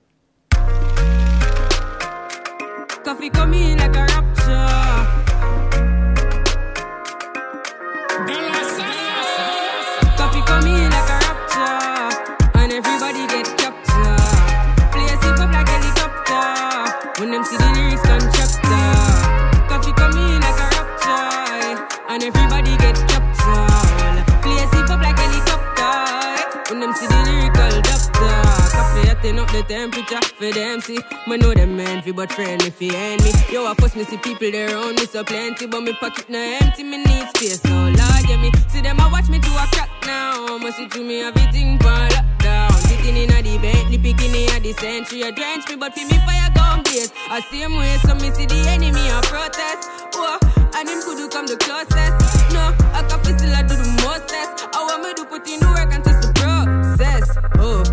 Hotting 29.20 29.38
up 29.38 29.52
the 29.52 29.64
temperature 29.64 30.22
for 30.40 30.50
them 30.50 30.80
see. 30.80 30.98
Me 31.28 31.36
know 31.36 31.54
them 31.54 31.76
men 31.76 32.02
fi 32.02 32.12
but 32.12 32.32
friendly 32.32 32.70
fi 32.70 32.88
enemy. 32.96 33.32
Yo, 33.52 33.66
I 33.68 33.74
first 33.74 33.98
me 33.98 34.06
see 34.06 34.16
people 34.16 34.50
there 34.50 34.72
around 34.72 34.96
me 34.96 35.06
so 35.08 35.26
plenty, 35.26 35.68
but 35.68 35.82
me 35.82 35.92
pocket 35.92 36.30
no 36.30 36.40
empty. 36.40 36.84
Me 36.84 37.04
need 37.04 37.28
space, 37.36 37.60
so 37.60 37.68
Lord, 37.70 38.24
yeah 38.30 38.40
me 38.40 38.50
see 38.70 38.80
them 38.80 38.98
a 38.98 39.10
watch 39.12 39.28
me 39.28 39.40
to 39.40 39.50
a 39.60 39.68
crack 39.76 39.90
now. 40.08 40.58
Must 40.60 40.78
see 40.78 40.88
to 40.88 41.04
me 41.04 41.20
everything 41.20 41.78
pan 41.80 42.10
lockdown. 42.12 42.72
Sitting 42.88 43.18
in 43.18 43.30
a 43.32 43.42
the 43.44 43.58
Bentley, 43.58 43.98
picking 43.98 44.32
in 44.32 44.64
the 44.64 44.72
century. 44.80 45.24
A 45.24 45.34
drench 45.34 45.68
me, 45.68 45.76
but 45.76 45.94
fi 45.94 46.06
me 46.06 46.16
fire 46.24 46.50
gun 46.56 46.82
base. 46.84 47.12
I 47.28 47.42
same 47.52 47.76
way, 47.76 47.98
so 48.08 48.16
me 48.16 48.32
see 48.32 48.46
the 48.46 48.56
enemy 48.72 49.04
a 49.12 49.20
protest. 49.28 49.84
Oh, 50.16 50.40
and 50.80 50.88
him 50.88 51.04
could 51.04 51.20
come 51.30 51.46
the 51.46 51.58
closest. 51.60 52.16
No, 52.56 52.72
I 52.96 53.04
can 53.04 53.20
feel 53.28 53.38
still 53.38 53.52
I 53.52 53.64
do 53.64 53.76
the 53.76 53.84
mostest. 54.00 54.64
I 54.72 54.80
want 54.80 55.04
me 55.04 55.14
to 55.14 55.26
put 55.28 55.44
in 55.44 55.60
the 55.60 55.68
work 55.76 55.92
and 55.92 56.04
trust 56.08 56.24
the 56.24 56.32
process. 56.40 57.36
Oh, 57.60 57.84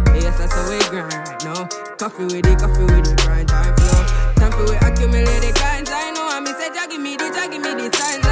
we 0.76 0.88
grind 0.90 1.12
right 1.12 1.44
now. 1.44 1.68
Coffee 1.96 2.24
with 2.24 2.46
it, 2.46 2.58
coffee 2.58 2.84
with 2.84 3.08
it, 3.08 3.16
grind 3.24 3.48
time 3.48 3.74
flow. 3.76 4.02
Time 4.36 4.52
for 4.52 4.64
we 4.64 4.76
accumulate 4.76 5.40
the 5.40 5.52
kinds 5.54 5.90
I 5.92 6.10
know. 6.12 6.28
And 6.32 6.44
me 6.44 6.52
say, 6.52 6.70
give 6.88 7.00
me 7.00 7.16
the, 7.16 7.30
give 7.50 7.62
me 7.62 7.88
the 7.88 7.96
signs 7.96 8.25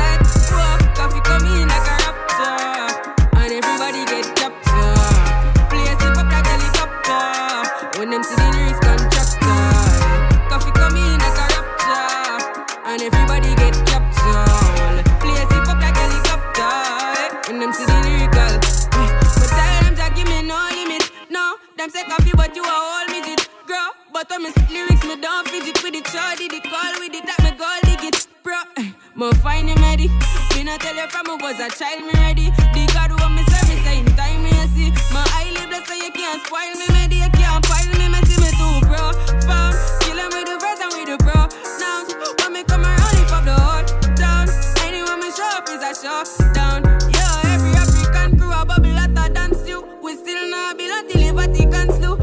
out 24.25 24.37
of 24.37 24.43
me 24.43 24.51
lyrics, 24.73 25.05
me 25.05 25.17
don't 25.21 25.49
fidget 25.49 25.83
with 25.83 25.93
the 25.93 26.03
Shorty, 26.09 26.49
the 26.49 26.61
call 26.61 26.93
with 27.01 27.15
it, 27.15 27.25
that 27.27 27.41
me 27.45 27.51
gold 27.61 27.83
lick 27.85 28.05
it. 28.05 28.27
Bro, 28.43 28.57
me 29.17 29.33
find 29.41 29.69
him 29.69 29.81
ready. 29.83 30.09
Me 30.55 30.65
not 30.65 30.81
tell 30.81 30.97
you 30.97 31.09
from 31.09 31.27
me 31.27 31.35
was 31.43 31.61
a 31.61 31.69
child, 31.69 32.05
me 32.05 32.13
ready. 32.21 32.49
The 32.73 32.89
God 32.93 33.13
who 33.13 33.21
me 33.29 33.43
say, 33.53 33.63
me 33.69 34.01
in 34.01 34.07
time 34.17 34.43
me 34.43 34.53
see. 34.73 34.91
My 35.13 35.25
eyelid 35.37 35.69
blessed, 35.69 35.89
so 35.89 35.95
you 35.95 36.11
can't 36.13 36.41
spoil 36.47 36.73
me, 36.77 36.87
me 36.95 37.21
you 37.21 37.31
can't 37.37 37.65
spoil 37.65 37.89
me, 38.01 38.07
me 38.09 38.21
see 38.25 38.41
me 38.41 38.51
too, 38.57 38.77
bro. 38.89 39.13
Fam, 39.45 39.73
kill 40.01 40.17
him 40.17 40.31
with 40.33 40.49
the 40.49 40.57
verse 40.57 40.81
and 40.81 40.93
with 40.97 41.09
the 41.09 41.17
bro. 41.21 41.39
Now, 41.81 42.05
when 42.41 42.53
me 42.53 42.63
come 42.65 42.85
around, 42.85 43.15
he 43.17 43.25
pop 43.29 43.45
the 43.45 43.57
heart 43.57 43.89
down. 44.17 44.49
Anyone 44.85 45.21
me 45.21 45.29
show 45.37 45.49
up 45.53 45.69
is 45.69 45.85
a 45.85 45.93
show 45.93 46.25
down. 46.57 46.81
Yeah, 47.13 47.53
every 47.53 47.77
African 47.77 48.39
crew 48.39 48.53
a 48.53 48.65
bubble 48.65 48.93
lot 48.93 49.13
hotter 49.13 49.33
dance, 49.33 49.69
you. 49.69 49.85
We 50.03 50.17
still 50.17 50.49
not 50.49 50.79
belong 50.79 51.09
to 51.09 51.19
the 51.19 51.33
Vatican 51.33 51.89
slew. 51.93 52.14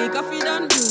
nigga 0.00 0.22
feed 0.22 0.42
done. 0.42 0.66
do 0.68 0.89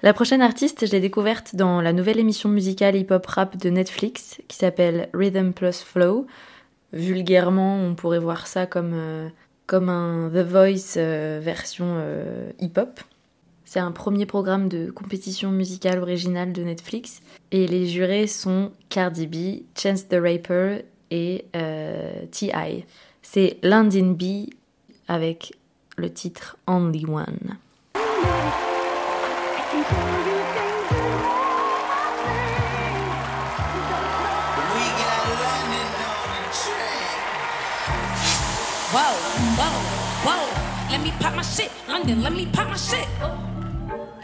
La 0.00 0.14
prochaine 0.14 0.42
artiste, 0.42 0.86
je 0.86 0.92
l'ai 0.92 1.00
découverte 1.00 1.56
dans 1.56 1.80
la 1.80 1.92
nouvelle 1.92 2.20
émission 2.20 2.48
musicale 2.48 2.94
hip-hop 2.94 3.26
rap 3.26 3.56
de 3.56 3.68
Netflix 3.68 4.38
qui 4.46 4.56
s'appelle 4.56 5.08
Rhythm 5.12 5.52
Plus 5.52 5.82
Flow. 5.82 6.28
Vulgairement, 6.92 7.82
on 7.82 7.96
pourrait 7.96 8.20
voir 8.20 8.46
ça 8.46 8.66
comme, 8.66 8.92
euh, 8.94 9.28
un 9.72 10.30
The 10.32 10.46
Voice 10.46 10.94
euh, 10.98 11.40
version 11.42 11.96
euh, 11.98 12.48
hip-hop. 12.60 13.00
C'est 13.64 13.80
un 13.80 13.90
premier 13.90 14.24
programme 14.24 14.68
de 14.68 14.88
compétition 14.92 15.50
musicale 15.50 15.98
originale 15.98 16.52
de 16.52 16.62
Netflix 16.62 17.20
et 17.50 17.66
les 17.66 17.88
jurés 17.88 18.28
sont 18.28 18.70
Cardi 18.90 19.26
B, 19.26 19.64
Chance 19.76 20.06
the 20.06 20.14
Rapper 20.14 20.84
et 21.10 21.46
T.I. 22.30 22.84
C'est 23.20 23.58
London 23.64 24.16
B 24.18 24.48
avec 25.08 25.54
le 25.96 26.10
titre 26.10 26.56
Only 26.68 27.04
One. 27.04 27.58
let 40.98 41.04
me 41.04 41.12
pop 41.20 41.34
my 41.36 41.42
shit. 41.42 41.70
London, 41.86 42.22
let 42.22 42.32
me 42.32 42.46
pop 42.46 42.68
my 42.68 42.76
shit. 42.76 43.06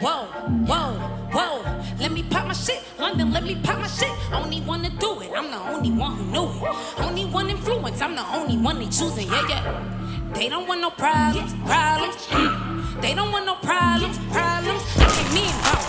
Whoa, 0.01 0.25
whoa, 0.67 0.91
whoa, 1.31 1.63
let 1.99 2.11
me 2.11 2.21
pop 2.23 2.47
my 2.47 2.53
shit. 2.53 2.83
London, 2.99 3.31
let 3.31 3.43
me 3.43 3.55
pop 3.63 3.79
my 3.79 3.87
shit. 3.87 4.11
Only 4.33 4.59
one 4.59 4.83
to 4.83 4.89
do 4.89 5.21
it, 5.21 5.31
I'm 5.33 5.49
the 5.51 5.57
only 5.57 5.91
one 5.91 6.15
who 6.17 6.25
knew 6.25 6.43
it. 6.43 6.99
Only 6.99 7.25
one 7.25 7.49
influence, 7.49 8.01
I'm 8.01 8.15
the 8.15 8.25
only 8.35 8.57
one 8.57 8.79
they 8.79 8.87
choosing. 8.87 9.27
Yeah, 9.27 9.47
yeah. 9.47 10.31
They 10.33 10.49
don't 10.49 10.67
want 10.67 10.81
no 10.81 10.89
problems, 10.89 11.53
problems. 11.65 12.15
Mm. 12.27 13.01
They 13.01 13.13
don't 13.13 13.31
want 13.31 13.45
no 13.45 13.55
problems, 13.55 14.17
problems. 14.35 14.83
I 14.99 15.07
came 15.15 15.37
in, 15.47 15.55
bro. 15.63 15.79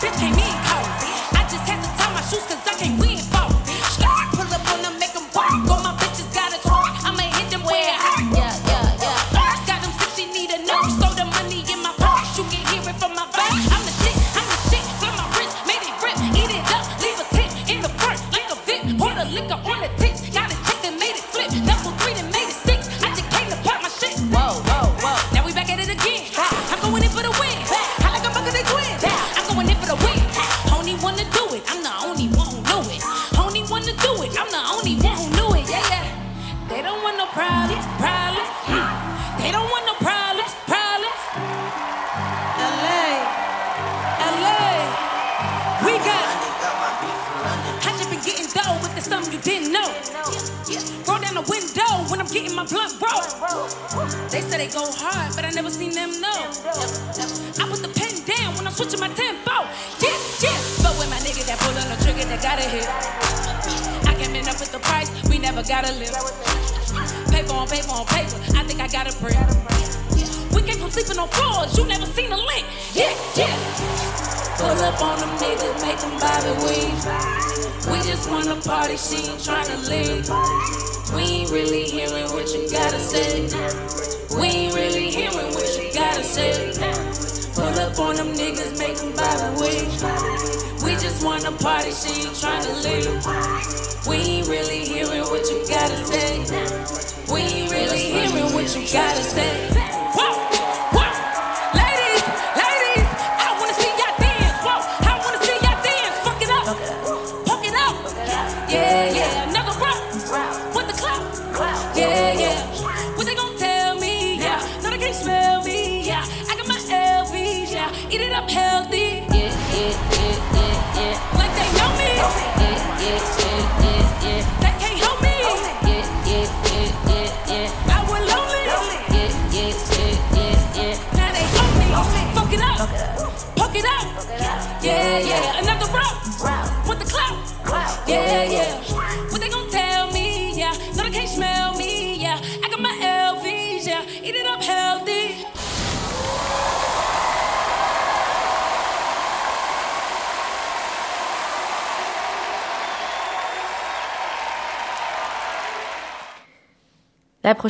Bitch 0.00 0.16
came 0.20 0.36
in, 0.44 0.56
cold. 0.68 0.90
I 1.32 1.42
just 1.48 1.64
had 1.64 1.80
to 1.80 1.88
tie 1.96 2.12
my 2.12 2.20
shoes 2.20 2.44
cause 2.44 2.68
I 2.68 2.74
can't. 2.78 2.93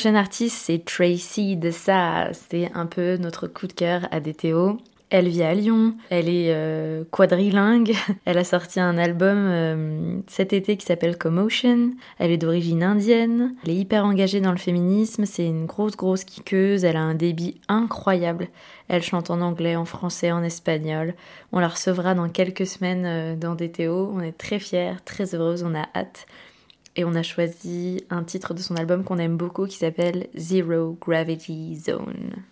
prochaine 0.05 0.17
artiste, 0.17 0.59
c'est 0.59 0.85
Tracy 0.85 1.57
Dessa. 1.57 2.29
C'est 2.35 2.71
un 2.75 2.85
peu 2.85 3.17
notre 3.17 3.47
coup 3.47 3.67
de 3.67 3.73
cœur 3.73 4.07
à 4.11 4.21
DTO. 4.21 4.77
Elle 5.09 5.29
vit 5.29 5.43
à 5.43 5.55
Lyon, 5.55 5.95
elle 6.11 6.29
est 6.29 6.53
euh, 6.53 7.05
quadrilingue, 7.11 7.95
elle 8.27 8.37
a 8.37 8.45
sorti 8.45 8.81
un 8.81 8.99
album 8.99 9.39
euh, 9.39 10.19
cet 10.27 10.53
été 10.53 10.77
qui 10.77 10.85
s'appelle 10.85 11.17
Commotion, 11.17 11.93
elle 12.19 12.33
est 12.33 12.37
d'origine 12.37 12.83
indienne, 12.83 13.55
elle 13.65 13.71
est 13.71 13.77
hyper 13.77 14.05
engagée 14.05 14.41
dans 14.41 14.51
le 14.51 14.59
féminisme, 14.59 15.25
c'est 15.25 15.47
une 15.47 15.67
grosse 15.67 15.97
grosse 15.97 16.25
kikeuse, 16.25 16.85
elle 16.85 16.97
a 16.97 17.03
un 17.03 17.15
débit 17.15 17.61
incroyable, 17.69 18.49
elle 18.89 19.03
chante 19.03 19.31
en 19.31 19.41
anglais, 19.41 19.77
en 19.77 19.85
français, 19.85 20.33
en 20.33 20.43
espagnol, 20.43 21.15
on 21.53 21.61
la 21.61 21.69
recevra 21.69 22.15
dans 22.15 22.29
quelques 22.29 22.67
semaines 22.67 23.05
euh, 23.07 23.37
dans 23.37 23.55
DTO, 23.55 24.11
on 24.13 24.21
est 24.21 24.37
très 24.37 24.59
fiers, 24.59 24.97
très 25.05 25.35
heureuses, 25.35 25.63
on 25.63 25.75
a 25.75 25.87
hâte. 25.95 26.27
Et 26.97 27.05
on 27.05 27.15
a 27.15 27.23
choisi 27.23 28.05
un 28.11 28.23
titre 28.23 28.55
de 28.55 28.61
son 28.61 28.77
album 28.77 29.03
qu'on 29.03 29.19
aime 29.19 29.37
beaucoup 29.37 29.67
qui 29.67 29.77
s'appelle 29.77 30.29
Zero 30.37 30.97
Gravity 31.01 31.77
Zone. 31.77 32.45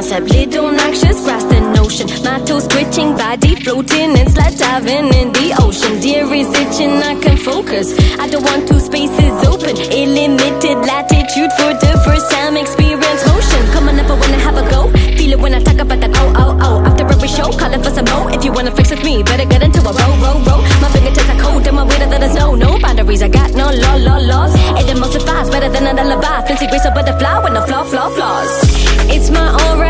Concept. 0.00 0.30
Little 0.32 0.70
noxious, 0.70 1.20
grasp 1.24 1.48
the 1.48 1.60
notion. 1.76 2.06
My 2.24 2.40
toes 2.44 2.66
twitching, 2.68 3.16
body 3.16 3.54
floating 3.56 4.16
and 4.16 4.30
slide 4.30 4.56
diving 4.56 5.12
in 5.12 5.32
the 5.32 5.54
ocean. 5.58 5.69
Itching, 7.68 8.20
I 8.20 8.28
don't 8.28 8.42
want 8.42 8.66
two 8.68 8.80
spaces 8.80 9.36
open. 9.44 9.76
Illimited 9.76 10.78
latitude 10.80 11.52
for 11.60 11.72
the 11.76 11.92
first 12.04 12.30
time. 12.30 12.56
Experience 12.56 13.26
motion. 13.26 13.60
Come 13.72 13.88
on 13.88 14.00
up, 14.00 14.08
I 14.08 14.14
wanna 14.16 14.38
have 14.38 14.56
a 14.56 14.64
go. 14.70 14.88
Feel 15.16 15.32
it 15.32 15.40
when 15.40 15.54
I 15.54 15.60
talk 15.62 15.78
about 15.78 16.00
that. 16.00 16.10
Oh, 16.16 16.32
oh, 16.36 16.58
oh. 16.62 16.84
After 16.88 17.04
every 17.06 17.28
show, 17.28 17.52
calling 17.52 17.82
for 17.82 17.90
some 17.90 18.06
more. 18.06 18.30
If 18.32 18.44
you 18.44 18.52
wanna 18.52 18.70
flex 18.70 18.90
with 18.90 19.04
me, 19.04 19.22
better 19.22 19.44
get 19.44 19.62
into 19.62 19.80
a 19.80 19.92
row, 19.92 20.12
row, 20.24 20.36
row. 20.48 20.60
My 20.80 20.88
fingertips 20.88 21.28
are 21.28 21.40
cold, 21.40 21.66
and 21.66 21.76
my 21.76 21.84
waiter 21.84 22.06
that 22.06 22.22
is 22.22 22.34
no, 22.34 22.54
no 22.54 22.78
boundaries. 22.78 23.22
I 23.22 23.28
got 23.28 23.52
no 23.52 23.70
law, 23.70 23.96
law, 23.96 24.18
laws. 24.18 24.54
It 24.80 24.86
emulsifies 24.88 25.50
better 25.52 25.68
than 25.68 25.86
an 25.86 25.98
alibi. 25.98 26.46
Fancy 26.46 26.66
grace 26.66 26.86
a 26.86 26.90
butterfly 26.90 27.38
with 27.44 27.52
no 27.52 27.62
flaw, 27.66 27.84
flaw, 27.84 28.08
flaws. 28.08 28.50
It's 29.12 29.28
my 29.30 29.46
aura, 29.68 29.89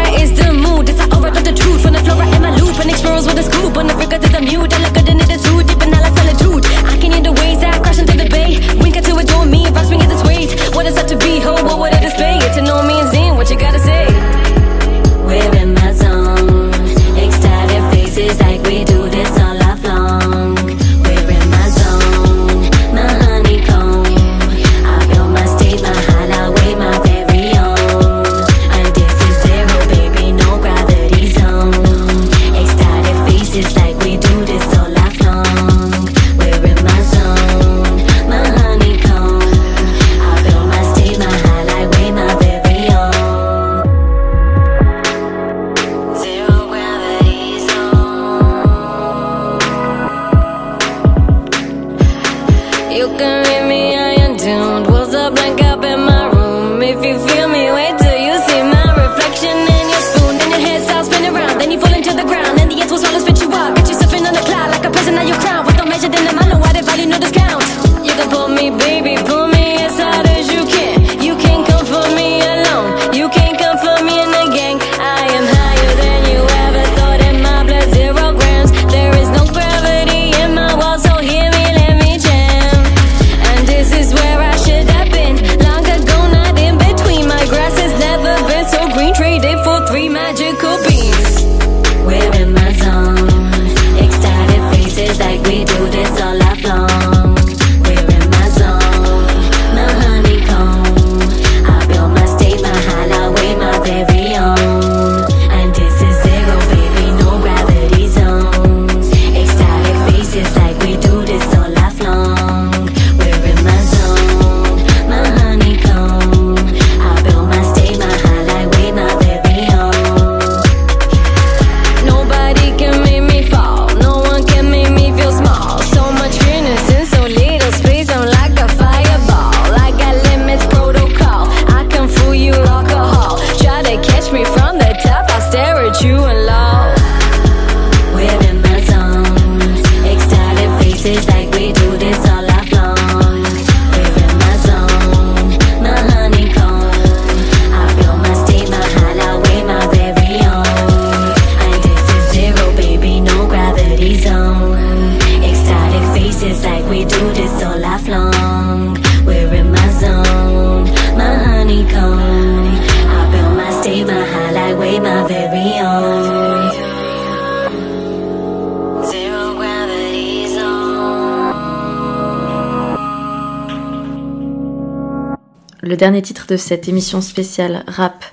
dernier 176.01 176.23
titre 176.23 176.47
de 176.49 176.57
cette 176.57 176.89
émission 176.89 177.21
spéciale 177.21 177.85
rap 177.87 178.25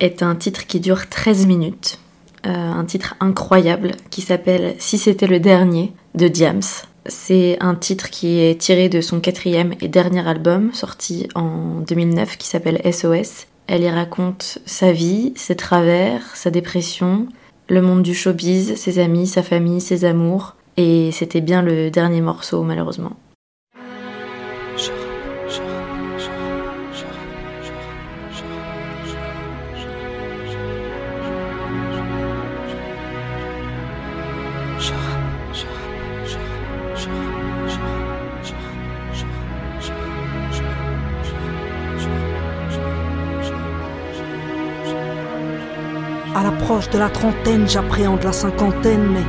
est 0.00 0.22
un 0.22 0.34
titre 0.34 0.66
qui 0.66 0.80
dure 0.80 1.06
13 1.06 1.46
minutes. 1.46 1.98
Euh, 2.46 2.50
un 2.50 2.86
titre 2.86 3.14
incroyable 3.20 3.92
qui 4.08 4.22
s'appelle 4.22 4.74
Si 4.78 4.96
c'était 4.96 5.26
le 5.26 5.38
dernier 5.38 5.92
de 6.14 6.28
Diams. 6.28 6.62
C'est 7.04 7.58
un 7.60 7.74
titre 7.74 8.08
qui 8.08 8.40
est 8.40 8.58
tiré 8.58 8.88
de 8.88 9.02
son 9.02 9.20
quatrième 9.20 9.74
et 9.82 9.88
dernier 9.88 10.26
album 10.26 10.72
sorti 10.72 11.28
en 11.34 11.80
2009 11.86 12.38
qui 12.38 12.48
s'appelle 12.48 12.80
SOS. 12.90 13.48
Elle 13.66 13.82
y 13.82 13.90
raconte 13.90 14.60
sa 14.64 14.90
vie, 14.92 15.34
ses 15.36 15.56
travers, 15.56 16.22
sa 16.34 16.50
dépression, 16.50 17.26
le 17.68 17.82
monde 17.82 18.02
du 18.02 18.14
showbiz, 18.14 18.76
ses 18.76 18.98
amis, 18.98 19.26
sa 19.26 19.42
famille, 19.42 19.82
ses 19.82 20.06
amours. 20.06 20.56
Et 20.78 21.12
c'était 21.12 21.42
bien 21.42 21.60
le 21.60 21.90
dernier 21.90 22.22
morceau 22.22 22.62
malheureusement. 22.62 23.12
De 46.94 46.98
la 47.00 47.10
trentaine, 47.10 47.68
j'appréhende 47.68 48.22
la 48.22 48.32
cinquantaine, 48.32 49.08
mais 49.12 49.24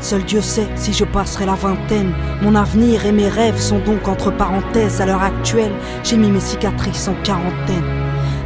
seul 0.00 0.24
Dieu 0.24 0.40
sait 0.40 0.68
si 0.76 0.94
je 0.94 1.04
passerai 1.04 1.44
la 1.44 1.54
vingtaine. 1.54 2.12
Mon 2.40 2.54
avenir 2.54 3.04
et 3.04 3.12
mes 3.12 3.28
rêves 3.28 3.60
sont 3.60 3.80
donc 3.80 4.08
entre 4.08 4.30
parenthèses. 4.30 5.00
À 5.02 5.06
l'heure 5.06 5.22
actuelle, 5.22 5.72
j'ai 6.02 6.16
mis 6.16 6.30
mes 6.30 6.40
cicatrices 6.40 7.08
en 7.08 7.14
quarantaine. 7.22 8.01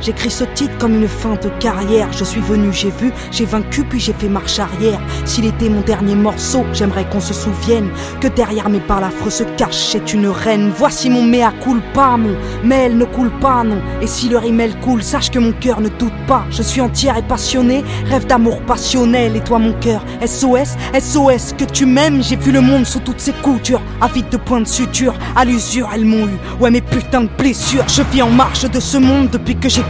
J'écris 0.07 0.31
ce 0.31 0.45
titre 0.45 0.79
comme 0.79 0.95
une 0.95 1.09
fin 1.09 1.35
de 1.35 1.49
carrière. 1.59 2.13
Je 2.13 2.23
suis 2.23 2.41
venu, 2.41 2.73
j'ai 2.73 2.91
vu, 2.91 3.11
j'ai 3.33 3.45
vaincu, 3.45 3.83
puis 3.83 3.99
j'ai 3.99 4.13
fait 4.13 4.29
marche 4.29 4.61
arrière. 4.61 5.01
S'il 5.25 5.47
était 5.47 5.69
mon 5.69 5.81
dernier 5.81 6.15
morceau, 6.15 6.65
j'aimerais 6.73 7.11
qu'on 7.11 7.19
se 7.19 7.35
souvienne 7.35 7.91
que 8.21 8.29
derrière 8.29 8.69
mes 8.69 8.79
balafres 8.79 9.33
se 9.33 9.43
cache 9.57 9.75
c'est 9.75 10.15
une 10.15 10.29
reine. 10.29 10.71
Voici 10.79 11.11
mon 11.11 11.25
mea 11.25 11.53
culpa, 11.61 12.17
mon 12.17 12.37
mail 12.63 12.97
ne 12.97 13.05
coule 13.05 13.33
pas, 13.41 13.65
non. 13.65 13.83
Et 14.01 14.07
si 14.07 14.29
le 14.29 14.39
rimel 14.39 14.79
coule, 14.79 15.03
sache 15.03 15.29
que 15.29 15.41
mon 15.41 15.51
cœur 15.51 15.81
ne 15.81 15.89
doute 15.89 16.13
pas. 16.29 16.45
Je 16.51 16.63
suis 16.63 16.81
entière 16.81 17.17
et 17.17 17.23
passionnée, 17.23 17.83
rêve 18.09 18.29
d'amour 18.29 18.61
passionnel. 18.61 19.35
Et 19.35 19.41
toi, 19.41 19.59
mon 19.59 19.73
cœur, 19.73 20.05
SOS, 20.25 20.77
SOS, 20.97 21.55
que 21.59 21.65
tu 21.65 21.85
m'aimes. 21.85 22.23
J'ai 22.23 22.37
vu 22.37 22.53
le 22.53 22.61
monde 22.61 22.87
sous 22.87 23.01
toutes 23.01 23.19
ses 23.19 23.33
coutures, 23.33 23.83
avide 24.01 24.29
de 24.29 24.37
points 24.37 24.61
de 24.61 24.69
suture. 24.69 25.15
À 25.35 25.45
l'usure, 25.45 25.89
elles 25.93 26.05
m'ont 26.05 26.29
eu, 26.29 26.39
ouais, 26.61 26.71
mes 26.71 26.81
putains 26.81 27.23
de 27.23 27.31
blessures. 27.37 27.89
Je 27.89 28.03
vis 28.13 28.23
en 28.23 28.31
marche 28.31 28.71
de 28.71 28.79
ce 28.79 28.99
monde 28.99 29.31
depuis 29.31 29.57
que 29.57 29.69
j'ai 29.69 29.83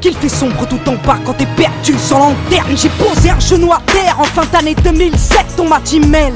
Qu'il 0.00 0.16
fait 0.16 0.28
sombre 0.28 0.66
tout 0.66 0.80
en 0.88 0.94
bas 1.06 1.18
quand 1.24 1.34
t'es 1.34 1.46
perdu 1.56 1.94
sans 1.98 2.18
lanterne. 2.18 2.76
J'ai 2.76 2.88
posé 2.88 3.30
un 3.30 3.38
genou 3.38 3.72
à 3.72 3.80
terre 3.86 4.16
en 4.18 4.24
fin 4.24 4.44
d'année 4.52 4.74
2007. 4.74 5.46
On 5.58 5.68
m'a 5.68 5.80
dit 5.80 6.00
mêle. 6.00 6.34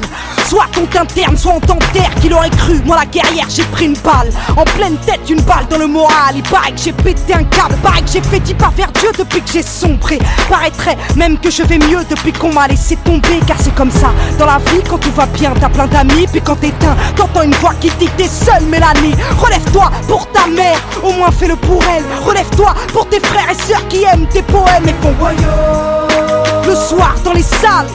Soit 0.48 0.66
on 0.80 0.86
t'interne, 0.86 1.36
soit 1.36 1.54
on 1.54 1.60
t'enterre. 1.60 2.14
Qu'il 2.20 2.32
aurait 2.32 2.50
cru, 2.50 2.80
moi 2.84 2.96
la 2.96 3.06
guerrière, 3.06 3.46
j'ai 3.48 3.64
pris 3.64 3.86
une 3.86 3.96
balle. 3.98 4.30
En 4.56 4.62
pleine 4.62 4.96
tête, 4.98 5.28
une 5.28 5.40
balle 5.40 5.66
dans 5.68 5.78
le 5.78 5.88
moral. 5.88 6.34
Il 6.36 6.42
paraît 6.44 6.70
que 6.70 6.78
j'ai 6.78 6.92
pété 6.92 7.34
un 7.34 7.42
câble. 7.44 7.74
Paraît 7.82 8.02
que 8.02 8.10
j'ai 8.12 8.20
fait 8.20 8.54
pas 8.54 8.72
vers 8.76 8.92
Dieu 8.92 9.10
depuis 9.18 9.40
que 9.40 9.50
j'ai 9.50 9.62
sombré. 9.62 10.18
Paraîtrait 10.48 10.96
même 11.16 11.36
que 11.38 11.50
je 11.50 11.64
vais 11.64 11.78
mieux 11.78 12.04
depuis 12.08 12.32
qu'on 12.32 12.52
m'a 12.52 12.68
laissé 12.68 12.96
tomber. 12.96 13.40
Car 13.46 13.56
c'est 13.60 13.74
comme 13.74 13.90
ça. 13.90 14.12
Dans 14.38 14.46
la 14.46 14.58
vie, 14.58 14.82
quand 14.88 14.98
tout 14.98 15.12
va 15.12 15.26
bien, 15.26 15.52
t'as 15.60 15.68
plein 15.68 15.88
d'amis. 15.88 16.26
Puis 16.30 16.40
quand 16.40 16.56
t'éteins, 16.56 16.96
t'entends 17.16 17.42
une 17.42 17.54
voix 17.54 17.74
qui 17.80 17.90
dit 17.98 18.08
t'es 18.16 18.28
seule, 18.28 18.64
Mélanie. 18.66 19.16
Relève-toi 19.38 19.90
pour 20.06 20.30
ta 20.30 20.46
mère. 20.46 20.78
Au 21.02 21.10
moins 21.12 21.32
fais-le 21.32 21.56
pour 21.56 21.82
elle. 21.84 22.04
Relève-toi 22.24 22.72
pour 22.92 23.08
tes 23.08 23.20
frères 23.20 23.50
et 23.50 23.62
sœurs 23.62 23.86
qui 23.88 24.04
aiment 24.04 24.26
tes 24.28 24.42
poèmes 24.42 24.86
et 24.86 24.94
font 25.02 25.14
le 26.66 26.74
soir 26.74 27.14
dans 27.24 27.32
les 27.32 27.42
salles. 27.42 27.86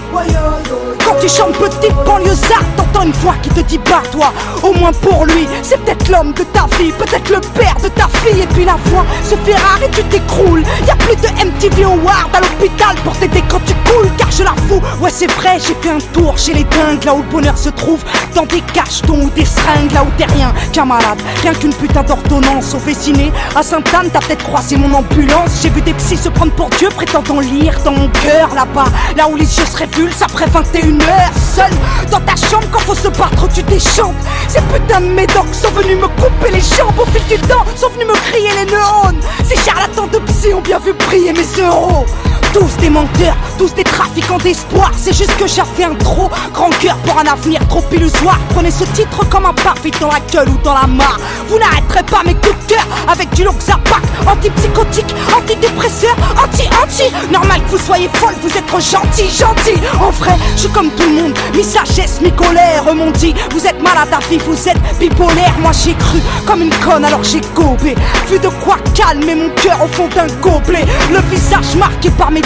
Quand 1.03 1.15
tu 1.19 1.27
chantes 1.27 1.53
petite 1.57 1.95
banlieusarde, 2.05 2.65
une 3.03 3.11
voix 3.13 3.35
qui 3.41 3.49
te 3.49 3.61
dit 3.61 3.77
bats 3.77 4.03
toi. 4.11 4.31
Au 4.63 4.73
moins 4.73 4.91
pour 4.91 5.25
lui, 5.25 5.47
c'est 5.63 5.79
peut-être 5.83 6.09
l'homme 6.09 6.33
de 6.33 6.43
ta 6.43 6.65
vie, 6.77 6.91
peut-être 6.91 7.29
le 7.29 7.39
père 7.39 7.75
de 7.83 7.89
ta 7.89 8.07
fille. 8.19 8.41
Et 8.41 8.47
puis 8.47 8.65
la 8.65 8.75
voix 8.85 9.05
se 9.23 9.35
fait 9.35 9.55
rare 9.55 9.79
et 9.83 9.89
tu 9.89 10.03
t'écroules. 10.03 10.63
Y 10.85 10.91
a 10.91 10.95
plus 10.95 11.15
de 11.15 11.27
MTV 11.27 11.83
Award 11.83 12.29
à 12.33 12.39
l'hôpital 12.39 12.95
pour 13.03 13.13
t'aider 13.17 13.43
quand 13.49 13.61
tu 13.65 13.73
coules, 13.89 14.09
car 14.17 14.29
je 14.31 14.43
la 14.43 14.53
fous. 14.67 14.81
Ouais, 14.99 15.11
c'est 15.11 15.31
vrai, 15.31 15.57
j'ai 15.59 15.75
fait 15.75 15.89
un 15.89 15.99
tour 16.13 16.37
chez 16.37 16.53
les 16.53 16.63
dingues, 16.63 17.03
là 17.03 17.13
où 17.13 17.17
le 17.17 17.29
bonheur 17.29 17.57
se 17.57 17.69
trouve. 17.69 18.03
Dans 18.35 18.45
des 18.45 18.61
cachetons 18.73 19.21
ou 19.21 19.29
des 19.31 19.45
seringues, 19.45 19.91
là 19.93 20.03
où 20.03 20.11
t'es 20.17 20.25
rien 20.25 20.53
qu'un 20.71 20.85
malade. 20.85 21.21
Rien 21.41 21.53
qu'une 21.53 21.73
putain 21.73 22.03
d'ordonnance 22.03 22.73
au 22.73 22.79
Véciné. 22.79 23.31
À 23.55 23.63
Sainte-Anne, 23.63 24.09
t'as 24.11 24.19
peut-être 24.19 24.43
croisé 24.43 24.75
mon 24.75 24.93
ambulance. 24.93 25.59
J'ai 25.61 25.69
vu 25.69 25.81
des 25.81 25.93
psys 25.93 26.17
se 26.17 26.29
prendre 26.29 26.51
pour 26.53 26.69
Dieu, 26.71 26.89
prétendant 26.95 27.39
lire 27.39 27.79
dans 27.83 27.91
mon 27.91 28.07
cœur 28.09 28.53
là-bas. 28.55 28.89
Là 29.17 29.27
où 29.27 29.35
les 29.35 29.57
yeux 29.57 29.65
se 29.65 29.77
révulsent 29.77 30.21
après 30.21 30.45
21 30.47 30.99
heures. 31.01 31.31
Seul 31.55 31.71
dans 32.09 32.19
ta 32.19 32.35
chambre, 32.35 32.67
quand 32.71 32.90
se 32.95 33.07
battre, 33.09 33.47
tu 33.53 33.63
déchantes. 33.63 34.15
Ces 34.47 34.61
putains 34.61 35.01
de 35.01 35.07
médocs 35.07 35.53
sont 35.53 35.71
venus 35.71 35.97
me 35.97 36.07
couper 36.07 36.51
les 36.51 36.61
jambes 36.61 36.99
au 36.99 37.05
fil 37.05 37.23
du 37.25 37.41
temps, 37.47 37.65
sont 37.75 37.89
venus 37.89 38.07
me 38.07 38.13
crier 38.31 38.49
les 38.63 38.71
neurones. 38.71 39.19
Ces 39.43 39.57
charlatans 39.57 40.07
de 40.07 40.19
psy 40.19 40.53
ont 40.53 40.61
bien 40.61 40.79
vu 40.79 40.93
briller 40.93 41.33
mes 41.33 41.63
euros. 41.63 42.05
Tous 42.53 42.75
des 42.81 42.89
menteurs, 42.89 43.35
tous 43.57 43.73
des 43.73 43.83
trafiquants 43.83 44.37
d'espoir. 44.37 44.91
C'est 44.97 45.15
juste 45.15 45.35
que 45.37 45.47
j'ai 45.47 45.61
fait 45.75 45.85
un 45.85 45.95
trop 45.95 46.29
grand 46.53 46.69
cœur 46.81 46.97
pour 46.97 47.17
un 47.17 47.25
avenir 47.25 47.65
trop 47.69 47.83
illusoire. 47.93 48.37
Prenez 48.49 48.71
ce 48.71 48.83
titre 48.83 49.27
comme 49.29 49.45
un 49.45 49.53
parfait 49.53 49.91
dans 50.01 50.09
la 50.09 50.19
gueule 50.31 50.49
ou 50.49 50.57
dans 50.61 50.73
la 50.73 50.85
mare. 50.85 51.17
Vous 51.47 51.57
n'arrêterez 51.57 52.03
pas 52.03 52.23
mes 52.25 52.33
coups 52.33 52.55
de 52.67 52.73
cœur 52.73 52.85
avec 53.07 53.33
du 53.33 53.45
Loxapac, 53.45 54.01
antipsychotique, 54.27 55.15
antidépresseur, 55.35 56.15
anti-anti. 56.43 57.13
Normal 57.31 57.61
que 57.63 57.71
vous 57.71 57.85
soyez 57.85 58.09
folle, 58.15 58.35
vous 58.41 58.49
êtes 58.49 58.69
gentil, 58.69 59.29
gentil. 59.29 59.79
En 60.01 60.11
vrai, 60.11 60.35
je 60.55 60.61
suis 60.61 60.69
comme 60.69 60.89
tout 60.91 61.03
le 61.03 61.21
monde, 61.21 61.33
mi-sagesse, 61.55 62.19
mi-colère. 62.21 62.83
Eux 62.89 62.93
m'ont 62.93 63.11
dit, 63.11 63.33
vous 63.51 63.65
êtes 63.65 63.81
malade 63.81 64.09
à 64.11 64.19
vie, 64.29 64.39
vous 64.45 64.67
êtes 64.67 64.77
bipolaire. 64.99 65.53
Moi 65.61 65.71
j'ai 65.71 65.93
cru 65.93 66.19
comme 66.45 66.63
une 66.63 66.75
conne, 66.75 67.05
alors 67.05 67.23
j'ai 67.23 67.41
gobé. 67.55 67.95
Vu 68.29 68.39
de 68.39 68.49
quoi 68.63 68.75
calmer 68.93 69.35
mon 69.35 69.49
cœur 69.55 69.79
au 69.81 69.87
fond 69.87 70.09
d'un 70.13 70.27
gobelet. 70.41 70.85
Le 71.11 71.19
visage 71.29 71.75
marqué 71.77 72.09
par 72.09 72.29
mes 72.29 72.40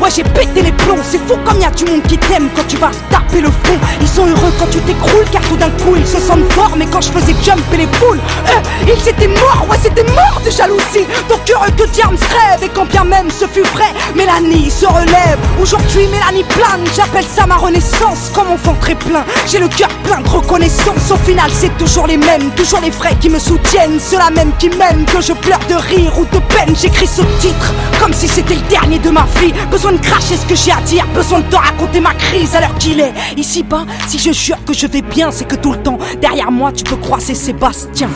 Ouais, 0.00 0.10
j'ai 0.14 0.24
pété 0.24 0.62
les 0.62 0.72
plombs. 0.72 1.02
C'est 1.02 1.18
fou 1.18 1.36
comme 1.44 1.60
y 1.60 1.64
a 1.64 1.70
du 1.70 1.84
monde 1.84 2.02
qui 2.08 2.18
t'aime 2.18 2.48
quand 2.54 2.66
tu 2.66 2.76
vas 2.76 2.90
taper 3.10 3.40
le 3.40 3.50
fond. 3.50 3.78
Ils 4.00 4.08
sont 4.08 4.26
heureux 4.26 4.52
quand 4.58 4.66
tu 4.70 4.78
t'écroules, 4.80 5.24
car 5.32 5.42
tout 5.42 5.56
d'un 5.56 5.70
coup 5.70 5.94
ils 5.96 6.06
se 6.06 6.18
sentent 6.18 6.50
forts. 6.52 6.72
Mais 6.76 6.86
quand 6.86 7.00
je 7.00 7.10
faisais 7.10 7.34
jumper 7.42 7.76
les 7.78 7.88
foules, 7.98 8.18
eux, 8.18 8.62
ils 8.86 9.08
étaient 9.08 9.28
morts. 9.28 9.66
Ouais, 9.68 9.78
c'était 9.82 10.04
mort 10.04 10.40
de 10.44 10.50
jalousie. 10.50 11.06
Donc 11.28 11.40
heureux 11.50 11.70
que 11.76 11.86
Diams 11.92 12.16
rêve. 12.16 12.62
Et 12.64 12.68
quand 12.68 12.86
bien 12.86 13.04
même 13.04 13.30
ce 13.30 13.46
fut 13.46 13.62
vrai, 13.74 13.92
Mélanie 14.14 14.70
se 14.70 14.86
relève. 14.86 15.38
Aujourd'hui, 15.60 16.06
Mélanie 16.08 16.44
plane. 16.44 16.84
J'appelle 16.96 17.24
ça 17.24 17.46
ma 17.46 17.56
renaissance. 17.56 18.30
Comme 18.34 18.50
enfant 18.50 18.76
très 18.80 18.94
plein, 18.94 19.24
j'ai 19.46 19.58
le 19.58 19.68
cœur 19.68 19.88
plein 20.04 20.20
de 20.20 20.28
reconnaissance. 20.28 21.10
Au 21.10 21.16
final, 21.16 21.50
c'est 21.52 21.76
toujours 21.78 22.06
les 22.06 22.16
mêmes, 22.16 22.50
toujours 22.56 22.80
les 22.80 22.90
vrais 22.90 23.16
qui 23.20 23.30
me 23.30 23.38
soutiennent. 23.38 24.00
Ceux-là 24.00 24.30
même 24.30 24.52
qui 24.58 24.68
m'aiment, 24.70 25.04
que 25.06 25.20
je 25.20 25.32
pleure 25.32 25.60
de 25.68 25.74
rire 25.74 26.18
ou 26.18 26.24
de 26.24 26.40
peine. 26.54 26.74
J'écris 26.74 27.06
ce 27.06 27.22
titre 27.40 27.72
comme 28.00 28.12
si 28.12 28.28
c'était 28.28 28.54
le 28.54 28.60
dernier 28.62 28.98
de 28.98 29.10
ma 29.10 29.23
Besoin 29.70 29.92
de 29.92 29.98
cracher 29.98 30.36
ce 30.36 30.46
que 30.46 30.54
j'ai 30.54 30.70
à 30.70 30.80
dire, 30.82 31.06
besoin 31.14 31.40
de 31.40 31.44
te 31.44 31.56
raconter 31.56 32.00
ma 32.00 32.14
crise 32.14 32.54
à 32.54 32.60
l'heure 32.60 32.74
qu'il 32.78 33.00
est. 33.00 33.12
Ici 33.36 33.62
bas, 33.62 33.84
si 34.06 34.18
je 34.18 34.32
jure 34.32 34.56
que 34.64 34.72
je 34.72 34.86
vais 34.86 35.02
bien, 35.02 35.30
c'est 35.30 35.46
que 35.46 35.56
tout 35.56 35.72
le 35.72 35.82
temps, 35.82 35.98
derrière 36.20 36.50
moi, 36.50 36.72
tu 36.72 36.84
peux 36.84 36.96
croiser 36.96 37.34
Sébastien. 37.34 38.08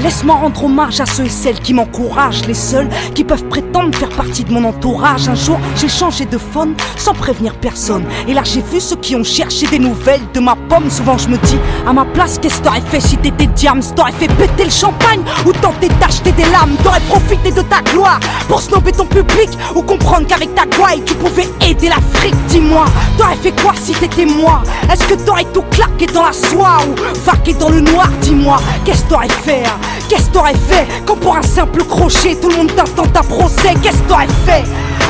Laisse-moi 0.00 0.36
rendre 0.36 0.64
hommage 0.64 1.00
à 1.00 1.06
ceux 1.06 1.24
et 1.24 1.30
celles 1.30 1.60
qui 1.60 1.74
m'encouragent, 1.74 2.46
les 2.46 2.54
seuls 2.54 2.88
qui 3.14 3.24
peuvent 3.24 3.44
prétendre 3.44 3.96
faire 3.96 4.08
partie 4.10 4.44
de 4.44 4.52
mon 4.52 4.64
entourage. 4.64 5.28
Un 5.28 5.34
jour, 5.34 5.58
j'ai 5.76 5.88
changé 5.88 6.24
de 6.24 6.38
phone 6.38 6.74
sans 6.96 7.12
prévenir 7.12 7.54
personne. 7.56 8.04
Et 8.28 8.34
là, 8.34 8.42
j'ai 8.44 8.62
vu 8.62 8.80
ceux 8.80 8.96
qui 8.96 9.16
ont 9.16 9.24
cherché 9.24 9.66
des 9.66 9.78
nouvelles 9.78 10.22
de 10.32 10.40
ma 10.40 10.56
pomme. 10.68 10.90
Souvent, 10.90 11.18
je 11.18 11.28
me 11.28 11.36
dis, 11.38 11.58
à 11.86 11.92
ma 11.92 12.04
place, 12.04 12.38
qu'est-ce 12.38 12.60
que 12.60 12.64
t'aurais 12.64 12.80
fait 12.80 13.00
si 13.00 13.16
t'étais 13.16 13.46
diams 13.46 13.80
T'aurais 13.94 14.12
fait 14.12 14.28
péter 14.28 14.64
le 14.64 14.70
champagne 14.70 15.20
ou 15.44 15.52
tenter 15.52 15.88
d'acheter 16.00 16.32
des 16.32 16.44
lames? 16.44 16.76
T'aurais 16.82 17.00
profité 17.00 17.50
de 17.50 17.62
ta 17.62 17.82
gloire 17.82 18.20
pour 18.48 18.60
snober 18.62 18.92
ton 18.92 19.06
public 19.06 19.50
ou 19.74 19.82
comprendre 19.82 20.26
qu'avec 20.26 20.49
ta 20.54 20.64
gouaille, 20.76 21.02
tu 21.04 21.14
pouvais 21.14 21.48
aider 21.60 21.88
l'Afrique. 21.88 22.34
Dis-moi, 22.48 22.84
t'aurais 23.16 23.36
fait 23.36 23.52
quoi 23.62 23.72
si 23.80 23.92
t'étais 23.92 24.24
moi? 24.26 24.62
Est-ce 24.92 25.04
que 25.04 25.14
t'aurais 25.14 25.46
tout 25.52 25.64
claqué 25.70 26.06
dans 26.06 26.22
la 26.22 26.32
soie 26.32 26.78
ou 26.88 26.94
vaqué 27.24 27.54
dans 27.54 27.68
le 27.70 27.80
noir? 27.80 28.08
Dis-moi, 28.20 28.58
qu'est-ce 28.84 29.04
que 29.04 29.10
t'aurais 29.10 29.28
fait 29.28 29.64
hein? 29.64 29.78
Qu'est-ce 30.08 30.28
que 30.28 30.34
t'aurais 30.34 30.54
fait? 30.54 30.86
Quand 31.06 31.16
pour 31.16 31.36
un 31.36 31.42
simple 31.42 31.84
crochet 31.84 32.36
tout 32.36 32.48
le 32.48 32.56
monde 32.56 32.74
t'attend 32.74 33.06
ta 33.06 33.22
procès. 33.22 33.74
Qu'est-ce 33.82 33.98
que 33.98 34.08
t'aurais 34.08 34.26
fait? 34.46 34.64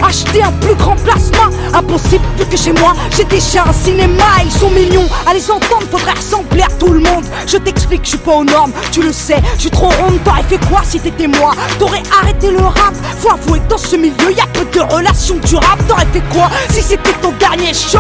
Acheter 0.07 0.43
un 0.43 0.53
plus 0.53 0.75
grand 0.75 0.97
plasma 0.97 1.51
Impossible 1.75 2.25
vu 2.39 2.45
que 2.47 2.57
chez 2.57 2.73
moi 2.73 2.95
j'ai 3.17 3.25
déjà 3.25 3.65
un 3.65 3.73
cinéma 3.73 4.25
Ils 4.45 4.51
sont 4.51 4.71
millions 4.71 5.07
à 5.27 5.35
les 5.35 5.51
entendre 5.51 5.87
faudrait 5.91 6.13
ressembler 6.13 6.63
à 6.63 6.69
tout 6.79 6.89
le 6.89 7.01
monde 7.01 7.25
Je 7.47 7.57
t'explique 7.59 8.05
je 8.05 8.11
suis 8.11 8.19
pas 8.19 8.37
aux 8.37 8.45
normes 8.45 8.73
tu 8.91 9.03
le 9.03 9.13
sais 9.13 9.41
Je 9.57 9.63
suis 9.63 9.71
trop 9.71 9.89
ronde 9.89 10.19
t'aurais 10.25 10.43
fait 10.43 10.59
quoi 10.69 10.81
si 10.85 10.99
t'étais 11.01 11.27
moi 11.27 11.53
T'aurais 11.79 12.03
arrêté 12.21 12.51
le 12.51 12.63
rap 12.63 12.95
Faut 13.19 13.31
avouer 13.31 13.61
dans 13.69 13.79
ce 13.79 13.97
milieu 13.97 14.33
y 14.37 14.41
a 14.41 14.47
peu 14.47 14.65
de 14.65 14.81
relations 14.93 15.37
durables 15.45 15.83
T'aurais 15.87 16.07
fait 16.13 16.23
quoi 16.33 16.51
si 16.71 16.83
c'était 16.83 17.13
ton 17.23 17.33
dernier 17.39 17.73
show 17.75 17.99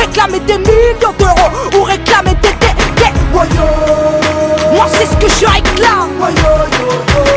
Réclamer 0.00 0.40
des 0.40 0.58
millions 0.58 1.14
d'euros 1.18 1.50
Ou 1.78 1.84
réclamer 1.84 2.34
des 2.42 2.48
des 2.48 2.74
des 3.02 4.35
Moi 4.76 4.86
c'est 4.92 5.06
ce 5.06 5.16
que 5.16 5.26
je 5.26 5.46
réclame. 5.46 6.10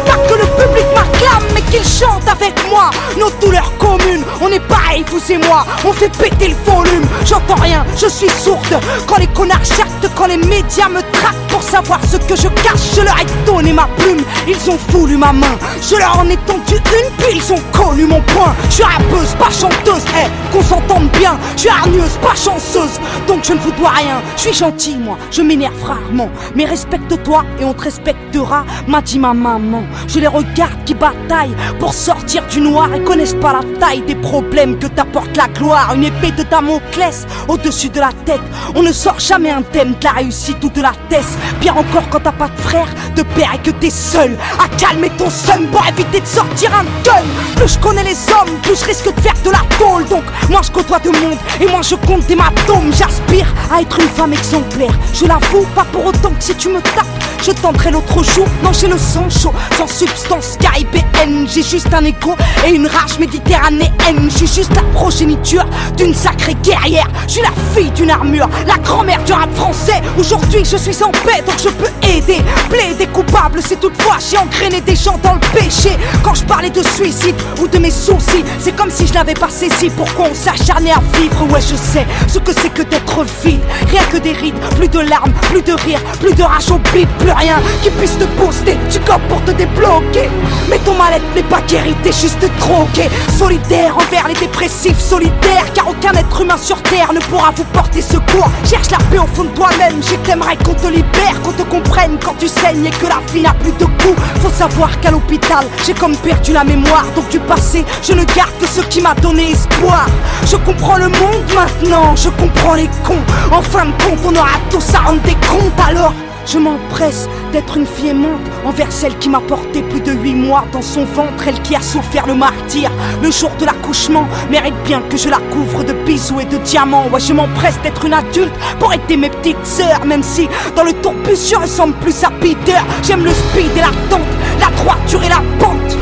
Pas 0.05 0.17
que 0.27 0.33
le 0.33 0.45
public 0.45 0.85
m'acclame 0.93 1.43
mais 1.53 1.61
qu'il 1.71 1.85
chante 1.85 2.27
avec 2.29 2.53
moi. 2.69 2.89
Nos 3.17 3.29
douleurs 3.39 3.71
communes 3.77 4.25
On 4.41 4.49
est 4.49 4.59
pareil 4.59 5.05
vous 5.09 5.31
et 5.31 5.37
moi. 5.37 5.65
On 5.85 5.93
fait 5.93 6.09
péter 6.09 6.49
le 6.49 6.55
volume. 6.69 7.05
J'entends 7.25 7.55
rien 7.55 7.85
je 7.97 8.07
suis 8.07 8.29
sourde. 8.29 8.79
Quand 9.07 9.17
les 9.17 9.27
connards 9.27 9.63
jactent 9.63 10.09
Quand 10.17 10.27
les 10.27 10.37
médias 10.37 10.89
me 10.89 11.01
traquent 11.13 11.47
Pour 11.47 11.63
savoir 11.63 11.99
ce 12.03 12.17
que 12.17 12.35
je 12.35 12.49
cache 12.49 12.95
Je 12.95 13.01
leur 13.01 13.17
ai 13.17 13.25
donné 13.45 13.71
ma 13.71 13.87
plume. 13.97 14.23
Ils 14.45 14.69
ont 14.69 14.77
voulu 14.89 15.15
ma 15.15 15.31
main. 15.31 15.57
Je 15.81 15.95
leur 15.95 16.19
en 16.19 16.27
ai 16.29 16.37
tendu 16.37 16.75
une 16.75 17.15
Puis 17.17 17.35
ils 17.37 17.53
ont 17.53 17.61
connu 17.71 18.05
mon 18.05 18.21
point. 18.21 18.53
Je 18.69 18.75
suis 18.75 18.83
rappeuse 18.83 19.33
pas 19.39 19.49
chanteuse. 19.49 20.03
Eh 20.21 20.51
qu'on 20.51 20.63
s'entende 20.63 21.09
bien. 21.11 21.37
Je 21.55 21.61
suis 21.61 21.69
hargneuse 21.69 22.17
pas 22.21 22.35
chanceuse. 22.35 22.99
Donc 23.27 23.45
je 23.45 23.53
ne 23.53 23.59
vous 23.59 23.71
dois 23.71 23.91
rien. 23.91 24.21
Je 24.35 24.41
suis 24.41 24.53
gentil 24.53 24.97
moi. 24.97 25.17
Je 25.31 25.41
m'énerve 25.41 25.81
rarement. 25.83 26.29
Mais 26.55 26.65
respecte-toi 26.65 27.28
et 27.59 27.65
on 27.65 27.73
te 27.73 27.83
respectera 27.83 28.65
M'a 28.87 29.01
dit 29.01 29.19
ma 29.19 29.33
maman 29.33 29.83
Je 30.07 30.19
les 30.19 30.27
regarde 30.27 30.83
qui 30.85 30.93
bataillent 30.93 31.55
Pour 31.79 31.93
sortir 31.93 32.45
du 32.47 32.61
noir 32.61 32.93
Et 32.93 33.03
connaissent 33.03 33.35
pas 33.35 33.53
la 33.53 33.79
taille 33.79 34.01
des 34.01 34.15
problèmes 34.15 34.79
que 34.79 34.87
t'apporte 34.87 35.35
la 35.37 35.47
gloire, 35.47 35.93
une 35.95 36.05
épée 36.05 36.31
de 36.31 36.43
Damoclès 36.43 37.27
au-dessus 37.47 37.89
de 37.89 37.99
la 37.99 38.11
tête. 38.25 38.41
On 38.75 38.83
ne 38.83 38.91
sort 38.91 39.19
jamais 39.19 39.49
un 39.51 39.61
thème 39.61 39.93
de 39.99 40.03
la 40.03 40.11
réussite 40.11 40.63
ou 40.63 40.69
de 40.69 40.81
la 40.81 40.91
thèse. 41.09 41.37
Pire 41.59 41.77
encore 41.77 42.09
quand 42.09 42.19
t'as 42.19 42.31
pas 42.31 42.47
de 42.47 42.59
frère, 42.59 42.87
de 43.15 43.23
père 43.23 43.51
et 43.53 43.59
que 43.59 43.71
t'es 43.71 43.89
seul 43.89 44.37
à 44.59 44.67
calmer 44.77 45.09
ton 45.17 45.29
seum 45.29 45.67
pour 45.67 45.85
éviter 45.87 46.21
de 46.21 46.25
sortir 46.25 46.71
un 46.73 46.83
gun. 47.03 47.25
Plus 47.55 47.73
je 47.73 47.79
connais 47.79 48.03
les 48.03 48.17
hommes, 48.29 48.55
plus 48.63 48.79
je 48.79 48.85
risque 48.85 49.13
de 49.13 49.21
faire 49.21 49.35
de 49.43 49.51
la 49.51 49.63
tôle. 49.77 50.05
Donc 50.05 50.23
moi 50.49 50.61
je 50.63 50.71
côtoie 50.71 50.99
de 50.99 51.09
monde 51.09 51.37
et 51.61 51.67
moi 51.67 51.81
je 51.81 51.95
compte 51.95 52.25
des 52.27 52.35
matomes. 52.35 52.91
J'aspire 52.91 53.47
à 53.71 53.81
être 53.81 53.99
une 53.99 54.09
femme 54.09 54.33
exemplaire. 54.33 54.93
Je 55.13 55.25
l'avoue, 55.25 55.65
pas 55.75 55.85
pour 55.91 56.05
autant 56.05 56.31
que 56.31 56.43
si 56.43 56.55
tu 56.55 56.69
me 56.69 56.81
tapes, 56.81 57.05
je 57.43 57.51
tenterai 57.51 57.91
l'autre 57.91 58.23
jour. 58.23 58.45
J'ai 58.71 58.87
le 58.87 58.97
sang 58.97 59.27
chaud, 59.29 59.53
sans 59.77 59.87
substance 59.87 60.57
caribéenne. 60.59 61.47
J'ai 61.53 61.63
juste 61.63 61.93
un 61.93 62.05
écho 62.05 62.35
et 62.65 62.69
une 62.69 62.87
rage 62.87 63.19
méditerranéenne. 63.19 64.29
J'ai 64.37 64.47
juste 64.47 64.73
la 64.75 64.83
progéniture 64.93 65.65
d'une 65.97 66.13
sacrée 66.13 66.55
guerrière. 66.63 67.07
Je 67.27 67.33
suis 67.33 67.41
la 67.41 67.51
fille 67.73 67.91
d'une 67.91 68.09
armure, 68.09 68.47
la 68.67 68.77
grand-mère 68.77 69.21
du 69.23 69.33
rap 69.33 69.53
français. 69.55 70.01
Aujourd'hui, 70.17 70.63
je 70.63 70.77
suis 70.77 71.03
en 71.03 71.11
paix, 71.11 71.43
donc 71.45 71.55
je 71.57 71.69
peux 71.69 71.89
aider. 72.07 72.41
Plaider 72.69 73.07
coupable, 73.07 73.59
c'est 73.65 73.79
toutefois 73.79 74.17
j'ai 74.29 74.37
engrainé 74.37 74.81
des 74.81 74.95
gens 74.95 75.19
dans 75.23 75.33
le 75.33 75.39
péché. 75.53 75.97
Quand 76.23 76.35
je 76.35 76.43
parlais 76.45 76.69
de 76.69 76.83
suicide 76.83 77.35
ou 77.61 77.67
de 77.67 77.79
mes 77.79 77.91
soucis, 77.91 78.45
c'est 78.59 78.75
comme 78.75 78.91
si 78.91 79.07
je 79.07 79.13
n'avais 79.13 79.33
pas 79.33 79.49
saisi 79.49 79.89
pourquoi 79.89 80.27
on 80.31 80.35
s'acharnait 80.35 80.91
à 80.91 81.01
vivre? 81.17 81.51
Ouais, 81.51 81.61
je 81.61 81.75
sais 81.75 82.05
ce 82.27 82.39
que 82.39 82.53
c'est 82.53 82.73
que 82.73 82.83
d'être 82.83 83.25
vide. 83.43 83.59
Rien 83.89 84.03
que 84.11 84.17
des 84.17 84.31
rides, 84.31 84.59
plus 84.77 84.87
de 84.87 84.99
larmes, 84.99 85.33
plus 85.49 85.63
de 85.63 85.73
rire, 85.73 85.99
plus 86.19 86.33
de 86.33 86.43
rage 86.43 86.71
au 86.71 86.77
plus 87.05 87.31
rien 87.31 87.55
qui 87.81 87.89
puisse 87.91 88.17
te 88.17 88.25
booster. 88.39 88.77
Tu 88.89 88.99
copes 88.99 89.27
pour 89.27 89.43
te 89.43 89.51
débloquer. 89.51 90.29
Mais 90.69 90.77
ton 90.79 90.93
mal-être 90.95 91.23
n'est 91.35 91.43
pas 91.43 91.61
guéri, 91.61 91.95
t'es 92.03 92.11
juste 92.11 92.45
troqué. 92.59 93.09
Solidaire 93.37 93.95
envers 93.95 94.27
les 94.27 94.33
dépressifs, 94.33 94.99
solitaire. 94.99 95.65
Car 95.73 95.87
aucun 95.87 96.13
être 96.13 96.41
humain 96.41 96.57
sur 96.57 96.81
terre 96.83 97.13
ne 97.13 97.19
pourra 97.19 97.51
vous 97.55 97.63
porter 97.65 98.01
secours. 98.01 98.49
Cherche 98.69 98.91
la 98.91 98.97
paix 99.09 99.19
au 99.19 99.27
fond 99.27 99.43
de 99.43 99.49
toi-même. 99.49 100.01
Je 100.01 100.15
t'aimerais 100.27 100.57
qu'on 100.57 100.73
te 100.73 100.87
libère, 100.87 101.41
qu'on 101.43 101.51
te 101.51 101.63
comprenne 101.63 102.17
quand 102.23 102.35
tu 102.37 102.47
saignes 102.47 102.85
et 102.85 102.91
que 102.91 103.07
la 103.07 103.19
vie 103.33 103.41
n'a 103.41 103.53
plus 103.53 103.71
de 103.73 103.85
goût. 103.85 104.15
Faut 104.41 104.49
savoir 104.49 104.99
qu'à 104.99 105.11
l'hôpital, 105.11 105.65
j'ai 105.85 105.93
comme 105.93 106.15
perdu 106.17 106.53
la 106.53 106.63
mémoire. 106.63 107.05
Donc 107.15 107.29
du 107.29 107.39
passé, 107.39 107.85
je 108.03 108.13
ne 108.13 108.23
garde 108.23 108.51
que 108.59 108.67
ce 108.67 108.81
qui 108.81 109.01
m'a 109.01 109.15
donné 109.15 109.51
espoir. 109.51 110.07
Je 110.45 110.55
comprends 110.57 110.97
le 110.97 111.09
monde 111.09 111.45
maintenant, 111.55 112.15
je 112.15 112.29
comprends 112.29 112.75
les 112.75 112.89
cons. 113.03 113.23
En 113.51 113.61
fin 113.61 113.85
de 113.85 113.91
compte, 114.03 114.19
on 114.25 114.35
aura 114.35 114.57
tous 114.69 114.93
à 114.93 114.99
rendre 114.99 115.21
des 115.21 115.35
comptes 115.47 115.79
alors. 115.87 116.13
Je 116.51 116.57
m'empresse 116.57 117.29
d'être 117.51 117.77
une 117.77 117.85
fille 117.85 118.09
aimante 118.09 118.41
envers 118.65 118.91
celle 118.91 119.15
qui 119.19 119.29
m'a 119.29 119.39
porté 119.39 119.83
plus 119.83 120.01
de 120.01 120.11
huit 120.13 120.33
mois 120.33 120.65
dans 120.73 120.81
son 120.81 121.05
ventre, 121.05 121.47
elle 121.47 121.61
qui 121.61 121.75
a 121.75 121.81
souffert 121.81 122.25
le 122.25 122.33
martyr. 122.33 122.89
Le 123.21 123.29
jour 123.29 123.51
de 123.59 123.65
l'accouchement 123.65 124.27
mérite 124.49 124.73
bien 124.83 124.99
que 125.01 125.15
je 125.15 125.29
la 125.29 125.37
couvre 125.51 125.83
de 125.83 125.93
bisous 125.93 126.39
et 126.39 126.45
de 126.45 126.57
diamants. 126.57 127.07
Ouais, 127.13 127.19
je 127.19 127.33
m'empresse 127.33 127.79
d'être 127.83 128.03
une 128.03 128.15
adulte 128.15 128.53
pour 128.79 128.91
aider 128.91 129.15
mes 129.15 129.29
petites 129.29 129.63
sœurs, 129.63 130.03
même 130.05 130.23
si 130.23 130.49
dans 130.75 130.83
le 130.83 130.93
tourbus 130.93 131.49
je 131.51 131.55
ressemble 131.55 131.93
plus 131.95 132.23
à 132.23 132.31
Peter. 132.31 132.79
J'aime 133.03 133.25
le 133.25 133.31
speed 133.31 133.77
et 133.77 133.81
la 133.81 133.93
tente, 134.09 134.21
la 134.59 134.75
droiture 134.75 135.23
et 135.23 135.29
la 135.29 135.43
pente. 135.59 135.97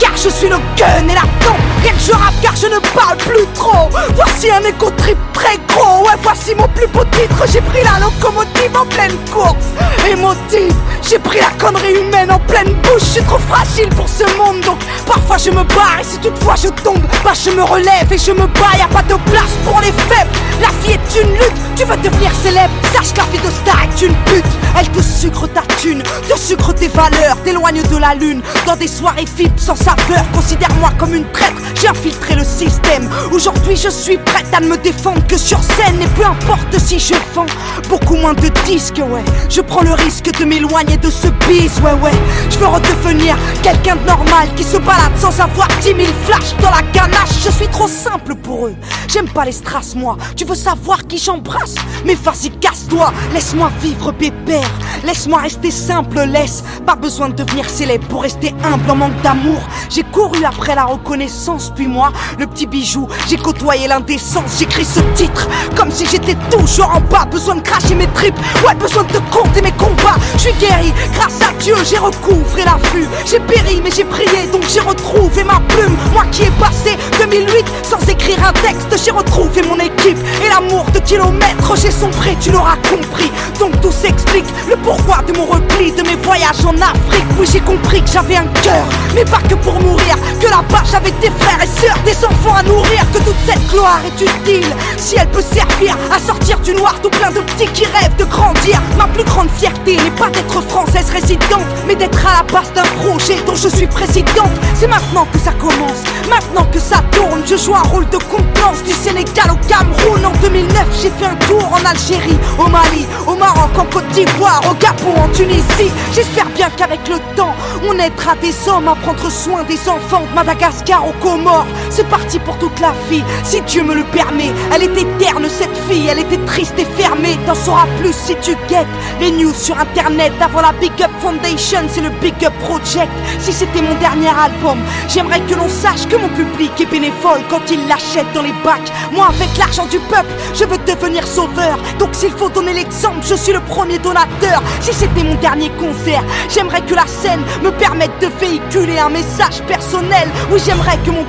Car 0.00 0.16
je 0.16 0.28
suis 0.28 0.48
le 0.48 0.56
gun 0.76 1.08
et 1.08 1.14
la 1.14 1.20
tente 1.20 1.71
Que 1.82 1.88
je 1.98 2.12
rappe 2.12 2.34
car 2.40 2.54
je 2.54 2.66
ne 2.66 2.78
parle 2.94 3.16
plus 3.16 3.46
trop. 3.54 3.88
Voici 4.14 4.50
un 4.50 4.60
écho 4.60 4.90
trip 4.96 5.18
très 5.32 5.58
gros. 5.68 6.04
Ouais 6.04 6.14
voici 6.22 6.54
mon 6.54 6.68
plus 6.68 6.86
beau 6.88 7.04
titre. 7.04 7.44
J'ai 7.52 7.60
pris 7.60 7.82
la 7.82 7.98
locomotive 8.00 8.76
en 8.76 8.86
pleine 8.86 9.16
course. 9.32 9.66
Émotive 10.08 10.74
J'ai 11.08 11.18
pris 11.18 11.40
la 11.40 11.50
connerie 11.58 11.94
humaine 11.94 12.30
en 12.30 12.38
pleine 12.38 12.72
bouche. 12.82 13.00
Je 13.00 13.04
suis 13.04 13.22
trop 13.22 13.38
fragile 13.38 13.88
pour 13.90 14.08
ce 14.08 14.24
monde 14.36 14.60
Donc 14.64 14.78
parfois 15.06 15.38
je 15.38 15.50
me 15.50 15.64
barre. 15.64 15.98
Et 16.00 16.04
si 16.04 16.18
toutefois 16.18 16.54
je 16.56 16.68
tombe 16.82 17.02
Bah 17.24 17.32
je 17.34 17.50
me 17.50 17.62
relève 17.62 18.12
et 18.12 18.18
je 18.18 18.32
me 18.32 18.46
bats. 18.46 18.76
Y'a 18.78 18.86
pas 18.86 19.02
de 19.02 19.14
place 19.30 19.54
pour 19.64 19.80
les 19.80 19.92
faibles. 19.92 20.30
La 20.60 20.68
vie 20.82 20.92
est 20.92 21.20
une 21.20 21.32
lutte. 21.32 21.60
Tu 21.76 21.84
veux 21.84 21.96
devenir 21.96 22.30
célèbre. 22.42 22.72
Sache 22.92 23.12
que 23.12 23.18
la 23.18 23.24
vie 23.24 23.38
de 23.38 23.50
star 23.50 23.82
est 23.82 24.02
une 24.02 24.14
pute. 24.26 24.44
Elle 24.78 24.88
te 24.88 25.02
sucre 25.02 25.48
ta 25.48 25.62
thune. 25.80 26.02
Te 26.28 26.38
sucre 26.38 26.72
tes 26.74 26.88
valeurs. 26.88 27.36
T'éloigne 27.44 27.82
de 27.82 27.96
la 27.96 28.14
lune. 28.14 28.40
Dans 28.66 28.76
des 28.76 28.88
soirées 28.88 29.26
fip 29.26 29.52
sans 29.58 29.76
saveur. 29.76 30.24
Considère-moi 30.32 30.90
comme 30.98 31.14
une 31.14 31.28
traître 31.32 31.60
J'ai 31.80 31.88
infiltré 31.88 32.34
le 32.34 32.44
système. 32.44 33.08
Aujourd'hui 33.32 33.76
je 33.76 33.88
suis 33.88 34.18
prête 34.18 34.46
à 34.52 34.60
ne 34.60 34.68
me 34.68 34.76
défendre 34.76 35.26
que 35.26 35.36
sur 35.36 35.62
scène. 35.62 36.00
Et 36.00 36.06
peu 36.18 36.24
importe 36.24 36.78
si 36.78 36.98
je 36.98 37.14
vends 37.34 37.46
Beaucoup 37.88 38.16
moins 38.16 38.34
de 38.34 38.48
disques 38.64 38.98
ouais. 38.98 39.24
Je 39.48 39.60
prends 39.60 39.82
le 39.82 39.92
risque 39.92 40.30
de 40.38 40.44
m'éloigner 40.44 40.96
de 40.96 41.10
ce 41.10 41.28
bise 41.48 41.80
Ouais 41.80 41.92
ouais. 42.02 42.12
Je 42.50 42.58
veux 42.58 42.66
redevenir 42.66 43.36
quelqu'un 43.62 43.96
de 43.96 44.06
normal 44.06 44.48
Qui 44.56 44.64
se 44.64 44.76
balade 44.76 45.12
sans 45.18 45.38
avoir 45.40 45.68
10 45.80 45.88
000 45.88 45.98
flashs 46.24 46.56
dans 46.60 46.70
la 46.70 46.82
ganache. 46.92 47.42
Je 47.44 47.50
suis 47.50 47.68
trop 47.68 47.88
simple 47.88 48.34
pour 48.34 48.66
eux. 48.66 48.74
J'aime 49.08 49.28
pas 49.28 49.44
les 49.44 49.52
strass 49.52 49.94
moi. 49.94 50.16
Tu 50.36 50.44
veux 50.44 50.54
savoir 50.54 51.06
qui 51.06 51.18
j'embrasse? 51.18 51.74
Mais 52.04 52.14
vas-y 52.14 52.50
casse-toi. 52.50 53.12
Laisse-moi 53.32 53.70
vivre 53.80 54.12
pépère 54.12 54.70
Laisse-moi 55.04 55.40
rester 55.40 55.70
simple 55.70 56.20
Laisse. 56.22 56.62
Pas 56.86 56.96
besoin 56.96 57.28
de 57.28 57.34
devenir 57.34 57.68
célèbre 57.68 58.06
pour 58.08 58.22
rester 58.22 58.54
humble 58.64 58.90
en 58.90 58.96
manque 58.96 59.22
d'amour. 59.22 59.60
J'ai 59.90 60.02
couru 60.04 60.44
après 60.44 60.74
la 60.74 60.84
reconnaissance 60.84 61.61
Puis 61.70 61.86
moi 61.86 62.12
le 62.38 62.46
petit 62.46 62.66
bijou. 62.66 63.08
J'ai 63.28 63.36
côtoyé 63.36 63.86
l'indécence 63.86 64.58
J'écris 64.58 64.84
ce 64.84 65.00
titre 65.14 65.48
Comme 65.76 65.90
si 65.90 66.06
j'étais 66.06 66.36
toujours 66.50 66.90
en 66.94 67.00
bas. 67.00 67.24
Besoin 67.30 67.56
de 67.56 67.60
cracher 67.60 67.94
mes 67.94 68.06
tripes 68.08 68.38
Ouais 68.66 68.74
besoin 68.74 69.04
de 69.04 69.12
te 69.12 69.18
compter 69.30 69.62
mes 69.62 69.72
combats. 69.72 70.16
Je 70.34 70.40
suis 70.40 70.52
guéri 70.54 70.92
grâce 71.14 71.40
à 71.40 71.52
Dieu 71.60 71.74
J'ai 71.84 71.98
recouvré 71.98 72.64
la 72.64 72.78
vue. 72.92 73.06
J'ai 73.26 73.40
péri 73.40 73.80
mais 73.82 73.90
j'ai 73.90 74.04
prié 74.04 74.46
Donc 74.52 74.62
j'ai 74.72 74.80
retrouvé 74.80 75.44
ma 75.44 75.60
plume. 75.68 75.96
Moi 76.12 76.24
qui 76.32 76.42
ai 76.42 76.50
passé 76.58 76.96
2008 77.20 77.64
sans 77.82 78.08
écrire 78.08 78.38
un 78.44 78.52
texte 78.52 79.04
J'ai 79.04 79.10
retrouvé 79.10 79.62
mon 79.62 79.78
équipe. 79.78 80.18
Et 80.44 80.48
l'amour 80.48 80.84
de 80.92 80.98
kilomètres 81.00 81.76
J'ai 81.76 81.90
sombré 81.90 82.36
tu 82.40 82.50
l'auras 82.50 82.76
compris. 82.76 83.30
Donc 83.58 83.80
tout 83.80 83.92
s'explique 83.92 84.46
Le 84.68 84.76
pourquoi 84.76 85.18
de 85.26 85.36
mon 85.36 85.46
repli 85.46 85.92
De 85.92 86.02
mes 86.02 86.16
voyages 86.16 86.64
en 86.64 86.74
Afrique. 86.80 87.26
Oui 87.38 87.46
j'ai 87.50 87.60
compris 87.60 88.02
que 88.02 88.10
j'avais 88.10 88.36
un 88.36 88.46
cœur 88.62 88.86
Mais 89.14 89.24
pas 89.24 89.40
que 89.48 89.54
pour 89.54 89.74
mourir. 89.80 90.16
Que 90.40 90.46
là-bas 90.46 90.82
j'avais 90.90 91.12
des 91.20 91.30
frères 91.38 91.51
et 91.60 91.66
sœurs 91.66 91.98
Des 92.04 92.16
enfants 92.24 92.54
à 92.56 92.62
nourrir 92.62 93.04
Que 93.12 93.18
toute 93.18 93.36
cette 93.46 93.66
gloire 93.68 94.00
est 94.06 94.20
utile. 94.22 94.66
Si 94.96 95.16
elle 95.16 95.28
peut 95.28 95.42
servir 95.42 95.96
à 96.14 96.18
sortir 96.18 96.58
du 96.60 96.74
noir 96.74 96.94
Tout 97.02 97.10
plein 97.10 97.30
de 97.30 97.40
petits 97.40 97.70
qui 97.72 97.84
rêvent 97.86 98.16
de 98.16 98.24
grandir. 98.24 98.80
Ma 98.96 99.06
plus 99.08 99.24
grande 99.24 99.50
fierté 99.50 99.96
n'est 99.96 100.10
pas 100.18 100.30
d'être 100.30 100.60
française 100.68 101.10
résidente 101.10 101.66
Mais 101.86 101.94
d'être 101.94 102.24
à 102.26 102.38
la 102.38 102.52
base 102.52 102.72
d'un 102.72 102.88
projet 103.02 103.36
dont 103.46 103.54
je 103.54 103.68
suis 103.68 103.86
présidente. 103.86 104.52
C'est 104.74 104.88
maintenant 104.88 105.26
que 105.32 105.38
ça 105.38 105.52
commence 105.52 106.02
Maintenant 106.30 106.64
que 106.72 106.78
ça 106.78 106.98
tourne. 107.12 107.42
Je 107.46 107.56
joue 107.56 107.74
un 107.74 107.82
rôle 107.82 108.08
de 108.08 108.18
contenance 108.18 108.82
Du 108.84 108.92
Sénégal 108.92 109.50
au 109.50 109.66
Cameroun. 109.66 110.24
En 110.24 110.32
2009 110.40 110.86
j'ai 111.02 111.10
fait 111.10 111.26
un 111.26 111.36
tour 111.46 111.64
en 111.72 111.84
Algérie 111.84 112.38
Au 112.58 112.68
Mali, 112.68 113.06
au 113.26 113.34
Maroc, 113.34 113.70
en 113.78 113.84
Côte 113.84 114.08
d'Ivoire 114.08 114.62
Au 114.70 114.74
Gabon, 114.74 115.14
en 115.22 115.28
Tunisie. 115.28 115.90
J'espère 116.14 116.46
bien 116.50 116.68
qu'avec 116.76 117.06
le 117.08 117.16
temps 117.36 117.54
On 117.88 117.98
aidera 117.98 118.34
des 118.40 118.54
hommes 118.68 118.88
à 118.88 118.94
prendre 118.94 119.30
soin 119.30 119.62
des 119.64 119.88
enfants. 119.88 120.22
De 120.30 120.34
Madagascar 120.34 121.06
aux 121.06 121.12
Comores 121.20 121.41
C'est 121.90 122.08
parti 122.08 122.38
pour 122.38 122.56
toute 122.58 122.78
la 122.80 122.92
vie 123.10 123.22
Si 123.44 123.60
Dieu 123.62 123.82
me 123.82 123.94
le 123.94 124.04
permet. 124.04 124.50
Elle 124.72 124.84
était 124.84 125.06
terne 125.18 125.46
cette 125.48 125.76
fille 125.88 126.08
Elle 126.08 126.20
était 126.20 126.44
triste 126.46 126.74
et 126.78 126.84
fermée. 126.84 127.38
T'en 127.46 127.54
sauras 127.54 127.86
plus 128.00 128.14
si 128.14 128.34
tu 128.40 128.54
guettes 128.68 128.86
Les 129.20 129.30
news 129.30 129.52
sur 129.54 129.78
internet. 129.78 130.32
Avant 130.40 130.60
la 130.60 130.72
Big 130.72 130.92
Up 131.02 131.10
Foundation 131.20 131.80
C'est 131.88 132.00
le 132.00 132.10
Big 132.20 132.44
Up 132.44 132.52
Project. 132.60 133.10
Si 133.40 133.52
c'était 133.52 133.82
mon 133.82 133.94
dernier 133.96 134.28
album 134.28 134.78
J'aimerais 135.08 135.40
que 135.40 135.54
l'on 135.54 135.68
sache 135.68 136.06
que 136.08 136.16
mon 136.16 136.28
public 136.28 136.72
est 136.80 136.86
bénévole 136.90 137.42
Quand 137.50 137.70
il 137.70 137.86
l'achète 137.88 138.32
dans 138.34 138.42
les 138.42 138.54
bacs. 138.64 138.92
Moi 139.12 139.26
avec 139.28 139.56
l'argent 139.58 139.86
du 139.86 139.98
peuple 139.98 140.32
Je 140.54 140.64
veux 140.64 140.78
devenir 140.78 141.26
sauveur. 141.26 141.78
Donc 141.98 142.10
s'il 142.14 142.32
faut 142.32 142.48
donner 142.48 142.72
l'exemple 142.72 143.18
Je 143.24 143.34
suis 143.34 143.52
le 143.52 143.60
premier 143.60 143.98
donateur. 143.98 144.62
Si 144.80 144.92
c'était 144.92 145.24
mon 145.24 145.34
dernier 145.36 145.70
concert 145.70 146.24
J'aimerais 146.48 146.82
que 146.82 146.94
la 146.94 147.06
scène 147.06 147.42
me 147.62 147.70
permette 147.70 148.18
de 148.20 148.28
véhiculer 148.40 148.98
un 148.98 149.10
message 149.10 149.62
personnel. 149.66 150.28
Oui 150.50 150.60
j'aimerais 150.64 150.98
que 151.04 151.10
mon 151.10 151.24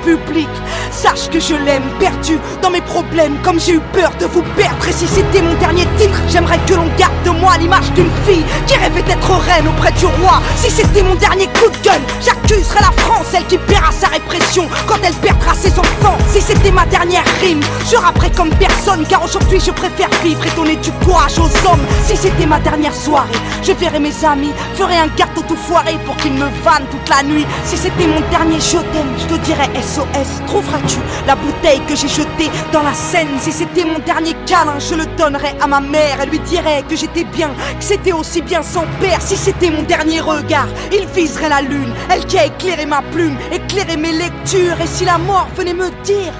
sache 0.91 1.29
que 1.29 1.39
je 1.39 1.55
l'aime 1.55 1.83
Perdu 1.99 2.37
dans 2.61 2.69
mes 2.69 2.81
problèmes 2.81 3.37
Comme 3.43 3.59
j'ai 3.59 3.73
eu 3.73 3.81
peur 3.93 4.11
de 4.19 4.25
vous 4.25 4.43
perdre 4.55 4.87
Et 4.87 4.91
si 4.91 5.07
c'était 5.07 5.41
mon 5.41 5.53
dernier 5.55 5.85
titre 5.97 6.19
J'aimerais 6.29 6.59
que 6.67 6.73
l'on 6.73 6.87
garde 6.97 7.13
de 7.25 7.31
moi 7.31 7.57
l'image 7.57 7.91
d'une 7.93 8.11
fille 8.25 8.43
Qui 8.67 8.75
rêvait 8.75 9.03
d'être 9.03 9.31
reine 9.31 9.67
auprès 9.67 9.91
du 9.93 10.05
roi 10.05 10.41
Si 10.57 10.69
c'était 10.69 11.03
mon 11.03 11.15
dernier 11.15 11.47
coup 11.47 11.69
de 11.69 11.83
gueule 11.83 12.01
J'accuserais 12.21 12.81
la 12.81 13.03
France 13.03 13.27
Elle 13.33 13.45
qui 13.47 13.57
paiera 13.57 13.91
sa 13.91 14.07
répression 14.07 14.67
Quand 14.87 14.99
elle 15.03 15.13
perdra 15.15 15.53
ses 15.53 15.77
enfants 15.79 16.17
Si 16.31 16.41
c'était 16.41 16.71
ma 16.71 16.85
dernière 16.85 17.25
rime 17.41 17.61
Je 17.89 17.97
rapperai 17.97 18.31
comme 18.31 18.53
personne, 18.55 19.05
car 19.07 19.23
aujourd'hui 19.23 19.59
je 19.59 19.71
préfère 19.71 20.09
vivre 20.23 20.45
et 20.45 20.55
donner 20.55 20.75
du 20.77 20.91
courage 21.03 21.37
aux 21.39 21.67
hommes. 21.67 21.85
Si 22.05 22.15
c'était 22.17 22.45
ma 22.45 22.59
dernière 22.59 22.93
soirée, 22.93 23.29
je 23.61 23.71
verrais 23.73 23.99
mes 23.99 24.25
amis, 24.25 24.51
ferais 24.75 24.97
un 24.97 25.07
gâteau 25.07 25.43
tout 25.47 25.55
foiré 25.55 25.97
pour 26.05 26.15
qu'ils 26.17 26.33
me 26.33 26.47
vannent 26.63 26.87
toute 26.91 27.09
la 27.09 27.23
nuit. 27.23 27.45
Si 27.65 27.77
c'était 27.77 28.07
mon 28.07 28.21
dernier 28.29 28.59
je 28.59 28.77
t'aime, 28.77 29.13
je 29.17 29.25
te 29.25 29.39
dirais 29.45 29.69
SOS. 29.83 30.45
Trouveras-tu 30.47 30.99
la 31.27 31.35
bouteille 31.35 31.81
que 31.87 31.95
j'ai 31.95 32.07
jetée 32.07 32.49
dans 32.71 32.83
la 32.83 32.93
Seine? 32.93 33.39
Si 33.39 33.51
c'était 33.51 33.85
mon 33.85 33.99
dernier 33.99 34.33
câlin, 34.45 34.79
je 34.79 34.95
le 34.95 35.05
donnerais 35.17 35.55
à 35.61 35.67
ma 35.67 35.81
mère. 35.81 36.19
Elle 36.21 36.29
lui 36.29 36.39
dirait 36.39 36.83
que 36.83 36.95
j'étais 36.95 37.25
bien, 37.25 37.49
que 37.49 37.83
c'était 37.83 38.13
aussi 38.13 38.41
bien 38.41 38.63
sans 38.63 38.85
père. 38.99 39.21
Si 39.21 39.35
c'était 39.35 39.69
mon 39.69 39.83
dernier 39.83 40.21
regard, 40.21 40.67
il 40.91 41.05
viserait 41.07 41.49
la 41.49 41.61
lune. 41.61 41.93
Elle 42.09 42.25
qui 42.25 42.37
a 42.37 42.45
éclairé 42.45 42.85
ma 42.85 43.01
plume, 43.01 43.37
éclairé 43.51 43.97
mes 43.97 44.13
lectures. 44.13 44.79
Et 44.81 44.87
si 44.87 45.05
la 45.05 45.17
mort 45.17 45.47
venait 45.55 45.73
me 45.73 45.89
dire, 46.03 46.33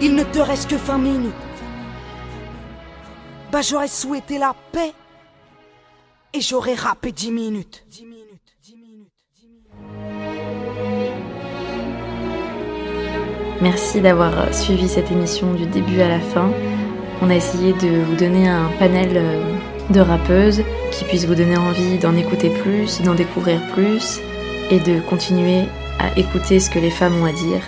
il 0.00 0.14
ne 0.14 0.24
te 0.24 0.38
reste 0.38 0.70
que 0.70 0.76
20 0.76 0.98
minutes. 0.98 1.34
Bah 3.50 3.62
j'aurais 3.62 3.88
souhaité 3.88 4.38
la 4.38 4.54
paix 4.72 4.92
et 6.32 6.40
j'aurais 6.40 6.74
rappé 6.74 7.12
10 7.12 7.30
minutes. 7.30 7.84
Merci 13.64 14.02
d'avoir 14.02 14.52
suivi 14.52 14.88
cette 14.88 15.10
émission 15.10 15.54
du 15.54 15.64
début 15.64 16.02
à 16.02 16.08
la 16.08 16.20
fin. 16.20 16.50
On 17.22 17.30
a 17.30 17.34
essayé 17.34 17.72
de 17.72 18.04
vous 18.04 18.14
donner 18.14 18.46
un 18.46 18.68
panel 18.78 19.12
euh, 19.16 19.42
de 19.88 20.00
rappeuses 20.00 20.62
qui 20.92 21.04
puisse 21.06 21.24
vous 21.24 21.34
donner 21.34 21.56
envie 21.56 21.96
d'en 21.96 22.14
écouter 22.14 22.50
plus, 22.50 23.00
d'en 23.00 23.14
découvrir 23.14 23.58
plus 23.72 24.20
et 24.70 24.80
de 24.80 25.00
continuer 25.08 25.62
à 25.98 26.14
écouter 26.18 26.60
ce 26.60 26.68
que 26.68 26.78
les 26.78 26.90
femmes 26.90 27.18
ont 27.22 27.24
à 27.24 27.32
dire. 27.32 27.62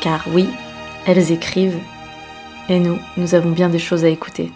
Car 0.00 0.24
oui, 0.34 0.48
elles 1.06 1.30
écrivent 1.30 1.78
et 2.68 2.80
nous, 2.80 2.98
nous 3.16 3.36
avons 3.36 3.50
bien 3.50 3.68
des 3.68 3.78
choses 3.78 4.04
à 4.04 4.08
écouter. 4.08 4.50